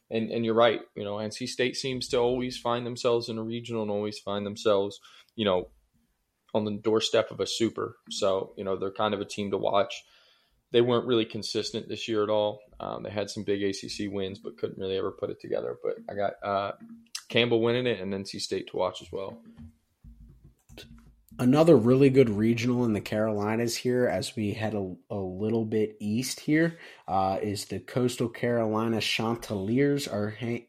And 0.08 0.30
and 0.30 0.44
you're 0.44 0.54
right. 0.54 0.82
You 0.94 1.02
know, 1.02 1.14
NC 1.14 1.48
State 1.48 1.74
seems 1.74 2.06
to 2.10 2.18
always 2.18 2.56
find 2.56 2.86
themselves 2.86 3.28
in 3.28 3.38
a 3.38 3.42
regional 3.42 3.82
and 3.82 3.90
always 3.90 4.20
find 4.20 4.46
themselves, 4.46 5.00
you 5.34 5.44
know, 5.44 5.66
on 6.54 6.64
the 6.64 6.72
doorstep 6.72 7.30
of 7.30 7.40
a 7.40 7.46
super. 7.46 7.96
So, 8.10 8.52
you 8.56 8.64
know, 8.64 8.76
they're 8.76 8.90
kind 8.90 9.14
of 9.14 9.20
a 9.20 9.24
team 9.24 9.50
to 9.50 9.58
watch. 9.58 10.04
They 10.72 10.80
weren't 10.80 11.06
really 11.06 11.24
consistent 11.24 11.88
this 11.88 12.08
year 12.08 12.22
at 12.22 12.30
all. 12.30 12.60
Um, 12.78 13.02
they 13.02 13.10
had 13.10 13.28
some 13.28 13.42
big 13.42 13.62
ACC 13.62 14.12
wins, 14.12 14.38
but 14.38 14.56
couldn't 14.56 14.78
really 14.78 14.96
ever 14.96 15.10
put 15.10 15.30
it 15.30 15.40
together. 15.40 15.76
But 15.82 15.96
I 16.08 16.14
got 16.14 16.32
uh, 16.42 16.72
Campbell 17.28 17.60
winning 17.60 17.86
it 17.86 18.00
and 18.00 18.12
NC 18.12 18.40
State 18.40 18.68
to 18.68 18.76
watch 18.76 19.02
as 19.02 19.10
well. 19.10 19.40
Another 21.38 21.76
really 21.76 22.10
good 22.10 22.28
regional 22.28 22.84
in 22.84 22.92
the 22.92 23.00
Carolinas 23.00 23.74
here, 23.74 24.06
as 24.06 24.36
we 24.36 24.52
head 24.52 24.74
a, 24.74 24.94
a 25.08 25.16
little 25.16 25.64
bit 25.64 25.96
east 25.98 26.40
here, 26.40 26.78
uh, 27.08 27.38
is 27.40 27.64
the 27.64 27.80
Coastal 27.80 28.28
Carolina 28.28 29.00
Chanticleers 29.00 30.06
are 30.06 30.36
ha- 30.38 30.66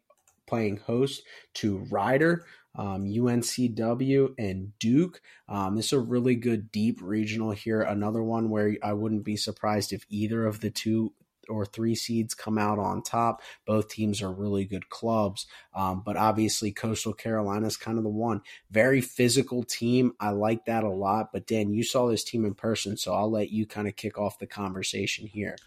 playing 0.47 0.77
host 0.77 1.23
to 1.55 1.79
Rider 1.89 2.45
um, 2.75 3.05
UNCW, 3.05 4.33
and 4.37 4.77
Duke. 4.79 5.21
Um, 5.47 5.75
this 5.75 5.87
is 5.87 5.93
a 5.93 5.99
really 5.99 6.35
good 6.35 6.71
deep 6.71 6.99
regional 7.01 7.51
here. 7.51 7.81
Another 7.81 8.23
one 8.23 8.49
where 8.49 8.75
I 8.83 8.93
wouldn't 8.93 9.23
be 9.23 9.35
surprised 9.35 9.93
if 9.93 10.05
either 10.09 10.45
of 10.45 10.61
the 10.61 10.69
two 10.69 11.13
or 11.49 11.65
three 11.65 11.95
seeds 11.95 12.33
come 12.33 12.57
out 12.57 12.79
on 12.79 13.01
top. 13.01 13.41
Both 13.65 13.89
teams 13.89 14.21
are 14.21 14.31
really 14.31 14.65
good 14.65 14.89
clubs, 14.89 15.47
um, 15.73 16.01
but 16.05 16.15
obviously 16.17 16.71
Coastal 16.71 17.13
Carolina 17.13 17.67
is 17.67 17.77
kind 17.77 17.97
of 17.97 18.03
the 18.03 18.09
one. 18.09 18.41
Very 18.69 19.01
physical 19.01 19.63
team. 19.63 20.13
I 20.19 20.29
like 20.29 20.65
that 20.65 20.83
a 20.83 20.89
lot. 20.89 21.31
But 21.33 21.47
Dan, 21.47 21.73
you 21.73 21.83
saw 21.83 22.07
this 22.07 22.23
team 22.23 22.45
in 22.45 22.53
person, 22.53 22.97
so 22.97 23.13
I'll 23.13 23.31
let 23.31 23.51
you 23.51 23.65
kind 23.65 23.87
of 23.87 23.95
kick 23.95 24.17
off 24.17 24.39
the 24.39 24.47
conversation 24.47 25.27
here. 25.27 25.57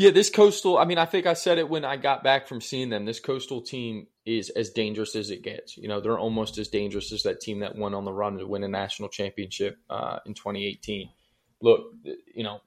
Yeah, 0.00 0.12
this 0.12 0.30
coastal. 0.30 0.78
I 0.78 0.86
mean, 0.86 0.96
I 0.96 1.04
think 1.04 1.26
I 1.26 1.34
said 1.34 1.58
it 1.58 1.68
when 1.68 1.84
I 1.84 1.98
got 1.98 2.24
back 2.24 2.48
from 2.48 2.62
seeing 2.62 2.88
them. 2.88 3.04
This 3.04 3.20
coastal 3.20 3.60
team 3.60 4.06
is 4.24 4.48
as 4.48 4.70
dangerous 4.70 5.14
as 5.14 5.28
it 5.28 5.42
gets. 5.42 5.76
You 5.76 5.88
know, 5.88 6.00
they're 6.00 6.18
almost 6.18 6.56
as 6.56 6.68
dangerous 6.68 7.12
as 7.12 7.24
that 7.24 7.42
team 7.42 7.60
that 7.60 7.76
went 7.76 7.94
on 7.94 8.06
the 8.06 8.12
run 8.12 8.38
to 8.38 8.46
win 8.46 8.64
a 8.64 8.68
national 8.68 9.10
championship 9.10 9.76
uh, 9.90 10.20
in 10.24 10.32
2018. 10.32 11.10
Look, 11.60 11.92
you 12.34 12.42
know, 12.42 12.62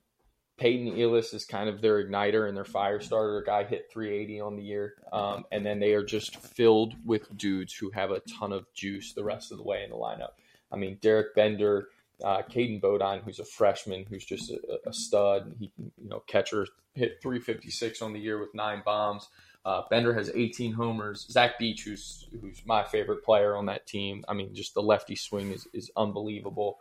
Payton 0.57 0.95
Eeles 0.95 1.33
is 1.33 1.43
kind 1.43 1.69
of 1.69 1.81
their 1.81 2.05
igniter 2.05 2.47
and 2.47 2.55
their 2.55 2.65
fire 2.65 3.01
starter. 3.01 3.39
A 3.39 3.43
guy 3.43 3.63
hit 3.63 3.89
380 3.91 4.39
on 4.39 4.55
the 4.55 4.61
year, 4.61 4.93
um, 5.11 5.45
and 5.51 5.65
then 5.65 5.79
they 5.79 5.95
are 5.95 6.05
just 6.05 6.35
filled 6.35 6.93
with 7.03 7.35
dudes 7.35 7.73
who 7.73 7.89
have 7.89 8.11
a 8.11 8.21
ton 8.39 8.53
of 8.53 8.71
juice 8.75 9.13
the 9.13 9.23
rest 9.23 9.51
of 9.51 9.57
the 9.57 9.63
way 9.63 9.83
in 9.83 9.89
the 9.89 9.95
lineup. 9.95 10.33
I 10.71 10.75
mean, 10.75 10.99
Derek 11.01 11.33
Bender, 11.33 11.87
uh, 12.23 12.41
Caden 12.43 12.81
Bodine, 12.81 13.21
who's 13.21 13.39
a 13.39 13.45
freshman, 13.45 14.05
who's 14.09 14.25
just 14.25 14.51
a, 14.51 14.89
a 14.89 14.93
stud. 14.93 15.55
He, 15.59 15.71
you 15.77 16.09
know, 16.09 16.23
catcher 16.27 16.67
hit 16.95 17.19
356 17.21 18.01
on 18.01 18.13
the 18.13 18.19
year 18.19 18.39
with 18.39 18.53
nine 18.53 18.81
bombs. 18.85 19.27
Uh, 19.65 19.83
Bender 19.89 20.13
has 20.13 20.29
18 20.33 20.73
homers. 20.73 21.25
Zach 21.29 21.57
Beach, 21.57 21.83
who's 21.83 22.27
who's 22.41 22.61
my 22.65 22.83
favorite 22.83 23.23
player 23.23 23.55
on 23.55 23.67
that 23.67 23.87
team. 23.87 24.25
I 24.27 24.33
mean, 24.33 24.53
just 24.53 24.73
the 24.73 24.81
lefty 24.81 25.15
swing 25.15 25.51
is, 25.51 25.67
is 25.73 25.89
unbelievable. 25.95 26.79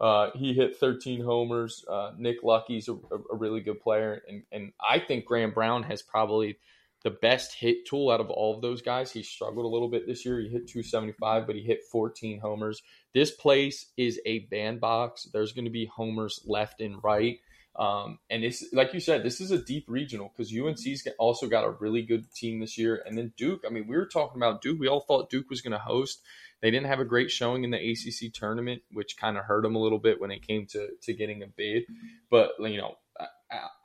Uh, 0.00 0.30
he 0.34 0.54
hit 0.54 0.78
13 0.78 1.22
homers. 1.22 1.84
Uh, 1.88 2.12
Nick 2.16 2.42
Lucky's 2.42 2.88
a, 2.88 2.94
a, 2.94 3.36
really 3.36 3.60
good 3.60 3.80
player, 3.80 4.22
and 4.28 4.42
and 4.50 4.72
I 4.80 4.98
think 4.98 5.26
Graham 5.26 5.52
Brown 5.52 5.82
has 5.84 6.02
probably 6.02 6.58
the 7.02 7.10
best 7.10 7.54
hit 7.54 7.86
tool 7.86 8.10
out 8.10 8.20
of 8.20 8.30
all 8.30 8.54
of 8.54 8.62
those 8.62 8.82
guys. 8.82 9.10
He 9.10 9.22
struggled 9.22 9.64
a 9.64 9.68
little 9.68 9.88
bit 9.88 10.06
this 10.06 10.24
year. 10.24 10.40
He 10.40 10.48
hit 10.48 10.68
275, 10.68 11.46
but 11.46 11.56
he 11.56 11.62
hit 11.62 11.84
14 11.90 12.40
homers. 12.40 12.82
This 13.12 13.30
place 13.30 13.86
is 13.96 14.20
a 14.24 14.40
bandbox. 14.50 15.24
There's 15.32 15.52
going 15.52 15.64
to 15.64 15.70
be 15.70 15.86
homers 15.86 16.40
left 16.46 16.80
and 16.80 17.02
right. 17.02 17.38
Um, 17.74 18.18
and 18.28 18.44
it's 18.44 18.64
like 18.72 18.92
you 18.92 19.00
said, 19.00 19.22
this 19.22 19.40
is 19.40 19.50
a 19.50 19.62
deep 19.62 19.86
regional 19.88 20.30
because 20.36 20.54
UNC's 20.54 21.08
also 21.18 21.48
got 21.48 21.64
a 21.64 21.70
really 21.70 22.02
good 22.02 22.30
team 22.34 22.60
this 22.60 22.76
year. 22.76 23.02
And 23.06 23.16
then 23.16 23.32
Duke, 23.36 23.62
I 23.66 23.70
mean, 23.70 23.86
we 23.88 23.96
were 23.96 24.06
talking 24.06 24.40
about 24.40 24.60
Duke. 24.60 24.78
We 24.78 24.88
all 24.88 25.00
thought 25.00 25.30
Duke 25.30 25.48
was 25.48 25.62
going 25.62 25.72
to 25.72 25.78
host. 25.78 26.20
They 26.60 26.70
didn't 26.70 26.88
have 26.88 27.00
a 27.00 27.04
great 27.04 27.30
showing 27.30 27.64
in 27.64 27.70
the 27.70 27.78
ACC 27.78 28.32
tournament, 28.32 28.82
which 28.92 29.16
kind 29.16 29.38
of 29.38 29.44
hurt 29.44 29.62
them 29.62 29.74
a 29.74 29.80
little 29.80 29.98
bit 29.98 30.20
when 30.20 30.30
it 30.30 30.46
came 30.46 30.66
to 30.66 30.88
to 31.02 31.14
getting 31.14 31.42
a 31.42 31.46
bid. 31.46 31.84
But 32.30 32.52
you 32.60 32.76
know, 32.76 32.96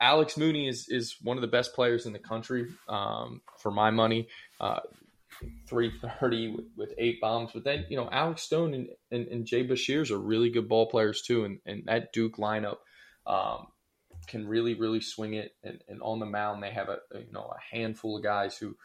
Alex 0.00 0.36
Mooney 0.36 0.68
is 0.68 0.88
is 0.88 1.16
one 1.22 1.36
of 1.36 1.42
the 1.42 1.48
best 1.48 1.74
players 1.74 2.06
in 2.06 2.12
the 2.12 2.18
country 2.18 2.66
um, 2.88 3.40
for 3.58 3.70
my 3.70 3.90
money. 3.90 4.28
Uh, 4.60 4.80
330 5.68 6.48
with, 6.48 6.64
with, 6.76 6.94
eight 6.98 7.20
bombs. 7.20 7.50
But 7.54 7.62
then, 7.62 7.86
you 7.88 7.96
know, 7.96 8.08
Alex 8.10 8.42
Stone 8.42 8.74
and, 8.74 8.88
and, 9.12 9.28
and 9.28 9.46
Jay 9.46 9.64
Beshears 9.64 10.10
are 10.10 10.18
really 10.18 10.50
good 10.50 10.68
ball 10.68 10.86
players 10.86 11.22
too. 11.22 11.44
And, 11.44 11.60
and 11.64 11.84
that 11.86 12.12
Duke 12.12 12.38
lineup, 12.38 12.78
um, 13.24 13.68
can 14.28 14.46
really 14.46 14.74
really 14.74 15.00
swing 15.00 15.34
it 15.34 15.52
and, 15.64 15.82
and 15.88 16.00
on 16.02 16.20
the 16.20 16.26
mound 16.26 16.62
they 16.62 16.70
have 16.70 16.88
a, 16.88 16.98
you 17.14 17.32
know 17.32 17.50
a 17.50 17.76
handful 17.76 18.16
of 18.16 18.22
guys 18.22 18.56
who 18.56 18.76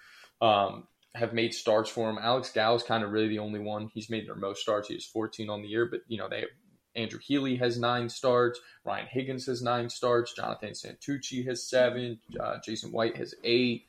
um, 0.42 0.88
have 1.16 1.34
made 1.34 1.54
starts 1.54 1.90
for 1.90 2.10
him. 2.10 2.18
Alex 2.20 2.50
Gal 2.52 2.76
is 2.76 2.84
kind 2.84 3.04
of 3.04 3.12
really 3.12 3.28
the 3.28 3.40
only 3.40 3.60
one. 3.60 3.90
He's 3.94 4.10
made 4.10 4.28
their 4.28 4.36
most 4.36 4.62
starts. 4.62 4.88
He 4.88 4.96
has 4.96 5.06
14 5.06 5.50
on 5.50 5.62
the 5.62 5.68
year, 5.68 5.86
but 5.86 6.02
you 6.08 6.18
know 6.18 6.28
they 6.28 6.42
have 6.42 6.50
Andrew 6.96 7.20
Healy 7.20 7.56
has 7.58 7.78
nine 7.78 8.10
starts. 8.10 8.60
Ryan 8.86 9.08
Higgins 9.10 9.46
has 9.48 9.62
nine 9.62 9.90
starts. 9.90 10.34
Jonathan 10.34 10.72
Santucci 10.72 11.46
has 11.48 11.68
seven. 11.68 12.20
Uh, 12.40 12.58
Jason 12.64 12.92
White 12.92 13.18
has 13.18 13.34
eight. 13.44 13.86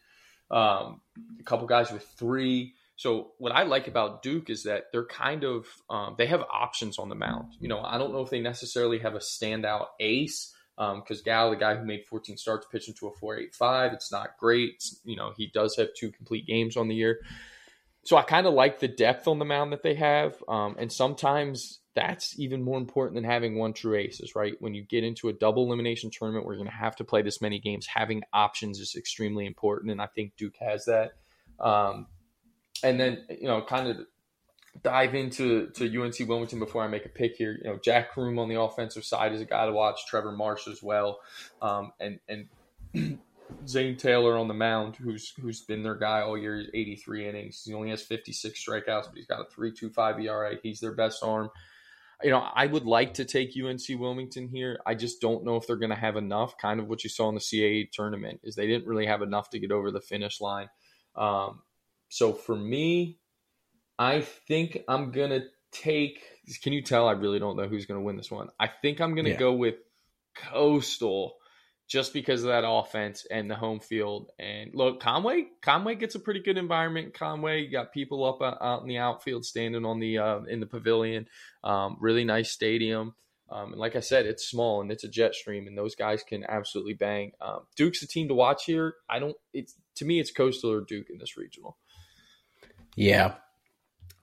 Um, 0.50 1.00
a 1.40 1.42
couple 1.44 1.66
guys 1.66 1.90
with 1.90 2.06
three. 2.16 2.74
So 2.96 3.32
what 3.38 3.52
I 3.52 3.64
like 3.64 3.88
about 3.88 4.22
Duke 4.22 4.50
is 4.50 4.62
that 4.64 4.84
they're 4.92 5.06
kind 5.06 5.44
of 5.44 5.66
um, 5.90 6.14
they 6.16 6.26
have 6.26 6.42
options 6.42 6.98
on 6.98 7.08
the 7.08 7.14
mound. 7.14 7.54
You 7.60 7.68
know, 7.68 7.80
I 7.80 7.98
don't 7.98 8.12
know 8.12 8.22
if 8.22 8.30
they 8.30 8.40
necessarily 8.40 8.98
have 9.00 9.14
a 9.14 9.18
standout 9.18 9.86
ace, 9.98 10.54
because 10.76 11.18
um, 11.18 11.24
Gal, 11.24 11.50
the 11.50 11.56
guy 11.56 11.76
who 11.76 11.84
made 11.84 12.04
14 12.06 12.36
starts, 12.36 12.66
pitched 12.70 12.88
into 12.88 13.06
a 13.06 13.12
4.85. 13.12 13.94
It's 13.94 14.10
not 14.10 14.36
great. 14.38 14.74
It's, 14.74 15.00
you 15.04 15.16
know, 15.16 15.32
he 15.36 15.46
does 15.46 15.76
have 15.76 15.88
two 15.94 16.10
complete 16.10 16.46
games 16.46 16.76
on 16.76 16.88
the 16.88 16.94
year. 16.94 17.20
So 18.04 18.16
I 18.16 18.22
kind 18.22 18.46
of 18.46 18.54
like 18.54 18.80
the 18.80 18.88
depth 18.88 19.26
on 19.26 19.38
the 19.38 19.44
mound 19.44 19.72
that 19.72 19.82
they 19.82 19.94
have. 19.94 20.36
Um, 20.48 20.76
and 20.78 20.92
sometimes 20.92 21.80
that's 21.94 22.38
even 22.38 22.62
more 22.62 22.78
important 22.78 23.14
than 23.14 23.24
having 23.24 23.56
one 23.56 23.72
true 23.72 23.96
aces, 23.96 24.34
right? 24.34 24.54
When 24.60 24.74
you 24.74 24.82
get 24.82 25.04
into 25.04 25.28
a 25.28 25.32
double 25.32 25.64
elimination 25.66 26.10
tournament 26.10 26.44
where 26.44 26.54
you're 26.54 26.64
going 26.64 26.70
to 26.70 26.76
have 26.76 26.96
to 26.96 27.04
play 27.04 27.22
this 27.22 27.40
many 27.40 27.60
games, 27.60 27.86
having 27.86 28.22
options 28.32 28.78
is 28.80 28.94
extremely 28.96 29.46
important. 29.46 29.92
And 29.92 30.02
I 30.02 30.06
think 30.06 30.36
Duke 30.36 30.56
has 30.60 30.84
that. 30.86 31.14
Um, 31.58 32.06
and 32.82 33.00
then, 33.00 33.24
you 33.30 33.46
know, 33.46 33.62
kind 33.62 33.88
of 33.88 34.06
dive 34.82 35.14
into 35.14 35.68
to 35.70 36.02
UNC 36.02 36.28
Wilmington 36.28 36.58
before 36.58 36.82
I 36.82 36.88
make 36.88 37.06
a 37.06 37.08
pick 37.08 37.36
here. 37.36 37.58
You 37.62 37.70
know, 37.70 37.78
Jack 37.82 38.12
Croom 38.12 38.38
on 38.38 38.48
the 38.48 38.60
offensive 38.60 39.04
side 39.04 39.32
is 39.32 39.40
a 39.40 39.44
guy 39.44 39.66
to 39.66 39.72
watch. 39.72 40.06
Trevor 40.06 40.32
Marsh 40.32 40.66
as 40.66 40.82
well, 40.82 41.20
um, 41.62 41.92
and 42.00 42.18
and 42.28 42.48
Zane 43.66 43.96
Taylor 43.96 44.36
on 44.36 44.48
the 44.48 44.54
mound, 44.54 44.96
who's 44.96 45.32
who's 45.40 45.62
been 45.62 45.82
their 45.82 45.96
guy 45.96 46.20
all 46.20 46.38
year. 46.38 46.58
He's 46.58 46.70
83 46.72 47.28
innings. 47.28 47.62
He 47.64 47.74
only 47.74 47.90
has 47.90 48.02
56 48.02 48.64
strikeouts, 48.64 49.04
but 49.04 49.14
he's 49.16 49.26
got 49.26 49.40
a 49.40 49.60
3.25 49.60 50.24
ERA. 50.24 50.56
He's 50.62 50.80
their 50.80 50.94
best 50.94 51.22
arm. 51.22 51.50
You 52.22 52.30
know, 52.30 52.38
I 52.38 52.66
would 52.66 52.84
like 52.84 53.14
to 53.14 53.24
take 53.24 53.54
UNC 53.56 53.82
Wilmington 53.98 54.48
here. 54.48 54.78
I 54.86 54.94
just 54.94 55.20
don't 55.20 55.44
know 55.44 55.56
if 55.56 55.66
they're 55.66 55.76
going 55.76 55.90
to 55.90 55.96
have 55.96 56.16
enough. 56.16 56.56
Kind 56.56 56.80
of 56.80 56.86
what 56.86 57.04
you 57.04 57.10
saw 57.10 57.28
in 57.28 57.34
the 57.34 57.40
CAA 57.40 57.90
tournament 57.90 58.40
is 58.44 58.54
they 58.54 58.66
didn't 58.66 58.86
really 58.86 59.06
have 59.06 59.20
enough 59.20 59.50
to 59.50 59.58
get 59.58 59.72
over 59.72 59.90
the 59.90 60.00
finish 60.00 60.40
line. 60.40 60.68
Um, 61.16 61.60
so 62.08 62.32
for 62.32 62.56
me, 62.56 63.18
I 63.98 64.20
think 64.20 64.78
I'm 64.88 65.10
gonna 65.12 65.44
take. 65.72 66.20
Can 66.62 66.72
you 66.72 66.82
tell? 66.82 67.08
I 67.08 67.12
really 67.12 67.38
don't 67.38 67.56
know 67.56 67.68
who's 67.68 67.86
gonna 67.86 68.00
win 68.02 68.16
this 68.16 68.30
one. 68.30 68.48
I 68.58 68.68
think 68.68 69.00
I'm 69.00 69.14
gonna 69.14 69.30
yeah. 69.30 69.36
go 69.36 69.52
with 69.52 69.76
Coastal, 70.34 71.36
just 71.86 72.12
because 72.12 72.42
of 72.42 72.48
that 72.48 72.64
offense 72.66 73.26
and 73.30 73.50
the 73.50 73.54
home 73.54 73.80
field. 73.80 74.30
And 74.38 74.70
look, 74.74 75.00
Conway, 75.00 75.46
Conway 75.62 75.96
gets 75.96 76.14
a 76.14 76.20
pretty 76.20 76.40
good 76.40 76.56
environment. 76.56 77.14
Conway, 77.14 77.62
you 77.62 77.70
got 77.70 77.92
people 77.92 78.24
up 78.24 78.40
uh, 78.40 78.62
out 78.64 78.82
in 78.82 78.88
the 78.88 78.98
outfield, 78.98 79.44
standing 79.44 79.84
on 79.84 80.00
the 80.00 80.18
uh, 80.18 80.40
in 80.42 80.60
the 80.60 80.66
pavilion. 80.66 81.26
Um, 81.62 81.96
really 82.00 82.24
nice 82.24 82.50
stadium. 82.50 83.14
Um, 83.50 83.72
and 83.72 83.80
like 83.80 83.94
I 83.94 84.00
said, 84.00 84.24
it's 84.24 84.48
small 84.48 84.80
and 84.80 84.90
it's 84.90 85.04
a 85.04 85.08
jet 85.08 85.34
stream, 85.34 85.66
and 85.66 85.76
those 85.76 85.94
guys 85.94 86.22
can 86.22 86.44
absolutely 86.48 86.94
bang. 86.94 87.32
Um, 87.40 87.60
Duke's 87.76 88.02
a 88.02 88.06
team 88.06 88.28
to 88.28 88.34
watch 88.34 88.64
here. 88.64 88.94
I 89.08 89.18
don't. 89.18 89.36
It's 89.52 89.74
to 89.96 90.04
me, 90.04 90.18
it's 90.18 90.32
Coastal 90.32 90.72
or 90.72 90.80
Duke 90.80 91.10
in 91.10 91.18
this 91.18 91.36
regional. 91.36 91.76
Yeah, 92.96 93.34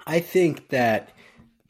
I 0.08 0.20
think 0.20 0.70
that 0.70 1.10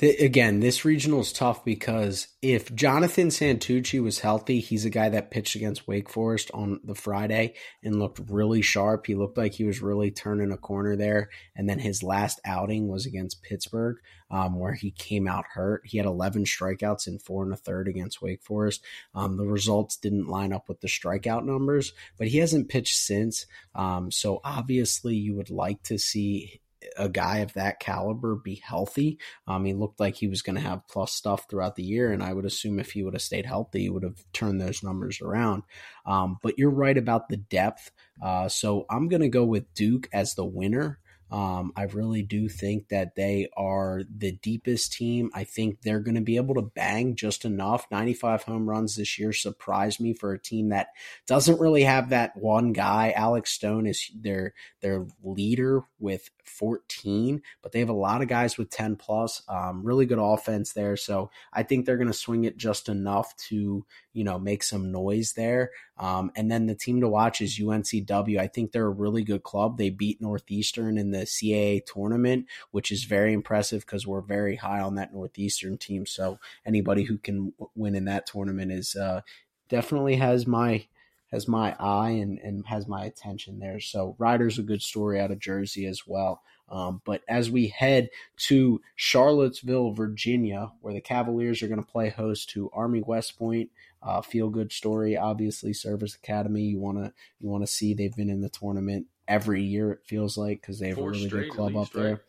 the, 0.02 0.18
again, 0.18 0.62
this 0.62 0.84
regional 0.84 1.20
is 1.20 1.32
tough 1.32 1.64
because 1.64 2.28
if 2.42 2.74
Jonathan 2.74 3.28
Santucci 3.28 4.02
was 4.02 4.18
healthy, 4.18 4.60
he's 4.60 4.84
a 4.84 4.90
guy 4.90 5.10
that 5.10 5.30
pitched 5.30 5.56
against 5.56 5.88
Wake 5.88 6.10
Forest 6.10 6.50
on 6.56 6.80
the 6.84 6.96
Friday 6.96 7.54
and 7.84 8.00
looked 8.00 8.20
really 8.28 8.64
sharp. 8.64 9.06
He 9.06 9.14
looked 9.14 9.38
like 9.38 9.54
he 9.54 9.64
was 9.64 9.80
really 9.80 10.10
turning 10.10 10.52
a 10.52 10.58
corner 10.58 10.96
there. 10.96 11.30
And 11.56 11.70
then 11.70 11.78
his 11.78 12.02
last 12.02 12.42
outing 12.46 12.88
was 12.88 13.06
against 13.06 13.44
Pittsburgh, 13.44 13.98
um, 14.32 14.60
where 14.60 14.74
he 14.74 14.90
came 14.90 15.28
out 15.28 15.46
hurt. 15.54 15.84
He 15.86 15.98
had 15.98 16.08
11 16.08 16.46
strikeouts 16.46 17.06
in 17.06 17.20
four 17.20 17.44
and 17.44 17.54
a 17.54 17.58
third 17.58 17.88
against 17.88 18.24
Wake 18.24 18.42
Forest. 18.42 18.84
Um, 19.14 19.38
the 19.38 19.46
results 19.46 19.98
didn't 19.98 20.28
line 20.28 20.52
up 20.52 20.68
with 20.68 20.82
the 20.82 20.88
strikeout 20.88 21.46
numbers, 21.46 21.94
but 22.18 22.28
he 22.28 22.40
hasn't 22.40 22.70
pitched 22.70 22.98
since. 22.98 23.46
Um, 23.76 24.10
so 24.10 24.42
obviously, 24.44 25.14
you 25.14 25.36
would 25.36 25.52
like 25.52 25.84
to 25.84 26.00
see 26.00 26.60
a 26.98 27.10
guy 27.10 27.40
of 27.40 27.54
that 27.54 27.80
caliber 27.80 28.36
be 28.36 28.56
healthy. 28.56 29.20
Um, 29.48 29.66
he 29.66 29.74
looked 29.74 30.00
like 30.00 30.16
he 30.16 30.28
was 30.28 30.42
going 30.42 30.56
to 30.56 30.62
have 30.62 30.88
plus 30.88 31.14
stuff 31.14 31.46
throughout 31.50 31.76
the 31.76 31.84
year, 31.84 32.12
and 32.12 32.24
I 32.24 32.34
would 32.34 32.46
assume 32.46 32.80
if 32.80 32.92
he 32.92 33.04
would 33.04 33.14
have 33.14 33.22
stayed 33.22 33.46
healthy, 33.46 33.82
he 33.82 33.90
would 33.90 34.04
have 34.04 34.24
turned 34.34 34.60
those 34.60 34.84
numbers 34.84 35.22
around. 35.22 35.64
Um, 36.06 36.38
but 36.42 36.58
you're 36.58 36.70
right 36.70 36.98
about 36.98 37.30
the 37.30 37.38
depth. 37.38 37.92
Uh, 38.22 38.50
so 38.50 38.86
I'm 38.90 39.08
going 39.08 39.22
to 39.22 39.30
go 39.30 39.44
with 39.44 39.74
Duke 39.74 40.10
as 40.14 40.34
the 40.34 40.46
winner. 40.46 41.00
Um, 41.32 41.72
I 41.78 41.84
really 41.84 42.24
do 42.24 42.50
think 42.50 42.90
that 42.90 43.16
they 43.16 43.48
are 43.56 44.02
the 44.14 44.34
deepest 44.34 44.92
team. 44.92 45.32
I 45.34 45.46
think 45.46 45.82
they're 45.82 46.02
going 46.02 46.16
to 46.16 46.22
be 46.22 46.36
able 46.36 46.56
to 46.56 46.62
bang 46.62 47.16
just 47.16 47.46
enough. 47.46 47.88
95 47.90 48.44
home 48.44 48.70
runs 48.70 48.96
this 48.96 49.18
year 49.18 49.32
surprised 49.32 50.02
me 50.02 50.14
for 50.14 50.34
a 50.34 50.42
team 50.42 50.70
that 50.70 50.88
doesn't 51.28 51.62
really 51.62 51.84
have 51.84 52.10
that 52.10 52.36
one 52.36 52.74
guy. 52.74 53.14
Alex 53.16 53.52
Stone 53.54 53.88
is 53.88 54.12
their 54.14 54.54
their 54.82 55.06
leader 55.24 55.84
with 56.00 56.30
14, 56.52 57.42
but 57.62 57.72
they 57.72 57.80
have 57.80 57.90
a 57.90 57.94
lot 57.94 58.22
of 58.22 58.28
guys 58.28 58.58
with 58.58 58.70
10 58.70 58.96
plus. 58.96 59.42
Um, 59.48 59.84
really 59.84 60.06
good 60.06 60.20
offense 60.20 60.74
there. 60.74 60.96
So 60.98 61.32
I 61.54 61.64
think 61.64 61.86
they're 61.86 61.98
going 61.98 62.08
to 62.08 62.14
swing 62.14 62.44
it 62.44 62.58
just 62.58 62.90
enough 62.90 63.36
to, 63.48 63.86
you 64.14 64.24
know, 64.24 64.38
make 64.38 64.64
some 64.64 64.92
noise 64.92 65.34
there. 65.34 65.72
Um, 65.98 66.32
and 66.36 66.52
then 66.52 66.66
the 66.66 66.76
team 66.76 67.02
to 67.02 67.08
watch 67.08 67.42
is 67.42 67.60
UNCW. 67.60 68.40
I 68.40 68.48
think 68.48 68.72
they're 68.72 68.86
a 68.86 68.90
really 68.90 69.24
good 69.24 69.44
club. 69.44 69.78
They 69.78 69.90
beat 69.90 70.22
Northeastern 70.22 70.98
in 70.98 71.12
the 71.12 71.26
CAA 71.26 71.86
tournament, 71.86 72.48
which 72.72 72.92
is 72.92 73.04
very 73.04 73.34
impressive 73.34 73.82
because 73.82 74.06
we're 74.06 74.22
very 74.22 74.56
high 74.56 74.82
on 74.82 74.96
that 74.96 75.14
Northeastern 75.14 75.78
team. 75.78 76.06
So 76.06 76.40
anybody 76.66 77.04
who 77.04 77.18
can 77.18 77.54
win 77.76 77.96
in 77.96 78.06
that 78.06 78.26
tournament 78.26 78.72
is 78.72 78.96
uh, 78.96 79.22
definitely 79.70 80.18
has 80.18 80.46
my 80.46 80.86
has 81.32 81.48
my 81.48 81.76
eye 81.80 82.12
and, 82.12 82.40
and 82.40 82.66
has 82.68 82.88
my 82.88 83.06
attention 83.06 83.60
there. 83.60 83.80
So 83.80 84.16
Rider's 84.18 84.60
a 84.60 84.64
good 84.64 84.82
story 84.82 85.20
out 85.20 85.32
of 85.32 85.40
Jersey 85.40 85.86
as 85.86 86.06
well. 86.06 86.42
Um, 86.70 87.02
but 87.06 87.22
as 87.28 87.52
we 87.52 87.68
head 87.68 88.10
to 88.48 88.82
Charlottesville, 88.96 89.92
Virginia, 89.92 90.72
where 90.80 90.94
the 90.94 91.02
Cavaliers 91.02 91.62
are 91.62 91.68
going 91.68 91.84
to 91.84 91.92
play 91.92 92.10
host 92.10 92.50
to 92.52 92.70
Army 92.74 93.02
West 93.06 93.38
Point, 93.38 93.70
uh, 94.02 94.22
feel 94.22 94.50
good 94.50 94.72
story. 94.72 95.18
Obviously, 95.18 95.74
Service 95.74 96.16
Academy. 96.16 96.64
You 96.64 96.80
want 96.80 96.98
to 96.98 97.14
you 97.40 97.50
want 97.50 97.64
to 97.64 97.72
see 97.72 97.94
they've 97.94 98.16
been 98.16 98.30
in 98.30 98.42
the 98.42 98.50
tournament 98.50 99.08
every 99.28 99.62
year. 99.62 99.92
It 99.92 100.00
feels 100.06 100.38
like 100.38 100.62
because 100.62 100.80
they 100.80 100.88
have 100.90 100.98
Four 100.98 101.10
a 101.10 101.12
really 101.12 101.28
good 101.28 101.52
club 101.52 101.76
least, 101.76 101.90
up 101.90 101.94
there. 101.94 102.12
Right? 102.12 102.20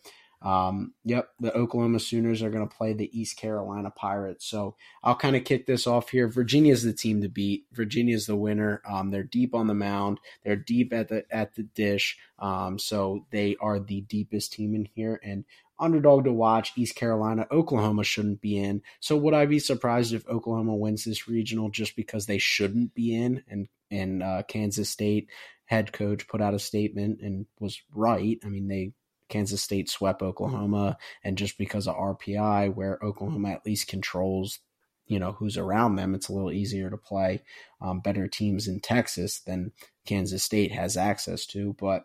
Um, 0.43 0.95
yep, 1.05 1.29
the 1.39 1.55
Oklahoma 1.57 2.01
Sooners 2.01 2.43
are 2.43 2.51
going 2.51 2.69
to 2.69 2.75
play 2.75 2.93
the 2.93 3.11
East 3.19 3.37
Carolina 3.37 3.91
Pirates. 3.91 4.45
So 4.47 4.77
I'll 5.03 5.15
kind 5.15 5.37
of 5.37 5.45
kick 5.45 5.67
this 5.67 5.87
off 5.87 6.11
here. 6.11 6.29
Virginia's 6.29 6.83
the 6.83 6.93
team 6.93 7.23
to 7.23 7.29
beat. 7.29 7.67
Virginia's 7.73 8.27
the 8.27 8.37
winner. 8.37 8.83
Um, 8.89 9.11
they're 9.11 9.23
deep 9.23 9.55
on 9.55 9.69
the 9.69 9.75
mound. 9.75 10.19
They're 10.45 10.57
deep 10.57 10.93
at 10.93 11.09
the 11.09 11.25
at 11.31 11.55
the 11.55 11.63
dish. 11.63 12.19
Um, 12.39 12.79
so 12.79 13.27
they 13.31 13.57
are 13.61 13.79
the 13.79 14.01
deepest 14.01 14.53
team 14.53 14.75
in 14.75 14.89
here 14.95 15.21
and 15.23 15.45
underdog 15.79 16.25
to 16.25 16.33
watch. 16.33 16.73
East 16.77 16.95
Carolina, 16.95 17.47
Oklahoma 17.51 18.05
shouldn't 18.05 18.41
be 18.41 18.59
in. 18.59 18.83
So 19.01 19.17
would 19.17 19.35
I 19.35 19.47
be 19.47 19.59
surprised 19.59 20.13
if 20.13 20.27
Oklahoma 20.29 20.75
wins 20.75 21.05
this 21.05 21.29
regional 21.29 21.71
just 21.71 21.97
because 21.97 22.27
they 22.27 22.39
shouldn't 22.39 22.95
be 22.95 23.15
in? 23.15 23.43
And 23.49 23.69
and 23.91 24.23
uh, 24.23 24.43
Kansas 24.49 24.91
State 24.91 25.31
head 25.67 25.93
coach 25.93 26.27
put 26.27 26.41
out 26.41 26.55
a 26.55 26.59
statement 26.59 27.21
and 27.21 27.47
was 27.61 27.81
right. 27.95 28.39
I 28.45 28.49
mean 28.49 28.69
they 28.69 28.93
Kansas 29.33 29.63
State 29.63 29.89
swept 29.89 30.21
Oklahoma, 30.21 30.99
and 31.25 31.39
just 31.39 31.57
because 31.57 31.89
of 31.89 31.97
RPI, 31.97 32.75
where 32.75 32.99
Oklahoma 33.03 33.49
at 33.49 33.65
least 33.65 33.89
controls, 33.89 34.59
you 35.07 35.19
know, 35.19 35.33
who's 35.33 35.57
around 35.57 35.97
them, 35.97 36.15
it's 36.15 36.29
a 36.29 36.33
little 36.35 36.53
easier 36.53 36.91
to 36.91 36.99
play 36.99 37.43
um, 37.81 38.01
better 38.01 38.29
teams 38.29 38.69
in 38.69 38.81
Texas 38.81 39.41
than 39.41 39.73
Kansas 40.05 40.43
State 40.43 40.71
has 40.73 40.99
access 40.99 41.47
to. 41.47 41.75
But 41.81 42.05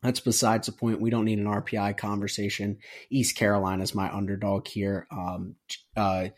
that's 0.00 0.20
besides 0.20 0.66
the 0.66 0.72
point. 0.72 1.00
We 1.00 1.10
don't 1.10 1.24
need 1.24 1.40
an 1.40 1.46
RPI 1.46 1.96
conversation. 1.96 2.78
East 3.10 3.34
Carolina 3.34 3.82
is 3.82 3.94
my 3.94 4.14
underdog 4.14 4.68
here. 4.68 5.08
Um, 5.10 5.56
uh, 5.96 6.28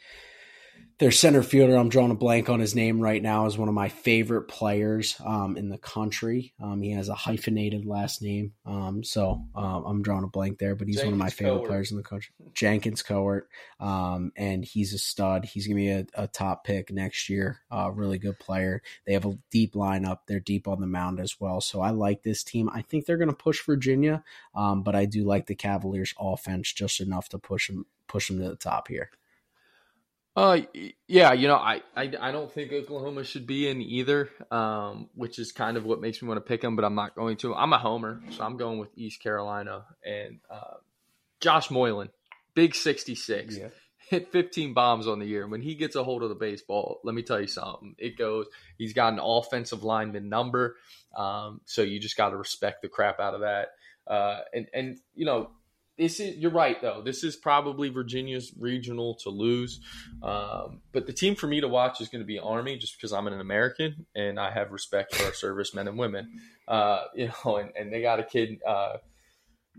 their 0.99 1.11
center 1.11 1.43
fielder, 1.43 1.77
I'm 1.77 1.91
drawing 1.91 2.11
a 2.11 2.15
blank 2.15 2.49
on 2.49 2.59
his 2.59 2.75
name 2.75 3.01
right 3.01 3.23
now, 3.23 3.45
is 3.45 3.59
one 3.59 3.69
of 3.69 3.75
my 3.75 3.91
favorite 3.91 4.45
players 4.45 5.15
um, 5.23 5.59
in 5.59 5.69
the 5.69 5.77
country. 5.77 6.55
Um, 6.59 6.81
he 6.81 6.93
has 6.93 7.11
a 7.11 7.15
hyphenated 7.15 7.85
last 7.85 8.23
name, 8.23 8.55
um, 8.65 9.05
so 9.05 9.45
um, 9.55 9.85
I'm 9.85 10.03
drawing 10.03 10.25
a 10.25 10.29
blank 10.29 10.59
there. 10.59 10.75
But 10.75 10.87
he's 10.87 10.97
Jenkins 10.97 11.13
one 11.13 11.21
of 11.21 11.25
my 11.25 11.29
favorite 11.29 11.65
Cowart. 11.65 11.67
players 11.67 11.91
in 11.91 11.99
the 11.99 12.03
country, 12.03 12.35
Jenkins 12.55 13.03
Cowart, 13.03 13.43
um, 13.79 14.33
and 14.37 14.65
he's 14.65 14.95
a 14.95 14.99
stud. 14.99 15.45
He's 15.45 15.67
gonna 15.67 15.77
be 15.77 15.91
a, 15.91 16.07
a 16.15 16.29
top 16.29 16.65
pick 16.65 16.91
next 16.91 17.29
year. 17.29 17.61
Uh, 17.71 17.91
really 17.93 18.19
good 18.19 18.39
player. 18.39 18.81
They 19.07 19.13
have 19.13 19.27
a 19.27 19.39
deep 19.51 19.75
lineup. 19.75 20.21
They're 20.27 20.41
deep 20.41 20.67
on 20.67 20.81
the 20.81 20.87
mound 20.87 21.21
as 21.21 21.39
well. 21.39 21.61
So 21.61 21.83
I 21.83 21.91
like 21.91 22.23
this 22.23 22.43
team. 22.43 22.71
I 22.73 22.81
think 22.81 23.05
they're 23.05 23.19
gonna 23.19 23.35
push 23.35 23.63
Virginia, 23.67 24.25
um, 24.55 24.83
but 24.83 24.97
I 24.97 25.05
do 25.05 25.25
like 25.25 25.47
the 25.47 25.55
Cavaliers' 25.55 26.15
offense 26.19 26.73
just 26.73 27.01
enough 27.01 27.29
to 27.31 27.39
push 27.39 27.69
them 27.69 27.85
push 28.09 28.29
them 28.29 28.39
to 28.39 28.49
the 28.49 28.57
top 28.57 28.89
here. 28.89 29.11
Uh, 30.37 30.61
yeah, 31.09 31.33
you 31.33 31.49
know, 31.49 31.57
I, 31.57 31.81
I, 31.97 32.13
I 32.21 32.31
don't 32.31 32.53
think 32.53 32.71
Oklahoma 32.71 33.25
should 33.25 33.47
be 33.47 33.69
in 33.71 33.81
either, 33.81 34.29
um, 34.51 35.09
which 35.15 35.39
is 35.39 35.51
kind 35.51 35.79
of 35.79 35.87
what 35.87 36.03
makes 36.03 36.21
me 36.21 36.29
want 36.29 36.37
to 36.37 36.47
pick 36.47 36.61
them, 36.61 36.77
but 36.77 36.85
I'm 36.85 36.95
not 36.95 37.15
going 37.15 37.39
to. 37.39 37.55
I'm 37.55 37.73
a 37.73 37.79
homer, 37.79 38.21
so 38.31 38.45
I'm 38.45 38.59
going 38.59 38.79
with 38.79 38.91
East 38.97 39.23
Carolina 39.23 39.87
and 40.05 40.41
uh, 40.51 40.77
Josh 41.41 41.71
Moylan, 41.71 42.11
big 42.55 42.75
66, 42.75 43.57
yeah. 43.57 43.69
hit 44.11 44.31
15 44.31 44.75
bombs 44.75 45.07
on 45.07 45.21
the 45.21 45.27
year. 45.27 45.49
When 45.49 45.63
he 45.63 45.75
gets 45.75 45.97
a 45.97 46.05
hold 46.05 46.23
of 46.23 46.29
the 46.29 46.35
baseball, 46.35 47.01
let 47.03 47.15
me 47.15 47.23
tell 47.23 47.41
you 47.41 47.47
something. 47.47 47.95
It 47.97 48.19
goes. 48.19 48.45
He's 48.77 48.93
got 48.93 49.15
an 49.15 49.21
offensive 49.23 49.85
lineman 49.85 50.29
number, 50.29 50.77
um, 51.17 51.63
so 51.65 51.81
you 51.81 51.99
just 51.99 52.19
got 52.19 52.31
to 52.31 52.37
respect 52.37 52.83
the 52.83 52.89
crap 52.89 53.21
out 53.21 53.33
of 53.33 53.41
that. 53.41 53.69
Uh, 54.07 54.41
and 54.53 54.67
and 54.75 54.99
you 55.15 55.25
know 55.25 55.51
this 55.99 56.21
is 56.21 56.37
you're 56.37 56.51
right 56.51 56.81
though. 56.81 57.03
This 57.03 57.25
is 57.25 57.37
probably 57.37 57.89
Virginia's 57.89 58.53
regional 58.59 59.15
to 59.23 59.31
lose, 59.31 59.81
um, 60.23 60.81
but 60.93 61.07
the 61.07 61.13
team 61.13 61.35
for 61.35 61.47
me 61.47 61.61
to 61.61 61.69
watch 61.69 62.01
is 62.01 62.09
going 62.09 62.23
to 62.23 62.27
be 62.27 62.39
Army, 62.39 62.77
just 62.77 62.97
because 62.97 63.13
I'm 63.13 63.27
an 63.27 63.41
American 63.41 64.07
and 64.15 64.39
I 64.39 64.51
have 64.51 64.73
respect 64.73 65.15
for 65.15 65.25
our 65.25 65.33
servicemen 65.33 65.89
and 65.89 65.99
women. 65.99 66.41
Uh, 66.69 67.05
you 67.15 67.31
know, 67.45 67.57
and, 67.57 67.71
and 67.77 67.93
they 67.93 68.03
got 68.03 68.21
a 68.21 68.25
kid. 68.25 68.61
Uh, 68.67 68.99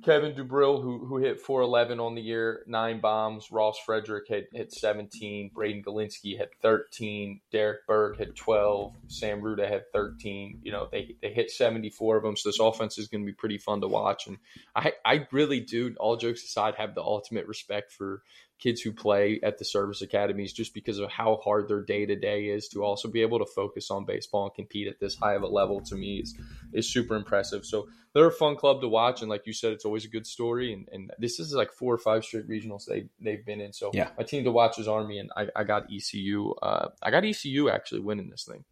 Kevin 0.04 0.34
Dubrule, 0.34 0.82
who 0.82 1.06
who 1.06 1.18
hit 1.18 1.42
411 1.42 2.00
on 2.00 2.16
the 2.16 2.22
year, 2.22 2.64
nine 2.68 3.00
bombs. 3.00 3.52
Ross 3.52 3.78
Frederick 3.86 4.28
had 4.30 4.48
hit 4.54 4.72
17. 4.72 5.52
Braden 5.54 5.84
Galinsky 5.84 6.38
had 6.38 6.50
13. 6.62 7.42
Derek 7.52 7.86
Berg 7.88 8.18
had 8.18 8.36
12. 8.36 8.94
Sam 9.08 9.42
Ruda 9.42 9.68
had 9.68 9.92
13. 9.92 10.60
You 10.64 10.72
know, 10.72 10.88
they 10.92 11.16
they 11.22 11.32
hit 11.34 11.52
74 11.52 12.18
of 12.18 12.24
them. 12.24 12.38
So 12.38 12.50
this 12.50 12.60
offense 12.60 12.98
is 12.98 13.08
going 13.08 13.24
to 13.24 13.26
be 13.26 13.36
pretty 13.36 13.58
fun 13.58 13.82
to 13.82 13.88
watch. 13.88 14.28
And 14.28 14.38
I 14.76 14.94
I 15.06 15.28
really 15.32 15.60
do, 15.60 15.96
all 16.00 16.18
jokes 16.18 16.44
aside, 16.44 16.76
have 16.76 16.96
the 16.96 17.02
ultimate 17.02 17.48
respect 17.48 17.92
for 17.92 18.22
kids 18.60 18.82
who 18.82 18.92
play 18.92 19.40
at 19.44 19.58
the 19.58 19.66
service 19.66 20.02
academies 20.02 20.52
just 20.52 20.74
because 20.74 20.98
of 21.00 21.10
how 21.12 21.40
hard 21.44 21.68
their 21.68 21.84
day 21.84 22.06
to 22.06 22.16
day 22.16 22.46
is 22.46 22.68
to 22.70 22.84
also 22.84 23.08
be 23.08 23.22
able 23.22 23.40
to 23.40 23.46
focus 23.46 23.92
on 23.92 24.06
baseball 24.06 24.46
and 24.46 24.54
compete 24.56 24.88
at 24.88 25.00
this 25.00 25.16
high 25.16 25.36
of 25.36 25.44
a 25.44 25.48
level 25.48 25.80
to 25.80 25.96
me 25.96 26.18
is 26.18 26.36
is 26.74 26.92
super 26.92 27.16
impressive. 27.16 27.66
So 27.66 27.88
they're 28.14 28.28
a 28.28 28.32
fun 28.32 28.56
club 28.56 28.82
to 28.82 28.88
watch, 28.88 29.22
and 29.22 29.30
like 29.30 29.46
you 29.46 29.54
said, 29.54 29.74
it's 29.74 29.86
always 29.86 30.06
a 30.06 30.10
good 30.10 30.26
story. 30.26 30.74
And, 30.74 30.88
and 30.92 31.12
this 31.20 31.40
is 31.40 31.54
like 31.54 31.72
four 31.72 31.94
or 31.94 32.00
five 32.00 32.26
straight 32.26 32.50
regionals 32.50 32.86
they 32.86 33.10
they've 33.20 33.46
been 33.46 33.62
in. 33.62 33.74
So 33.74 33.92
yeah. 33.94 34.10
my 34.18 34.24
team 34.24 34.44
to 34.46 34.52
watch 34.52 34.80
is 34.80 34.88
Army, 34.88 35.20
and 35.20 35.30
I, 35.38 35.48
I 35.56 35.64
got 35.64 35.88
ECU. 35.94 36.54
Uh, 36.62 36.90
I 37.02 37.12
got 37.12 37.26
ECU 37.26 37.70
actually 37.70 38.02
winning 38.02 38.30
this 38.30 38.44
thing. 38.44 38.64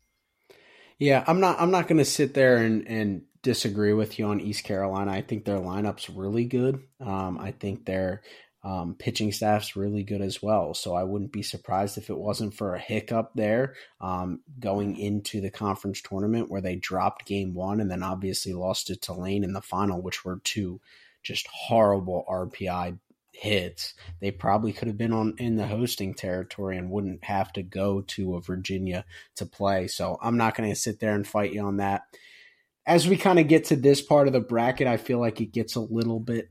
Yeah, 0.97 1.23
I'm 1.27 1.39
not. 1.39 1.59
I'm 1.59 1.71
not 1.71 1.87
going 1.87 1.97
to 1.97 2.05
sit 2.05 2.33
there 2.33 2.57
and 2.57 2.87
and 2.87 3.23
disagree 3.41 3.93
with 3.93 4.17
you 4.17 4.25
on 4.25 4.41
East 4.41 4.63
Carolina. 4.63 5.11
I 5.11 5.21
think 5.21 5.45
their 5.45 5.59
lineup's 5.59 6.09
really 6.09 6.45
good. 6.45 6.81
Um, 6.99 7.37
I 7.39 7.51
think 7.51 7.85
they're 7.85 8.23
um, 8.65 8.95
pitching 8.97 9.31
staff's 9.31 9.75
really 9.75 10.01
good 10.01 10.21
as 10.21 10.41
well. 10.41 10.73
So 10.73 10.95
I 10.95 11.03
wouldn't 11.03 11.31
be 11.31 11.43
surprised 11.43 11.99
if 11.99 12.09
it 12.09 12.17
wasn't 12.17 12.55
for 12.55 12.73
a 12.73 12.79
hiccup 12.79 13.31
there 13.35 13.75
um, 14.01 14.39
going 14.59 14.97
into 14.97 15.39
the 15.39 15.51
conference 15.51 16.01
tournament 16.01 16.49
where 16.49 16.61
they 16.61 16.75
dropped 16.75 17.27
game 17.27 17.53
one 17.53 17.79
and 17.79 17.91
then 17.91 18.01
obviously 18.01 18.53
lost 18.53 18.89
it 18.89 19.03
to 19.03 19.13
Lane 19.13 19.43
in 19.43 19.53
the 19.53 19.61
final, 19.61 20.01
which 20.01 20.25
were 20.25 20.41
two 20.43 20.81
just 21.21 21.45
horrible 21.45 22.25
RPI 22.27 22.97
hits. 23.33 23.93
They 24.19 24.31
probably 24.31 24.73
could 24.73 24.87
have 24.87 24.97
been 24.97 25.13
on 25.13 25.35
in 25.37 25.57
the 25.57 25.67
hosting 25.67 26.15
territory 26.15 26.77
and 26.77 26.89
wouldn't 26.89 27.23
have 27.23 27.53
to 27.53 27.61
go 27.61 28.01
to 28.01 28.35
a 28.35 28.41
Virginia 28.41 29.05
to 29.35 29.45
play. 29.45 29.87
So 29.87 30.17
I'm 30.19 30.37
not 30.37 30.55
going 30.55 30.71
to 30.71 30.75
sit 30.75 30.99
there 30.99 31.13
and 31.13 31.27
fight 31.27 31.53
you 31.53 31.61
on 31.61 31.77
that. 31.77 32.01
As 32.87 33.07
we 33.07 33.17
kind 33.17 33.37
of 33.37 33.47
get 33.47 33.65
to 33.65 33.75
this 33.75 34.01
part 34.01 34.25
of 34.25 34.33
the 34.33 34.39
bracket, 34.39 34.87
I 34.87 34.97
feel 34.97 35.19
like 35.19 35.39
it 35.39 35.51
gets 35.51 35.75
a 35.75 35.81
little 35.81 36.19
bit 36.19 36.49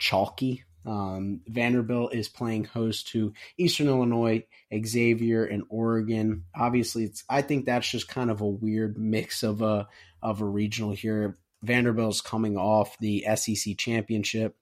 chalky 0.00 0.64
um, 0.84 1.40
Vanderbilt 1.46 2.14
is 2.14 2.28
playing 2.28 2.64
host 2.64 3.08
to 3.08 3.32
Eastern 3.56 3.88
Illinois, 3.88 4.44
Xavier, 4.84 5.44
and 5.44 5.62
Oregon. 5.68 6.44
Obviously, 6.54 7.04
it's 7.04 7.24
I 7.28 7.42
think 7.42 7.66
that's 7.66 7.88
just 7.88 8.08
kind 8.08 8.30
of 8.30 8.40
a 8.40 8.46
weird 8.46 8.98
mix 8.98 9.42
of 9.42 9.62
a 9.62 9.88
of 10.22 10.40
a 10.40 10.46
regional 10.46 10.92
here. 10.92 11.38
Vanderbilt's 11.62 12.20
coming 12.20 12.56
off 12.56 12.98
the 12.98 13.24
SEC 13.36 13.76
championship. 13.78 14.56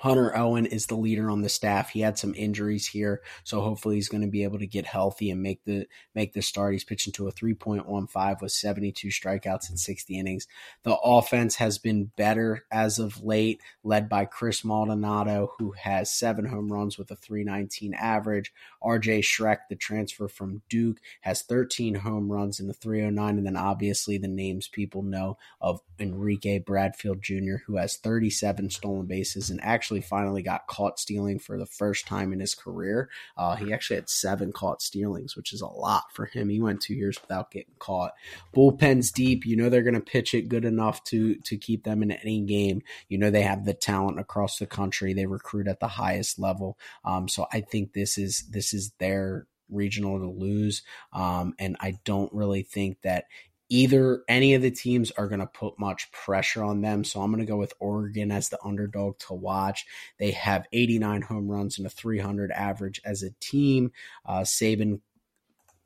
Hunter 0.00 0.36
Owen 0.36 0.66
is 0.66 0.86
the 0.86 0.96
leader 0.96 1.30
on 1.30 1.42
the 1.42 1.48
staff. 1.48 1.90
He 1.90 2.00
had 2.00 2.18
some 2.18 2.34
injuries 2.34 2.86
here, 2.88 3.22
so 3.44 3.60
hopefully 3.60 3.94
he's 3.94 4.08
going 4.08 4.22
to 4.22 4.30
be 4.30 4.42
able 4.42 4.58
to 4.58 4.66
get 4.66 4.86
healthy 4.86 5.30
and 5.30 5.40
make 5.40 5.64
the 5.64 5.86
make 6.14 6.32
the 6.32 6.42
start. 6.42 6.72
He's 6.72 6.84
pitching 6.84 7.12
to 7.14 7.28
a 7.28 7.32
3.15 7.32 8.42
with 8.42 8.52
72 8.52 9.08
strikeouts 9.08 9.70
in 9.70 9.76
60 9.76 10.18
innings. 10.18 10.48
The 10.82 10.96
offense 10.96 11.56
has 11.56 11.78
been 11.78 12.10
better 12.16 12.66
as 12.72 12.98
of 12.98 13.22
late, 13.22 13.60
led 13.84 14.08
by 14.08 14.24
Chris 14.24 14.64
Maldonado, 14.64 15.52
who 15.58 15.72
has 15.72 16.12
seven 16.12 16.46
home 16.46 16.72
runs 16.72 16.98
with 16.98 17.10
a 17.12 17.16
319 17.16 17.94
average. 17.94 18.52
RJ 18.82 19.20
Schreck, 19.20 19.58
the 19.70 19.76
transfer 19.76 20.26
from 20.26 20.62
Duke, 20.68 20.98
has 21.20 21.42
13 21.42 21.94
home 21.94 22.30
runs 22.30 22.58
in 22.58 22.66
the 22.66 22.74
309, 22.74 23.38
and 23.38 23.46
then 23.46 23.56
obviously 23.56 24.18
the 24.18 24.28
names 24.28 24.66
people 24.66 25.02
know 25.02 25.38
of 25.60 25.80
Enrique 26.00 26.58
Bradfield 26.58 27.22
Jr., 27.22 27.58
who 27.66 27.76
has 27.76 27.96
37 27.96 28.70
stolen 28.70 29.06
bases 29.06 29.50
and 29.50 29.62
actually 29.62 29.83
actually 29.84 30.00
finally 30.00 30.40
got 30.40 30.66
caught 30.66 30.98
stealing 30.98 31.38
for 31.38 31.58
the 31.58 31.66
first 31.66 32.06
time 32.06 32.32
in 32.32 32.40
his 32.40 32.54
career. 32.54 33.10
Uh, 33.36 33.54
he 33.54 33.70
actually 33.70 33.96
had 33.96 34.08
seven 34.08 34.50
caught 34.50 34.80
stealings, 34.80 35.36
which 35.36 35.52
is 35.52 35.60
a 35.60 35.66
lot 35.66 36.04
for 36.14 36.24
him. 36.24 36.48
He 36.48 36.58
went 36.58 36.80
two 36.80 36.94
years 36.94 37.20
without 37.20 37.50
getting 37.50 37.74
caught. 37.78 38.12
Bullpen's 38.54 39.12
deep. 39.12 39.44
You 39.44 39.56
know 39.56 39.68
they're 39.68 39.82
going 39.82 39.92
to 39.92 40.00
pitch 40.00 40.32
it 40.32 40.48
good 40.48 40.64
enough 40.64 41.04
to 41.04 41.34
to 41.34 41.58
keep 41.58 41.84
them 41.84 42.02
in 42.02 42.12
any 42.12 42.40
game. 42.40 42.80
You 43.10 43.18
know 43.18 43.28
they 43.28 43.42
have 43.42 43.66
the 43.66 43.74
talent 43.74 44.18
across 44.18 44.58
the 44.58 44.64
country. 44.66 45.12
They 45.12 45.26
recruit 45.26 45.68
at 45.68 45.80
the 45.80 45.88
highest 45.88 46.38
level. 46.38 46.78
Um, 47.04 47.28
so 47.28 47.46
I 47.52 47.60
think 47.60 47.92
this 47.92 48.16
is 48.16 48.44
this 48.50 48.72
is 48.72 48.92
their 48.98 49.46
regional 49.68 50.18
to 50.18 50.30
lose. 50.30 50.82
Um, 51.12 51.52
and 51.58 51.76
I 51.78 51.98
don't 52.06 52.32
really 52.32 52.62
think 52.62 53.02
that 53.02 53.26
either 53.74 54.22
any 54.28 54.54
of 54.54 54.62
the 54.62 54.70
teams 54.70 55.10
are 55.12 55.26
going 55.26 55.40
to 55.40 55.46
put 55.46 55.76
much 55.80 56.10
pressure 56.12 56.62
on 56.62 56.80
them. 56.80 57.02
So 57.02 57.20
I'm 57.20 57.32
going 57.32 57.44
to 57.44 57.50
go 57.50 57.56
with 57.56 57.74
Oregon 57.80 58.30
as 58.30 58.48
the 58.48 58.64
underdog 58.64 59.18
to 59.18 59.34
watch. 59.34 59.84
They 60.16 60.30
have 60.30 60.68
89 60.72 61.22
home 61.22 61.50
runs 61.50 61.78
and 61.78 61.86
a 61.86 61.90
300 61.90 62.52
average 62.52 63.00
as 63.04 63.24
a 63.24 63.32
team. 63.40 63.90
Uh, 64.24 64.44
Sabin 64.44 65.00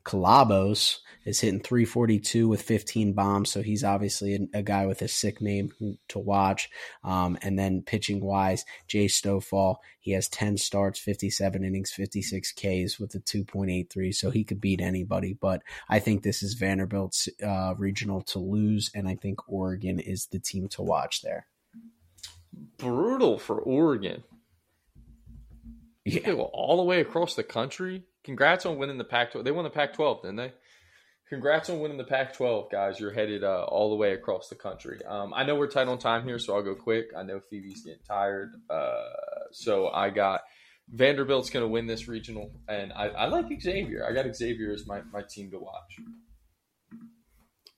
Ceballos 0.05 0.99
is 1.25 1.39
hitting 1.39 1.59
342 1.59 2.47
with 2.47 2.61
15 2.61 3.13
bombs. 3.13 3.51
So 3.51 3.61
he's 3.61 3.83
obviously 3.83 4.35
a, 4.35 4.59
a 4.59 4.63
guy 4.63 4.85
with 4.85 5.01
a 5.01 5.07
sick 5.07 5.41
name 5.41 5.71
to 6.09 6.19
watch. 6.19 6.69
Um, 7.03 7.37
and 7.41 7.57
then 7.57 7.83
pitching 7.83 8.21
wise, 8.21 8.65
Jay 8.87 9.05
Stoffal, 9.05 9.77
he 9.99 10.11
has 10.11 10.27
10 10.29 10.57
starts, 10.57 10.99
57 10.99 11.63
innings, 11.63 11.91
56 11.91 12.51
Ks 12.53 12.99
with 12.99 13.13
a 13.15 13.19
2.83. 13.19 14.13
So 14.13 14.31
he 14.31 14.43
could 14.43 14.61
beat 14.61 14.81
anybody. 14.81 15.37
But 15.39 15.61
I 15.87 15.99
think 15.99 16.23
this 16.23 16.41
is 16.41 16.55
Vanderbilt's 16.55 17.29
uh, 17.43 17.75
regional 17.77 18.21
to 18.23 18.39
lose. 18.39 18.89
And 18.95 19.07
I 19.07 19.15
think 19.15 19.47
Oregon 19.47 19.99
is 19.99 20.27
the 20.27 20.39
team 20.39 20.67
to 20.69 20.81
watch 20.81 21.21
there. 21.21 21.47
Brutal 22.77 23.37
for 23.37 23.59
Oregon. 23.59 24.23
Yeah. 26.05 26.21
They 26.25 26.35
go 26.35 26.43
all 26.53 26.77
the 26.77 26.83
way 26.83 27.01
across 27.01 27.35
the 27.35 27.43
country. 27.43 28.03
Congrats 28.23 28.65
on 28.65 28.77
winning 28.77 28.97
the 28.97 29.03
Pac-12. 29.03 29.43
They 29.43 29.51
won 29.51 29.63
the 29.63 29.69
Pac-12, 29.69 30.23
didn't 30.23 30.37
they? 30.37 30.53
Congrats 31.29 31.69
on 31.69 31.79
winning 31.79 31.97
the 31.97 32.03
Pac-12, 32.03 32.71
guys. 32.71 32.99
You're 32.99 33.13
headed 33.13 33.43
uh, 33.43 33.65
all 33.65 33.91
the 33.91 33.95
way 33.95 34.13
across 34.13 34.49
the 34.49 34.55
country. 34.55 34.99
Um, 35.07 35.33
I 35.33 35.43
know 35.43 35.55
we're 35.55 35.67
tight 35.67 35.87
on 35.87 35.99
time 35.99 36.23
here, 36.23 36.39
so 36.39 36.55
I'll 36.55 36.63
go 36.63 36.75
quick. 36.75 37.11
I 37.15 37.23
know 37.23 37.39
Phoebe's 37.39 37.83
getting 37.83 38.03
tired, 38.07 38.51
uh, 38.69 39.03
so 39.51 39.89
I 39.89 40.09
got 40.09 40.41
Vanderbilt's 40.91 41.51
going 41.51 41.63
to 41.63 41.67
win 41.67 41.85
this 41.85 42.07
regional, 42.07 42.51
and 42.67 42.91
I, 42.93 43.09
I 43.09 43.25
like 43.27 43.45
Xavier. 43.61 44.05
I 44.09 44.11
got 44.11 44.35
Xavier 44.35 44.73
as 44.73 44.87
my, 44.87 45.01
my 45.13 45.21
team 45.21 45.51
to 45.51 45.59
watch. 45.59 45.99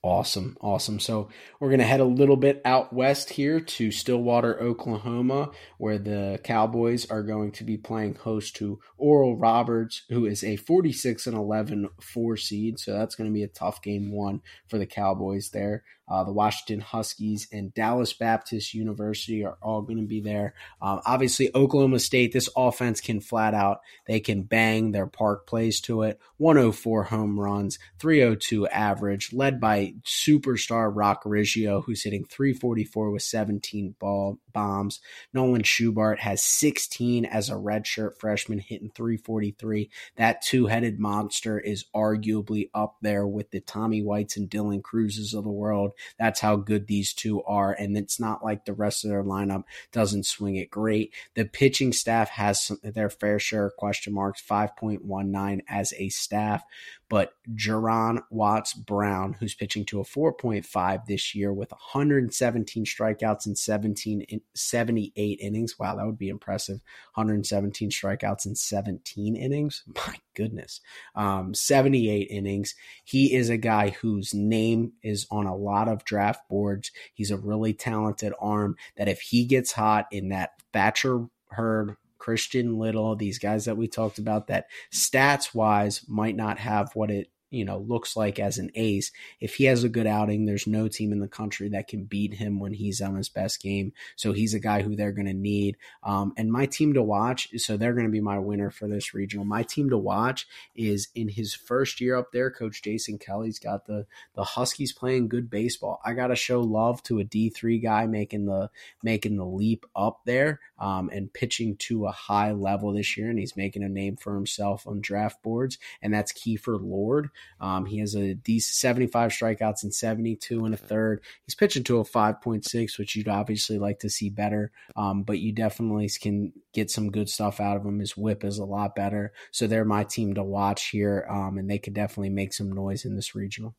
Awesome. 0.04 0.56
Awesome. 0.60 0.98
So 0.98 1.28
we're 1.60 1.68
going 1.68 1.78
to 1.78 1.86
head 1.86 2.00
a 2.00 2.04
little 2.04 2.36
bit 2.36 2.60
out 2.64 2.92
west 2.92 3.30
here 3.30 3.60
to 3.60 3.92
Stillwater, 3.92 4.60
Oklahoma, 4.60 5.52
where 5.78 5.98
the 5.98 6.40
Cowboys 6.42 7.08
are 7.08 7.22
going 7.22 7.52
to 7.52 7.64
be 7.64 7.76
playing 7.76 8.16
host 8.16 8.56
to 8.56 8.80
Oral 8.98 9.36
Roberts, 9.36 10.02
who 10.08 10.26
is 10.26 10.42
a 10.42 10.56
46 10.56 11.28
and 11.28 11.36
11 11.36 11.88
four 12.00 12.36
seed. 12.36 12.80
So 12.80 12.92
that's 12.94 13.14
going 13.14 13.30
to 13.30 13.34
be 13.34 13.44
a 13.44 13.48
tough 13.48 13.80
game 13.80 14.10
one 14.10 14.40
for 14.66 14.76
the 14.76 14.86
Cowboys 14.86 15.50
there. 15.50 15.84
Uh, 16.12 16.24
the 16.24 16.32
Washington 16.32 16.80
Huskies 16.80 17.48
and 17.52 17.72
Dallas 17.72 18.12
Baptist 18.12 18.74
University 18.74 19.46
are 19.46 19.56
all 19.62 19.80
going 19.80 19.96
to 19.96 20.04
be 20.04 20.20
there. 20.20 20.52
Um, 20.82 21.00
obviously, 21.06 21.50
Oklahoma 21.54 22.00
State, 22.00 22.34
this 22.34 22.50
offense 22.54 23.00
can 23.00 23.22
flat 23.22 23.54
out, 23.54 23.80
they 24.06 24.20
can 24.20 24.42
bang 24.42 24.92
their 24.92 25.06
park 25.06 25.46
plays 25.46 25.80
to 25.82 26.02
it. 26.02 26.20
104 26.36 27.04
home 27.04 27.40
runs, 27.40 27.78
302 27.98 28.68
average, 28.68 29.32
led 29.32 29.58
by 29.58 29.94
superstar 30.04 30.92
Roc 30.94 31.24
Riggio, 31.24 31.82
who's 31.82 32.02
hitting 32.02 32.26
344 32.26 33.10
with 33.10 33.22
17 33.22 33.94
ball 33.98 34.38
bombs. 34.52 35.00
Nolan 35.32 35.62
Schubart 35.62 36.18
has 36.18 36.42
16 36.42 37.24
as 37.24 37.48
a 37.48 37.54
redshirt 37.54 38.18
freshman, 38.18 38.58
hitting 38.58 38.90
343. 38.94 39.90
That 40.16 40.42
two 40.42 40.66
headed 40.66 40.98
monster 40.98 41.58
is 41.58 41.84
arguably 41.94 42.70
up 42.74 42.96
there 43.02 43.26
with 43.26 43.50
the 43.50 43.60
Tommy 43.60 44.02
Whites 44.02 44.36
and 44.36 44.50
Dylan 44.50 44.82
Cruises 44.82 45.34
of 45.34 45.44
the 45.44 45.50
world. 45.50 45.92
That's 46.18 46.40
how 46.40 46.56
good 46.56 46.86
these 46.86 47.12
two 47.12 47.42
are. 47.44 47.72
And 47.72 47.96
it's 47.96 48.20
not 48.20 48.44
like 48.44 48.64
the 48.64 48.72
rest 48.72 49.04
of 49.04 49.10
their 49.10 49.24
lineup 49.24 49.64
doesn't 49.92 50.26
swing 50.26 50.56
it 50.56 50.70
great. 50.70 51.14
The 51.34 51.44
pitching 51.44 51.92
staff 51.92 52.30
has 52.30 52.62
some, 52.62 52.78
their 52.82 53.10
fair 53.10 53.38
share 53.38 53.66
of 53.66 53.76
question 53.76 54.12
marks, 54.12 54.42
5.19 54.42 55.60
as 55.68 55.92
a 55.96 56.08
staff. 56.08 56.64
But 57.12 57.34
Juaron 57.54 58.22
Watts 58.30 58.72
Brown, 58.72 59.34
who's 59.34 59.54
pitching 59.54 59.84
to 59.84 60.00
a 60.00 60.02
4.5 60.02 61.04
this 61.04 61.34
year 61.34 61.52
with 61.52 61.70
117 61.70 62.86
strikeouts 62.86 63.46
in 63.46 63.54
17 63.54 64.22
in 64.22 64.40
78 64.54 65.38
innings. 65.38 65.78
Wow, 65.78 65.96
that 65.96 66.06
would 66.06 66.16
be 66.16 66.30
impressive. 66.30 66.80
117 67.12 67.90
strikeouts 67.90 68.46
in 68.46 68.54
17 68.54 69.36
innings. 69.36 69.84
My 69.94 70.16
goodness. 70.32 70.80
Um, 71.14 71.52
78 71.52 72.28
innings. 72.30 72.74
He 73.04 73.34
is 73.34 73.50
a 73.50 73.58
guy 73.58 73.90
whose 73.90 74.32
name 74.32 74.92
is 75.02 75.26
on 75.30 75.44
a 75.44 75.54
lot 75.54 75.88
of 75.88 76.06
draft 76.06 76.48
boards. 76.48 76.92
He's 77.12 77.30
a 77.30 77.36
really 77.36 77.74
talented 77.74 78.32
arm 78.40 78.76
that 78.96 79.08
if 79.08 79.20
he 79.20 79.44
gets 79.44 79.72
hot 79.72 80.06
in 80.12 80.30
that 80.30 80.52
Thatcher 80.72 81.26
Hurd 81.50 81.96
Christian 82.22 82.78
Little, 82.78 83.16
these 83.16 83.40
guys 83.40 83.64
that 83.64 83.76
we 83.76 83.88
talked 83.88 84.18
about 84.18 84.46
that 84.46 84.66
stats 84.92 85.52
wise 85.52 86.04
might 86.06 86.36
not 86.36 86.56
have 86.58 86.94
what 86.94 87.10
it 87.10 87.28
you 87.52 87.64
know 87.64 87.78
looks 87.78 88.16
like 88.16 88.38
as 88.38 88.58
an 88.58 88.70
ace. 88.76 89.12
If 89.40 89.56
he 89.56 89.64
has 89.64 89.84
a 89.84 89.88
good 89.88 90.06
outing, 90.06 90.46
there's 90.46 90.66
no 90.66 90.86
team 90.88 91.12
in 91.12 91.18
the 91.18 91.28
country 91.28 91.68
that 91.70 91.88
can 91.88 92.04
beat 92.04 92.34
him 92.34 92.60
when 92.60 92.72
he's 92.72 93.00
on 93.00 93.16
his 93.16 93.28
best 93.28 93.60
game. 93.60 93.92
So 94.16 94.32
he's 94.32 94.54
a 94.54 94.60
guy 94.60 94.82
who 94.82 94.96
they're 94.96 95.12
going 95.12 95.26
to 95.26 95.34
need. 95.34 95.76
Um, 96.02 96.32
and 96.36 96.50
my 96.50 96.66
team 96.66 96.94
to 96.94 97.02
watch, 97.02 97.48
so 97.60 97.76
they're 97.76 97.92
going 97.92 98.06
to 98.06 98.12
be 98.12 98.20
my 98.20 98.38
winner 98.38 98.70
for 98.70 98.88
this 98.88 99.14
regional. 99.14 99.44
My 99.44 99.62
team 99.62 99.90
to 99.90 99.98
watch 99.98 100.46
is 100.74 101.08
in 101.14 101.28
his 101.28 101.54
first 101.54 102.00
year 102.00 102.16
up 102.16 102.32
there. 102.32 102.50
Coach 102.50 102.82
Jason 102.82 103.18
Kelly's 103.18 103.58
got 103.58 103.86
the 103.86 104.06
the 104.34 104.44
Huskies 104.44 104.92
playing 104.92 105.28
good 105.28 105.50
baseball. 105.50 106.00
I 106.04 106.14
got 106.14 106.28
to 106.28 106.36
show 106.36 106.60
love 106.60 107.02
to 107.04 107.18
a 107.18 107.24
D 107.24 107.50
three 107.50 107.78
guy 107.78 108.06
making 108.06 108.46
the 108.46 108.70
making 109.02 109.36
the 109.36 109.44
leap 109.44 109.84
up 109.94 110.20
there 110.24 110.60
um, 110.82 111.08
and 111.10 111.32
pitching 111.32 111.76
to 111.76 112.06
a 112.06 112.10
high 112.10 112.50
level 112.50 112.92
this 112.92 113.16
year, 113.16 113.30
and 113.30 113.38
he's 113.38 113.56
making 113.56 113.84
a 113.84 113.88
name 113.88 114.16
for 114.16 114.34
himself 114.34 114.84
on 114.84 115.00
draft 115.00 115.40
boards, 115.44 115.78
and 116.02 116.12
that's 116.12 116.32
Kiefer 116.32 116.76
Lord. 116.82 117.30
Um, 117.60 117.86
he 117.86 118.00
has 118.00 118.16
a 118.16 118.34
decent 118.34 118.74
75 118.74 119.30
strikeouts 119.30 119.84
and 119.84 119.94
72 119.94 120.64
and 120.64 120.74
a 120.74 120.76
third. 120.76 121.22
He's 121.46 121.54
pitching 121.54 121.84
to 121.84 122.00
a 122.00 122.04
5.6, 122.04 122.98
which 122.98 123.14
you'd 123.14 123.28
obviously 123.28 123.78
like 123.78 124.00
to 124.00 124.10
see 124.10 124.28
better, 124.28 124.72
um, 124.96 125.22
but 125.22 125.38
you 125.38 125.52
definitely 125.52 126.10
can 126.20 126.52
get 126.72 126.90
some 126.90 127.12
good 127.12 127.28
stuff 127.28 127.60
out 127.60 127.76
of 127.76 127.86
him. 127.86 128.00
His 128.00 128.16
whip 128.16 128.42
is 128.42 128.58
a 128.58 128.64
lot 128.64 128.96
better. 128.96 129.32
So 129.52 129.68
they're 129.68 129.84
my 129.84 130.02
team 130.02 130.34
to 130.34 130.42
watch 130.42 130.88
here, 130.88 131.24
um, 131.30 131.58
and 131.58 131.70
they 131.70 131.78
could 131.78 131.94
definitely 131.94 132.30
make 132.30 132.52
some 132.52 132.72
noise 132.72 133.04
in 133.04 133.14
this 133.14 133.36
regional. 133.36 133.76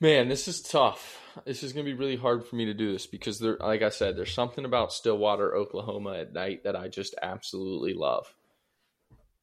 Man, 0.00 0.28
this 0.28 0.46
is 0.46 0.62
tough. 0.62 1.20
This 1.44 1.64
is 1.64 1.72
going 1.72 1.84
to 1.84 1.92
be 1.92 1.98
really 1.98 2.16
hard 2.16 2.46
for 2.46 2.54
me 2.54 2.66
to 2.66 2.74
do 2.74 2.92
this 2.92 3.06
because 3.06 3.40
there, 3.40 3.56
like 3.58 3.82
I 3.82 3.88
said, 3.88 4.16
there's 4.16 4.32
something 4.32 4.64
about 4.64 4.92
Stillwater, 4.92 5.56
Oklahoma 5.56 6.18
at 6.18 6.32
night 6.32 6.62
that 6.64 6.76
I 6.76 6.86
just 6.86 7.16
absolutely 7.20 7.94
love. 7.94 8.32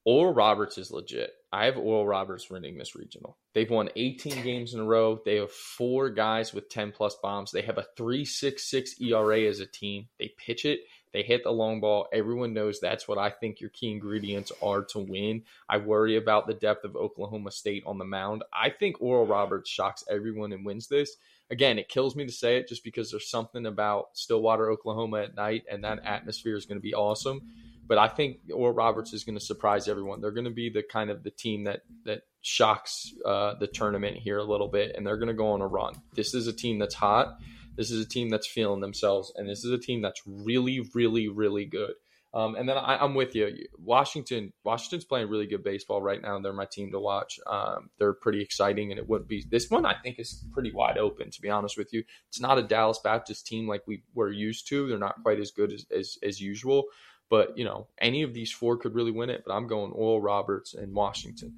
Oral 0.06 0.34
Roberts 0.34 0.78
is 0.78 0.92
legit. 0.92 1.34
I 1.52 1.66
have 1.66 1.78
Oral 1.78 2.08
Roberts 2.08 2.50
winning 2.50 2.78
this 2.78 2.96
regional. 2.96 3.38
They've 3.54 3.70
won 3.70 3.90
18 3.98 4.44
games 4.44 4.74
in 4.74 4.80
a 4.80 4.86
row. 4.86 5.20
They 5.26 5.38
have 5.38 5.52
four 5.52 6.10
guys 6.10 6.54
with 6.54 6.70
10 6.70 6.94
plus 6.94 7.16
bombs. 7.22 7.52
They 7.52 7.64
have 7.64 7.78
a 7.78 7.88
3.66 7.98 9.02
ERA 9.02 9.42
as 9.42 9.60
a 9.60 9.66
team. 9.66 10.08
They 10.20 10.34
pitch 10.38 10.64
it. 10.64 10.82
They 11.16 11.24
hit 11.24 11.46
the 11.46 11.52
long 11.52 11.80
ball. 11.80 12.10
Everyone 12.12 12.54
knows 12.54 12.82
that's 12.82 13.08
what 13.08 13.18
I 13.18 13.30
think 13.30 13.62
your 13.62 13.70
key 13.70 13.90
ingredients 13.90 14.52
are 14.62 14.84
to 14.88 15.00
win. 15.00 15.44
I 15.70 15.78
worry 15.78 16.18
about 16.18 16.46
the 16.46 16.54
depth 16.54 16.84
of 16.84 16.98
Oklahoma 16.98 17.52
State 17.52 17.84
on 17.86 17.98
the 17.98 18.04
mound. 18.04 18.44
I 18.52 18.70
think 18.70 19.02
Oral 19.02 19.26
Roberts 19.26 19.70
shocks 19.70 20.04
everyone 20.10 20.52
and 20.52 20.66
wins 20.66 20.90
this. 20.90 21.16
Again, 21.50 21.80
it 21.80 21.88
kills 21.88 22.18
me 22.18 22.26
to 22.26 22.34
say 22.34 22.58
it 22.58 22.68
just 22.68 22.84
because 22.84 23.12
there's 23.12 23.30
something 23.30 23.66
about 23.66 24.10
Stillwater, 24.12 24.70
Oklahoma 24.70 25.22
at 25.22 25.38
night, 25.38 25.64
and 25.72 25.86
that 25.86 26.04
atmosphere 26.04 26.58
is 26.58 26.66
going 26.66 26.80
to 26.80 26.84
be 26.84 26.94
awesome. 26.94 27.44
But 27.88 27.98
I 27.98 28.10
think 28.10 28.40
Oral 28.54 28.74
Roberts 28.74 29.14
is 29.14 29.24
going 29.24 29.38
to 29.40 29.46
surprise 29.46 29.88
everyone. 29.88 30.20
They're 30.20 30.32
going 30.32 30.44
to 30.44 30.52
be 30.52 30.70
the 30.70 30.84
kind 30.84 31.10
of 31.10 31.24
the 31.24 31.32
team 31.32 31.64
that 31.64 31.84
that 32.04 32.24
shocks 32.42 33.14
uh, 33.24 33.54
the 33.54 33.68
tournament 33.68 34.18
here 34.18 34.40
a 34.40 34.44
little 34.44 34.68
bit, 34.68 34.98
and 34.98 35.08
they're 35.08 35.16
going 35.16 35.30
to 35.30 35.34
go 35.34 35.54
on 35.54 35.62
a 35.62 35.68
run. 35.68 35.94
This 36.14 36.34
is 36.34 36.48
a 36.48 36.54
team 36.54 36.78
that's 36.78 36.94
hot. 36.94 37.40
This 37.76 37.92
is 37.92 38.06
a 38.06 38.08
team 38.08 38.30
that's 38.30 38.48
feeling 38.48 38.82
themselves, 38.82 39.32
and 39.36 39.48
this 39.48 39.64
is 39.64 39.72
a 39.72 39.78
team 39.78 40.02
that's 40.02 40.22
really, 40.26 40.82
really, 40.94 41.28
really 41.28 41.66
good. 41.66 41.94
Um, 42.36 42.56
and 42.56 42.68
then 42.68 42.78
I, 42.78 43.02
am 43.02 43.16
with 43.16 43.34
you. 43.34 43.66
Washington, 43.78 44.52
Washington's 44.66 45.06
playing 45.06 45.30
really 45.30 45.48
good 45.48 45.64
baseball 45.64 46.02
right 46.02 46.22
now. 46.22 46.38
They're 46.38 46.52
my 46.52 46.68
team 46.70 46.92
to 46.92 47.00
watch. 47.00 47.40
Um, 47.48 47.90
they're 47.98 48.12
pretty 48.12 48.42
exciting, 48.42 48.92
and 48.92 49.00
it 49.00 49.08
would 49.08 49.26
be 49.26 49.46
this 49.50 49.70
one. 49.70 49.86
I 49.86 49.96
think 50.04 50.20
is 50.20 50.44
pretty 50.52 50.74
wide 50.74 50.98
open. 50.98 51.32
To 51.32 51.42
be 51.42 51.50
honest 51.50 51.78
with 51.78 51.94
you, 51.94 52.04
it's 52.28 52.42
not 52.42 52.58
a 52.58 52.64
Dallas 52.64 53.00
Baptist 53.02 53.48
team 53.48 53.70
like 53.70 53.84
we 53.88 54.04
were 54.14 54.30
used 54.30 54.68
to. 54.68 54.86
They're 54.86 54.98
not 54.98 55.24
quite 55.24 55.40
as 55.40 55.52
good 55.52 55.72
as 55.72 55.86
as, 55.96 56.18
as 56.22 56.42
usual. 56.42 56.84
But 57.30 57.58
you 57.58 57.64
know, 57.64 57.88
any 58.00 58.24
of 58.24 58.34
these 58.34 58.52
four 58.52 58.76
could 58.76 58.96
really 58.96 59.12
win 59.12 59.30
it. 59.30 59.44
But 59.48 59.54
I'm 59.54 59.68
going 59.68 59.94
Oral 59.94 60.22
Roberts 60.22 60.74
and 60.74 60.94
Washington. 60.94 61.56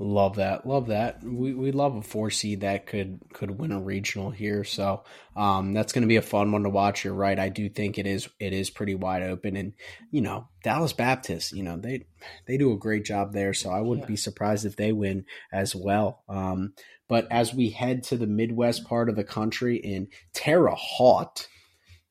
Love 0.00 0.36
that, 0.36 0.64
love 0.64 0.86
that. 0.86 1.24
We 1.24 1.52
we 1.54 1.72
love 1.72 1.96
a 1.96 2.02
four 2.02 2.30
seed 2.30 2.60
that 2.60 2.86
could 2.86 3.18
could 3.32 3.50
win 3.50 3.72
a 3.72 3.80
regional 3.80 4.30
here. 4.30 4.62
So 4.62 5.02
um, 5.34 5.72
that's 5.72 5.92
going 5.92 6.02
to 6.02 6.08
be 6.08 6.14
a 6.14 6.22
fun 6.22 6.52
one 6.52 6.62
to 6.62 6.70
watch. 6.70 7.04
You're 7.04 7.14
right. 7.14 7.36
I 7.36 7.48
do 7.48 7.68
think 7.68 7.98
it 7.98 8.06
is 8.06 8.28
it 8.38 8.52
is 8.52 8.70
pretty 8.70 8.94
wide 8.94 9.24
open, 9.24 9.56
and 9.56 9.72
you 10.12 10.20
know 10.20 10.46
Dallas 10.62 10.92
Baptist, 10.92 11.52
you 11.52 11.64
know 11.64 11.76
they 11.76 12.06
they 12.46 12.56
do 12.56 12.72
a 12.72 12.78
great 12.78 13.04
job 13.04 13.32
there. 13.32 13.52
So 13.52 13.70
I 13.70 13.80
wouldn't 13.80 14.04
yeah. 14.04 14.12
be 14.12 14.16
surprised 14.16 14.64
if 14.64 14.76
they 14.76 14.92
win 14.92 15.24
as 15.52 15.74
well. 15.74 16.22
Um, 16.28 16.74
but 17.08 17.26
as 17.32 17.52
we 17.52 17.70
head 17.70 18.04
to 18.04 18.16
the 18.16 18.28
Midwest 18.28 18.84
part 18.84 19.08
of 19.08 19.16
the 19.16 19.24
country 19.24 19.78
in 19.78 20.06
Terre 20.32 20.76
Haute, 20.76 21.48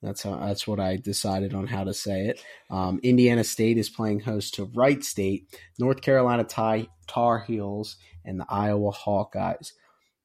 that's 0.01 0.23
how, 0.23 0.37
that's 0.37 0.67
what 0.67 0.79
I 0.79 0.97
decided 0.97 1.53
on 1.53 1.67
how 1.67 1.83
to 1.83 1.93
say 1.93 2.27
it. 2.27 2.43
Um, 2.69 2.99
Indiana 3.01 3.43
State 3.43 3.77
is 3.77 3.89
playing 3.89 4.21
host 4.21 4.55
to 4.55 4.65
Wright 4.65 5.03
State, 5.03 5.47
North 5.79 6.01
Carolina 6.01 6.43
Tar, 6.43 6.81
Tar 7.07 7.39
Heels, 7.39 7.97
and 8.23 8.39
the 8.39 8.45
Iowa 8.47 8.91
Hawkeyes. 8.91 9.71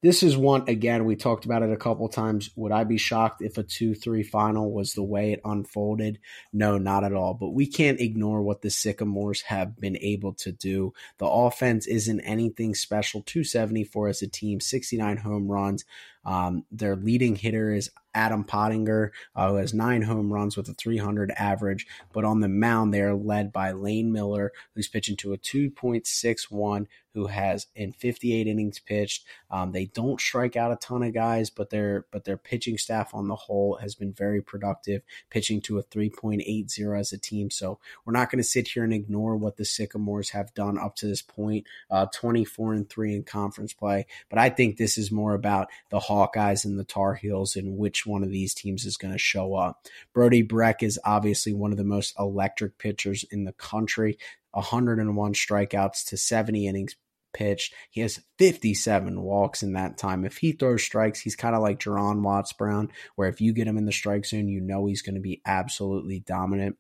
this 0.03 0.25
is 0.25 0.37
one 0.37 0.65
again 0.69 1.05
we 1.05 1.15
talked 1.15 1.45
about 1.45 1.63
it 1.63 1.73
a 1.73 1.77
couple 1.77 2.09
times. 2.09 2.51
Would 2.57 2.73
i 2.73 2.85
be 2.85 2.99
shocked 2.99 3.41
if 3.41 3.57
a 3.57 3.63
2-3 3.63 4.27
final 4.27 4.73
was 4.73 4.93
the 4.93 5.03
way 5.03 5.33
it 5.33 5.41
unfolded? 5.45 6.19
No 6.53 6.77
not 6.77 7.05
at 7.05 7.15
all. 7.15 7.33
But 7.33 7.51
we 7.51 7.67
can't 7.67 8.01
ignore 8.01 8.43
what 8.43 8.61
the 8.61 8.71
sycamores 8.71 9.43
have 9.43 9.81
been 9.81 9.97
able 9.99 10.35
to 10.35 10.53
do. 10.53 10.93
The 11.19 11.29
offense 11.29 11.87
isn't 11.87 12.21
anything 12.21 12.75
special. 12.75 13.23
274 13.23 14.09
as 14.09 14.23
a 14.23 14.29
team 14.29 14.61
69 14.61 15.17
home 15.19 15.49
runs. 15.49 15.85
Um, 16.25 16.65
their 16.71 16.97
leading 16.97 17.37
hitter 17.37 17.73
is 17.73 17.91
Adam 18.15 18.45
Pottinger, 18.45 19.13
uh, 19.35 19.49
who 19.51 19.57
has 19.57 19.75
nine 19.75 20.03
home 20.03 20.33
runs 20.33 20.57
with 20.57 20.69
a 20.69 20.75
300 20.75 21.33
average. 21.37 21.87
But 22.13 22.25
on 22.25 22.41
the 22.41 22.49
mound, 22.49 22.93
they 22.93 23.01
are 23.01 23.15
led 23.15 23.53
by 23.53 23.73
Lane 23.73 24.13
Miller, 24.13 24.53
who's 24.75 24.89
pitching 24.89 25.17
to 25.19 25.33
a 25.33 25.39
2.61, 25.39 26.87
who 27.15 27.27
has 27.27 27.67
in 27.75 27.93
58 27.93 28.47
innings 28.47 28.79
pitched. 28.79 29.25
Um, 29.51 29.73
they 29.73 29.87
don't 29.87 30.21
strike 30.21 30.57
out 30.57 30.73
a 30.73 30.77
ton 30.77 31.03
of 31.03 31.15
guys, 31.15 31.51
but 31.51 31.71
their 31.71 32.07
but 32.11 32.25
their 32.25 32.37
pitching 32.37 32.79
staff 32.79 33.15
on 33.15 33.29
the 33.29 33.37
whole 33.37 33.77
has 33.77 33.95
been 33.95 34.13
very 34.13 34.43
productive, 34.43 35.03
pitching 35.31 35.61
to 35.63 35.79
a 35.79 35.85
3.80 35.85 36.99
as 36.99 37.13
a 37.13 37.19
team. 37.19 37.51
So 37.51 37.79
we're 38.05 38.13
not 38.13 38.31
going 38.31 38.43
to 38.43 38.49
sit 38.49 38.69
here 38.69 38.85
and 38.85 38.93
ignore 38.93 39.37
what 39.37 39.57
the 39.57 39.65
Sycamores 39.65 40.31
have 40.31 40.55
done 40.55 40.79
up 40.79 40.97
to 40.97 41.07
this 41.07 41.23
point, 41.23 41.67
uh, 41.91 42.07
24 42.15 42.75
and 42.75 42.89
three 42.89 43.15
in 43.15 43.23
conference 43.23 43.73
play. 43.73 44.07
But 44.29 44.39
I 44.39 44.49
think 44.49 44.77
this 44.77 44.99
is 44.99 45.11
more 45.11 45.35
about 45.35 45.69
the 45.91 46.01
Hawkeyes 46.01 46.65
and 46.65 46.79
the 46.79 46.85
Tar 46.85 47.15
Heels 47.15 47.57
and 47.57 47.77
which 47.77 48.07
one 48.07 48.23
of 48.23 48.31
these 48.31 48.55
teams 48.55 48.85
is 48.85 48.97
going 48.97 49.13
to 49.13 49.19
show 49.19 49.55
up. 49.55 49.87
Brody 50.13 50.43
Brecht 50.43 50.83
is 50.83 50.99
obviously 51.05 51.53
one 51.53 51.73
of 51.73 51.79
the 51.79 51.85
most 51.85 52.15
electric 52.19 52.79
pitchers 52.79 53.25
in 53.31 53.45
the 53.45 53.53
country. 53.53 54.19
101 54.53 55.35
strikeouts 55.35 56.05
to 56.07 56.17
70 56.17 56.67
innings 56.67 56.97
pitched. 57.33 57.75
He 57.91 58.01
has 58.03 58.21
57 58.39 59.21
walks 59.21 59.63
in 59.63 59.73
that 59.73 59.99
time. 59.99 60.25
If 60.25 60.39
he 60.39 60.53
throws 60.53 60.83
strikes, 60.83 61.21
he's 61.21 61.37
kind 61.37 61.55
of 61.55 61.63
like 61.63 61.81
Juaron 61.81 62.23
Watts 62.23 62.53
Brown, 62.53 62.91
where 63.17 63.29
if 63.29 63.41
you 63.41 63.53
get 63.53 63.67
him 63.67 63.79
in 63.79 63.87
the 63.87 63.93
strike 63.93 64.27
zone, 64.27 64.49
you 64.49 64.61
know 64.61 64.87
he's 64.87 65.03
going 65.03 65.15
to 65.15 65.21
be 65.21 65.41
absolutely 65.47 66.21
dominant. 66.21 66.77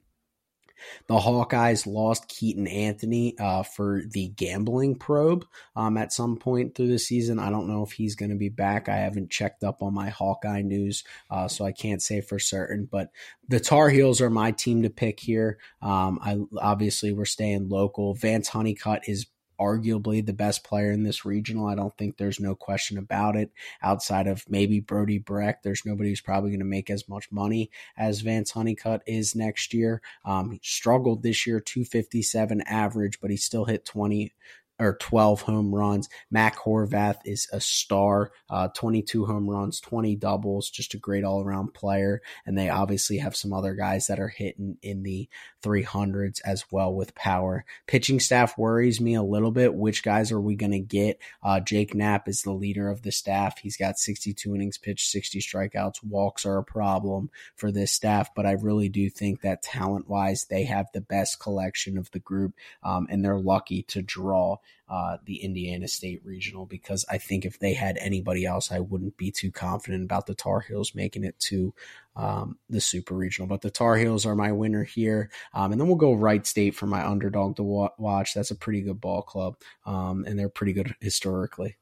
The 1.07 1.15
Hawkeyes 1.15 1.87
lost 1.87 2.29
Keaton 2.29 2.67
Anthony 2.67 3.37
uh, 3.39 3.63
for 3.63 4.03
the 4.11 4.29
gambling 4.29 4.97
probe 4.97 5.47
um, 5.77 5.97
at 5.97 6.13
some 6.13 6.37
point 6.37 6.75
through 6.75 6.89
the 6.89 6.99
season. 6.99 7.39
I 7.39 7.51
don't 7.51 7.69
know 7.69 7.83
if 7.83 7.93
he's 7.93 8.15
going 8.15 8.31
to 8.31 8.37
be 8.37 8.49
back. 8.49 8.89
I 8.89 8.97
haven't 8.97 9.31
checked 9.31 9.65
up 9.65 9.83
on 9.83 9.95
my 9.95 10.11
Hawkeye 10.11 10.63
news, 10.63 11.05
uh, 11.31 11.49
so 11.49 11.65
I 11.65 11.73
can't 11.73 12.03
say 12.03 12.21
for 12.21 12.39
certain. 12.39 12.89
But 12.91 13.11
the 13.49 13.61
Tar 13.61 13.89
Heels 13.91 14.21
are 14.21 14.31
my 14.31 14.53
team 14.53 14.83
to 14.83 14.91
pick 14.91 15.21
here. 15.21 15.59
Um, 15.81 16.19
I 16.23 16.39
obviously 16.61 17.13
we're 17.13 17.25
staying 17.25 17.69
local. 17.69 18.15
Vance 18.15 18.49
Honeycutt 18.49 19.09
is 19.09 19.27
arguably 19.61 20.25
the 20.25 20.33
best 20.33 20.65
player 20.65 20.91
in 20.91 21.03
this 21.03 21.25
regional. 21.25 21.67
I 21.67 21.75
don't 21.75 21.97
think 21.97 22.17
there's 22.17 22.41
no 22.41 22.55
question 22.55 22.99
about 22.99 23.37
it. 23.37 23.51
Outside 23.83 24.27
of 24.27 24.45
maybe 24.49 24.81
Brody 24.81 25.19
Brecht, 25.19 25.63
there's 25.63 25.85
nobody 25.85 26.11
who's 26.11 26.21
probably 26.21 26.51
going 26.51 26.61
to 26.61 26.67
make 26.67 26.91
as 26.91 27.09
much 27.09 27.31
money 27.31 27.71
as 27.97 28.21
Vance 28.21 28.51
Honeycutt 28.51 29.03
is 29.07 29.35
next 29.35 29.75
year. 29.75 30.03
Um, 30.25 30.59
struggled 30.63 31.23
this 31.23 31.47
year, 31.47 31.61
257 31.61 32.63
average, 32.63 33.21
but 33.21 33.31
he 33.31 33.37
still 33.37 33.65
hit 33.65 33.85
20 33.85 34.33
or 34.79 34.97
12 34.97 35.43
home 35.43 35.75
runs. 35.75 36.09
Mac 36.31 36.57
Horvath 36.59 37.19
is 37.25 37.49
a 37.53 37.61
star, 37.61 38.33
uh, 38.51 38.69
22 38.69 39.27
home 39.27 39.49
runs, 39.49 39.81
20 39.81 40.17
doubles, 40.17 40.71
just 40.71 40.95
a 40.95 40.99
great 40.99 41.25
all 41.25 41.43
around 41.43 41.75
player. 41.75 42.21
And 42.47 42.59
they 42.59 42.69
obviously 42.69 43.19
have 43.19 43.37
some 43.37 43.53
other 43.53 43.75
guys 43.75 44.09
that 44.09 44.19
are 44.19 44.29
hitting 44.29 44.79
in 44.83 45.03
the 45.03 45.29
300s 45.63 46.41
as 46.45 46.65
well 46.71 46.93
with 46.93 47.15
power. 47.15 47.65
Pitching 47.87 48.19
staff 48.19 48.59
worries 48.59 49.01
me 49.01 49.15
a 49.15 49.23
little 49.23 49.53
bit. 49.53 49.75
Which 49.75 50.03
guys 50.03 50.33
are 50.33 50.41
we 50.41 50.57
going 50.57 50.73
to 50.73 50.81
get? 50.81 51.21
Uh, 51.43 51.61
Jake 51.61 51.95
Knapp 51.95 52.29
is 52.29 52.43
the 52.43 52.53
leader 52.53 52.89
of 52.89 53.03
the 53.03 53.13
staff. 53.13 53.59
He's 53.59 53.77
got 53.77 53.99
62 53.99 54.55
innings 54.55 54.79
pitched, 54.79 55.09
60 55.11 55.41
strikeouts. 55.41 56.03
Walks 56.03 56.45
are 56.45 56.59
a 56.59 56.65
problem 56.65 57.31
for 57.55 57.71
this 57.71 57.93
staff, 57.93 58.35
but 58.35 58.47
I 58.47 58.53
really 58.53 58.89
do 58.89 59.09
think 59.09 59.43
that 59.43 59.63
talent 59.63 60.09
wise, 60.09 60.47
they 60.47 60.65
have 60.65 60.87
the 60.93 61.01
best 61.01 61.39
collection 61.39 61.97
of 61.99 62.11
the 62.11 62.19
group, 62.19 62.55
um, 62.83 63.07
and 63.11 63.25
they're 63.25 63.39
lucky 63.39 63.83
to 63.85 64.03
draw 64.03 64.57
uh, 64.89 65.17
the 65.25 65.37
Indiana 65.37 65.89
State 65.89 66.21
Regional 66.25 66.67
because 66.67 67.05
I 67.11 67.19
think 67.19 67.45
if 67.45 67.59
they 67.59 67.75
had 67.75 67.97
anybody 67.99 68.45
else, 68.45 68.71
I 68.71 68.81
wouldn't 68.81 69.17
be 69.17 69.31
too 69.31 69.51
confident 69.51 70.05
about 70.05 70.27
the 70.27 70.35
Tar 70.35 70.61
Heels 70.61 70.95
making 70.95 71.25
it 71.25 71.39
to 71.41 71.75
um, 72.17 72.59
the 72.69 72.81
Super 72.81 73.15
Regional. 73.15 73.49
But 73.49 73.63
the 73.63 73.71
Tar 73.71 73.97
Heels 73.97 74.27
are 74.27 74.37
my 74.37 74.53
winner 74.53 74.85
here, 74.85 75.31
um, 75.55 75.73
and 75.73 75.81
then 75.81 75.89
we'll 75.89 75.97
go 75.97 76.15
Wright 76.15 76.47
State 76.47 76.75
for 76.75 76.87
my 76.87 77.07
underdog 77.07 77.57
to 77.57 77.63
wa- 77.63 77.91
watch. 77.99 78.35
That's 78.35 78.51
a 78.51 78.57
pretty 78.57 78.83
good 78.83 79.01
ball 79.01 79.23
club, 79.23 79.57
um, 79.87 80.25
and 80.27 80.39
they're 80.39 80.49
pretty 80.49 80.73
good 80.73 80.95
historically. 81.01 81.77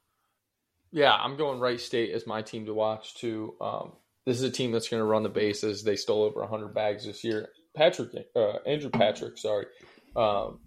Yeah, 0.91 1.13
I'm 1.13 1.37
going 1.37 1.59
Wright 1.59 1.79
State 1.79 2.11
as 2.11 2.27
my 2.27 2.41
team 2.41 2.65
to 2.65 2.73
watch 2.73 3.15
too. 3.15 3.55
Um, 3.61 3.93
this 4.25 4.37
is 4.37 4.43
a 4.43 4.51
team 4.51 4.71
that's 4.71 4.89
going 4.89 5.01
to 5.01 5.05
run 5.05 5.23
the 5.23 5.29
bases. 5.29 5.83
They 5.83 5.95
stole 5.95 6.23
over 6.23 6.41
100 6.41 6.73
bags 6.73 7.05
this 7.05 7.23
year. 7.23 7.49
Patrick, 7.75 8.09
uh, 8.35 8.57
Andrew 8.65 8.89
Patrick, 8.89 9.37
sorry, 9.37 9.65
um, 10.15 10.59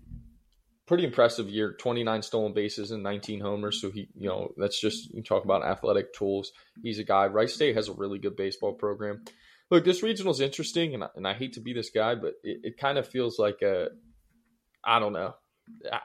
pretty 0.86 1.04
impressive 1.04 1.48
year. 1.48 1.74
29 1.78 2.22
stolen 2.22 2.52
bases 2.52 2.90
and 2.90 3.02
19 3.02 3.40
homers. 3.40 3.80
So 3.80 3.90
he 3.90 4.08
you 4.16 4.28
know 4.28 4.52
that's 4.56 4.80
just 4.80 5.12
you 5.12 5.22
talk 5.22 5.44
about 5.44 5.64
athletic 5.64 6.12
tools. 6.12 6.52
He's 6.82 6.98
a 6.98 7.04
guy. 7.04 7.26
Wright 7.26 7.50
State 7.50 7.76
has 7.76 7.88
a 7.88 7.94
really 7.94 8.18
good 8.18 8.36
baseball 8.36 8.74
program. 8.74 9.24
Look 9.70 9.84
this 9.84 10.02
regional 10.02 10.32
is 10.32 10.40
interesting 10.40 10.94
and 10.94 11.04
I, 11.04 11.08
and 11.16 11.26
I 11.26 11.32
hate 11.32 11.54
to 11.54 11.60
be 11.60 11.72
this 11.72 11.90
guy 11.90 12.14
but 12.14 12.34
it, 12.42 12.60
it 12.62 12.78
kind 12.78 12.98
of 12.98 13.08
feels 13.08 13.38
like 13.38 13.62
a 13.62 13.88
i 14.84 14.98
don't 14.98 15.12
know 15.12 15.34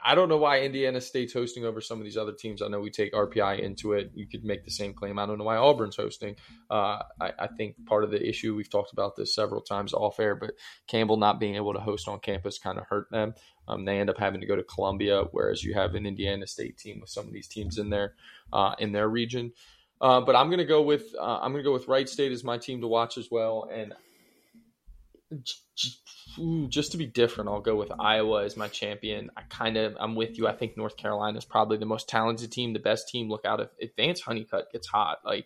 I 0.04 0.16
don't 0.16 0.30
know 0.30 0.38
why 0.38 0.62
Indiana 0.62 1.02
State's 1.02 1.34
hosting 1.34 1.66
over 1.66 1.82
some 1.82 2.00
of 2.00 2.06
these 2.06 2.16
other 2.16 2.32
teams. 2.32 2.62
I 2.62 2.68
know 2.70 2.80
we 2.80 2.90
take 2.90 3.12
RPI 3.14 3.60
into 3.60 3.94
it. 3.94 4.12
You 4.14 4.26
could 4.26 4.46
make 4.46 4.64
the 4.64 4.72
same 4.72 4.94
claim. 4.94 5.20
I 5.20 5.26
don't 5.26 5.38
know 5.38 5.44
why 5.44 5.58
Auburn's 5.58 5.98
hosting. 5.98 6.36
Uh, 6.70 7.00
I, 7.20 7.34
I, 7.38 7.48
think 7.58 7.76
part 7.86 8.06
of 8.06 8.12
the 8.12 8.26
issue 8.26 8.56
we've 8.56 8.70
talked 8.70 8.94
about 8.94 9.18
this 9.18 9.36
several 9.36 9.62
times 9.62 9.94
off 9.94 10.20
air, 10.20 10.36
but 10.36 10.52
Campbell 10.88 11.18
not 11.18 11.42
being 11.42 11.56
able 11.56 11.74
to 11.74 11.80
host 11.80 12.08
on 12.08 12.20
campus 12.20 12.58
kind 12.58 12.78
of 12.78 12.86
hurt 12.88 13.08
them. 13.12 13.34
Um, 13.68 13.84
they 13.84 14.00
end 14.00 14.10
up 14.10 14.18
having 14.18 14.40
to 14.42 14.48
go 14.48 14.56
to 14.56 14.64
Columbia, 14.64 15.24
whereas 15.32 15.64
you 15.64 15.74
have 15.74 15.94
an 15.96 16.06
Indiana 16.06 16.48
State 16.48 16.78
team 16.78 17.02
with 17.02 17.10
some 17.10 17.28
of 17.28 17.34
these 17.34 17.48
teams 17.48 17.78
in 17.78 17.90
there 17.90 18.16
uh, 18.54 18.76
in 18.80 18.94
their 18.94 19.10
region. 19.10 19.52
Uh, 20.02 20.22
but 20.22 20.36
I'm 20.36 20.48
going 20.48 20.60
to 20.60 20.66
go 20.66 20.82
with 20.82 21.14
uh, 21.20 21.40
I'm 21.42 21.52
going 21.52 21.64
to 21.64 21.68
go 21.68 21.74
with 21.74 21.88
Wright 21.88 22.08
State 22.08 22.32
as 22.32 22.44
my 22.44 22.58
team 22.58 22.80
to 22.82 22.88
watch 22.88 23.18
as 23.18 23.28
well, 23.30 23.70
and 23.72 23.94
just 26.70 26.92
to 26.92 26.98
be 26.98 27.06
different, 27.06 27.50
I'll 27.50 27.62
go 27.62 27.76
with 27.76 27.92
Iowa 28.00 28.44
as 28.44 28.58
my 28.58 28.68
champion. 28.68 29.30
I 29.38 29.42
kind 29.50 29.78
of, 29.78 29.96
I'm 30.00 30.16
with 30.16 30.38
you. 30.38 30.48
I 30.48 30.54
think 30.54 30.78
North 30.78 30.98
Carolina 30.98 31.38
is 31.38 31.46
probably 31.46 31.78
the 31.78 31.86
most 31.86 32.10
talented 32.10 32.52
team, 32.52 32.74
the 32.74 32.80
best 32.80 33.08
team. 33.10 33.30
Look 33.30 33.46
out 33.46 33.60
if, 33.60 33.70
if 33.78 33.92
Vance 33.96 34.22
Honeycutt 34.22 34.72
gets 34.72 34.88
hot, 34.88 35.20
like 35.26 35.46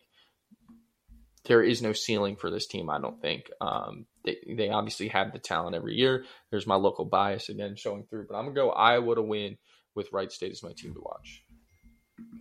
there 1.46 1.62
is 1.62 1.82
no 1.82 1.94
ceiling 1.94 2.36
for 2.36 2.50
this 2.50 2.68
team. 2.68 2.90
I 2.90 3.00
don't 3.00 3.22
think. 3.22 3.50
Um, 3.60 4.06
they, 4.24 4.38
they 4.58 4.70
obviously 4.70 5.10
have 5.10 5.34
the 5.34 5.40
talent 5.40 5.76
every 5.76 5.96
year. 5.96 6.26
There's 6.50 6.68
my 6.68 6.76
local 6.76 7.06
bias 7.06 7.50
again 7.50 7.76
showing 7.76 8.06
through, 8.06 8.28
but 8.30 8.36
I'm 8.36 8.46
gonna 8.46 8.56
go 8.56 8.72
Iowa 8.72 9.16
to 9.16 9.22
win 9.22 9.58
with 9.96 10.12
Wright 10.12 10.32
State 10.32 10.52
as 10.52 10.64
my 10.64 10.72
team 10.72 10.94
to 10.94 11.02
watch. 11.02 11.44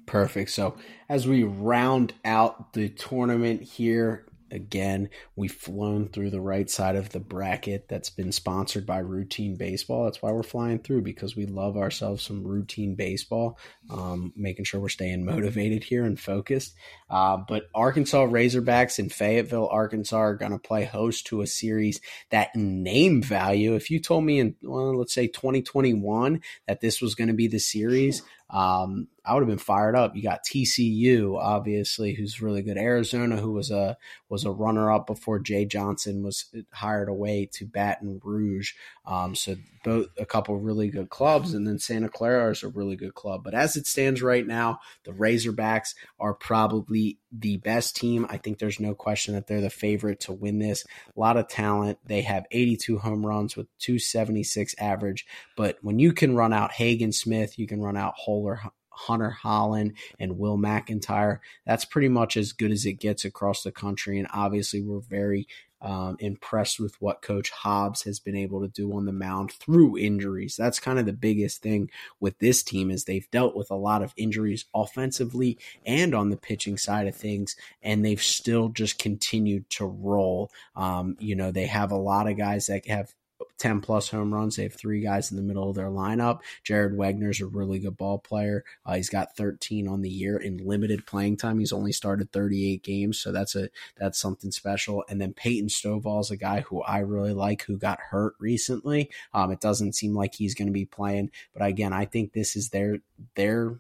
Perfect. 0.07 0.51
So 0.51 0.77
as 1.09 1.27
we 1.27 1.43
round 1.43 2.13
out 2.25 2.73
the 2.73 2.89
tournament 2.91 3.63
here, 3.63 4.27
Again, 4.53 5.09
we've 5.35 5.53
flown 5.53 6.09
through 6.09 6.29
the 6.29 6.41
right 6.41 6.69
side 6.69 6.95
of 6.95 7.09
the 7.09 7.21
bracket 7.21 7.89
that's 7.89 8.11
been 8.11 8.33
sponsored 8.33 8.85
by 8.85 8.99
Routine 8.99 9.57
Baseball. 9.57 10.05
That's 10.05 10.21
why 10.21 10.31
we're 10.31 10.43
flying 10.43 10.79
through 10.79 11.03
because 11.03 11.35
we 11.35 11.47
love 11.47 11.79
ourselves 11.79 12.23
some 12.23 12.45
routine 12.45 12.95
baseball, 12.95 13.59
um, 13.89 14.33
making 14.37 14.67
sure 14.67 14.79
we're 14.79 14.91
staying 14.91 15.25
motivated 15.25 15.83
here 15.85 16.05
and 16.05 16.21
focused. 16.21 16.75
Uh, 17.09 17.39
but 17.49 17.65
Arkansas 17.75 18.27
Razorbacks 18.27 18.99
in 18.99 19.09
Fayetteville, 19.09 19.69
Arkansas 19.69 20.19
are 20.19 20.35
going 20.35 20.53
to 20.53 20.59
play 20.59 20.85
host 20.85 21.27
to 21.29 21.41
a 21.41 21.47
series 21.47 22.01
that 22.31 22.55
name 22.55 23.23
value. 23.23 23.75
If 23.75 23.91
you 23.91 24.01
told 24.01 24.25
me 24.25 24.39
in, 24.39 24.55
well, 24.63 24.99
let's 24.99 25.15
say 25.15 25.29
2021 25.29 26.43
that 26.69 26.83
this 26.83 27.01
was 27.01 27.15
going 27.15 27.29
to 27.29 27.35
be 27.35 27.49
the 27.49 27.59
series, 27.59 28.23
um, 28.53 29.09
I 29.25 29.33
would 29.33 29.41
have 29.41 29.49
been 29.49 29.57
fired 29.57 29.97
up. 29.97 30.15
You 30.15 30.23
got 30.23 30.45
TCU, 30.45 31.39
obviously, 31.39 32.13
who's 32.13 32.43
really 32.43 32.61
good. 32.61 32.77
Arizona, 32.77 33.37
who 33.37 33.53
was 33.53 33.71
a 33.71 33.97
was 34.29 34.45
a 34.45 34.51
runner 34.51 34.93
up 34.93 35.07
before 35.07 35.39
Jay 35.39 35.65
Johnson 35.65 36.23
was 36.23 36.45
hired 36.73 37.09
away 37.09 37.49
to 37.55 37.65
Baton 37.65 38.21
Rouge. 38.23 38.73
Um, 39.07 39.35
so 39.35 39.57
both 39.85 40.09
a 40.19 40.27
couple 40.27 40.59
really 40.59 40.91
good 40.91 41.09
clubs, 41.09 41.55
and 41.55 41.67
then 41.67 41.79
Santa 41.79 42.11
Clara 42.11 42.51
is 42.51 42.63
a 42.63 42.69
really 42.69 42.97
good 42.97 43.15
club. 43.15 43.43
But 43.43 43.55
as 43.55 43.75
it 43.75 43.87
stands 43.87 44.21
right 44.21 44.47
now, 44.47 44.81
the 45.05 45.13
Razorbacks 45.13 45.95
are 46.21 46.35
probably 46.35 47.19
the 47.33 47.57
best 47.57 47.97
team. 47.97 48.27
I 48.29 48.37
think 48.37 48.59
there's 48.59 48.81
no 48.81 48.95
question 48.95 49.35
that 49.35 49.47
they're 49.47 49.61
the 49.61 49.71
favorite 49.71 50.21
to 50.21 50.33
win 50.33 50.59
this. 50.59 50.85
A 51.17 51.21
lot 51.21 51.37
of 51.37 51.49
talent. 51.49 51.99
They 52.05 52.23
have 52.23 52.47
82 52.51 52.99
home 52.99 53.25
runs 53.25 53.57
with 53.57 53.67
276 53.79 54.75
average. 54.79 55.27
But 55.57 55.79
when 55.83 55.99
you 55.99 56.13
can 56.13 56.37
run 56.37 56.53
out 56.53 56.73
Hagen 56.73 57.13
Smith, 57.13 57.59
you 57.59 57.67
can 57.67 57.81
run 57.81 57.97
out 57.97 58.15
Holler 58.17 58.61
Hunter 58.91 59.37
Hollan 59.43 59.95
and 60.19 60.39
Will 60.39 60.59
McIntyre. 60.59 61.39
That's 61.67 61.85
pretty 61.85 62.09
much 62.09 62.37
as 62.37 62.53
good 62.53 62.71
as 62.71 62.85
it 62.85 62.95
gets 62.95 63.25
across 63.25 63.63
the 63.63 63.73
country. 63.73 64.19
And 64.19 64.29
obviously, 64.33 64.83
we're 64.83 65.01
very 65.01 65.49
um, 65.83 66.17
impressed 66.21 66.79
with 66.79 67.01
what 67.01 67.23
Coach 67.23 67.51
Hobbs 67.51 68.03
has 68.05 68.21
been 68.21 68.37
able 68.37 68.61
to 68.63 68.69
do 68.69 68.93
on 68.95 69.05
the 69.05 69.13
mound 69.13 69.53
through 69.53 69.99
injuries. 69.99 70.57
That's 70.57 70.79
kind 70.79 70.99
of 70.99 71.07
the 71.07 71.13
biggest 71.13 71.61
thing 71.61 71.91
with 72.21 72.39
this 72.39 72.63
team 72.63 72.91
is 72.91 73.05
they've 73.05 73.31
dealt 73.31 73.57
with 73.57 73.71
a 73.71 73.77
lot 73.77 74.03
of 74.03 74.15
injuries 74.17 74.65
offensively 74.75 75.59
and 75.85 76.15
on 76.15 76.31
the 76.31 76.37
pitching 76.37 76.79
side 76.79 77.09
of 77.09 77.17
things, 77.17 77.57
and 77.83 78.05
they've 78.05 78.23
still 78.23 78.69
just 78.69 78.99
continued 78.99 79.69
to 79.71 79.85
roll. 79.85 80.51
Um, 80.77 81.17
you 81.19 81.35
know, 81.35 81.51
they 81.51 81.67
have 81.67 81.91
a 81.91 81.97
lot 81.97 82.29
of 82.29 82.37
guys 82.37 82.67
that 82.67 82.87
have 82.87 83.13
10 83.59 83.81
plus 83.81 84.09
home 84.09 84.33
runs. 84.33 84.57
They 84.57 84.65
have 84.65 84.75
three 84.75 85.01
guys 85.01 85.31
in 85.31 85.37
the 85.37 85.43
middle 85.43 85.69
of 85.69 85.77
their 85.77 85.89
lineup. 85.89 86.41
Jared 86.65 86.93
Wegner's 86.93 87.41
a 87.41 87.47
really 87.47 87.79
good 87.79 87.97
ball 87.97 88.19
player. 88.19 88.65
Uh, 88.85 88.95
he's 88.95 89.09
got 89.09 89.37
13 89.37 89.89
on 89.89 90.03
the 90.03 90.11
year 90.11 90.37
in 90.37 90.59
limited 90.59 91.07
playing 91.07 91.37
time. 91.37 91.59
He's 91.59 91.73
only 91.73 91.93
started 91.93 92.33
38 92.33 92.83
games, 92.83 93.19
so 93.19 93.33
that's 93.33 93.55
a 93.55 93.69
that's 93.97 94.21
something 94.21 94.51
special. 94.51 95.05
And 95.09 95.21
then 95.21 95.33
Peyton 95.33 95.69
Stovall 95.69 96.21
is 96.21 96.31
a 96.31 96.37
guy 96.37 96.61
who 96.61 96.83
I 96.83 96.99
really 96.99 97.33
like 97.33 97.63
who 97.63 97.77
got 97.77 98.01
hurt 98.01 98.35
recently. 98.39 99.11
Um, 99.33 99.51
it 99.53 99.61
doesn't 99.61 99.95
seem 99.95 100.15
like 100.15 100.35
he's 100.35 100.55
going 100.55 100.69
to 100.69 100.73
be 100.73 100.85
playing, 100.85 101.31
but 101.53 101.65
again, 101.65 101.93
I 101.93 102.05
think 102.05 102.33
this 102.33 102.57
is 102.57 102.71
their 102.71 102.99
their 103.35 103.79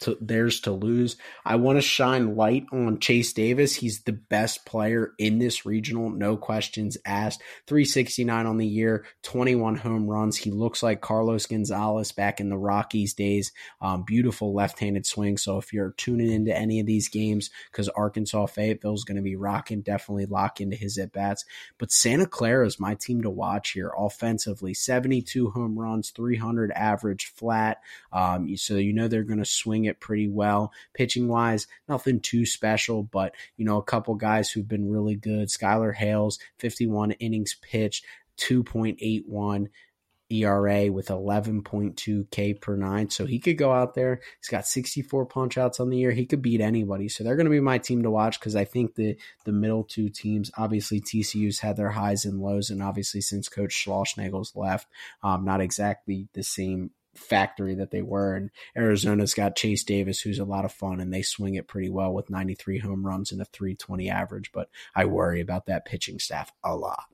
to 0.00 0.16
theirs 0.20 0.60
to 0.60 0.72
lose. 0.72 1.16
I 1.44 1.56
want 1.56 1.78
to 1.78 1.82
shine 1.82 2.36
light 2.36 2.66
on 2.72 2.98
Chase 2.98 3.32
Davis. 3.32 3.74
He's 3.74 4.02
the 4.02 4.12
best 4.12 4.66
player 4.66 5.12
in 5.18 5.38
this 5.38 5.64
regional, 5.64 6.10
no 6.10 6.36
questions 6.36 6.98
asked. 7.06 7.42
369 7.66 8.46
on 8.46 8.56
the 8.58 8.66
year, 8.66 9.06
21 9.22 9.76
home 9.76 10.06
runs. 10.06 10.36
He 10.36 10.50
looks 10.50 10.82
like 10.82 11.00
Carlos 11.00 11.46
Gonzalez 11.46 12.12
back 12.12 12.40
in 12.40 12.50
the 12.50 12.58
Rockies 12.58 13.14
days. 13.14 13.52
Um, 13.80 14.04
beautiful 14.04 14.52
left-handed 14.52 15.06
swing. 15.06 15.38
So 15.38 15.58
if 15.58 15.72
you're 15.72 15.94
tuning 15.96 16.30
into 16.30 16.56
any 16.56 16.80
of 16.80 16.86
these 16.86 17.08
games, 17.08 17.50
because 17.70 17.88
Arkansas 17.90 18.46
Fayetteville 18.46 18.94
is 18.94 19.04
going 19.04 19.16
to 19.16 19.22
be 19.22 19.36
rocking, 19.36 19.80
definitely 19.80 20.26
lock 20.26 20.60
into 20.60 20.76
his 20.76 20.98
at 20.98 21.12
bats. 21.12 21.44
But 21.78 21.90
Santa 21.90 22.26
Clara 22.26 22.66
is 22.66 22.80
my 22.80 22.94
team 22.94 23.22
to 23.22 23.30
watch 23.30 23.70
here 23.70 23.92
offensively. 23.96 24.74
72 24.74 25.50
home 25.50 25.78
runs, 25.78 26.10
300 26.10 26.70
average 26.72 27.32
flat. 27.34 27.80
Um, 28.12 28.56
so 28.56 28.74
you 28.74 28.92
know 28.92 29.08
they're 29.08 29.22
going 29.22 29.38
to 29.38 29.44
swing 29.44 29.85
it 29.86 30.00
pretty 30.00 30.28
well. 30.28 30.72
Pitching 30.94 31.28
wise, 31.28 31.66
nothing 31.88 32.20
too 32.20 32.46
special, 32.46 33.02
but 33.02 33.34
you 33.56 33.64
know, 33.64 33.78
a 33.78 33.84
couple 33.84 34.14
guys 34.14 34.50
who've 34.50 34.68
been 34.68 34.90
really 34.90 35.16
good. 35.16 35.48
Skylar 35.48 35.94
Hales, 35.94 36.38
51 36.58 37.12
innings 37.12 37.56
pitched, 37.60 38.04
2.81 38.38 39.68
ERA 40.28 40.90
with 40.90 41.08
11.2 41.08 42.30
K 42.30 42.54
per 42.54 42.76
nine. 42.76 43.10
So 43.10 43.26
he 43.26 43.38
could 43.38 43.58
go 43.58 43.72
out 43.72 43.94
there. 43.94 44.20
He's 44.40 44.48
got 44.48 44.66
64 44.66 45.26
punch 45.26 45.56
outs 45.56 45.78
on 45.78 45.90
the 45.90 45.98
year. 45.98 46.10
He 46.10 46.26
could 46.26 46.42
beat 46.42 46.60
anybody. 46.60 47.08
So 47.08 47.22
they're 47.22 47.36
going 47.36 47.46
to 47.46 47.50
be 47.50 47.60
my 47.60 47.78
team 47.78 48.02
to 48.02 48.10
watch 48.10 48.40
because 48.40 48.56
I 48.56 48.64
think 48.64 48.94
the 48.94 49.16
the 49.44 49.52
middle 49.52 49.84
two 49.84 50.08
teams, 50.08 50.50
obviously 50.56 51.00
TCU's 51.00 51.60
had 51.60 51.76
their 51.76 51.90
highs 51.90 52.24
and 52.24 52.40
lows, 52.40 52.70
and 52.70 52.82
obviously 52.82 53.20
since 53.20 53.48
Coach 53.48 53.72
Schlossnagle's 53.72 54.56
left, 54.56 54.88
um, 55.22 55.44
not 55.44 55.60
exactly 55.60 56.28
the 56.32 56.42
same 56.42 56.90
factory 57.16 57.74
that 57.76 57.90
they 57.90 58.02
were. 58.02 58.34
And 58.34 58.50
Arizona's 58.76 59.34
got 59.34 59.56
Chase 59.56 59.84
Davis, 59.84 60.20
who's 60.20 60.38
a 60.38 60.44
lot 60.44 60.64
of 60.64 60.72
fun, 60.72 61.00
and 61.00 61.12
they 61.12 61.22
swing 61.22 61.54
it 61.54 61.68
pretty 61.68 61.90
well 61.90 62.12
with 62.12 62.30
93 62.30 62.78
home 62.78 63.06
runs 63.06 63.32
and 63.32 63.40
a 63.40 63.44
320 63.44 64.08
average. 64.10 64.52
But 64.52 64.68
I 64.94 65.04
worry 65.06 65.40
about 65.40 65.66
that 65.66 65.84
pitching 65.84 66.18
staff 66.18 66.52
a 66.62 66.74
lot. 66.74 67.04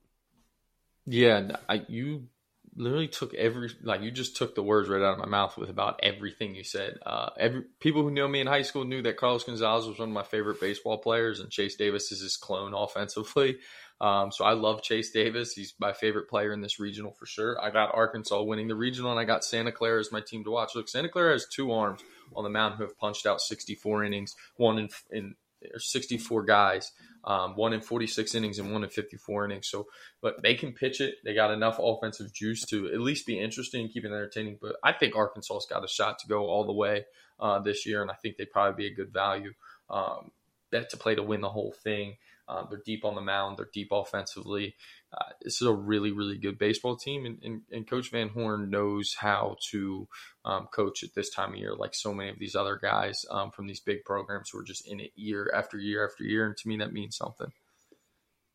Yeah, 1.07 1.57
I, 1.69 1.85
you 1.89 2.29
literally 2.74 3.09
took 3.09 3.35
every 3.35 3.70
like 3.83 4.01
you 4.01 4.11
just 4.11 4.37
took 4.37 4.55
the 4.55 4.62
words 4.62 4.89
right 4.89 5.03
out 5.03 5.12
of 5.12 5.19
my 5.19 5.27
mouth 5.27 5.57
with 5.59 5.69
about 5.69 6.01
everything 6.03 6.55
you 6.55 6.65
said. 6.65 6.99
Uh, 7.05 7.31
every 7.39 7.65
people 7.81 8.03
who 8.03 8.11
know 8.11 8.27
me 8.27 8.41
in 8.41 8.47
high 8.47 8.62
school 8.62 8.85
knew 8.85 9.03
that 9.03 9.16
Carlos 9.16 9.45
Gonzalez 9.45 9.87
was 9.87 9.99
one 9.99 10.09
of 10.09 10.15
my 10.15 10.23
favorite 10.23 10.61
baseball 10.61 10.99
players, 10.99 11.41
and 11.41 11.51
Chase 11.51 11.77
Davis 11.77 12.12
is 12.12 12.20
his 12.20 12.37
clone 12.37 12.74
offensively. 12.74 13.59
Um, 14.03 14.33
so 14.33 14.45
I 14.45 14.55
love 14.55 14.83
Chase 14.83 15.12
Davis. 15.12 15.53
He's 15.53 15.74
my 15.79 15.93
favorite 15.93 16.29
player 16.29 16.53
in 16.53 16.61
this 16.61 16.81
regional 16.81 17.12
for 17.12 17.24
sure. 17.24 17.57
I 17.62 17.70
got 17.70 17.95
Arkansas 17.95 18.43
winning 18.43 18.66
the 18.66 18.74
regional, 18.74 19.12
and 19.12 19.20
I 19.20 19.24
got 19.24 19.45
Santa 19.45 19.70
Clara 19.70 20.01
as 20.01 20.11
my 20.11 20.20
team 20.20 20.43
to 20.43 20.51
watch. 20.51 20.74
Look, 20.74 20.89
Santa 20.89 21.09
Clara 21.09 21.33
has 21.33 21.47
two 21.47 21.70
arms 21.70 22.01
on 22.35 22.43
the 22.43 22.51
mound 22.51 22.74
who 22.74 22.83
have 22.83 22.99
punched 22.99 23.27
out 23.27 23.41
64 23.41 24.03
innings, 24.03 24.35
one 24.57 24.81
in, 24.81 24.89
in 25.12 25.35
64 25.77 26.43
guys, 26.43 26.91
um, 27.23 27.55
one 27.55 27.73
in 27.73 27.81
46 27.81 28.35
innings 28.35 28.59
and 28.59 28.73
one 28.73 28.83
in 28.83 28.91
54 28.91 29.45
innings. 29.45 29.69
So, 29.69 29.87
but 30.20 30.43
they 30.43 30.57
can 30.57 30.73
pitch 30.73 31.01
it. 31.01 31.15
They 31.24 31.33
got 31.33 31.53
enough 31.53 31.79
offensive 31.81 32.33
juice 32.33 32.66
to 32.66 32.89
at 32.89 32.99
least 32.99 33.24
be 33.24 33.39
interesting, 33.39 33.83
and 33.83 33.93
keep 33.93 34.05
it 34.05 34.09
entertaining. 34.09 34.59
But 34.61 34.77
I 34.83 34.93
think 34.93 35.15
Arkansas's 35.15 35.66
got 35.70 35.85
a 35.85 35.89
shot 35.89 36.19
to 36.19 36.27
go 36.27 36.47
all 36.47 36.65
the 36.65 36.73
way 36.73 37.05
uh, 37.39 37.61
this 37.61 37.87
year, 37.87 38.03
and 38.03 38.11
I 38.11 38.15
think 38.15 38.37
they'd 38.37 38.51
probably 38.51 38.83
be 38.83 38.93
a 38.93 38.97
good 38.97 39.12
value 39.12 39.53
um, 39.89 40.33
bet 40.73 40.91
to 40.91 40.97
play 40.97 41.15
to 41.15 41.23
win 41.23 41.41
the 41.41 41.49
whole 41.49 41.73
thing. 41.85 42.16
Um, 42.53 42.66
they're 42.69 42.83
deep 42.85 43.05
on 43.05 43.15
the 43.15 43.20
mound. 43.20 43.57
They're 43.57 43.70
deep 43.73 43.89
offensively. 43.93 44.74
Uh, 45.12 45.31
this 45.43 45.61
is 45.61 45.66
a 45.66 45.73
really, 45.73 46.12
really 46.12 46.37
good 46.37 46.59
baseball 46.59 46.97
team, 46.97 47.27
and, 47.27 47.39
and, 47.43 47.62
and 47.70 47.87
Coach 47.89 48.11
Van 48.11 48.29
Horn 48.29 48.70
knows 48.70 49.15
how 49.19 49.57
to 49.70 50.09
um, 50.45 50.69
coach 50.74 51.03
at 51.03 51.15
this 51.15 51.31
time 51.31 51.53
of 51.53 51.59
year, 51.59 51.74
like 51.74 51.95
so 51.95 52.15
many 52.15 52.31
of 52.31 52.39
these 52.39 52.55
other 52.55 52.79
guys 52.81 53.24
um, 53.31 53.51
from 53.51 53.66
these 53.66 53.81
big 53.81 54.05
programs 54.05 54.51
who 54.51 54.59
are 54.59 54.65
just 54.65 54.87
in 54.91 55.01
it 55.01 55.12
year 55.15 55.51
after 55.55 55.79
year 55.79 56.07
after 56.07 56.24
year. 56.24 56.47
And 56.47 56.57
to 56.57 56.69
me, 56.69 56.77
that 56.79 56.93
means 56.93 57.16
something. 57.16 57.53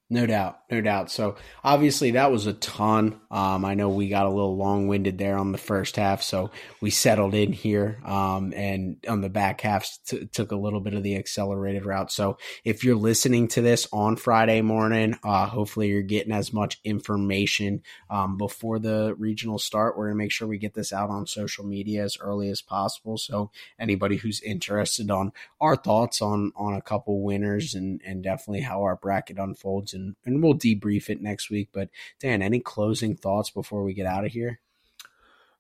No 0.09 0.25
doubt, 0.25 0.59
no 0.71 0.79
doubt. 0.79 1.11
So 1.11 1.35
obviously 1.65 2.11
that 2.11 2.31
was 2.31 2.47
a 2.47 2.53
ton. 2.53 3.19
Um, 3.29 3.65
I 3.65 3.73
know 3.73 3.89
we 3.89 4.07
got 4.07 4.25
a 4.25 4.29
little 4.29 4.55
long 4.55 4.88
winded 4.88 5.17
there 5.17 5.38
on 5.38 5.51
the 5.51 5.57
first 5.57 5.97
half, 5.97 6.21
so 6.23 6.49
we 6.79 6.91
settled 6.91 7.34
in 7.34 7.51
here. 7.51 7.99
Um, 8.05 8.53
and 8.55 9.03
on 9.09 9.19
the 9.19 9.27
back 9.27 9.59
half 9.59 9.85
t- 10.05 10.25
took 10.27 10.53
a 10.53 10.55
little 10.55 10.79
bit 10.79 10.93
of 10.93 11.03
the 11.03 11.17
accelerated 11.17 11.85
route. 11.85 12.09
So 12.09 12.38
if 12.63 12.85
you're 12.85 12.95
listening 12.95 13.49
to 13.49 13.61
this 13.61 13.85
on 13.91 14.15
Friday 14.15 14.61
morning, 14.61 15.19
uh, 15.25 15.47
hopefully 15.47 15.89
you're 15.89 16.03
getting 16.03 16.31
as 16.31 16.53
much 16.53 16.79
information 16.85 17.81
um, 18.09 18.38
before 18.38 18.79
the 18.79 19.13
regional 19.19 19.59
start. 19.59 19.97
We're 19.97 20.07
gonna 20.07 20.15
make 20.19 20.31
sure 20.31 20.47
we 20.47 20.57
get 20.57 20.73
this 20.73 20.93
out 20.93 21.09
on 21.09 21.27
social 21.27 21.65
media 21.65 22.05
as 22.05 22.17
early 22.21 22.49
as 22.49 22.61
possible. 22.61 23.17
So 23.17 23.51
anybody 23.77 24.15
who's 24.15 24.39
interested 24.39 25.11
on 25.11 25.34
our 25.59 25.75
thoughts 25.75 26.21
on 26.21 26.53
on 26.55 26.75
a 26.75 26.81
couple 26.81 27.21
winners 27.23 27.75
and 27.75 27.99
and 28.05 28.23
definitely 28.23 28.61
how 28.61 28.84
our 28.84 28.95
bracket 28.95 29.38
unfolds 29.38 29.97
and, 29.99 30.15
and 30.26 30.44
we'll 30.44 30.53
debrief 30.53 31.10
it 31.10 31.22
next 31.22 31.49
week. 31.49 31.69
But 31.74 31.90
Dan, 32.19 32.41
any 32.41 32.60
closing 32.60 33.15
thoughts 33.15 33.49
before 33.49 33.84
we 33.84 33.94
get 33.94 34.06
out 34.06 34.26
of 34.26 34.32
here? 34.32 34.60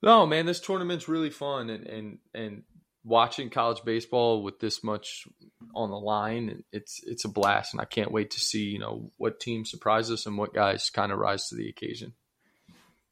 No, 0.01 0.25
man, 0.25 0.45
this 0.45 0.59
tournament's 0.59 1.07
really 1.07 1.31
fun 1.31 1.69
and 1.69 1.87
and 1.87 2.17
and 2.33 2.63
watching 3.03 3.49
college 3.49 3.83
baseball 3.85 4.43
with 4.43 4.59
this 4.59 4.83
much 4.83 5.27
on 5.73 5.89
the 5.89 5.99
line, 5.99 6.63
it's 6.71 7.01
it's 7.03 7.25
a 7.25 7.29
blast, 7.29 7.73
and 7.73 7.81
I 7.81 7.85
can't 7.85 8.11
wait 8.11 8.31
to 8.31 8.39
see 8.39 8.65
you 8.65 8.79
know 8.79 9.11
what 9.17 9.39
teams 9.39 9.71
surprise 9.71 10.11
us 10.11 10.25
and 10.25 10.37
what 10.37 10.53
guys 10.53 10.89
kind 10.89 11.11
of 11.11 11.17
rise 11.17 11.49
to 11.49 11.55
the 11.55 11.69
occasion. 11.69 12.13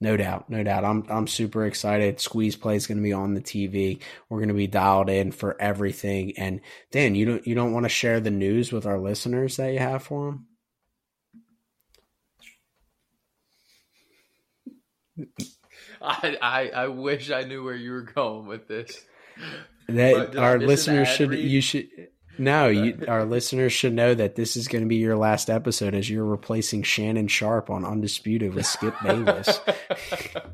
No 0.01 0.17
doubt, 0.17 0.49
no 0.49 0.61
doubt. 0.61 0.83
I'm 0.83 1.05
I'm 1.09 1.27
super 1.27 1.65
excited. 1.65 2.19
Squeeze 2.19 2.57
play 2.57 2.75
is 2.75 2.85
going 2.85 2.97
to 2.97 3.03
be 3.03 3.13
on 3.13 3.33
the 3.33 3.41
TV. 3.41 4.01
We're 4.29 4.39
going 4.39 4.49
to 4.49 4.53
be 4.53 4.67
dialed 4.67 5.09
in 5.09 5.31
for 5.31 5.59
everything. 5.59 6.37
And 6.37 6.59
Dan, 6.91 7.15
you 7.15 7.25
don't 7.25 7.47
you 7.47 7.55
don't 7.55 7.73
want 7.73 7.85
to 7.85 7.89
share 7.89 8.19
the 8.19 8.31
news 8.31 8.71
with 8.71 8.85
our 8.85 8.99
listeners 8.99 9.55
that 9.57 9.71
you 9.71 9.79
have 9.79 10.03
for 10.03 10.25
them? 10.25 10.47
I, 16.01 16.37
I 16.41 16.69
I 16.69 16.87
wish 16.87 17.31
I 17.31 17.43
knew 17.43 17.63
where 17.63 17.75
you 17.75 17.91
were 17.91 18.01
going 18.01 18.47
with 18.47 18.67
this. 18.67 19.05
That 19.87 20.35
our 20.35 20.59
listeners 20.59 21.07
should 21.07 21.29
read? 21.29 21.49
you 21.49 21.61
should 21.61 21.87
no, 22.37 22.67
you, 22.67 23.03
our 23.07 23.25
listeners 23.25 23.73
should 23.73 23.93
know 23.93 24.13
that 24.13 24.35
this 24.35 24.57
is 24.57 24.67
going 24.67 24.83
to 24.83 24.87
be 24.87 24.97
your 24.97 25.15
last 25.15 25.49
episode 25.49 25.93
as 25.93 26.09
you're 26.09 26.25
replacing 26.25 26.83
Shannon 26.83 27.27
Sharpe 27.27 27.69
on 27.69 27.85
Undisputed 27.85 28.53
with 28.53 28.65
Skip 28.65 28.93
Bayless. 29.01 29.61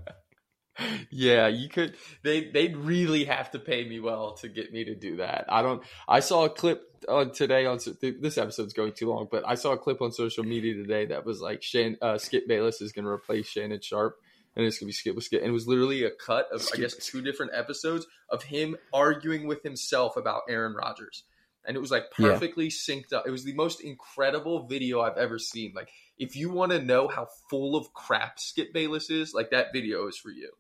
yeah, 1.10 1.48
you 1.48 1.70
could. 1.70 1.96
They 2.24 2.50
they'd 2.50 2.78
really 2.78 3.26
have 3.26 3.52
to 3.52 3.60
pay 3.60 3.88
me 3.88 4.00
well 4.00 4.34
to 4.36 4.50
get 4.50 4.72
me 4.72 4.86
to 4.86 4.96
do 4.96 5.18
that. 5.18 5.46
I 5.50 5.62
don't. 5.62 5.84
I 6.08 6.20
saw 6.20 6.46
a 6.46 6.50
clip 6.50 6.84
on 7.10 7.32
today 7.32 7.66
on 7.66 7.80
this 8.02 8.38
episode's 8.38 8.74
going 8.74 8.94
too 8.94 9.10
long, 9.10 9.28
but 9.32 9.44
I 9.48 9.56
saw 9.56 9.72
a 9.72 9.78
clip 9.78 10.02
on 10.02 10.12
social 10.12 10.44
media 10.44 10.76
today 10.76 11.08
that 11.08 11.26
was 11.26 11.42
like 11.42 11.64
Shan, 11.64 11.98
uh, 12.02 12.18
Skip 12.18 12.48
Bayless 12.48 12.82
is 12.82 12.92
going 12.92 13.06
to 13.06 13.12
replace 13.12 13.48
Shannon 13.48 13.82
Sharpe 13.82 14.20
and 14.56 14.66
it's 14.66 14.80
gonna 14.80 14.88
be 14.88 14.94
skip 14.94 15.16
with 15.16 15.24
skip. 15.24 15.42
And 15.42 15.50
it 15.50 15.54
was 15.54 15.68
literally 15.68 16.04
a 16.04 16.12
cut 16.12 16.48
of 16.52 16.62
skip. 16.62 16.80
I 16.80 16.82
guess 16.82 16.96
two 16.96 17.22
different 17.22 17.54
episodes 17.56 18.06
of 18.30 18.44
him 18.44 18.78
arguing 18.94 19.48
with 19.48 19.64
himself 19.64 20.18
about 20.18 20.44
Aaron 20.50 20.74
Rodgers. 20.74 21.24
And 21.66 21.78
it 21.78 21.80
was 21.80 21.92
like 21.92 22.12
perfectly 22.12 22.66
yeah. 22.66 22.72
synced 22.72 23.14
up. 23.14 23.28
It 23.28 23.32
was 23.32 23.44
the 23.44 23.54
most 23.54 23.82
incredible 23.82 24.68
video 24.68 25.02
I've 25.02 25.18
ever 25.18 25.38
seen. 25.38 25.74
Like, 25.76 25.90
if 26.18 26.36
you 26.36 26.50
want 26.50 26.72
to 26.72 26.82
know 26.82 27.08
how 27.08 27.28
full 27.50 27.76
of 27.76 27.94
crap 27.94 28.40
Skip 28.40 28.74
Bayless 28.74 29.10
is, 29.12 29.34
like 29.34 29.52
that 29.52 29.68
video 29.72 30.08
is 30.08 30.18
for 30.18 30.32
you. 30.32 30.52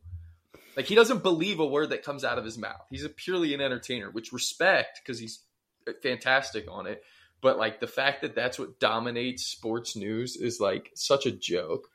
Like 0.76 0.86
he 0.86 0.96
doesn't 0.96 1.24
believe 1.24 1.60
a 1.60 1.66
word 1.66 1.90
that 1.90 2.04
comes 2.04 2.24
out 2.24 2.38
of 2.38 2.46
his 2.46 2.58
mouth. 2.58 2.86
He's 2.90 3.04
a 3.04 3.10
purely 3.10 3.54
an 3.54 3.62
entertainer, 3.62 4.10
which 4.10 4.32
respect 4.32 5.02
because 5.04 5.20
he's 5.20 5.44
uh, 5.88 5.92
fantastic 6.02 6.66
on 6.70 6.88
it. 6.88 7.04
But 7.42 7.58
like 7.58 7.80
the 7.80 7.88
fact 7.88 8.22
that 8.22 8.36
that's 8.36 8.60
what 8.60 8.80
dominates 8.80 9.46
sports 9.46 9.96
news 9.96 10.38
is 10.38 10.60
like 10.60 10.92
such 10.96 11.26
a 11.26 11.32
joke. 11.32 11.88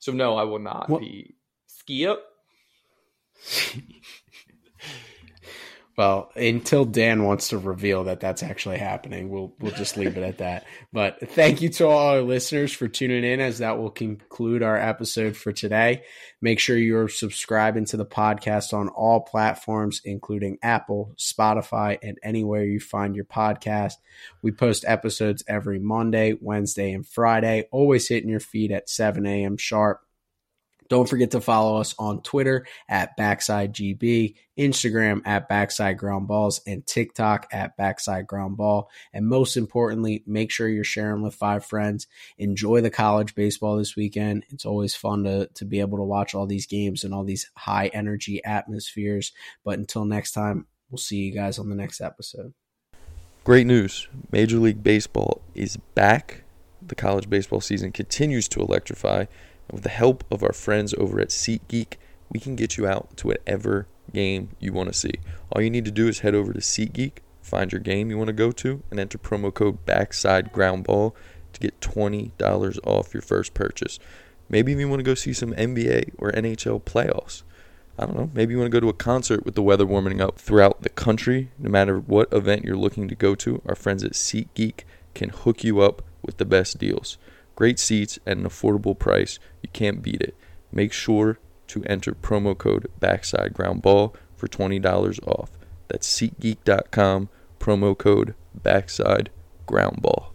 So 0.00 0.12
no, 0.12 0.36
I 0.36 0.42
will 0.44 0.58
not 0.58 0.88
what? 0.88 1.00
be 1.00 1.34
skip. 1.66 2.24
Well, 6.00 6.32
until 6.34 6.86
Dan 6.86 7.24
wants 7.24 7.48
to 7.48 7.58
reveal 7.58 8.04
that 8.04 8.20
that's 8.20 8.42
actually 8.42 8.78
happening, 8.78 9.28
we'll 9.28 9.52
we'll 9.60 9.74
just 9.74 9.98
leave 9.98 10.16
it 10.16 10.22
at 10.22 10.38
that. 10.38 10.64
But 10.94 11.28
thank 11.32 11.60
you 11.60 11.68
to 11.68 11.88
all 11.88 12.14
our 12.14 12.22
listeners 12.22 12.72
for 12.72 12.88
tuning 12.88 13.22
in, 13.22 13.38
as 13.38 13.58
that 13.58 13.76
will 13.76 13.90
conclude 13.90 14.62
our 14.62 14.78
episode 14.78 15.36
for 15.36 15.52
today. 15.52 16.04
Make 16.40 16.58
sure 16.58 16.78
you're 16.78 17.10
subscribing 17.10 17.84
to 17.84 17.98
the 17.98 18.06
podcast 18.06 18.72
on 18.72 18.88
all 18.88 19.20
platforms, 19.20 20.00
including 20.02 20.56
Apple, 20.62 21.12
Spotify, 21.18 21.98
and 22.02 22.16
anywhere 22.22 22.64
you 22.64 22.80
find 22.80 23.14
your 23.14 23.26
podcast. 23.26 23.96
We 24.40 24.52
post 24.52 24.86
episodes 24.88 25.44
every 25.46 25.80
Monday, 25.80 26.34
Wednesday, 26.40 26.92
and 26.92 27.06
Friday, 27.06 27.68
always 27.72 28.08
hitting 28.08 28.30
your 28.30 28.40
feed 28.40 28.72
at 28.72 28.88
7 28.88 29.26
a.m. 29.26 29.58
sharp. 29.58 30.00
Don't 30.90 31.08
forget 31.08 31.30
to 31.30 31.40
follow 31.40 31.80
us 31.80 31.94
on 32.00 32.20
Twitter 32.20 32.66
at 32.88 33.16
BacksideGB, 33.16 34.34
Instagram 34.58 35.22
at 35.24 35.48
Backside 35.48 35.96
Ground 35.96 36.26
Balls, 36.26 36.60
and 36.66 36.84
TikTok 36.84 37.46
at 37.52 37.76
Backside 37.76 38.26
Ground 38.26 38.56
Ball. 38.56 38.90
And 39.12 39.28
most 39.28 39.56
importantly, 39.56 40.24
make 40.26 40.50
sure 40.50 40.68
you're 40.68 40.82
sharing 40.82 41.22
with 41.22 41.36
five 41.36 41.64
friends. 41.64 42.08
Enjoy 42.38 42.80
the 42.80 42.90
college 42.90 43.36
baseball 43.36 43.76
this 43.76 43.94
weekend. 43.94 44.44
It's 44.50 44.66
always 44.66 44.96
fun 44.96 45.22
to, 45.24 45.46
to 45.54 45.64
be 45.64 45.78
able 45.78 45.98
to 45.98 46.04
watch 46.04 46.34
all 46.34 46.46
these 46.46 46.66
games 46.66 47.04
and 47.04 47.14
all 47.14 47.24
these 47.24 47.48
high 47.56 47.86
energy 47.94 48.44
atmospheres. 48.44 49.30
But 49.64 49.78
until 49.78 50.04
next 50.04 50.32
time, 50.32 50.66
we'll 50.90 50.98
see 50.98 51.18
you 51.18 51.32
guys 51.32 51.60
on 51.60 51.68
the 51.68 51.76
next 51.76 52.00
episode. 52.00 52.52
Great 53.44 53.66
news 53.66 54.08
Major 54.32 54.58
League 54.58 54.82
Baseball 54.82 55.40
is 55.54 55.76
back. 55.94 56.42
The 56.84 56.96
college 56.96 57.30
baseball 57.30 57.60
season 57.60 57.92
continues 57.92 58.48
to 58.48 58.60
electrify. 58.60 59.26
With 59.70 59.82
the 59.82 59.88
help 59.88 60.24
of 60.30 60.42
our 60.42 60.52
friends 60.52 60.94
over 60.94 61.20
at 61.20 61.28
SeatGeek, 61.28 61.94
we 62.28 62.40
can 62.40 62.56
get 62.56 62.76
you 62.76 62.86
out 62.86 63.16
to 63.18 63.28
whatever 63.28 63.86
game 64.12 64.50
you 64.58 64.72
want 64.72 64.92
to 64.92 64.98
see. 64.98 65.12
All 65.52 65.62
you 65.62 65.70
need 65.70 65.84
to 65.84 65.90
do 65.90 66.08
is 66.08 66.20
head 66.20 66.34
over 66.34 66.52
to 66.52 66.60
SeatGeek, 66.60 67.18
find 67.40 67.72
your 67.72 67.80
game 67.80 68.10
you 68.10 68.18
want 68.18 68.28
to 68.28 68.34
go 68.34 68.52
to, 68.52 68.82
and 68.90 68.98
enter 68.98 69.18
promo 69.18 69.52
code 69.52 69.84
Backside 69.86 70.52
Ground 70.52 70.84
Ball 70.84 71.14
to 71.52 71.60
get 71.60 71.80
$20 71.80 72.78
off 72.86 73.14
your 73.14 73.22
first 73.22 73.54
purchase. 73.54 73.98
Maybe 74.48 74.72
you 74.72 74.88
want 74.88 75.00
to 75.00 75.04
go 75.04 75.14
see 75.14 75.32
some 75.32 75.52
NBA 75.52 76.14
or 76.18 76.32
NHL 76.32 76.82
playoffs. 76.82 77.42
I 77.98 78.06
don't 78.06 78.16
know. 78.16 78.30
Maybe 78.34 78.54
you 78.54 78.58
want 78.58 78.72
to 78.72 78.76
go 78.76 78.80
to 78.80 78.88
a 78.88 78.94
concert 78.94 79.44
with 79.44 79.54
the 79.54 79.62
weather 79.62 79.86
warming 79.86 80.20
up 80.20 80.38
throughout 80.38 80.82
the 80.82 80.88
country. 80.88 81.50
No 81.58 81.70
matter 81.70 81.98
what 81.98 82.32
event 82.32 82.64
you're 82.64 82.76
looking 82.76 83.08
to 83.08 83.14
go 83.14 83.34
to, 83.36 83.62
our 83.66 83.74
friends 83.74 84.02
at 84.02 84.12
SeatGeek 84.12 84.84
can 85.14 85.28
hook 85.28 85.62
you 85.62 85.80
up 85.80 86.02
with 86.22 86.38
the 86.38 86.44
best 86.44 86.78
deals. 86.78 87.18
Great 87.60 87.78
seats 87.78 88.18
at 88.26 88.38
an 88.38 88.44
affordable 88.44 88.98
price. 88.98 89.38
You 89.62 89.68
can't 89.74 90.00
beat 90.00 90.22
it. 90.22 90.34
Make 90.72 90.94
sure 90.94 91.38
to 91.66 91.84
enter 91.84 92.12
promo 92.14 92.56
code 92.56 92.86
Backside 93.00 93.52
Ground 93.52 93.82
Ball 93.82 94.16
for 94.34 94.48
$20 94.48 95.28
off. 95.28 95.50
That's 95.88 96.08
SeatGeek.com, 96.08 97.28
promo 97.58 97.98
code 97.98 98.34
Backside 98.54 99.28
Ground 99.66 100.00
Ball. 100.00 100.28